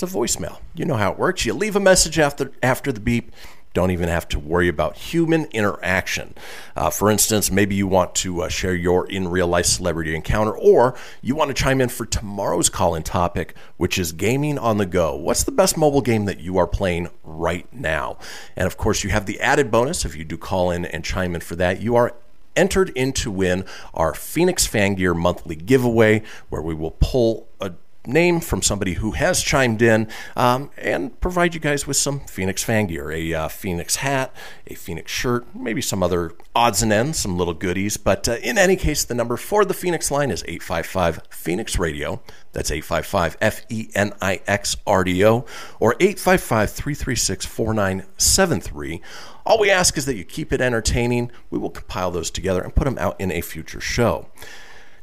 It's 0.00 0.14
a 0.14 0.16
voicemail. 0.16 0.60
You 0.76 0.84
know 0.84 0.94
how 0.94 1.10
it 1.10 1.18
works. 1.18 1.44
You 1.44 1.54
leave 1.54 1.74
a 1.74 1.80
message 1.80 2.20
after 2.20 2.52
after 2.62 2.92
the 2.92 3.00
beep. 3.00 3.32
Don't 3.74 3.90
even 3.90 4.08
have 4.08 4.28
to 4.28 4.38
worry 4.38 4.68
about 4.68 4.96
human 4.96 5.46
interaction. 5.46 6.36
Uh, 6.76 6.88
for 6.88 7.10
instance, 7.10 7.50
maybe 7.50 7.74
you 7.74 7.88
want 7.88 8.14
to 8.16 8.42
uh, 8.42 8.48
share 8.48 8.76
your 8.76 9.10
in 9.10 9.26
real 9.26 9.48
life 9.48 9.66
celebrity 9.66 10.14
encounter, 10.14 10.56
or 10.56 10.94
you 11.20 11.34
want 11.34 11.48
to 11.48 11.54
chime 11.54 11.80
in 11.80 11.88
for 11.88 12.06
tomorrow's 12.06 12.68
call 12.68 12.94
in 12.94 13.02
topic, 13.02 13.56
which 13.76 13.98
is 13.98 14.12
gaming 14.12 14.56
on 14.56 14.78
the 14.78 14.86
go. 14.86 15.16
What's 15.16 15.42
the 15.42 15.50
best 15.50 15.76
mobile 15.76 16.00
game 16.00 16.26
that 16.26 16.38
you 16.38 16.58
are 16.58 16.68
playing 16.68 17.08
right 17.24 17.66
now? 17.72 18.18
And 18.54 18.68
of 18.68 18.76
course, 18.76 19.02
you 19.02 19.10
have 19.10 19.26
the 19.26 19.40
added 19.40 19.68
bonus 19.68 20.04
if 20.04 20.14
you 20.14 20.22
do 20.22 20.38
call 20.38 20.70
in 20.70 20.84
and 20.84 21.04
chime 21.04 21.34
in 21.34 21.40
for 21.40 21.56
that. 21.56 21.80
You 21.80 21.96
are 21.96 22.14
entered 22.54 22.90
in 22.90 23.12
to 23.14 23.32
win 23.32 23.64
our 23.94 24.14
Fenix 24.14 24.64
Fan 24.64 24.94
Gear 24.94 25.12
monthly 25.12 25.56
giveaway, 25.56 26.22
where 26.50 26.62
we 26.62 26.74
will 26.74 26.92
pull 27.00 27.48
a 27.60 27.72
name 28.08 28.40
from 28.40 28.62
somebody 28.62 28.94
who 28.94 29.12
has 29.12 29.42
chimed 29.42 29.82
in 29.82 30.08
um, 30.36 30.70
and 30.78 31.20
provide 31.20 31.54
you 31.54 31.60
guys 31.60 31.86
with 31.86 31.96
some 31.96 32.20
Fenix 32.20 32.64
fan 32.64 32.86
gear 32.86 33.12
a 33.12 33.34
uh, 33.34 33.48
Fenix 33.48 33.96
hat, 33.96 34.34
a 34.66 34.74
Fenix 34.74 35.12
shirt, 35.12 35.46
maybe 35.54 35.80
some 35.80 36.02
other 36.02 36.32
odds 36.54 36.82
and 36.82 36.92
ends, 36.92 37.18
some 37.18 37.36
little 37.36 37.54
goodies. 37.54 37.96
But 37.96 38.28
uh, 38.28 38.36
in 38.42 38.58
any 38.58 38.76
case, 38.76 39.04
the 39.04 39.14
number 39.14 39.36
for 39.36 39.64
the 39.64 39.74
Fenix 39.74 40.10
line 40.10 40.30
is 40.30 40.42
855 40.44 41.20
Fenix 41.30 41.78
Radio. 41.78 42.20
That's 42.52 42.70
855 42.70 43.36
F 43.40 43.66
E 43.68 43.90
N 43.94 44.12
I 44.20 44.40
X 44.46 44.76
R 44.86 45.04
D 45.04 45.24
O 45.24 45.44
or 45.78 45.94
855 46.00 46.70
336 46.70 47.46
4973. 47.46 49.02
All 49.44 49.58
we 49.58 49.70
ask 49.70 49.96
is 49.96 50.06
that 50.06 50.16
you 50.16 50.24
keep 50.24 50.52
it 50.52 50.60
entertaining. 50.60 51.30
We 51.50 51.58
will 51.58 51.70
compile 51.70 52.10
those 52.10 52.30
together 52.30 52.62
and 52.62 52.74
put 52.74 52.84
them 52.84 52.98
out 52.98 53.20
in 53.20 53.30
a 53.30 53.40
future 53.40 53.80
show. 53.80 54.26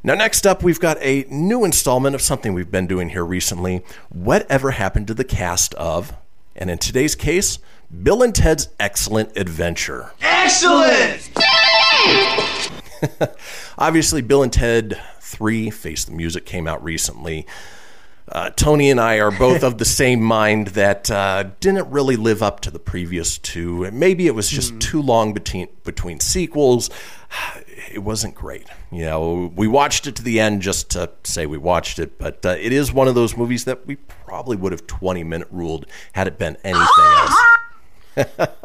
Now, 0.06 0.14
next 0.14 0.46
up, 0.46 0.62
we've 0.62 0.80
got 0.80 1.00
a 1.02 1.26
new 1.32 1.66
installment 1.66 2.14
of 2.14 2.22
something 2.22 2.54
we've 2.54 2.70
been 2.70 2.86
doing 2.86 3.10
here 3.10 3.26
recently. 3.26 3.84
Whatever 4.10 4.70
happened 4.70 5.08
to 5.08 5.16
the 5.16 5.24
cast 5.24 5.74
of, 5.74 6.14
and 6.56 6.70
in 6.70 6.78
today's 6.78 7.16
case, 7.16 7.58
Bill 8.04 8.22
and 8.22 8.36
Ted's 8.36 8.70
Excellent 8.80 9.36
Adventure. 9.36 10.12
Excellent! 10.22 11.32
Obviously, 13.80 14.22
Bill 14.22 14.44
and 14.44 14.54
Ted 14.54 15.02
3 15.22 15.72
Face 15.72 16.06
the 16.06 16.12
Music 16.12 16.46
came 16.46 16.68
out 16.68 16.84
recently. 16.84 17.48
Uh, 18.28 18.52
Tony 18.52 18.92
and 18.92 19.00
I 19.00 19.20
are 19.20 19.32
both 19.32 19.64
of 19.64 19.80
the 19.80 19.86
same 19.86 20.22
mind 20.22 20.68
that 20.70 21.10
uh, 21.10 21.46
didn't 21.60 21.90
really 21.90 22.16
live 22.16 22.44
up 22.44 22.60
to 22.62 22.70
the 22.70 22.78
previous 22.78 23.40
two. 23.40 23.90
Maybe 23.90 24.28
it 24.28 24.36
was 24.36 24.50
just 24.50 24.80
too 24.80 25.02
long 25.02 25.34
between 25.34 25.68
between 25.84 26.20
sequels. 26.20 26.92
It 27.92 28.00
wasn't 28.00 28.36
great. 28.36 28.68
You 28.92 29.04
know, 29.06 29.52
we 29.56 29.68
watched 29.68 30.08
it 30.08 30.16
to 30.16 30.24
the 30.24 30.40
end 30.40 30.62
just 30.62 30.92
to 30.92 31.10
say 31.24 31.46
we 31.46 31.58
watched 31.58 32.00
it, 32.00 32.18
but 32.18 32.46
uh, 32.46 32.56
it 32.60 32.72
is 32.72 32.94
one 32.94 33.08
of 33.08 33.16
those 33.16 33.36
movies 33.36 33.66
that 33.66 33.86
we 33.86 33.96
probably 33.96 34.56
would 34.56 34.72
have 34.72 34.88
20 34.88 35.24
minute 35.24 35.48
ruled 35.52 35.86
had 36.14 36.28
it 36.28 36.38
been 36.38 36.58
anything 36.64 36.88
else. 38.18 38.38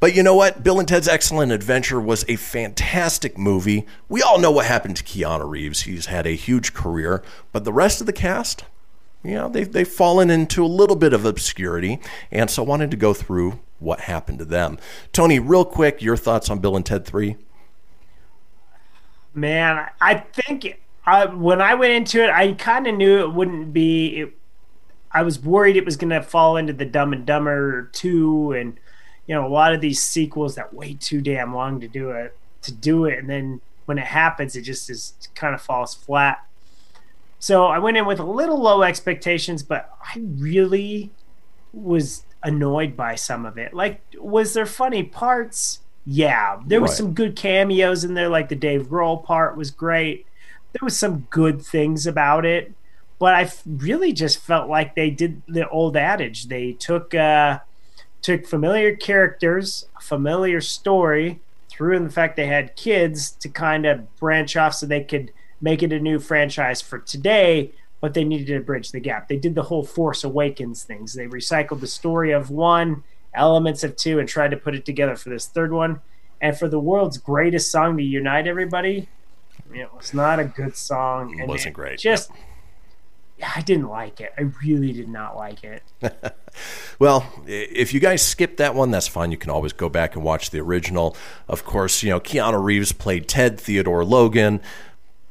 But 0.00 0.14
you 0.14 0.22
know 0.22 0.36
what? 0.36 0.62
Bill 0.62 0.78
and 0.78 0.86
Ted's 0.86 1.08
Excellent 1.08 1.50
Adventure 1.50 2.00
was 2.00 2.24
a 2.28 2.36
fantastic 2.36 3.36
movie. 3.36 3.84
We 4.08 4.22
all 4.22 4.38
know 4.38 4.52
what 4.52 4.66
happened 4.66 4.96
to 4.98 5.04
Keanu 5.04 5.48
Reeves. 5.48 5.82
He's 5.82 6.06
had 6.06 6.24
a 6.24 6.36
huge 6.36 6.72
career, 6.72 7.22
but 7.52 7.64
the 7.64 7.72
rest 7.72 8.00
of 8.00 8.06
the 8.06 8.12
cast, 8.12 8.64
you 9.24 9.34
know, 9.34 9.48
they've, 9.48 9.70
they've 9.70 9.88
fallen 9.88 10.30
into 10.30 10.64
a 10.64 10.66
little 10.66 10.94
bit 10.94 11.12
of 11.12 11.24
obscurity, 11.24 11.98
and 12.30 12.48
so 12.48 12.62
I 12.62 12.66
wanted 12.66 12.92
to 12.92 12.96
go 12.96 13.12
through 13.12 13.58
what 13.80 14.00
happened 14.00 14.38
to 14.38 14.44
them. 14.44 14.78
Tony, 15.12 15.40
real 15.40 15.64
quick, 15.64 16.00
your 16.00 16.16
thoughts 16.16 16.48
on 16.48 16.60
Bill 16.60 16.76
and 16.76 16.86
Ted 16.86 17.04
3? 17.04 17.36
Man, 19.34 19.86
I 20.00 20.14
think 20.14 20.80
I, 21.04 21.26
when 21.26 21.60
I 21.60 21.74
went 21.74 21.92
into 21.92 22.22
it, 22.22 22.30
I 22.30 22.52
kind 22.52 22.86
of 22.86 22.94
knew 22.96 23.20
it 23.20 23.32
wouldn't 23.32 23.72
be. 23.72 24.20
It, 24.20 24.34
I 25.10 25.22
was 25.22 25.40
worried 25.42 25.76
it 25.76 25.84
was 25.84 25.96
going 25.96 26.10
to 26.10 26.22
fall 26.22 26.56
into 26.56 26.72
the 26.72 26.84
Dumb 26.84 27.12
and 27.12 27.24
Dumber 27.24 27.84
two, 27.92 28.52
and 28.52 28.78
you 29.26 29.34
know 29.34 29.46
a 29.46 29.48
lot 29.48 29.72
of 29.72 29.80
these 29.80 30.02
sequels 30.02 30.54
that 30.56 30.74
wait 30.74 31.00
too 31.00 31.20
damn 31.20 31.54
long 31.54 31.80
to 31.80 31.88
do 31.88 32.10
it 32.10 32.36
to 32.62 32.72
do 32.72 33.04
it, 33.04 33.18
and 33.18 33.28
then 33.28 33.60
when 33.86 33.98
it 33.98 34.04
happens, 34.04 34.54
it 34.56 34.62
just 34.62 34.90
is 34.90 35.14
kind 35.34 35.54
of 35.54 35.62
falls 35.62 35.94
flat. 35.94 36.44
So 37.38 37.66
I 37.66 37.78
went 37.78 37.96
in 37.96 38.04
with 38.04 38.18
a 38.18 38.24
little 38.24 38.60
low 38.60 38.82
expectations, 38.82 39.62
but 39.62 39.90
I 40.02 40.20
really 40.20 41.10
was 41.72 42.24
annoyed 42.42 42.96
by 42.96 43.14
some 43.14 43.46
of 43.46 43.56
it. 43.56 43.72
Like, 43.72 44.02
was 44.18 44.54
there 44.54 44.66
funny 44.66 45.02
parts? 45.02 45.80
Yeah, 46.10 46.60
there 46.66 46.80
was 46.80 46.92
Right. 46.92 46.96
some 46.96 47.12
good 47.12 47.36
cameos 47.36 48.02
in 48.02 48.14
there. 48.14 48.30
Like 48.30 48.48
the 48.48 48.54
Dave 48.56 48.86
Grohl 48.88 49.22
part 49.22 49.56
was 49.58 49.70
great. 49.70 50.24
There 50.72 50.80
was 50.84 50.96
some 50.96 51.26
good 51.28 51.60
things 51.60 52.06
about 52.06 52.46
it, 52.46 52.72
but 53.18 53.34
I 53.34 53.42
f- 53.42 53.62
really 53.66 54.12
just 54.14 54.38
felt 54.38 54.70
like 54.70 54.94
they 54.94 55.10
did 55.10 55.42
the 55.46 55.68
old 55.68 55.96
adage. 55.98 56.46
They 56.48 56.72
took 56.72 57.14
uh, 57.14 57.58
took 58.22 58.46
familiar 58.46 58.96
characters, 58.96 59.86
a 59.98 60.00
familiar 60.00 60.60
story, 60.62 61.40
threw 61.70 61.94
in 61.94 62.04
the 62.04 62.10
fact 62.10 62.36
they 62.36 62.46
had 62.46 62.74
kids 62.74 63.30
to 63.32 63.48
kind 63.50 63.84
of 63.84 64.16
branch 64.16 64.56
off 64.56 64.74
so 64.74 64.86
they 64.86 65.04
could 65.04 65.30
make 65.60 65.82
it 65.82 65.92
a 65.92 66.00
new 66.00 66.18
franchise 66.18 66.80
for 66.80 66.98
today, 67.00 67.70
but 68.00 68.14
they 68.14 68.24
needed 68.24 68.46
to 68.46 68.60
bridge 68.60 68.92
the 68.92 69.00
gap. 69.00 69.28
They 69.28 69.36
did 69.36 69.54
the 69.54 69.64
whole 69.64 69.84
Force 69.84 70.24
Awakens 70.24 70.84
things. 70.84 71.12
They 71.12 71.26
recycled 71.26 71.80
the 71.80 71.86
story 71.86 72.30
of 72.32 72.48
one, 72.50 73.02
elements 73.34 73.84
of 73.84 73.96
two, 73.96 74.18
and 74.18 74.28
tried 74.28 74.50
to 74.50 74.56
put 74.56 74.74
it 74.74 74.84
together 74.84 75.16
for 75.16 75.28
this 75.28 75.46
third 75.46 75.72
one. 75.72 76.00
And 76.40 76.56
for 76.56 76.68
the 76.68 76.78
world's 76.78 77.18
greatest 77.18 77.70
song 77.70 77.96
to 77.96 78.02
unite 78.02 78.46
everybody, 78.46 79.08
it 79.72 79.92
was 79.94 80.14
not 80.14 80.38
a 80.38 80.44
good 80.44 80.76
song. 80.76 81.34
It 81.34 81.40
and 81.40 81.48
wasn't 81.48 81.74
great. 81.74 81.98
Just, 81.98 82.30
yeah, 83.38 83.50
I 83.56 83.60
didn't 83.60 83.88
like 83.88 84.20
it. 84.20 84.32
I 84.38 84.42
really 84.64 84.92
did 84.92 85.08
not 85.08 85.36
like 85.36 85.64
it. 85.64 85.82
Well, 86.98 87.32
if 87.46 87.94
you 87.94 88.00
guys 88.00 88.22
skip 88.22 88.56
that 88.56 88.74
one, 88.74 88.90
that's 88.90 89.06
fine. 89.06 89.30
You 89.30 89.36
can 89.36 89.50
always 89.50 89.72
go 89.72 89.88
back 89.88 90.16
and 90.16 90.24
watch 90.24 90.50
the 90.50 90.58
original. 90.60 91.16
Of 91.46 91.64
course, 91.64 92.02
you 92.02 92.10
know, 92.10 92.18
Keanu 92.18 92.62
Reeves 92.62 92.90
played 92.90 93.28
Ted 93.28 93.60
Theodore 93.60 94.04
Logan, 94.04 94.60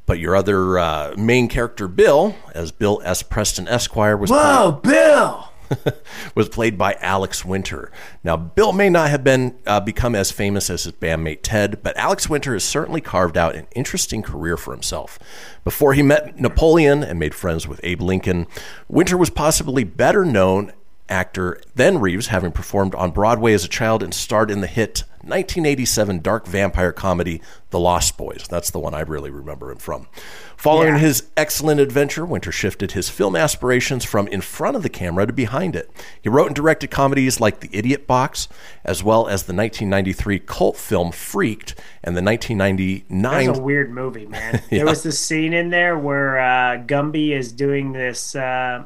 but 0.06 0.20
your 0.20 0.36
other 0.36 0.80
uh, 0.80 1.14
main 1.18 1.50
character, 1.50 1.90
Bill, 1.90 2.36
as 2.54 2.72
Bill 2.72 3.02
S. 3.04 3.22
Preston 3.22 3.68
Esquire, 3.68 4.16
was 4.16 4.30
Whoa, 4.30 4.80
Bill! 4.82 5.47
was 6.36 6.50
played 6.50 6.78
by 6.78 6.98
Alex 7.02 7.44
Winter. 7.46 7.92
Now, 8.24 8.38
Bill 8.38 8.74
may 8.74 8.90
not 8.90 9.10
have 9.10 9.24
been 9.24 9.58
uh, 9.66 9.80
become 9.80 10.16
as 10.16 10.32
famous 10.32 10.70
as 10.70 10.84
his 10.84 10.94
bandmate 10.94 11.40
Ted, 11.44 11.82
but 11.84 11.98
Alex 11.98 12.30
Winter 12.30 12.54
has 12.54 12.64
certainly 12.64 13.02
carved 13.02 13.38
out 13.38 13.56
an 13.56 13.68
interesting 13.76 14.22
career 14.22 14.58
for 14.58 14.74
himself. 14.74 15.20
Before 15.64 15.94
he 15.94 16.02
met 16.02 16.40
Napoleon 16.40 17.04
and 17.04 17.20
made 17.20 17.36
friends 17.36 17.68
with 17.68 17.80
Abe 17.84 18.02
Lincoln, 18.02 18.48
Winter 18.88 19.18
was 19.18 19.30
possibly 19.30 19.84
better 19.84 20.26
known 20.26 20.72
actor 21.10 21.60
than 21.76 22.00
Reeves, 22.00 22.28
having 22.28 22.52
performed 22.52 22.96
on 22.96 23.12
Broadway 23.12 23.54
as 23.54 23.64
a 23.64 23.70
child 23.70 24.04
and 24.04 24.14
starred 24.14 24.52
in 24.52 24.62
the 24.62 24.68
hit 24.68 25.04
1987 25.28 26.20
dark 26.22 26.46
vampire 26.48 26.92
comedy 26.92 27.42
The 27.70 27.80
Lost 27.80 28.18
Boys. 28.18 28.46
That's 28.50 28.70
the 28.72 28.80
one 28.80 28.94
I 28.94 29.02
really 29.02 29.30
remember 29.30 29.72
him 29.72 29.78
from. 29.78 30.08
Following 30.56 30.96
Yeah. 30.96 31.00
his 31.00 31.28
excellent 31.38 31.80
adventure, 31.80 32.26
Winter 32.26 32.52
shifted 32.52 32.94
his 32.94 33.10
film 33.10 33.36
aspirations 33.36 34.04
from 34.06 34.28
in 34.30 34.42
front 34.42 34.76
of 34.76 34.84
the 34.84 34.90
camera 34.90 35.28
to 35.28 35.34
behind 35.34 35.76
it. 35.76 35.90
He 36.22 36.30
wrote 36.30 36.48
and 36.48 36.56
directed 36.56 36.90
comedies 36.90 37.40
like 37.40 37.60
The 37.60 37.70
Idiot 37.72 38.08
Box, 38.08 38.48
as 38.84 39.04
well 39.04 39.28
as 39.28 39.44
the 39.44 39.54
1993 39.54 40.40
cult 40.40 40.78
film 40.78 41.12
Freaked 41.12 41.76
and 42.04 42.16
the 42.18 42.22
That 42.22 42.26
1999 42.32 43.50
was 43.50 43.60
a 43.60 43.62
weird 43.62 43.92
movie, 43.92 44.26
man. 44.28 44.62
Yeah. 44.72 44.80
There 44.80 44.86
was 44.88 45.04
this 45.04 45.20
scene 45.20 45.54
in 45.54 45.70
there 45.70 45.98
where 45.98 46.40
uh, 46.40 46.78
Gumby 46.86 47.32
is 47.38 47.52
doing 47.52 47.92
this 47.92 48.36
uh, 48.36 48.86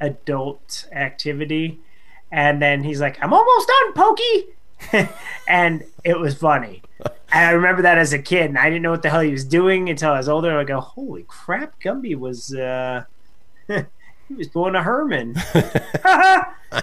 adult 0.00 0.86
activity, 0.92 1.78
and 2.30 2.60
then 2.60 2.82
he's 2.82 3.00
like, 3.00 3.22
"I'm 3.22 3.32
almost 3.32 3.68
done, 3.68 3.92
Pokey," 3.92 4.46
and 5.48 5.84
it 6.04 6.18
was 6.18 6.34
funny. 6.36 6.82
And 7.32 7.46
I 7.46 7.50
remember 7.52 7.82
that 7.82 7.98
as 7.98 8.12
a 8.12 8.18
kid, 8.18 8.46
and 8.46 8.58
I 8.58 8.68
didn't 8.68 8.82
know 8.82 8.90
what 8.90 9.02
the 9.02 9.10
hell 9.10 9.20
he 9.20 9.30
was 9.32 9.44
doing 9.44 9.88
until 9.88 10.12
I 10.12 10.18
was 10.18 10.28
older. 10.28 10.58
I 10.58 10.64
go, 10.64 10.80
"Holy 10.80 11.24
crap, 11.28 11.80
Gumby 11.80 12.16
was." 12.16 12.54
Uh, 12.54 13.04
He 14.28 14.34
was 14.38 14.46
going 14.48 14.72
to 14.72 14.82
Herman. 14.82 15.34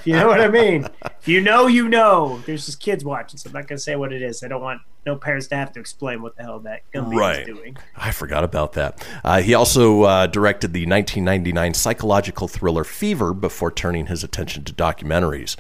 you 0.04 0.14
know 0.14 0.28
what 0.28 0.40
I 0.40 0.50
mean. 0.50 0.88
If 1.20 1.28
you 1.28 1.42
know, 1.42 1.66
you 1.66 1.90
know. 1.90 2.40
There's 2.46 2.68
just 2.68 2.80
kids 2.80 3.04
watching, 3.04 3.40
so 3.40 3.50
I'm 3.50 3.54
not 3.54 3.68
going 3.68 3.78
to 3.78 3.82
say 3.82 3.96
what 3.96 4.14
it 4.14 4.22
is. 4.22 4.44
I 4.44 4.48
don't 4.50 4.62
want 4.62 4.82
no 5.06 5.16
parents 5.16 5.48
to 5.48 5.56
have 5.56 5.72
to 5.74 5.80
explain 5.80 6.22
what 6.22 6.36
the 6.36 6.44
hell 6.44 6.60
that 6.60 6.82
Gumby 6.94 7.16
Right. 7.16 7.40
is 7.40 7.48
doing. 7.48 7.78
I 7.96 8.12
forgot 8.12 8.44
about 8.44 8.74
that. 8.74 9.04
Uh, 9.24 9.42
he 9.42 9.56
also 9.56 10.04
uh, 10.04 10.28
directed 10.28 10.74
the 10.74 10.82
1999 10.82 11.74
psychological 11.74 12.48
thriller 12.48 12.84
Fever 12.84 13.34
before 13.34 13.72
turning 13.72 14.08
his 14.08 14.24
attention 14.24 14.64
to 14.66 14.74
documentaries. 14.74 15.56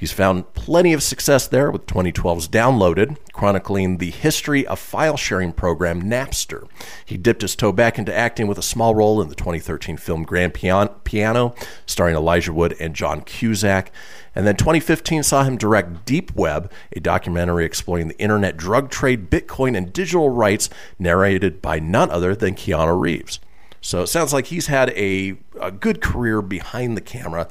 He's 0.00 0.12
found 0.12 0.54
plenty 0.54 0.94
of 0.94 1.02
success 1.02 1.46
there 1.46 1.70
with 1.70 1.84
2012's 1.84 2.48
Downloaded, 2.48 3.18
chronicling 3.34 3.98
the 3.98 4.10
history 4.10 4.66
of 4.66 4.78
file 4.78 5.18
sharing 5.18 5.52
program 5.52 6.00
Napster. 6.00 6.66
He 7.04 7.18
dipped 7.18 7.42
his 7.42 7.54
toe 7.54 7.70
back 7.70 7.98
into 7.98 8.16
acting 8.16 8.46
with 8.46 8.56
a 8.56 8.62
small 8.62 8.94
role 8.94 9.20
in 9.20 9.28
the 9.28 9.34
2013 9.34 9.98
film 9.98 10.22
Grand 10.22 10.54
Pian- 10.54 11.04
Piano, 11.04 11.54
starring 11.84 12.16
Elijah 12.16 12.54
Wood 12.54 12.74
and 12.80 12.94
John 12.94 13.20
Cusack. 13.20 13.92
And 14.34 14.46
then 14.46 14.56
2015 14.56 15.22
saw 15.22 15.44
him 15.44 15.58
direct 15.58 16.06
Deep 16.06 16.34
Web, 16.34 16.72
a 16.96 17.00
documentary 17.00 17.66
exploring 17.66 18.08
the 18.08 18.18
internet 18.18 18.56
drug 18.56 18.88
trade, 18.88 19.28
Bitcoin, 19.28 19.76
and 19.76 19.92
digital 19.92 20.30
rights, 20.30 20.70
narrated 20.98 21.60
by 21.60 21.78
none 21.78 22.10
other 22.10 22.34
than 22.34 22.54
Keanu 22.54 22.98
Reeves. 22.98 23.38
So 23.82 24.00
it 24.00 24.06
sounds 24.06 24.32
like 24.32 24.46
he's 24.46 24.68
had 24.68 24.88
a, 24.90 25.36
a 25.60 25.70
good 25.70 26.00
career 26.00 26.40
behind 26.40 26.96
the 26.96 27.02
camera, 27.02 27.48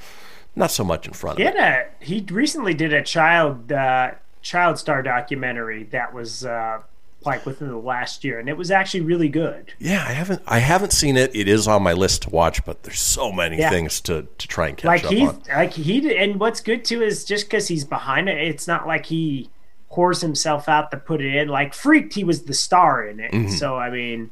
not 0.59 0.69
so 0.71 0.83
much 0.83 1.07
in 1.07 1.13
front 1.13 1.39
of 1.39 1.45
a 1.55 1.85
he 1.99 2.25
recently 2.29 2.73
did 2.73 2.93
a 2.93 3.01
child 3.01 3.71
uh, 3.71 4.11
child 4.41 4.77
star 4.77 5.01
documentary 5.01 5.83
that 5.85 6.13
was 6.13 6.45
uh, 6.45 6.81
like 7.25 7.45
within 7.45 7.67
the 7.69 7.77
last 7.77 8.23
year, 8.23 8.39
and 8.39 8.47
it 8.47 8.55
was 8.55 8.71
actually 8.71 9.01
really 9.01 9.27
good. 9.29 9.73
Yeah, 9.79 10.03
I 10.07 10.11
haven't 10.11 10.41
I 10.47 10.59
haven't 10.59 10.93
seen 10.93 11.17
it. 11.17 11.35
It 11.35 11.47
is 11.47 11.67
on 11.67 11.81
my 11.83 11.93
list 11.93 12.21
to 12.23 12.29
watch, 12.29 12.63
but 12.65 12.83
there's 12.83 12.99
so 13.01 13.31
many 13.31 13.57
Yeah. 13.57 13.69
things 13.69 13.99
to, 14.01 14.27
to 14.37 14.47
try 14.47 14.67
and 14.69 14.77
catch 14.77 14.85
like 14.87 15.05
up 15.05 15.11
he 15.11 15.27
on. 15.27 15.41
like 15.49 15.73
he 15.73 16.15
and 16.17 16.39
what's 16.39 16.61
good 16.61 16.85
too 16.85 17.01
is 17.01 17.23
just 17.25 17.45
because 17.47 17.67
he's 17.67 17.85
behind 17.85 18.29
it, 18.29 18.37
it's 18.37 18.67
not 18.67 18.85
like 18.87 19.05
he 19.07 19.49
pours 19.89 20.21
himself 20.21 20.69
out 20.69 20.91
to 20.91 20.97
put 20.97 21.19
it 21.21 21.33
in. 21.35 21.47
Like 21.47 21.73
Freaked, 21.73 22.13
he 22.13 22.23
was 22.23 22.43
the 22.43 22.53
star 22.53 23.05
in 23.05 23.19
it, 23.19 23.31
Mhm. 23.31 23.49
so 23.51 23.75
I 23.77 23.89
mean, 23.89 24.31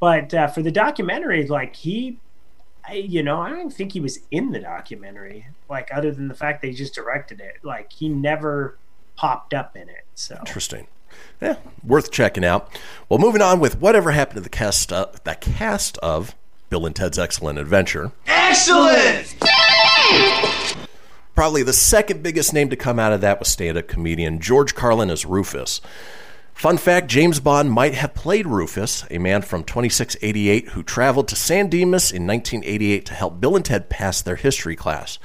but 0.00 0.32
uh, 0.32 0.46
for 0.48 0.62
the 0.62 0.70
documentary, 0.70 1.46
like 1.46 1.76
he 1.76 2.18
I, 2.88 2.94
you 2.94 3.22
know, 3.22 3.40
I 3.40 3.50
don't 3.50 3.72
think 3.72 3.92
he 3.92 4.00
was 4.00 4.18
in 4.32 4.50
the 4.50 4.58
documentary. 4.58 5.46
Like, 5.72 5.88
other 5.90 6.12
than 6.12 6.28
the 6.28 6.34
fact 6.34 6.60
that 6.60 6.68
he 6.68 6.74
just 6.74 6.94
directed 6.94 7.40
it, 7.40 7.54
like 7.62 7.90
he 7.90 8.10
never 8.10 8.76
popped 9.16 9.54
up 9.54 9.74
in 9.74 9.88
it. 9.88 10.04
So 10.14 10.36
Interesting. 10.38 10.86
Yeah, 11.40 11.56
worth 11.82 12.10
checking 12.10 12.44
out. 12.44 12.78
Well, 13.08 13.18
moving 13.18 13.40
on 13.40 13.58
with 13.58 13.80
whatever 13.80 14.10
happened 14.10 14.36
to 14.36 14.42
the 14.42 14.50
cast, 14.50 14.92
uh, 14.92 15.06
the 15.24 15.34
cast 15.34 15.96
of 15.98 16.36
Bill 16.68 16.84
and 16.84 16.94
Ted's 16.94 17.18
Excellent 17.18 17.58
Adventure. 17.58 18.12
Excellent! 18.26 19.34
Probably 21.34 21.62
the 21.62 21.72
second 21.72 22.22
biggest 22.22 22.52
name 22.52 22.68
to 22.68 22.76
come 22.76 22.98
out 22.98 23.14
of 23.14 23.22
that 23.22 23.38
was 23.38 23.48
stand-up 23.48 23.88
comedian 23.88 24.40
George 24.40 24.74
Carlin 24.74 25.08
as 25.08 25.24
Rufus. 25.24 25.80
Fun 26.54 26.76
fact: 26.76 27.08
James 27.08 27.40
Bond 27.40 27.72
might 27.72 27.94
have 27.94 28.14
played 28.14 28.46
Rufus, 28.46 29.04
a 29.10 29.18
man 29.18 29.42
from 29.42 29.64
2688 29.64 30.68
who 30.68 30.82
traveled 30.82 31.28
to 31.28 31.36
San 31.36 31.68
Dimas 31.68 32.12
in 32.12 32.26
1988 32.26 33.06
to 33.06 33.14
help 33.14 33.40
Bill 33.40 33.56
and 33.56 33.64
Ted 33.64 33.88
pass 33.88 34.22
their 34.22 34.36
history 34.36 34.76
class. 34.76 35.18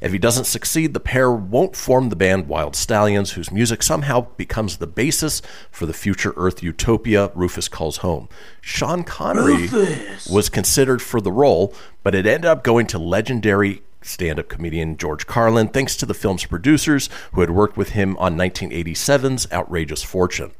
If 0.00 0.12
he 0.12 0.18
doesn't 0.18 0.44
succeed, 0.44 0.94
the 0.94 1.00
pair 1.00 1.30
won't 1.30 1.76
form 1.76 2.08
the 2.08 2.16
band 2.16 2.48
Wild 2.48 2.76
Stallions, 2.76 3.32
whose 3.32 3.50
music 3.50 3.82
somehow 3.82 4.28
becomes 4.36 4.76
the 4.76 4.86
basis 4.86 5.42
for 5.70 5.86
the 5.86 5.92
future 5.92 6.32
Earth 6.36 6.62
utopia 6.62 7.30
Rufus 7.34 7.68
calls 7.68 7.98
home. 7.98 8.28
Sean 8.60 9.02
Connery 9.02 9.66
Rufus. 9.66 10.28
was 10.28 10.48
considered 10.48 11.02
for 11.02 11.20
the 11.20 11.32
role, 11.32 11.74
but 12.02 12.14
it 12.14 12.26
ended 12.26 12.46
up 12.46 12.62
going 12.62 12.86
to 12.88 12.98
legendary 12.98 13.82
stand 14.00 14.38
up 14.38 14.48
comedian 14.48 14.96
George 14.96 15.26
Carlin, 15.26 15.68
thanks 15.68 15.96
to 15.96 16.06
the 16.06 16.14
film's 16.14 16.46
producers 16.46 17.08
who 17.32 17.40
had 17.40 17.50
worked 17.50 17.76
with 17.76 17.90
him 17.90 18.16
on 18.18 18.36
1987's 18.36 19.50
Outrageous 19.52 20.02
Fortune. 20.02 20.52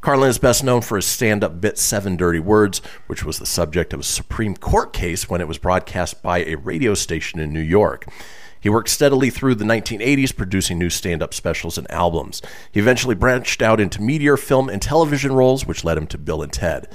Carlin 0.00 0.30
is 0.30 0.38
best 0.38 0.62
known 0.62 0.80
for 0.80 0.96
his 0.96 1.06
stand 1.06 1.42
up 1.42 1.60
bit 1.60 1.76
Seven 1.76 2.16
Dirty 2.16 2.38
Words, 2.38 2.80
which 3.08 3.24
was 3.24 3.38
the 3.38 3.46
subject 3.46 3.92
of 3.92 4.00
a 4.00 4.04
Supreme 4.04 4.56
Court 4.56 4.92
case 4.92 5.28
when 5.28 5.40
it 5.40 5.48
was 5.48 5.58
broadcast 5.58 6.22
by 6.22 6.38
a 6.44 6.54
radio 6.54 6.94
station 6.94 7.40
in 7.40 7.52
New 7.52 7.60
York. 7.60 8.06
He 8.60 8.68
worked 8.68 8.88
steadily 8.88 9.30
through 9.30 9.54
the 9.56 9.64
1980s, 9.64 10.36
producing 10.36 10.78
new 10.78 10.90
stand 10.90 11.22
up 11.22 11.32
specials 11.34 11.78
and 11.78 11.90
albums. 11.90 12.42
He 12.72 12.80
eventually 12.80 13.14
branched 13.14 13.62
out 13.62 13.80
into 13.80 14.02
media, 14.02 14.36
film, 14.36 14.68
and 14.68 14.80
television 14.82 15.32
roles, 15.32 15.66
which 15.66 15.84
led 15.84 15.98
him 15.98 16.06
to 16.08 16.18
Bill 16.18 16.42
and 16.42 16.52
Ted. 16.52 16.88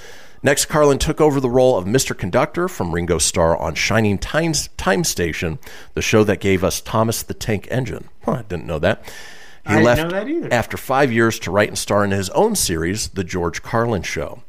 Next, 0.45 0.65
Carlin 0.65 0.99
took 0.99 1.21
over 1.21 1.39
the 1.39 1.49
role 1.49 1.77
of 1.77 1.85
Mr. 1.85 2.17
Conductor 2.17 2.67
from 2.67 2.93
Ringo 2.93 3.17
Starr 3.17 3.55
on 3.57 3.75
Shining 3.75 4.17
Times 4.17 4.67
Time 4.75 5.05
Station, 5.05 5.57
the 5.93 6.01
show 6.01 6.25
that 6.25 6.41
gave 6.41 6.65
us 6.65 6.81
Thomas 6.81 7.23
the 7.23 7.33
Tank 7.33 7.65
Engine. 7.71 8.09
Huh, 8.25 8.31
I 8.33 8.41
didn't 8.41 8.65
know 8.67 8.79
that. 8.79 9.05
He 9.65 9.75
I 9.75 9.81
left 9.81 10.01
know 10.01 10.09
that 10.09 10.27
either. 10.27 10.53
after 10.53 10.75
five 10.75 11.13
years 11.13 11.39
to 11.39 11.51
write 11.51 11.69
and 11.69 11.77
star 11.77 12.03
in 12.03 12.11
his 12.11 12.29
own 12.31 12.55
series, 12.55 13.07
The 13.07 13.23
George 13.23 13.63
Carlin 13.63 14.01
Show. 14.01 14.43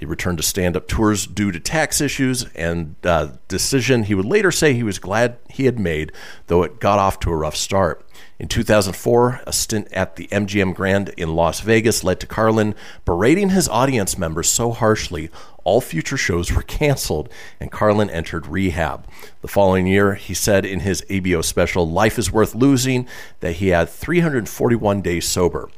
He 0.00 0.06
returned 0.06 0.38
to 0.38 0.42
stand 0.42 0.78
up 0.78 0.88
tours 0.88 1.26
due 1.26 1.52
to 1.52 1.60
tax 1.60 2.00
issues 2.00 2.44
and 2.54 2.96
uh, 3.04 3.32
decision 3.48 4.04
he 4.04 4.14
would 4.14 4.24
later 4.24 4.50
say 4.50 4.72
he 4.72 4.82
was 4.82 4.98
glad 4.98 5.36
he 5.50 5.66
had 5.66 5.78
made, 5.78 6.10
though 6.46 6.62
it 6.62 6.80
got 6.80 6.98
off 6.98 7.20
to 7.20 7.30
a 7.30 7.36
rough 7.36 7.54
start. 7.54 8.02
In 8.38 8.48
2004, 8.48 9.42
a 9.46 9.52
stint 9.52 9.92
at 9.92 10.16
the 10.16 10.26
MGM 10.28 10.74
Grand 10.74 11.10
in 11.18 11.34
Las 11.34 11.60
Vegas 11.60 12.02
led 12.02 12.18
to 12.20 12.26
Carlin 12.26 12.74
berating 13.04 13.50
his 13.50 13.68
audience 13.68 14.16
members 14.16 14.48
so 14.48 14.70
harshly, 14.72 15.28
all 15.64 15.82
future 15.82 16.16
shows 16.16 16.50
were 16.50 16.62
canceled, 16.62 17.28
and 17.60 17.70
Carlin 17.70 18.08
entered 18.08 18.46
rehab. 18.46 19.06
The 19.42 19.48
following 19.48 19.86
year, 19.86 20.14
he 20.14 20.32
said 20.32 20.64
in 20.64 20.80
his 20.80 21.02
HBO 21.10 21.44
special, 21.44 21.86
Life 21.86 22.18
is 22.18 22.32
Worth 22.32 22.54
Losing, 22.54 23.06
that 23.40 23.56
he 23.56 23.68
had 23.68 23.90
341 23.90 25.02
days 25.02 25.28
sober. 25.28 25.68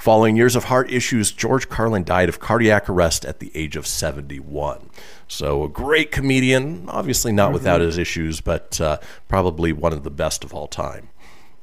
Following 0.00 0.34
years 0.34 0.56
of 0.56 0.64
heart 0.64 0.90
issues, 0.90 1.30
George 1.30 1.68
Carlin 1.68 2.04
died 2.04 2.30
of 2.30 2.40
cardiac 2.40 2.88
arrest 2.88 3.26
at 3.26 3.38
the 3.38 3.52
age 3.54 3.76
of 3.76 3.86
71. 3.86 4.88
So, 5.28 5.62
a 5.62 5.68
great 5.68 6.10
comedian, 6.10 6.88
obviously 6.88 7.32
not 7.32 7.52
without 7.52 7.82
his 7.82 7.98
issues, 7.98 8.40
but 8.40 8.80
uh, 8.80 8.96
probably 9.28 9.74
one 9.74 9.92
of 9.92 10.02
the 10.02 10.10
best 10.10 10.42
of 10.42 10.54
all 10.54 10.68
time. 10.68 11.10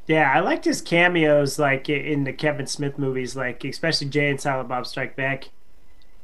Yeah, 0.05 0.31
I 0.31 0.41
liked 0.41 0.65
his 0.65 0.81
cameos, 0.81 1.57
like 1.57 1.89
in 1.89 2.25
the 2.25 2.31
Kevin 2.31 2.67
Smith 2.67 2.99
movies, 2.99 3.35
like 3.35 3.63
especially 3.63 4.07
Jay 4.09 4.29
and 4.29 4.39
Silent 4.39 4.69
Bob 4.69 4.85
Strike 4.85 5.15
Back. 5.15 5.49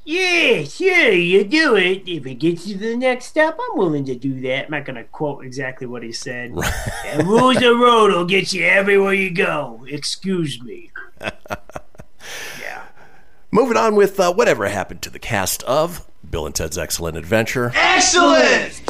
Yeah, 0.05 0.65
sure, 0.65 1.13
you 1.13 1.43
do 1.43 1.75
it. 1.75 2.07
If 2.07 2.27
it 2.27 2.35
gets 2.35 2.67
you 2.67 2.75
to 2.77 2.89
the 2.89 2.97
next 2.97 3.25
step, 3.25 3.57
I'm 3.59 3.75
willing 3.75 4.05
to 4.05 4.13
do 4.13 4.39
that. 4.41 4.65
I'm 4.65 4.71
not 4.71 4.85
going 4.85 4.97
to 4.97 5.03
quote 5.05 5.43
exactly 5.43 5.87
what 5.87 6.03
he 6.03 6.11
said. 6.11 6.53
And 7.07 7.27
rules 7.27 7.57
the 7.57 7.73
road 7.73 8.11
will 8.11 8.25
get 8.25 8.53
you 8.53 8.65
everywhere 8.65 9.13
you 9.13 9.31
go. 9.31 9.83
Excuse 9.89 10.61
me. 10.61 10.91
Moving 13.53 13.77
on 13.77 13.95
with 13.95 14.19
uh, 14.19 14.33
whatever 14.33 14.67
happened 14.67 15.03
to 15.03 15.11
the 15.11 15.19
cast 15.19 15.61
of 15.65 16.07
Bill 16.27 16.47
and 16.47 16.55
Ted's 16.55 16.75
Excellent 16.75 17.17
Adventure. 17.17 17.71
Excellent! 17.75 18.81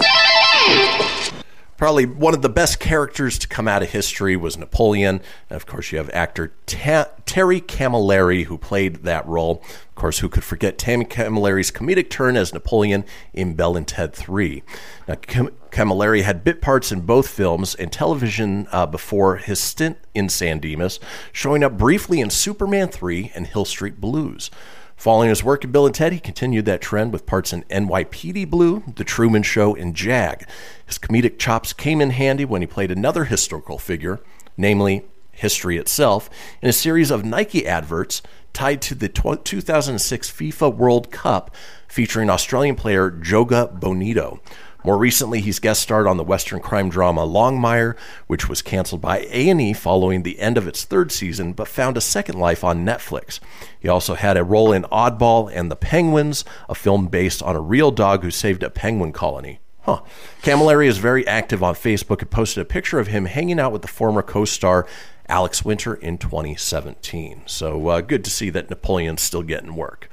Probably 1.78 2.06
one 2.06 2.34
of 2.34 2.41
the 2.41 2.50
best 2.50 2.80
characters 2.80 3.40
to 3.40 3.48
come 3.48 3.68
out 3.68 3.82
of 3.84 3.90
history 3.90 4.36
was 4.36 4.58
Napoleon. 4.58 5.22
And 5.50 5.56
of 5.56 5.66
course, 5.66 5.91
you 5.91 5.98
have 5.98 6.10
actor 6.14 6.54
Ta- 6.66 7.10
Terry 7.26 7.62
Camilleri 7.62 8.45
who 8.45 8.58
played 8.58 9.04
that 9.04 9.28
role. 9.28 9.64
Of 9.90 9.95
course, 9.95 10.20
who 10.20 10.30
could 10.30 10.44
forget 10.44 10.78
Tammy 10.78 11.06
Camilleri's 11.06 11.72
comedic 11.72 12.10
turn 12.10 12.38
as 12.38 12.54
Napoleon 12.54 13.06
in 13.34 13.56
Bell 13.56 13.76
and 13.76 13.88
Ted 13.88 14.14
3? 14.14 14.64
Now, 15.08 15.16
Cam- 15.16 15.56
Camilleri 15.72 16.22
had 16.22 16.44
bit 16.44 16.62
parts 16.62 16.91
in 16.91 17.02
both 17.02 17.28
films 17.28 17.74
and 17.76 17.91
television 17.91 18.68
uh, 18.72 18.86
before 18.86 19.38
his 19.38 19.60
stint 19.60 19.98
in 20.14 20.30
San 20.30 20.60
Dimas, 20.60 21.00
showing 21.32 21.64
up 21.64 21.78
briefly 21.78 22.22
in 22.22 22.30
Superman 22.30 22.88
3 22.88 23.32
and 23.34 23.48
Hill 23.48 23.66
Street 23.66 24.00
Blues. 24.00 24.52
Following 24.95 25.30
his 25.30 25.44
work 25.44 25.64
in 25.64 25.72
Bill 25.72 25.86
and 25.86 25.94
Ted, 25.94 26.14
he 26.14 26.20
continued 26.20 26.65
that 26.65 26.82
trend 26.82 27.11
with 27.11 27.26
parts 27.26 27.52
in 27.52 27.64
NYPD 27.64 28.49
Blue, 28.49 28.84
The 28.95 29.03
Truman 29.03 29.44
Show, 29.44 29.76
and 29.76 29.95
Jag. 29.95 30.48
His 30.86 30.98
comedic 30.98 31.38
chops 31.38 31.74
came 31.74 31.99
in 31.99 32.11
handy 32.11 32.45
when 32.45 32.61
he 32.61 32.68
played 32.68 32.91
another 32.91 33.26
historical 33.26 33.78
figure, 33.78 34.22
namely 34.56 35.03
history 35.32 35.78
itself, 35.78 36.30
in 36.61 36.70
a 36.70 36.74
series 36.74 37.11
of 37.11 37.26
Nike 37.26 37.68
adverts 37.68 38.22
tied 38.53 38.82
to 38.84 38.95
the 38.95 39.10
2006 39.10 40.32
FIFA 40.32 40.76
World 40.76 41.11
Cup 41.11 41.53
featuring 41.88 42.30
Australian 42.30 42.76
player 42.76 43.11
Joga 43.11 43.78
Bonito. 43.80 44.40
More 44.84 44.98
recently, 44.98 45.40
he's 45.40 45.60
guest 45.60 45.82
starred 45.82 46.08
on 46.08 46.18
the 46.18 46.24
Western 46.24 46.60
crime 46.60 46.90
drama 46.90 47.26
Longmire, 47.26 47.96
which 48.28 48.50
was 48.50 48.62
canceled 48.62 49.00
by 49.00 49.20
A&E 49.30 49.72
following 49.74 50.24
the 50.24 50.40
end 50.40 50.58
of 50.58 50.68
its 50.68 50.84
third 50.84 51.12
season, 51.12 51.54
but 51.54 51.70
found 51.70 51.96
a 51.96 52.02
second 52.02 52.38
life 52.38 52.66
on 52.66 52.86
Netflix. 52.86 53.40
He 53.80 53.88
also 53.88 54.16
had 54.16 54.36
a 54.36 54.44
role 54.44 54.74
in 54.74 54.84
Oddball 54.84 55.50
and 55.54 55.72
the 55.72 55.78
Penguins, 55.78 56.44
a 56.68 56.76
film 56.76 57.08
based 57.08 57.42
on 57.42 57.56
a 57.56 57.62
real 57.62 57.92
dog 57.92 58.24
who 58.24 58.32
saved 58.32 58.62
a 58.62 58.70
penguin 58.70 59.14
colony. 59.14 59.60
Huh. 59.84 60.02
Camilleri 60.42 60.88
is 60.88 60.98
very 60.98 61.26
active 61.28 61.64
on 61.64 61.76
Facebook 61.76 62.22
and 62.22 62.30
posted 62.30 62.62
a 62.62 62.66
picture 62.66 63.00
of 63.00 63.08
him 63.08 63.26
hanging 63.26 63.60
out 63.60 63.72
with 63.72 63.82
the 63.82 63.88
former 63.88 64.22
co-star 64.22 64.88
Alex 65.28 65.64
Winter 65.64 65.94
in 65.94 66.18
2017. 66.18 67.44
So 67.46 67.88
uh, 67.88 68.02
good 68.02 68.24
to 68.26 68.30
see 68.30 68.50
that 68.50 68.70
Napoleon's 68.70 69.22
still 69.22 69.44
getting 69.44 69.76
work. 69.76 70.10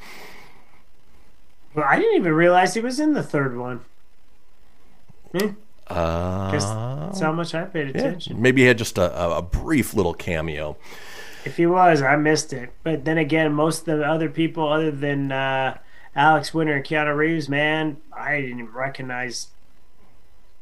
Well, 1.74 1.86
I 1.88 1.96
didn't 1.96 2.16
even 2.16 2.32
realize 2.32 2.74
he 2.74 2.80
was 2.80 2.98
in 2.98 3.14
the 3.14 3.22
third 3.22 3.56
one. 3.56 3.84
Hmm. 5.32 5.48
Uh, 5.86 6.50
that's 7.06 7.20
how 7.20 7.32
much 7.32 7.54
I 7.54 7.64
paid 7.64 7.94
yeah, 7.94 8.02
attention. 8.02 8.40
maybe 8.40 8.62
he 8.62 8.68
had 8.68 8.78
just 8.78 8.96
a, 8.96 9.36
a, 9.36 9.42
brief 9.42 9.92
little 9.92 10.14
cameo. 10.14 10.76
If 11.44 11.56
he 11.56 11.66
was, 11.66 12.00
I 12.00 12.14
missed 12.14 12.52
it. 12.52 12.72
But 12.84 13.04
then 13.04 13.18
again, 13.18 13.52
most 13.52 13.88
of 13.88 13.98
the 13.98 14.06
other 14.06 14.30
people, 14.30 14.68
other 14.68 14.92
than 14.92 15.32
uh, 15.32 15.78
Alex 16.14 16.54
Winter 16.54 16.76
and 16.76 16.84
Keanu 16.84 17.16
Reeves, 17.16 17.48
man, 17.48 17.96
I 18.12 18.40
didn't 18.40 18.60
even 18.60 18.72
recognize. 18.72 19.48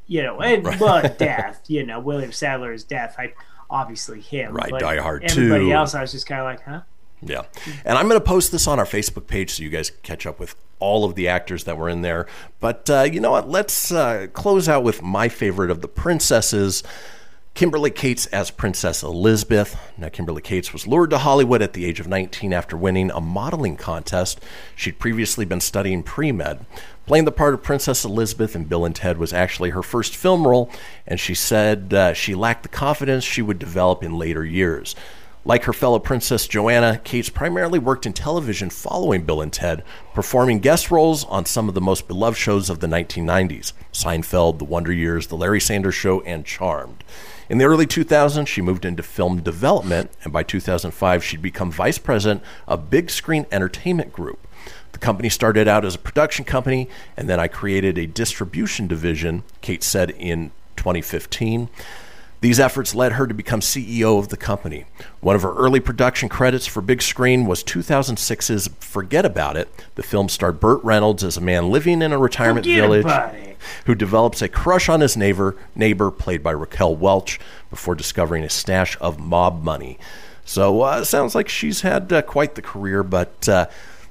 You 0.07 0.23
know, 0.23 0.41
and 0.41 0.63
but 0.79 1.19
death. 1.19 1.63
You 1.69 1.85
know, 1.85 2.01
William 2.01 2.33
Sadler's 2.33 2.85
death. 2.85 3.17
I 3.19 3.35
obviously 3.69 4.21
him. 4.21 4.55
Right, 4.55 4.71
Die 4.71 4.97
Hard 4.99 5.25
Everybody 5.25 5.67
2. 5.67 5.73
else, 5.73 5.95
I 5.95 6.01
was 6.01 6.13
just 6.13 6.27
kind 6.27 6.41
of 6.41 6.47
like, 6.47 6.63
huh? 6.63 6.81
Yeah. 7.23 7.43
And 7.85 7.99
I'm 7.99 8.09
going 8.09 8.21
to 8.21 8.25
post 8.25 8.53
this 8.53 8.67
on 8.67 8.79
our 8.79 8.85
Facebook 8.85 9.27
page 9.27 9.51
so 9.51 9.63
you 9.63 9.71
guys 9.71 9.91
can 9.91 10.01
catch 10.03 10.27
up 10.27 10.39
with 10.39 10.55
all 10.79 11.05
of 11.05 11.15
the 11.15 11.29
actors 11.29 11.65
that 11.65 11.77
were 11.77 11.89
in 11.89 12.03
there. 12.03 12.27
But 12.61 12.89
uh, 12.89 13.03
you 13.03 13.21
know 13.21 13.33
what? 13.33 13.49
Let's 13.49 13.91
uh, 13.91 14.29
close 14.33 14.69
out 14.69 14.85
with 14.85 15.03
my 15.03 15.29
favorite 15.29 15.71
of 15.71 15.81
the 15.81 15.89
princesses. 15.89 16.83
Kimberley 17.55 17.91
Kates 17.91 18.27
as 18.27 18.53
Princess 18.53 19.03
Elizabeth. 19.03 19.77
Now, 19.97 20.11
Kimberley 20.11 20.43
Kates 20.43 20.73
was 20.73 20.87
lured 20.87 21.11
to 21.11 21.19
Hollywood 21.19 21.61
at 21.61 21.73
the 21.73 21.87
age 21.87 21.99
of 21.99 22.07
19 22.07 22.53
after 22.53 22.77
winning 22.77 23.11
a 23.11 23.21
modeling 23.21 23.77
contest. 23.77 24.41
She'd 24.77 25.01
previously 25.01 25.45
been 25.45 25.61
studying 25.61 26.05
pre 26.05 26.31
med. 26.31 26.65
Playing 27.07 27.25
the 27.25 27.33
part 27.33 27.55
of 27.55 27.63
Princess 27.65 28.05
Elizabeth 28.05 28.55
in 28.55 28.67
Bill 28.67 28.85
and 28.85 28.95
Ted 28.95 29.19
was 29.19 29.33
actually 29.33 29.71
her 29.71 29.83
first 29.83 30.15
film 30.15 30.47
role, 30.47 30.71
and 31.05 31.19
she 31.19 31.35
said 31.35 31.93
uh, 31.93 32.13
she 32.13 32.37
lacked 32.37 32.63
the 32.63 32.69
confidence 32.69 33.25
she 33.25 33.43
would 33.43 33.59
develop 33.59 34.05
in 34.05 34.17
later 34.17 34.45
years. 34.45 34.95
Like 35.49 35.65
her 35.65 35.73
fellow 35.73 35.99
princess 35.99 36.47
Joanna, 36.47 37.01
Kates 37.05 37.31
primarily 37.31 37.79
worked 37.79 38.05
in 38.05 38.13
television 38.13 38.69
following 38.69 39.23
Bill 39.23 39.41
and 39.41 39.51
Ted, 39.51 39.83
performing 40.13 40.59
guest 40.59 40.91
roles 40.91 41.25
on 41.25 41.47
some 41.47 41.71
of 41.71 41.75
the 41.75 41.81
most 41.81 42.07
beloved 42.07 42.37
shows 42.37 42.69
of 42.69 42.81
the 42.81 42.87
1990s 42.87 43.73
Seinfeld, 43.91 44.59
The 44.59 44.67
Wonder 44.67 44.93
Years, 44.93 45.29
The 45.29 45.39
Larry 45.39 45.59
Sanders 45.59 45.95
Show, 45.95 46.21
and 46.21 46.45
Charmed. 46.45 47.03
In 47.49 47.57
the 47.57 47.65
early 47.65 47.87
2000s, 47.87 48.47
she 48.47 48.61
moved 48.61 48.85
into 48.85 49.03
film 49.03 49.41
development, 49.41 50.11
and 50.23 50.35
by 50.35 50.43
2005, 50.43 51.25
she'd 51.25 51.41
become 51.41 51.73
vice 51.73 51.97
president 51.97 52.43
of 52.67 52.91
Big 52.91 53.09
Screen 53.09 53.47
Entertainment 53.51 54.13
Group. 54.13 54.47
The 54.93 54.99
company 54.99 55.31
started 55.31 55.67
out 55.67 55.83
as 55.83 55.95
a 55.95 55.99
production 55.99 56.45
company, 56.45 56.91
and 57.17 57.27
then 57.27 57.41
I 57.41 57.49
created 57.49 57.97
a 57.97 58.07
distribution 58.07 58.87
division, 58.87 59.45
Kate 59.63 59.83
said 59.83 60.11
in 60.11 60.51
2015. 60.77 61.71
These 62.41 62.61
efforts 62.61 62.95
led 62.95 63.13
her 63.13 63.27
to 63.27 63.35
become 63.35 63.61
CEO 63.61 64.19
of 64.19 64.29
the 64.29 64.37
company. 64.37 64.85
One 65.21 65.35
of 65.35 65.43
her 65.43 65.55
early 65.55 65.81
production 65.81 66.29
credits 66.29 66.67
for 66.67 66.81
big 66.81 67.03
screen 67.03 67.47
was 67.47 67.65
2006's 67.65 68.69
Forget 68.79 69.25
About 69.25 69.57
It. 69.57 69.69
The 69.97 70.05
film 70.05 70.29
starred 70.29 70.61
Burt 70.61 70.83
Reynolds 70.85 71.25
as 71.25 71.37
a 71.37 71.41
man 71.41 71.71
living 71.71 72.01
in 72.01 72.13
a 72.13 72.19
retirement 72.19 72.65
Forget 72.65 72.81
village 72.81 73.57
who 73.87 73.95
develops 73.97 74.41
a 74.41 74.49
crush 74.49 74.89
on 74.89 75.01
his 75.01 75.17
neighbor, 75.17 75.57
neighbor 75.75 76.13
played 76.13 76.45
by 76.45 76.53
Raquel 76.53 76.95
Welch, 76.95 77.41
before 77.71 77.97
discovering 77.97 78.45
a 78.45 78.51
stash 78.51 78.97
of 79.01 79.19
mob 79.19 79.65
money. 79.65 79.99
So 80.45 80.83
uh, 80.83 81.05
sounds 81.05 81.35
like 81.35 81.49
she's 81.49 81.81
had 81.81 82.13
uh, 82.13 82.23
quite 82.23 82.55
the 82.55 82.63
career, 82.63 83.03
but 83.03 83.49
uh, 83.49 83.67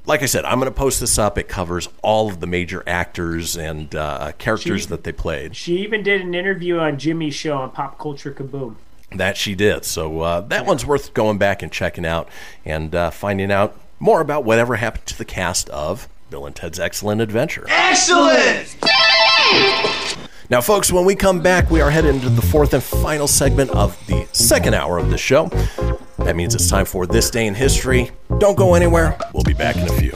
like 0.07 0.23
I 0.23 0.25
said, 0.25 0.45
I'm 0.45 0.59
going 0.59 0.71
to 0.71 0.77
post 0.77 0.99
this 0.99 1.19
up. 1.19 1.37
It 1.37 1.47
covers 1.47 1.89
all 2.01 2.29
of 2.29 2.39
the 2.39 2.47
major 2.47 2.83
actors 2.87 3.55
and 3.57 3.93
uh, 3.93 4.31
characters 4.37 4.81
She- 4.83 4.87
that 4.87 5.03
they 5.03 5.11
played. 5.11 5.55
She 5.55 5.77
even 5.79 6.01
did 6.01 6.21
an 6.21 6.33
interview 6.33 6.79
on 6.79 6.97
Jimmy's 6.97 7.35
show 7.35 7.57
on 7.57 7.71
Pop 7.71 7.99
Culture 7.99 8.31
Kaboom. 8.31 8.75
That 9.11 9.37
she 9.37 9.55
did. 9.55 9.85
So 9.85 10.21
uh, 10.21 10.41
that 10.41 10.65
one's 10.65 10.85
worth 10.85 11.13
going 11.13 11.37
back 11.37 11.61
and 11.61 11.71
checking 11.71 12.05
out 12.05 12.27
and 12.65 12.93
uh, 12.95 13.09
finding 13.11 13.51
out 13.51 13.79
more 13.99 14.19
about 14.21 14.43
whatever 14.43 14.75
happened 14.75 15.05
to 15.07 15.17
the 15.17 15.25
cast 15.25 15.69
of 15.69 16.07
Bill 16.29 16.45
and 16.45 16.55
Ted's 16.55 16.79
Excellent 16.79 17.21
Adventure. 17.21 17.65
Excellent! 17.69 18.75
Now, 20.49 20.61
folks, 20.61 20.91
when 20.91 21.05
we 21.05 21.15
come 21.15 21.41
back, 21.41 21.69
we 21.69 21.81
are 21.81 21.89
headed 21.89 22.15
into 22.15 22.29
the 22.29 22.41
fourth 22.41 22.73
and 22.73 22.83
final 22.83 23.27
segment 23.27 23.69
of 23.71 23.97
the 24.07 24.27
second 24.33 24.73
hour 24.73 24.97
of 24.97 25.09
the 25.09 25.17
show. 25.17 25.49
That 26.27 26.35
means 26.35 26.53
it's 26.53 26.69
time 26.69 26.85
for 26.85 27.07
This 27.07 27.29
Day 27.29 27.47
in 27.47 27.55
History. 27.55 28.11
Don't 28.39 28.57
go 28.57 28.73
anywhere. 28.73 29.17
We'll 29.33 29.43
be 29.43 29.53
back 29.53 29.77
in 29.77 29.87
a 29.87 29.93
few. 29.93 30.11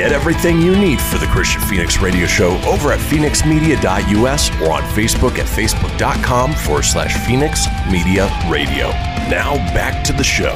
Get 0.00 0.12
everything 0.12 0.62
you 0.62 0.74
need 0.78 0.98
for 0.98 1.18
the 1.18 1.26
Kristian 1.26 1.62
Fenix 1.68 2.00
Radio 2.00 2.26
Show 2.26 2.52
over 2.62 2.90
at 2.90 2.98
fenixmedia.us 2.98 4.50
or 4.62 4.72
on 4.72 4.80
Facebook 4.94 5.38
at 5.38 5.44
facebook.com 5.44 6.54
forward 6.54 6.84
slash 6.86 7.14
Fenix 7.26 7.66
Media 7.92 8.24
Radio. 8.48 8.88
Now 9.28 9.56
back 9.74 10.02
to 10.04 10.14
the 10.14 10.24
show. 10.24 10.54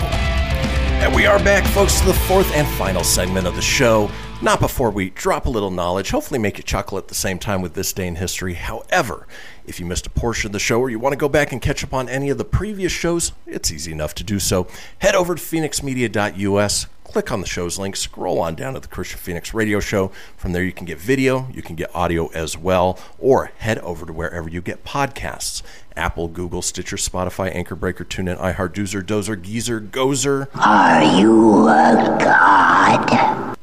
And 1.05 1.15
we 1.15 1.27
are 1.27 1.39
back, 1.41 1.67
folks, 1.75 2.01
to 2.01 2.07
the 2.07 2.15
fourth 2.15 2.51
and 2.55 2.67
final 2.79 3.05
segment 3.05 3.47
of 3.47 3.55
the 3.55 3.61
show. 3.61 4.11
Not 4.41 4.61
before 4.61 4.91
we 4.91 5.11
drop 5.11 5.45
a 5.45 5.51
little 5.51 5.71
knowledge, 5.71 6.09
hopefully 6.09 6.41
make 6.41 6.57
you 6.57 6.65
chuckle 6.65 6.97
at 6.97 7.09
the 7.09 7.15
same 7.15 7.39
time 7.39 7.61
with 7.61 7.75
this 7.75 7.93
day 7.93 8.07
in 8.07 8.17
history. 8.17 8.55
However, 8.55 9.27
if 9.67 9.79
you 9.79 9.85
missed 9.85 10.07
a 10.07 10.11
portion 10.11 10.49
of 10.49 10.53
the 10.53 10.59
show 10.59 10.81
or 10.81 10.89
you 10.89 10.99
want 10.99 11.13
to 11.13 11.19
go 11.19 11.29
back 11.29 11.53
and 11.53 11.61
catch 11.61 11.85
up 11.85 11.93
on 11.93 12.09
any 12.09 12.31
of 12.31 12.39
the 12.39 12.47
previous 12.47 12.93
shows, 12.93 13.33
it's 13.47 13.71
easy 13.71 13.93
enough 13.93 14.15
to 14.15 14.25
do 14.25 14.41
so. 14.41 14.67
Head 15.01 15.15
over 15.15 15.35
to 15.35 15.43
fenixmedia.us, 15.43 16.87
click 17.15 17.31
on 17.31 17.41
the 17.41 17.47
show's 17.47 17.79
link, 17.79 17.95
scroll 17.95 18.41
on 18.41 18.57
down 18.57 18.75
to 18.75 18.81
the 18.81 18.89
Kristian 18.89 19.19
Fenix 19.19 19.55
Radio 19.55 19.79
Show. 19.79 20.09
From 20.37 20.51
there, 20.51 20.65
you 20.65 20.73
can 20.73 20.85
get 20.85 20.99
video, 20.99 21.47
you 21.55 21.63
can 21.63 21.77
get 21.77 21.95
audio 21.95 22.27
as 22.33 22.59
well, 22.59 22.99
or 23.21 23.53
head 23.59 23.79
over 23.79 24.05
to 24.05 24.13
wherever 24.13 24.49
you 24.49 24.61
get 24.61 24.85
podcasts 24.85 25.63
Apple, 25.97 26.27
Google, 26.27 26.61
Stitcher, 26.61 26.97
Spotify, 26.97 27.55
Anchor 27.55 27.77
Breaker, 27.77 28.05
TuneIn, 28.05 28.37
iHeart, 28.37 28.75
Doozer, 28.75 29.01
Dozer, 29.01 29.41
Geezer, 29.41 29.81
Gozer. 29.81 30.49
Are 30.57 31.05
you 31.21 31.69
a 31.69 32.19
god? 32.21 33.57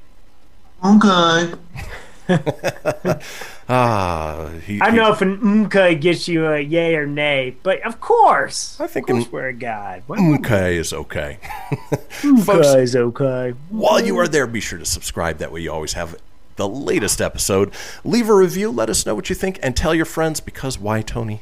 Okay. 0.86 1.54
Ah, 3.74 4.50
he, 4.66 4.82
I 4.82 4.88
don't 4.88 4.98
know 4.98 5.14
if 5.14 5.22
an 5.22 5.38
umka 5.38 6.02
gets 6.02 6.28
you 6.28 6.46
a 6.46 6.60
yay 6.60 6.94
or 6.96 7.06
nay, 7.06 7.56
but 7.64 7.80
of 7.84 8.02
course. 8.02 8.78
I 8.82 8.88
think 8.88 9.10
of 9.10 9.14
course 9.14 9.26
an 9.28 9.32
we're 9.32 9.48
a 9.48 9.54
god. 9.54 10.04
Okay 10.10 10.76
is 10.76 10.92
okay. 10.92 11.40
umka 12.22 12.76
is 12.82 12.98
okay. 12.98 13.54
While 13.70 14.04
you 14.04 14.18
are 14.20 14.28
there, 14.28 14.46
be 14.46 14.60
sure 14.60 14.78
to 14.78 14.86
subscribe. 14.86 15.38
That 15.38 15.54
way, 15.54 15.62
you 15.62 15.72
always 15.72 15.94
have 15.94 16.18
the 16.58 16.68
latest 16.68 17.22
episode. 17.22 17.72
Leave 18.04 18.28
a 18.28 18.36
review. 18.36 18.72
Let 18.72 18.90
us 18.90 19.06
know 19.06 19.16
what 19.16 19.30
you 19.30 19.36
think, 19.36 19.58
and 19.64 19.74
tell 19.74 19.96
your 19.96 20.04
friends. 20.04 20.42
Because 20.42 20.78
why, 20.78 21.02
Tony? 21.02 21.42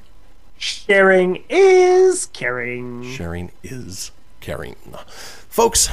Sharing 0.59 1.43
is 1.49 2.27
caring. 2.27 3.11
Sharing 3.11 3.51
is 3.63 4.11
caring. 4.39 4.75
Folks, 5.07 5.89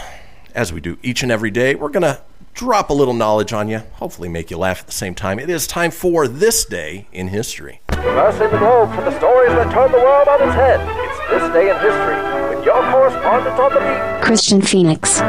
as 0.55 0.70
we 0.70 0.82
do 0.82 0.98
each 1.02 1.23
and 1.23 1.32
every 1.32 1.51
day, 1.51 1.74
we're 1.74 1.89
gonna 1.89 2.20
drop 2.57 2.91
a 2.91 2.93
little 2.93 3.15
knowledge 3.15 3.53
on 3.53 3.69
you. 3.69 3.78
Hopefully, 3.95 4.28
make 4.28 4.51
you 4.51 4.59
laugh 4.59 4.81
at 4.81 4.87
the 4.87 4.93
same 4.93 5.15
time. 5.15 5.39
It 5.39 5.49
is 5.49 5.66
time 5.69 5.93
for 5.93 6.27
this 6.27 6.65
day 6.65 7.07
in 7.12 7.28
history. 7.28 7.81
Traversing 7.93 8.51
the 8.51 8.59
globe 8.59 8.93
for 8.95 9.03
the 9.03 9.16
stories 9.16 9.51
that 9.53 9.73
turn 9.73 9.93
the 9.93 9.99
world 9.99 10.27
on 10.27 10.43
its 10.43 10.55
head. 10.55 10.81
It's 10.81 11.31
this 11.31 11.53
day 11.53 11.70
in 11.70 11.77
history 11.77 12.57
with 12.57 12.65
your 12.65 12.83
correspondent 12.91 13.59
on 13.61 13.73
the 13.73 13.78
beat. 13.81 14.27
Kristian 14.27 14.66
Fenix. 14.66 15.23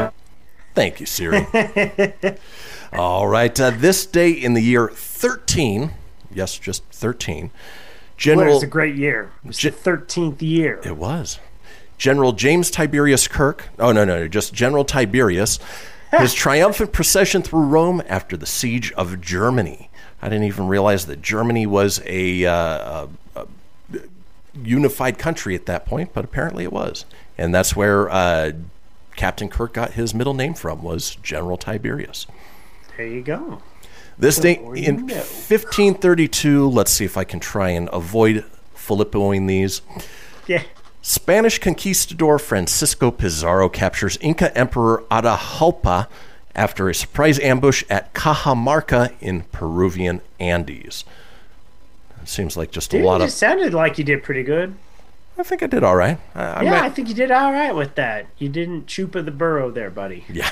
Thank 0.74 1.00
you, 1.00 1.06
Siri. 1.06 1.46
All 2.92 3.28
right, 3.28 3.58
uh, 3.60 3.70
this 3.70 4.06
day 4.06 4.30
in 4.30 4.54
the 4.54 4.62
year 4.62 4.88
13, 4.88 5.90
yes, 6.32 6.58
just 6.58 6.84
13, 6.90 7.42
Well, 7.44 7.50
General. 8.16 8.48
it 8.50 8.54
was 8.54 8.62
a 8.62 8.66
great 8.66 8.96
year. 8.96 9.30
It 9.44 9.48
was 9.48 9.58
the 9.60 9.70
13th 9.70 10.40
year. 10.40 10.80
It 10.84 10.96
was. 10.96 11.38
General 11.98 12.32
James 12.32 12.70
Tiberius 12.70 13.28
Kirk. 13.28 13.68
Oh, 13.78 13.92
no, 13.92 14.04
no, 14.06 14.26
just 14.28 14.54
General 14.54 14.84
Tiberius. 14.84 15.58
His 16.10 16.32
triumphant 16.32 16.92
procession 16.92 17.42
through 17.42 17.64
Rome 17.64 18.02
after 18.08 18.36
the 18.36 18.46
siege 18.46 18.92
of 18.92 19.20
Germany. 19.20 19.90
I 20.22 20.28
didn't 20.28 20.44
even 20.44 20.66
realize 20.66 21.06
that 21.06 21.22
Germany 21.22 21.66
was 21.66 22.00
a, 22.06 22.46
uh, 22.46 23.06
a, 23.36 23.40
a 23.40 23.46
unified 24.62 25.18
country 25.18 25.54
at 25.54 25.66
that 25.66 25.86
point, 25.86 26.12
but 26.12 26.24
apparently 26.24 26.64
it 26.64 26.72
was. 26.72 27.04
And 27.36 27.54
that's 27.54 27.76
where 27.76 28.10
uh, 28.10 28.52
Captain 29.16 29.48
Kirk 29.48 29.74
got 29.74 29.92
his 29.92 30.14
middle 30.14 30.34
name 30.34 30.54
from, 30.54 30.82
was 30.82 31.16
General 31.16 31.56
Tiberius. 31.56 32.26
There 32.96 33.06
you 33.06 33.22
go. 33.22 33.62
This 34.18 34.38
day 34.38 34.54
in 34.56 35.06
know. 35.06 35.14
1532, 35.14 36.68
let's 36.68 36.90
see 36.90 37.04
if 37.04 37.16
I 37.16 37.22
can 37.22 37.38
try 37.38 37.70
and 37.70 37.88
avoid 37.92 38.44
Filippoing 38.74 39.46
these. 39.46 39.82
Yeah. 40.48 40.62
Spanish 41.02 41.58
conquistador 41.58 42.38
Francisco 42.38 43.10
Pizarro 43.10 43.68
captures 43.68 44.18
Inca 44.20 44.56
Emperor 44.56 45.04
Atahualpa 45.10 46.06
after 46.54 46.88
a 46.88 46.94
surprise 46.94 47.38
ambush 47.38 47.84
at 47.88 48.12
Cajamarca 48.14 49.12
in 49.20 49.42
Peruvian 49.52 50.20
Andes. 50.40 51.04
It 52.22 52.28
seems 52.28 52.56
like 52.56 52.72
just 52.72 52.92
a 52.92 52.98
Dude, 52.98 53.06
lot 53.06 53.20
it 53.20 53.24
of. 53.24 53.30
sounded 53.30 53.72
like 53.72 53.96
you 53.96 54.04
did 54.04 54.22
pretty 54.22 54.42
good. 54.42 54.74
I 55.38 55.44
think 55.44 55.62
I 55.62 55.68
did 55.68 55.84
all 55.84 55.94
right. 55.94 56.18
I, 56.34 56.42
I 56.42 56.62
yeah, 56.64 56.82
I 56.82 56.90
think 56.90 57.08
you 57.08 57.14
did 57.14 57.30
all 57.30 57.52
right 57.52 57.72
with 57.72 57.94
that. 57.94 58.26
You 58.38 58.48
didn't 58.48 58.86
chupa 58.86 59.24
the 59.24 59.30
burrow 59.30 59.70
there, 59.70 59.88
buddy. 59.88 60.24
Yeah. 60.28 60.50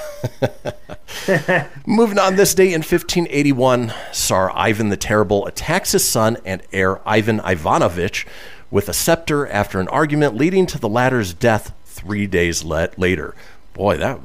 Moving 1.86 2.20
on, 2.20 2.36
this 2.36 2.54
day 2.54 2.68
in 2.68 2.82
1581, 2.82 3.92
Tsar 4.12 4.52
Ivan 4.54 4.90
the 4.90 4.96
Terrible 4.96 5.44
attacks 5.46 5.90
his 5.90 6.08
son 6.08 6.36
and 6.44 6.62
heir 6.72 7.00
Ivan 7.06 7.40
Ivanovich 7.40 8.26
with 8.70 8.88
a 8.88 8.92
scepter 8.92 9.46
after 9.46 9.80
an 9.80 9.88
argument 9.88 10.36
leading 10.36 10.66
to 10.66 10.78
the 10.78 10.88
latter's 10.88 11.32
death 11.32 11.72
three 11.84 12.26
days 12.26 12.64
le- 12.64 12.90
later. 12.96 13.34
Boy, 13.74 13.96
that 13.96 14.20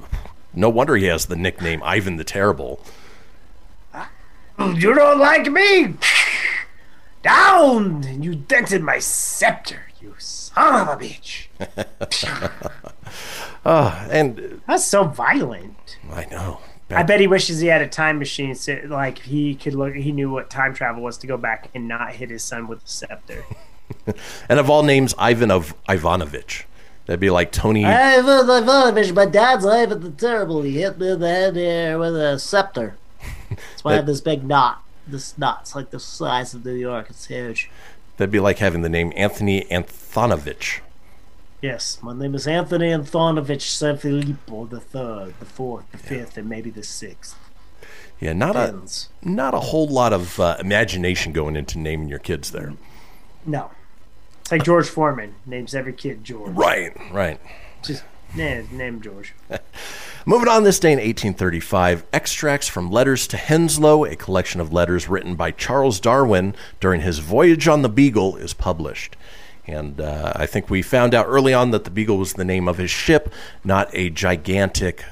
no 0.53 0.69
wonder 0.69 0.95
he 0.95 1.05
has 1.05 1.25
the 1.25 1.35
nickname 1.35 1.81
Ivan 1.83 2.17
the 2.17 2.23
Terrible. 2.23 2.83
You 4.59 4.93
don't 4.93 5.19
like 5.19 5.51
me? 5.51 5.95
Down! 7.23 8.21
You 8.21 8.35
dented 8.35 8.83
my 8.83 8.99
scepter, 8.99 9.87
you 9.99 10.15
son 10.17 10.87
of 10.87 11.01
a 11.01 11.03
bitch. 11.03 11.47
Ah, 13.63 14.07
and 14.09 14.59
That's 14.67 14.85
so 14.85 15.03
violent. 15.03 15.97
I 16.11 16.25
know. 16.25 16.61
I 16.89 17.03
bet 17.03 17.19
he 17.19 17.27
wishes 17.27 17.59
he 17.59 17.67
had 17.67 17.81
a 17.81 17.87
time 17.87 18.17
machine, 18.17 18.55
so 18.55 18.79
like 18.85 19.19
he 19.19 19.53
could 19.53 19.75
look. 19.75 19.93
He 19.93 20.11
knew 20.11 20.31
what 20.31 20.49
time 20.49 20.73
travel 20.73 21.03
was 21.03 21.17
to 21.19 21.27
go 21.27 21.37
back 21.37 21.69
and 21.75 21.87
not 21.87 22.13
hit 22.13 22.31
his 22.31 22.43
son 22.43 22.67
with 22.67 22.83
a 22.83 22.87
scepter. 22.87 23.45
And 24.49 24.59
of 24.59 24.69
all 24.69 24.83
names, 24.83 25.13
Ivan 25.17 25.51
of 25.51 25.73
Ivanovich. 25.87 26.65
That'd 27.05 27.19
be 27.19 27.29
like 27.29 27.51
Tony. 27.51 27.85
Ivan 27.85 28.49
Ivanovich, 28.49 29.13
my 29.13 29.25
dad's 29.25 29.65
Ivan 29.65 30.01
the 30.01 30.11
Terrible. 30.11 30.61
He 30.61 30.81
hit 30.81 30.97
me 30.99 31.11
in 31.11 31.19
the 31.19 31.27
head 31.27 31.55
here 31.55 31.97
with 31.97 32.15
a 32.15 32.39
scepter. 32.39 32.95
That's 33.49 33.83
why 33.83 33.93
I 33.93 33.95
have 33.95 34.05
this 34.05 34.21
big 34.21 34.43
knot. 34.43 34.83
This 35.07 35.37
knot's 35.37 35.75
like 35.75 35.89
the 35.89 35.99
size 35.99 36.53
of 36.53 36.65
New 36.65 36.73
York. 36.73 37.07
It's 37.09 37.25
huge. 37.25 37.69
That'd 38.17 38.31
be 38.31 38.39
like 38.39 38.59
having 38.59 38.81
the 38.81 38.89
name 38.89 39.11
Anthony 39.15 39.65
Anthonovich. 39.71 40.81
Yes, 41.61 41.99
my 42.01 42.13
name 42.13 42.33
is 42.33 42.47
Anthony 42.47 42.89
Antonovich 42.89 43.61
Sanfilippo 43.61 44.69
the 44.69 44.79
third, 44.79 45.35
the 45.39 45.45
fourth, 45.45 45.91
the 45.91 45.97
fifth, 45.97 46.37
and 46.37 46.49
maybe 46.49 46.69
the 46.69 46.83
sixth. 46.83 47.37
Yeah, 48.19 48.33
not 48.33 48.55
a 48.55 48.79
not 49.21 49.53
a 49.53 49.59
whole 49.59 49.87
lot 49.87 50.13
of 50.13 50.39
uh, 50.39 50.57
imagination 50.59 51.33
going 51.33 51.55
into 51.55 51.77
naming 51.79 52.07
your 52.07 52.19
kids 52.19 52.51
there. 52.51 52.73
No, 53.45 53.71
it's 54.51 54.59
like 54.59 54.65
George 54.65 54.89
Foreman 54.89 55.35
names 55.45 55.73
every 55.73 55.93
kid 55.93 56.25
George. 56.25 56.51
Right, 56.51 56.91
right. 57.13 57.39
Just 57.83 58.03
nah, 58.35 58.61
name 58.69 58.99
George. 58.99 59.33
Moving 60.25 60.49
on 60.49 60.63
this 60.63 60.77
day 60.77 60.91
in 60.91 60.97
1835, 60.97 62.03
extracts 62.11 62.67
from 62.67 62.91
Letters 62.91 63.27
to 63.27 63.37
Henslow, 63.37 64.11
a 64.11 64.17
collection 64.17 64.59
of 64.59 64.73
letters 64.73 65.07
written 65.07 65.35
by 65.35 65.51
Charles 65.51 66.01
Darwin 66.01 66.53
during 66.81 66.99
his 66.99 67.19
voyage 67.19 67.69
on 67.69 67.81
the 67.81 67.87
Beagle, 67.87 68.35
is 68.35 68.53
published. 68.53 69.15
And 69.67 70.01
uh, 70.01 70.33
I 70.35 70.47
think 70.47 70.69
we 70.69 70.81
found 70.81 71.15
out 71.15 71.27
early 71.29 71.53
on 71.53 71.71
that 71.71 71.85
the 71.85 71.89
Beagle 71.89 72.17
was 72.17 72.33
the 72.33 72.43
name 72.43 72.67
of 72.67 72.77
his 72.77 72.91
ship, 72.91 73.33
not 73.63 73.89
a 73.93 74.09
gigantic 74.09 75.05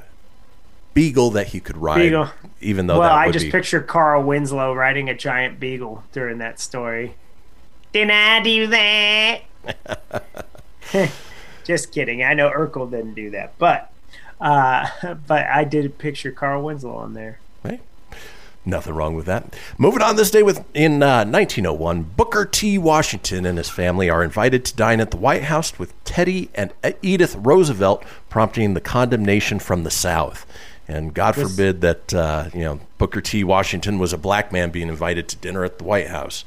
beagle 0.94 1.30
that 1.32 1.48
he 1.48 1.62
could 1.62 1.78
ride. 1.78 2.00
Beagle. 2.00 2.30
Even 2.60 2.88
though 2.88 3.00
well, 3.00 3.16
I 3.16 3.32
just 3.32 3.46
be 3.46 3.52
picture 3.52 3.80
Carl 3.80 4.22
Winslow 4.22 4.74
riding 4.74 5.08
a 5.08 5.16
giant 5.16 5.62
beagle 5.62 6.04
during 6.12 6.40
that 6.40 6.60
story. 6.60 7.16
Didn't 7.92 8.12
I 8.12 8.42
do 8.42 8.68
that? 8.68 9.42
just 11.64 11.92
kidding. 11.92 12.24
I 12.24 12.34
know 12.34 12.50
Urkel 12.50 12.90
didn't 12.90 13.14
do 13.16 13.30
that, 13.32 13.58
but 13.58 13.92
uh, 14.40 14.88
but 15.28 15.46
I 15.48 15.64
did 15.64 15.98
picture 15.98 16.32
Carl 16.32 16.64
Winslow 16.64 16.96
on 16.96 17.14
there. 17.14 17.40
Right. 17.64 17.82
Nothing 18.66 18.94
wrong 18.94 19.16
with 19.16 19.26
that. 19.26 19.56
Moving 19.78 20.02
on 20.02 20.16
this 20.16 20.30
day 20.30 20.44
with 20.44 20.64
in 20.74 21.02
uh, 21.02 21.26
1901, 21.26 22.04
Booker 22.16 22.46
T. 22.46 22.78
Washington 22.78 23.46
and 23.46 23.58
his 23.58 23.70
family 23.70 24.10
are 24.10 24.24
invited 24.24 24.66
to 24.66 24.76
dine 24.76 25.00
at 25.00 25.12
the 25.12 25.18
White 25.18 25.44
House 25.44 25.80
with 25.80 25.94
Teddy 26.04 26.50
and 26.54 26.72
Edith 27.02 27.36
Roosevelt, 27.36 28.04
prompting 28.30 28.74
the 28.74 28.82
condemnation 28.82 29.60
from 29.60 29.84
the 29.84 29.90
South. 29.92 30.46
And 30.88 31.14
God 31.14 31.36
This- 31.36 31.50
forbid 31.50 31.82
that 31.82 32.14
uh, 32.14 32.50
you 32.54 32.62
know 32.64 32.80
Booker 32.98 33.22
T. 33.22 33.44
Washington 33.44 33.98
was 33.98 34.14
a 34.14 34.18
black 34.18 34.52
man 34.52 34.70
being 34.72 34.90
invited 34.90 35.28
to 35.30 35.36
dinner 35.38 35.64
at 35.64 35.78
the 35.78 35.84
White 35.84 36.08
House. 36.08 36.44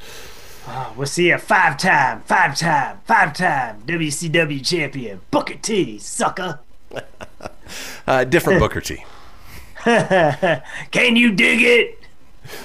Oh, 0.68 0.92
we'll 0.96 1.06
see 1.06 1.30
a 1.30 1.38
five 1.38 1.76
time, 1.76 2.20
five 2.22 2.56
time, 2.56 3.00
five 3.04 3.34
time 3.34 3.82
WCW 3.86 4.64
champion, 4.64 5.20
Booker 5.30 5.54
T, 5.54 5.98
sucker. 5.98 6.60
Uh, 8.06 8.22
different 8.24 8.60
Booker 8.60 8.82
T. 8.82 9.02
Can 9.84 11.16
you 11.16 11.32
dig 11.32 11.62
it? 11.62 11.98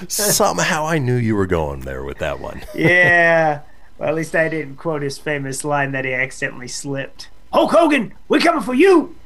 Somehow 0.08 0.86
I 0.86 0.98
knew 0.98 1.14
you 1.14 1.34
were 1.34 1.46
going 1.46 1.80
there 1.80 2.04
with 2.04 2.18
that 2.18 2.38
one. 2.40 2.62
Yeah. 2.74 3.60
Well, 3.96 4.10
at 4.10 4.14
least 4.14 4.36
I 4.36 4.48
didn't 4.48 4.76
quote 4.76 5.00
his 5.00 5.16
famous 5.16 5.64
line 5.64 5.92
that 5.92 6.04
he 6.04 6.12
accidentally 6.12 6.68
slipped. 6.68 7.30
Hulk 7.52 7.70
Hogan, 7.72 8.12
we're 8.28 8.40
coming 8.40 8.62
for 8.62 8.74
you. 8.74 9.16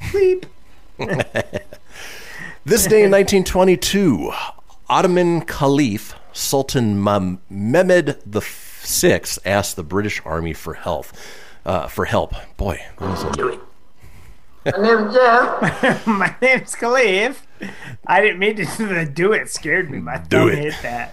Bleep. 0.00 0.44
This 2.64 2.86
day 2.86 3.04
in 3.04 3.10
1922, 3.10 4.32
Ottoman 4.88 5.40
Caliph 5.42 6.14
Sultan 6.36 7.02
Mem- 7.02 7.40
the 8.26 8.42
Sixth 8.42 9.38
asked 9.46 9.76
the 9.76 9.82
British 9.82 10.20
Army 10.24 10.52
for 10.52 10.74
help. 10.74 11.06
Uh, 11.64 11.88
for 11.88 12.04
help, 12.04 12.32
boy. 12.56 12.80
that 12.98 13.08
was 13.08 13.24
a- 13.24 13.58
My 14.66 14.82
name's 14.82 15.14
Jeff. 15.14 16.06
My 16.06 16.34
name's 16.42 16.74
Khalif. 16.74 17.38
I 18.06 18.20
didn't 18.20 18.38
mean 18.38 18.56
to 18.56 18.64
the 18.86 19.04
do 19.12 19.32
it. 19.32 19.48
Scared 19.50 19.90
me. 19.90 19.98
My 19.98 20.18
Do 20.18 20.38
thumb 20.38 20.48
it. 20.50 20.58
hit 20.58 20.74
that. 20.82 21.12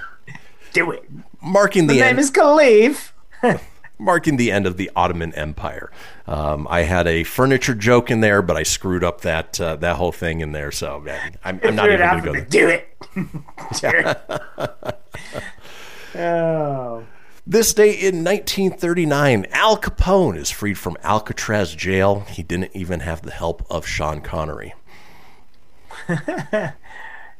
Do 0.74 0.92
it. 0.92 1.08
marking 1.42 1.88
the 1.88 1.94
My 1.94 2.00
the 2.00 2.06
name 2.06 2.20
is 2.20 2.30
Khalif. 2.32 3.12
marking 3.98 4.38
the 4.38 4.52
end 4.52 4.66
of 4.66 4.78
the 4.78 4.92
Ottoman 4.96 5.34
Empire. 5.36 5.92
Um, 6.28 6.68
I 6.70 6.82
had 6.82 7.08
a 7.08 7.24
furniture 7.24 7.76
joke 7.76 8.12
in 8.12 8.22
there, 8.22 8.42
but 8.42 8.58
I 8.58 8.64
screwed 8.64 9.04
up 9.04 9.22
that 9.22 9.60
uh, 9.60 9.76
that 9.78 9.96
whole 9.98 10.12
thing 10.12 10.42
in 10.42 10.52
there. 10.52 10.72
So 10.72 11.00
man, 11.00 11.38
I'm, 11.44 11.60
I'm 11.64 11.76
not 11.76 11.92
even 11.92 12.24
going 12.24 12.24
to 12.24 12.26
go 12.26 12.34
there. 12.34 12.46
Do 12.46 12.70
it. 12.70 12.88
oh. 16.16 17.06
This 17.46 17.74
day 17.74 17.90
in 17.90 18.24
1939, 18.24 19.48
Al 19.52 19.78
Capone 19.78 20.38
is 20.38 20.50
freed 20.50 20.78
from 20.78 20.96
Alcatraz 21.04 21.76
jail. 21.76 22.22
He 22.22 22.42
didn't 22.42 22.72
even 22.74 23.02
have 23.02 23.22
the 23.22 23.32
help 23.32 23.70
of 23.70 23.86
Sean 23.86 24.22
Connery. 24.22 24.74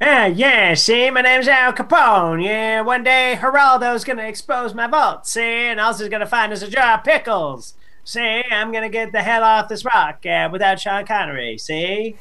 Yeah, 0.04 0.26
yeah, 0.26 0.74
see, 0.74 1.10
my 1.12 1.22
name's 1.22 1.48
Al 1.48 1.72
Capone. 1.72 2.44
Yeah, 2.44 2.82
one 2.82 3.06
day 3.06 3.38
Geraldo's 3.40 4.04
gonna 4.04 4.24
expose 4.24 4.74
my 4.74 4.86
vault, 4.86 5.26
see, 5.26 5.42
and 5.42 5.80
also 5.80 6.10
gonna 6.10 6.26
find 6.26 6.52
us 6.52 6.62
a 6.62 6.68
jar 6.68 6.98
of 6.98 7.06
pickles. 7.06 7.74
See, 8.04 8.44
I'm 8.52 8.74
gonna 8.74 8.90
get 8.90 9.14
the 9.14 9.22
hell 9.22 9.44
off 9.44 9.70
this 9.70 9.86
rock 9.86 10.26
uh, 10.26 10.50
without 10.52 10.82
Sean 10.82 11.06
Connery, 11.06 11.58
see? 11.58 12.18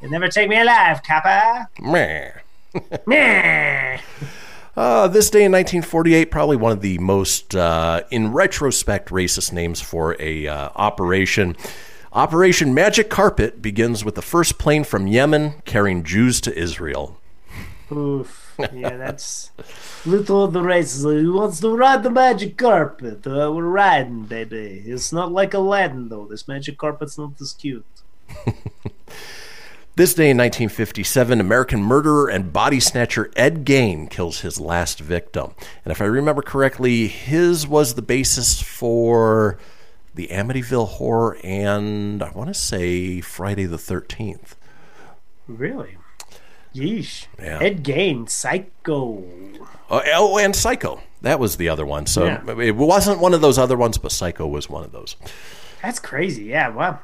You'll 0.00 0.12
never 0.12 0.28
take 0.28 0.48
me 0.48 0.60
alive, 0.60 1.02
copper. 1.02 1.66
Meh. 1.80 2.30
Meh. 3.06 3.98
Uh, 4.76 5.08
this 5.08 5.28
day 5.28 5.42
in 5.42 5.50
1948, 5.50 6.30
probably 6.30 6.56
one 6.56 6.70
of 6.70 6.82
the 6.82 6.98
most, 6.98 7.56
uh, 7.56 8.02
in 8.12 8.30
retrospect, 8.30 9.08
racist 9.08 9.52
names 9.52 9.80
for 9.80 10.14
a 10.20 10.46
uh, 10.46 10.68
operation. 10.76 11.56
Operation 12.18 12.74
Magic 12.74 13.08
Carpet 13.08 13.62
begins 13.62 14.04
with 14.04 14.16
the 14.16 14.22
first 14.22 14.58
plane 14.58 14.82
from 14.82 15.06
Yemen 15.06 15.62
carrying 15.64 16.02
Jews 16.02 16.40
to 16.40 16.58
Israel. 16.58 17.16
Oof. 17.92 18.56
Yeah, 18.58 18.96
that's. 18.96 19.52
Little 20.04 20.42
of 20.42 20.52
the 20.52 20.62
races. 20.62 21.04
Who 21.04 21.34
wants 21.34 21.60
to 21.60 21.76
ride 21.76 22.02
the 22.02 22.10
magic 22.10 22.56
carpet? 22.56 23.24
Uh, 23.24 23.52
we're 23.54 23.62
riding, 23.62 24.24
baby. 24.24 24.82
It's 24.84 25.12
not 25.12 25.30
like 25.30 25.54
Aladdin, 25.54 26.08
though. 26.08 26.26
This 26.26 26.48
magic 26.48 26.76
carpet's 26.76 27.18
not 27.18 27.38
this 27.38 27.52
cute. 27.52 27.86
This 29.94 30.14
day 30.14 30.30
in 30.30 30.36
1957, 30.36 31.40
American 31.40 31.82
murderer 31.82 32.28
and 32.28 32.52
body 32.52 32.78
snatcher 32.78 33.32
Ed 33.34 33.64
Gein 33.64 34.08
kills 34.08 34.40
his 34.40 34.60
last 34.60 35.00
victim. 35.00 35.54
And 35.84 35.90
if 35.90 36.00
I 36.00 36.04
remember 36.04 36.42
correctly, 36.42 37.08
his 37.08 37.66
was 37.66 37.94
the 37.94 38.02
basis 38.02 38.62
for 38.62 39.58
the 40.18 40.26
Amityville 40.32 40.88
Horror 40.88 41.38
and 41.44 42.24
I 42.24 42.30
want 42.30 42.48
to 42.48 42.54
say 42.54 43.20
Friday 43.20 43.66
the 43.66 43.76
13th. 43.76 44.56
Really? 45.46 45.96
Yeesh. 46.74 47.28
Yeah. 47.38 47.60
Ed 47.60 47.84
Gein, 47.84 48.28
Psycho. 48.28 49.22
Oh, 49.88 50.02
oh, 50.12 50.38
and 50.38 50.56
Psycho. 50.56 51.00
That 51.22 51.38
was 51.38 51.56
the 51.56 51.68
other 51.68 51.86
one. 51.86 52.06
So 52.06 52.26
Yeah. 52.26 52.60
it 52.60 52.74
wasn't 52.74 53.20
one 53.20 53.32
of 53.32 53.40
those 53.40 53.58
other 53.58 53.76
ones, 53.76 53.96
but 53.96 54.10
Psycho 54.10 54.44
was 54.48 54.68
one 54.68 54.82
of 54.82 54.90
those. 54.90 55.14
That's 55.82 56.00
crazy. 56.00 56.46
Yeah. 56.46 56.70
Wow. 56.70 56.98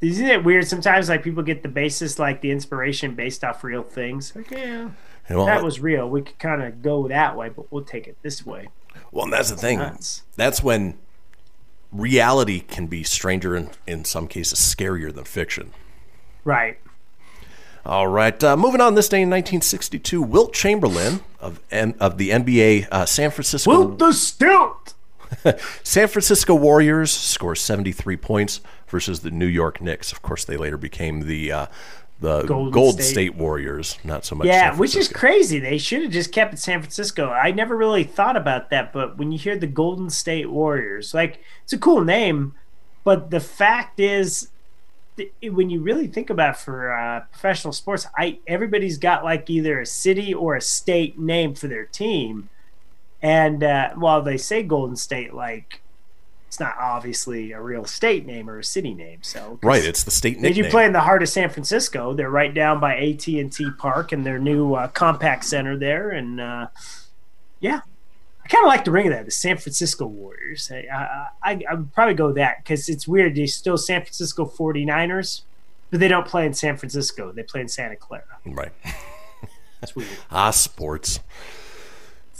Isn't 0.00 0.26
it 0.28 0.44
weird 0.44 0.68
sometimes? 0.68 1.08
Like 1.08 1.24
people 1.24 1.42
get 1.42 1.64
the 1.64 1.68
basis, 1.68 2.20
like 2.20 2.42
the 2.42 2.52
inspiration 2.52 3.16
based 3.16 3.42
off 3.42 3.64
real 3.64 3.82
things. 3.82 4.32
Like, 4.36 4.52
yeah, 4.52 4.90
Well, 5.28 5.46
that 5.46 5.62
uh, 5.62 5.64
was 5.64 5.80
real. 5.80 6.08
We 6.08 6.22
could 6.22 6.38
kind 6.38 6.62
of 6.62 6.80
go 6.80 7.08
that 7.08 7.36
way, 7.36 7.48
but 7.48 7.72
we'll 7.72 7.82
take 7.84 8.06
it 8.06 8.16
this 8.22 8.46
way. 8.46 8.68
Well, 9.10 9.24
and 9.24 9.32
that's 9.32 9.50
the 9.50 9.56
thing. 9.56 9.78
Nuts. 9.78 10.22
That's 10.36 10.62
when 10.62 10.96
reality 11.92 12.60
can 12.60 12.86
be 12.86 13.02
stranger 13.02 13.54
and 13.54 13.70
in 13.86 14.04
some 14.04 14.28
cases 14.28 14.58
scarier 14.58 15.14
than 15.14 15.24
fiction. 15.24 15.72
Right. 16.44 16.78
All 17.84 18.08
right, 18.08 18.42
uh, 18.44 18.56
moving 18.58 18.82
on. 18.82 18.94
This 18.94 19.08
day 19.08 19.22
in 19.22 19.30
1962, 19.30 20.20
Wilt 20.20 20.52
Chamberlain 20.52 21.20
of 21.40 21.60
N- 21.70 21.94
of 21.98 22.18
the 22.18 22.28
NBA 22.28 22.88
uh, 22.90 23.06
San 23.06 23.30
Francisco 23.30 23.70
Wilt 23.70 23.98
the 23.98 24.12
Stilt. 24.12 24.94
San 25.82 26.08
Francisco 26.08 26.54
Warriors 26.54 27.10
scores 27.10 27.60
73 27.60 28.16
points 28.16 28.60
versus 28.88 29.20
the 29.20 29.30
New 29.30 29.46
York 29.46 29.80
Knicks. 29.80 30.12
Of 30.12 30.20
course, 30.22 30.44
they 30.44 30.56
later 30.56 30.76
became 30.76 31.26
the 31.26 31.52
uh, 31.52 31.66
the 32.20 32.42
Golden 32.42 32.70
Gold 32.70 32.94
State. 32.94 33.04
State. 33.04 33.34
Warriors. 33.34 33.98
Not 34.04 34.24
so 34.24 34.36
much. 34.36 34.46
Yeah, 34.46 34.76
which 34.76 34.94
is 34.94 35.08
crazy. 35.08 35.58
They 35.58 35.78
should 35.78 36.02
have 36.02 36.12
just 36.12 36.32
kept 36.32 36.54
it 36.54 36.58
San 36.58 36.80
Francisco. 36.80 37.30
I 37.30 37.50
never 37.50 37.76
really 37.76 38.04
thought 38.04 38.36
about 38.36 38.70
that, 38.70 38.92
but 38.92 39.16
when 39.16 39.32
you 39.32 39.38
hear 39.38 39.56
the 39.56 39.66
Golden 39.66 40.10
State 40.10 40.50
Warriors, 40.50 41.14
like 41.14 41.42
it's 41.64 41.72
a 41.72 41.78
cool 41.78 42.04
name, 42.04 42.54
but 43.04 43.30
the 43.30 43.40
fact 43.40 43.98
is, 44.00 44.48
th- 45.16 45.32
when 45.42 45.70
you 45.70 45.80
really 45.80 46.06
think 46.06 46.28
about 46.30 46.56
it 46.56 46.58
for 46.58 46.92
uh, 46.92 47.20
professional 47.32 47.72
sports, 47.72 48.06
I 48.16 48.38
everybody's 48.46 48.98
got 48.98 49.24
like 49.24 49.48
either 49.48 49.80
a 49.80 49.86
city 49.86 50.34
or 50.34 50.56
a 50.56 50.60
state 50.60 51.18
name 51.18 51.54
for 51.54 51.68
their 51.68 51.86
team, 51.86 52.50
and 53.22 53.64
uh, 53.64 53.90
while 53.94 54.20
they 54.20 54.36
say 54.36 54.62
Golden 54.62 54.96
State, 54.96 55.32
like 55.32 55.80
it's 56.50 56.58
not 56.58 56.74
obviously 56.80 57.52
a 57.52 57.60
real 57.60 57.84
state 57.84 58.26
name 58.26 58.50
or 58.50 58.58
a 58.58 58.64
city 58.64 58.92
name. 58.92 59.20
So 59.22 59.60
right. 59.62 59.84
It's 59.84 60.02
the 60.02 60.10
state 60.10 60.38
if 60.38 60.42
nickname. 60.42 60.64
you 60.64 60.68
play 60.68 60.84
in 60.84 60.92
the 60.92 60.98
heart 60.98 61.22
of 61.22 61.28
San 61.28 61.48
Francisco, 61.48 62.12
they're 62.12 62.28
right 62.28 62.52
down 62.52 62.80
by 62.80 62.96
AT 62.96 63.24
and 63.28 63.52
T 63.52 63.70
Park 63.78 64.10
and 64.10 64.26
their 64.26 64.40
new 64.40 64.74
uh, 64.74 64.88
compact 64.88 65.44
center 65.44 65.78
there, 65.78 66.10
and 66.10 66.40
uh, 66.40 66.66
yeah, 67.60 67.82
I 68.44 68.48
kind 68.48 68.64
of 68.64 68.66
like 68.68 68.84
the 68.84 68.90
ring 68.90 69.06
of 69.06 69.12
that, 69.12 69.26
the 69.26 69.30
San 69.30 69.58
Francisco 69.58 70.06
Warriors. 70.06 70.72
I 70.74 70.88
I, 70.92 71.26
I, 71.52 71.62
I 71.70 71.74
would 71.74 71.94
probably 71.94 72.14
go 72.14 72.32
that 72.32 72.64
because 72.64 72.88
it's 72.88 73.06
weird. 73.06 73.36
They're 73.36 73.46
still 73.46 73.78
San 73.78 74.00
Francisco 74.00 74.44
49ers, 74.44 75.42
but 75.92 76.00
they 76.00 76.08
don't 76.08 76.26
play 76.26 76.46
in 76.46 76.52
San 76.52 76.76
Francisco. 76.76 77.30
They 77.30 77.44
play 77.44 77.60
in 77.60 77.68
Santa 77.68 77.94
Clara. 77.94 78.24
right. 78.44 78.72
That's 79.80 79.94
weird. 79.94 80.10
Ah, 80.32 80.50
sports. 80.50 81.20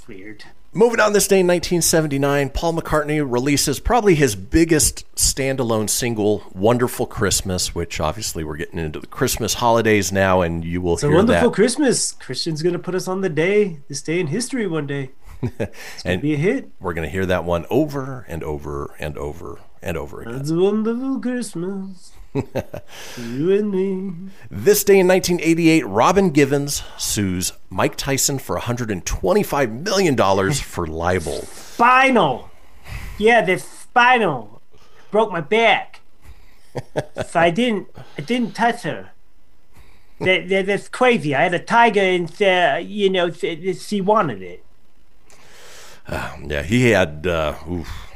It's 0.01 0.09
weird. 0.09 0.44
Moving 0.72 0.98
on 0.98 1.12
this 1.12 1.28
day 1.28 1.40
in 1.40 1.47
1979, 1.47 2.48
Paul 2.51 2.72
McCartney 2.72 3.22
releases 3.22 3.78
probably 3.81 4.14
his 4.14 4.35
biggest 4.35 5.05
standalone 5.14 5.90
single, 5.90 6.43
Wonderful 6.55 7.05
Christmas, 7.05 7.74
which 7.74 8.01
obviously 8.01 8.43
we're 8.43 8.56
getting 8.56 8.78
into 8.78 8.98
the 8.98 9.06
Christmas 9.06 9.52
holidays 9.52 10.10
now, 10.10 10.40
and 10.40 10.64
you 10.64 10.81
will 10.81 10.94
It's 10.94 11.02
a 11.02 11.09
hear 11.09 11.16
wonderful 11.16 11.51
that. 11.51 11.55
Christmas. 11.55 12.14
Kristian's 12.14 12.62
gonna 12.62 12.78
put 12.78 12.94
us 12.94 13.09
on 13.09 13.20
the 13.20 13.28
day, 13.28 13.81
this 13.89 14.01
day 14.01 14.20
in 14.20 14.28
history 14.28 14.66
one 14.66 14.86
day. 14.86 15.10
and 16.06 16.22
be 16.22 16.32
a 16.32 16.39
hit. 16.39 16.70
We're 16.81 16.94
going 16.94 17.06
to 17.06 17.10
hear 17.12 17.24
that 17.27 17.44
one 17.44 17.64
over 17.70 18.27
and 18.28 18.43
over 18.43 18.94
and 18.98 19.16
over 19.16 19.59
and 19.82 19.97
over 19.97 20.20
again. 20.20 20.35
It's 20.35 20.51
a 20.51 20.56
wonderful 20.56 21.18
Christmas. 21.18 22.12
You 22.35 23.52
and 23.52 23.70
me. 23.70 24.31
This 24.51 24.85
day 24.85 24.98
in 24.98 25.09
1988, 25.09 25.86
Robin 25.86 26.31
Givens 26.31 26.82
sues 26.97 27.52
Mike 27.69 27.97
Tyson 27.97 28.39
for 28.39 28.59
$125 28.59 29.82
million 29.82 30.52
for 30.52 30.86
libel. 30.86 31.43
Spinal. 31.43 32.51
Yeah, 33.19 33.43
the 33.43 33.59
spinal 33.59 34.62
broke 35.11 35.32
my 35.32 35.40
back. 35.40 36.01
if 36.94 37.35
I 37.35 37.51
didn't, 37.51 37.89
I 38.16 38.20
didn't 38.23 38.55
touch 38.55 38.82
her. 38.82 39.11
That, 40.20 40.48
that, 40.51 40.66
that's 40.66 40.89
crazy. 40.89 41.35
I 41.35 41.43
had 41.43 41.55
a 41.55 41.59
tiger, 41.59 42.01
and 42.01 42.31
uh, 42.43 42.78
you 42.82 43.09
know, 43.11 43.31
she 43.31 44.01
wanted 44.01 44.43
it. 44.43 44.65
Yeah, 46.09 46.62
he 46.62 46.90
had. 46.90 47.27
Uh, 47.27 47.55
oof. 47.70 48.10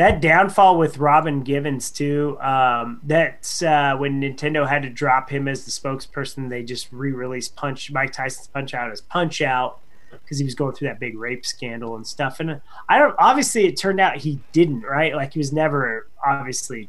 That 0.00 0.22
downfall 0.22 0.78
with 0.78 0.96
Robin 0.96 1.42
Givens 1.42 1.90
too. 1.90 2.38
Um, 2.40 3.02
that's 3.02 3.62
uh, 3.62 3.96
when 3.98 4.18
Nintendo 4.18 4.66
had 4.66 4.80
to 4.84 4.88
drop 4.88 5.28
him 5.28 5.46
as 5.46 5.66
the 5.66 5.70
spokesperson. 5.70 6.48
They 6.48 6.62
just 6.62 6.88
re-released 6.90 7.54
Punch 7.54 7.92
Mike 7.92 8.10
Tyson's 8.10 8.46
Punch 8.46 8.72
Out 8.72 8.90
as 8.90 9.02
Punch 9.02 9.42
Out 9.42 9.78
because 10.10 10.38
he 10.38 10.44
was 10.46 10.54
going 10.54 10.74
through 10.74 10.88
that 10.88 11.00
big 11.00 11.18
rape 11.18 11.44
scandal 11.44 11.96
and 11.96 12.06
stuff. 12.06 12.40
And 12.40 12.62
I 12.88 12.98
don't. 12.98 13.14
Obviously, 13.18 13.66
it 13.66 13.76
turned 13.76 14.00
out 14.00 14.16
he 14.16 14.40
didn't. 14.52 14.84
Right? 14.84 15.14
Like 15.14 15.34
he 15.34 15.38
was 15.38 15.52
never 15.52 16.08
obviously 16.26 16.88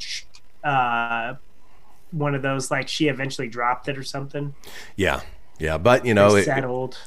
uh, 0.64 1.34
one 2.12 2.34
of 2.34 2.42
those. 2.42 2.72
Like 2.72 2.88
she 2.88 3.10
eventually 3.10 3.50
dropped 3.50 3.90
it 3.90 3.98
or 3.98 4.04
something. 4.04 4.56
Yeah. 4.96 5.20
Yeah, 5.62 5.78
but 5.78 6.08
you 6.08 6.16
know, 6.16 6.36
it, 6.36 6.48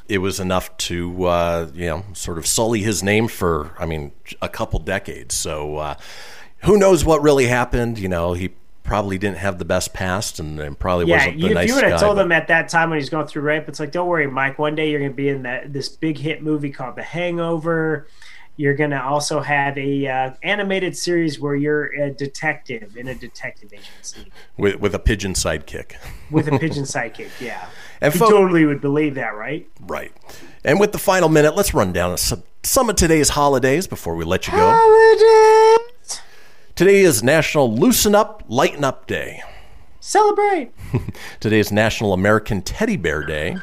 it 0.09 0.19
was 0.19 0.39
enough 0.39 0.77
to 0.77 1.25
uh, 1.25 1.71
you 1.75 1.87
know 1.87 2.05
sort 2.13 2.39
of 2.39 2.47
sully 2.47 2.81
his 2.83 3.03
name 3.03 3.27
for 3.27 3.75
I 3.81 3.87
mean 3.87 4.13
a 4.41 4.49
couple 4.49 4.79
decades. 4.79 5.35
So 5.35 5.77
uh, 5.79 5.95
who 6.59 6.79
knows 6.79 7.05
what 7.05 7.21
really 7.21 7.47
happened? 7.47 7.99
You 7.99 8.09
know, 8.09 8.33
he 8.35 8.51
probably 8.85 9.19
didn't 9.19 9.39
have 9.39 9.59
the 9.59 9.65
best 9.65 9.93
past, 9.93 10.39
and, 10.39 10.61
and 10.61 10.79
probably 10.79 11.07
Yeah, 11.07 11.17
wasn't 11.17 11.35
the 11.37 11.41
you, 11.41 11.47
if 11.49 11.55
nice 11.55 11.69
you 11.69 11.75
would 11.75 11.85
have 11.85 12.01
told 12.01 12.17
but- 12.17 12.27
him 12.27 12.33
at 12.33 12.47
that 12.49 12.69
time 12.69 12.91
when 12.91 12.99
he's 13.01 13.09
going 13.11 13.27
through 13.27 13.43
rape, 13.43 13.69
it's 13.69 13.81
like, 13.81 13.91
don't 13.91 14.07
worry, 14.07 14.27
Mike. 14.29 14.59
One 14.59 14.75
day 14.77 14.91
you're 14.91 15.01
going 15.01 15.11
to 15.11 15.17
be 15.17 15.31
in 15.31 15.43
that 15.43 15.73
this 15.73 15.89
big 15.89 16.19
hit 16.19 16.43
movie 16.43 16.71
called 16.71 16.95
The 16.95 17.03
Hangover. 17.03 18.07
You're 18.57 18.75
going 18.75 18.91
to 18.91 19.03
also 19.03 19.41
have 19.41 19.77
a 19.77 20.07
uh, 20.07 20.31
animated 20.45 20.97
series 20.97 21.41
where 21.41 21.57
you're 21.57 21.87
a 22.01 22.11
detective 22.11 22.97
in 22.97 23.09
a 23.09 23.15
detective 23.15 23.73
agency 23.73 24.31
with 24.57 24.77
with 24.77 24.95
a 24.95 24.99
pigeon 25.01 25.33
sidekick. 25.35 25.97
with 26.31 26.47
a 26.47 26.57
pigeon 26.61 26.85
sidekick. 26.85 27.31
Yeah, 27.41 27.67
And 28.01 28.13
he 28.13 28.19
fo- 28.19 28.31
totally 28.31 28.65
would 28.65 28.81
believe 28.81 29.17
that, 29.17 29.35
right? 29.35 29.69
Right. 29.81 30.13
And 30.65 30.79
with 30.79 30.93
the 30.93 30.99
final 30.99 31.29
minute, 31.29 31.57
let's 31.57 31.75
run 31.75 31.93
down 31.93 32.17
some, 32.17 32.45
some 32.63 32.89
of 32.89 32.95
today's 32.97 33.31
holidays 33.31 33.87
before 33.89 34.15
we 34.15 34.25
let 34.25 34.47
you 34.47 34.53
go. 34.53 34.73
Holidays. 34.73 36.21
Today 36.77 37.01
is 37.03 37.23
National 37.23 37.73
Loosen 37.75 38.15
Up, 38.15 38.43
Lighten 38.49 38.85
Up 38.85 39.07
Day. 39.07 39.43
Celebrate. 40.01 40.71
Today 41.41 41.59
is 41.59 41.73
National 41.73 42.13
American 42.13 42.63
Teddy 42.63 42.97
Bear 42.97 43.25
Day. 43.25 43.57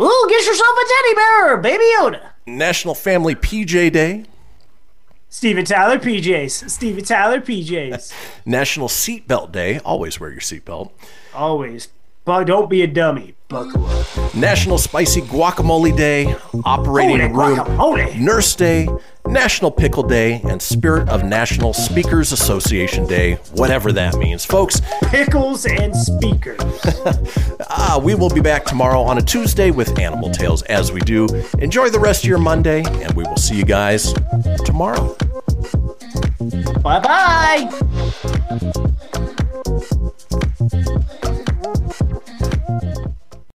Ooh, 0.00 0.26
get 0.28 0.44
yourself 0.46 0.76
a 0.76 0.84
teddy 0.88 1.14
bear, 1.14 1.56
Baby 1.58 1.84
Yoda. 1.96 2.30
National 2.46 2.94
Family 2.94 3.34
PJ 3.34 3.92
Day. 3.92 4.24
Steven 5.34 5.64
Tyler 5.64 5.98
PJs. 5.98 6.70
Steven 6.70 7.02
Tyler 7.02 7.40
PJs. 7.40 8.12
National 8.46 8.86
Seatbelt 8.86 9.50
Day. 9.50 9.80
Always 9.80 10.20
wear 10.20 10.30
your 10.30 10.38
seatbelt. 10.38 10.92
Always. 11.34 11.88
But 12.24 12.44
don't 12.44 12.70
be 12.70 12.82
a 12.82 12.86
dummy. 12.86 13.34
Buckle 13.54 13.86
up. 13.86 14.34
National 14.34 14.78
Spicy 14.78 15.20
Guacamole 15.20 15.96
Day, 15.96 16.34
Operating 16.64 17.32
Holy 17.32 17.54
Room 17.54 17.58
guacamole. 17.60 18.18
Nurse 18.18 18.56
Day, 18.56 18.88
National 19.28 19.70
Pickle 19.70 20.02
Day, 20.02 20.40
and 20.42 20.60
Spirit 20.60 21.08
of 21.08 21.22
National 21.22 21.72
Speakers 21.72 22.32
Association 22.32 23.06
Day, 23.06 23.34
whatever 23.52 23.92
that 23.92 24.16
means. 24.16 24.44
Folks, 24.44 24.82
Pickles 25.04 25.66
and 25.66 25.94
speakers. 25.94 26.58
ah, 27.70 28.00
we 28.02 28.16
will 28.16 28.28
be 28.28 28.40
back 28.40 28.64
tomorrow 28.64 29.00
on 29.02 29.18
a 29.18 29.22
Tuesday 29.22 29.70
with 29.70 30.00
Animal 30.00 30.32
Tales 30.32 30.62
as 30.64 30.90
we 30.90 30.98
do. 30.98 31.28
Enjoy 31.60 31.88
the 31.88 32.00
rest 32.00 32.24
of 32.24 32.28
your 32.28 32.38
Monday, 32.38 32.82
and 32.84 33.12
we 33.12 33.22
will 33.22 33.36
see 33.36 33.56
you 33.56 33.64
guys 33.64 34.12
tomorrow. 34.64 35.16
Bye 36.82 36.98
bye. 36.98 37.70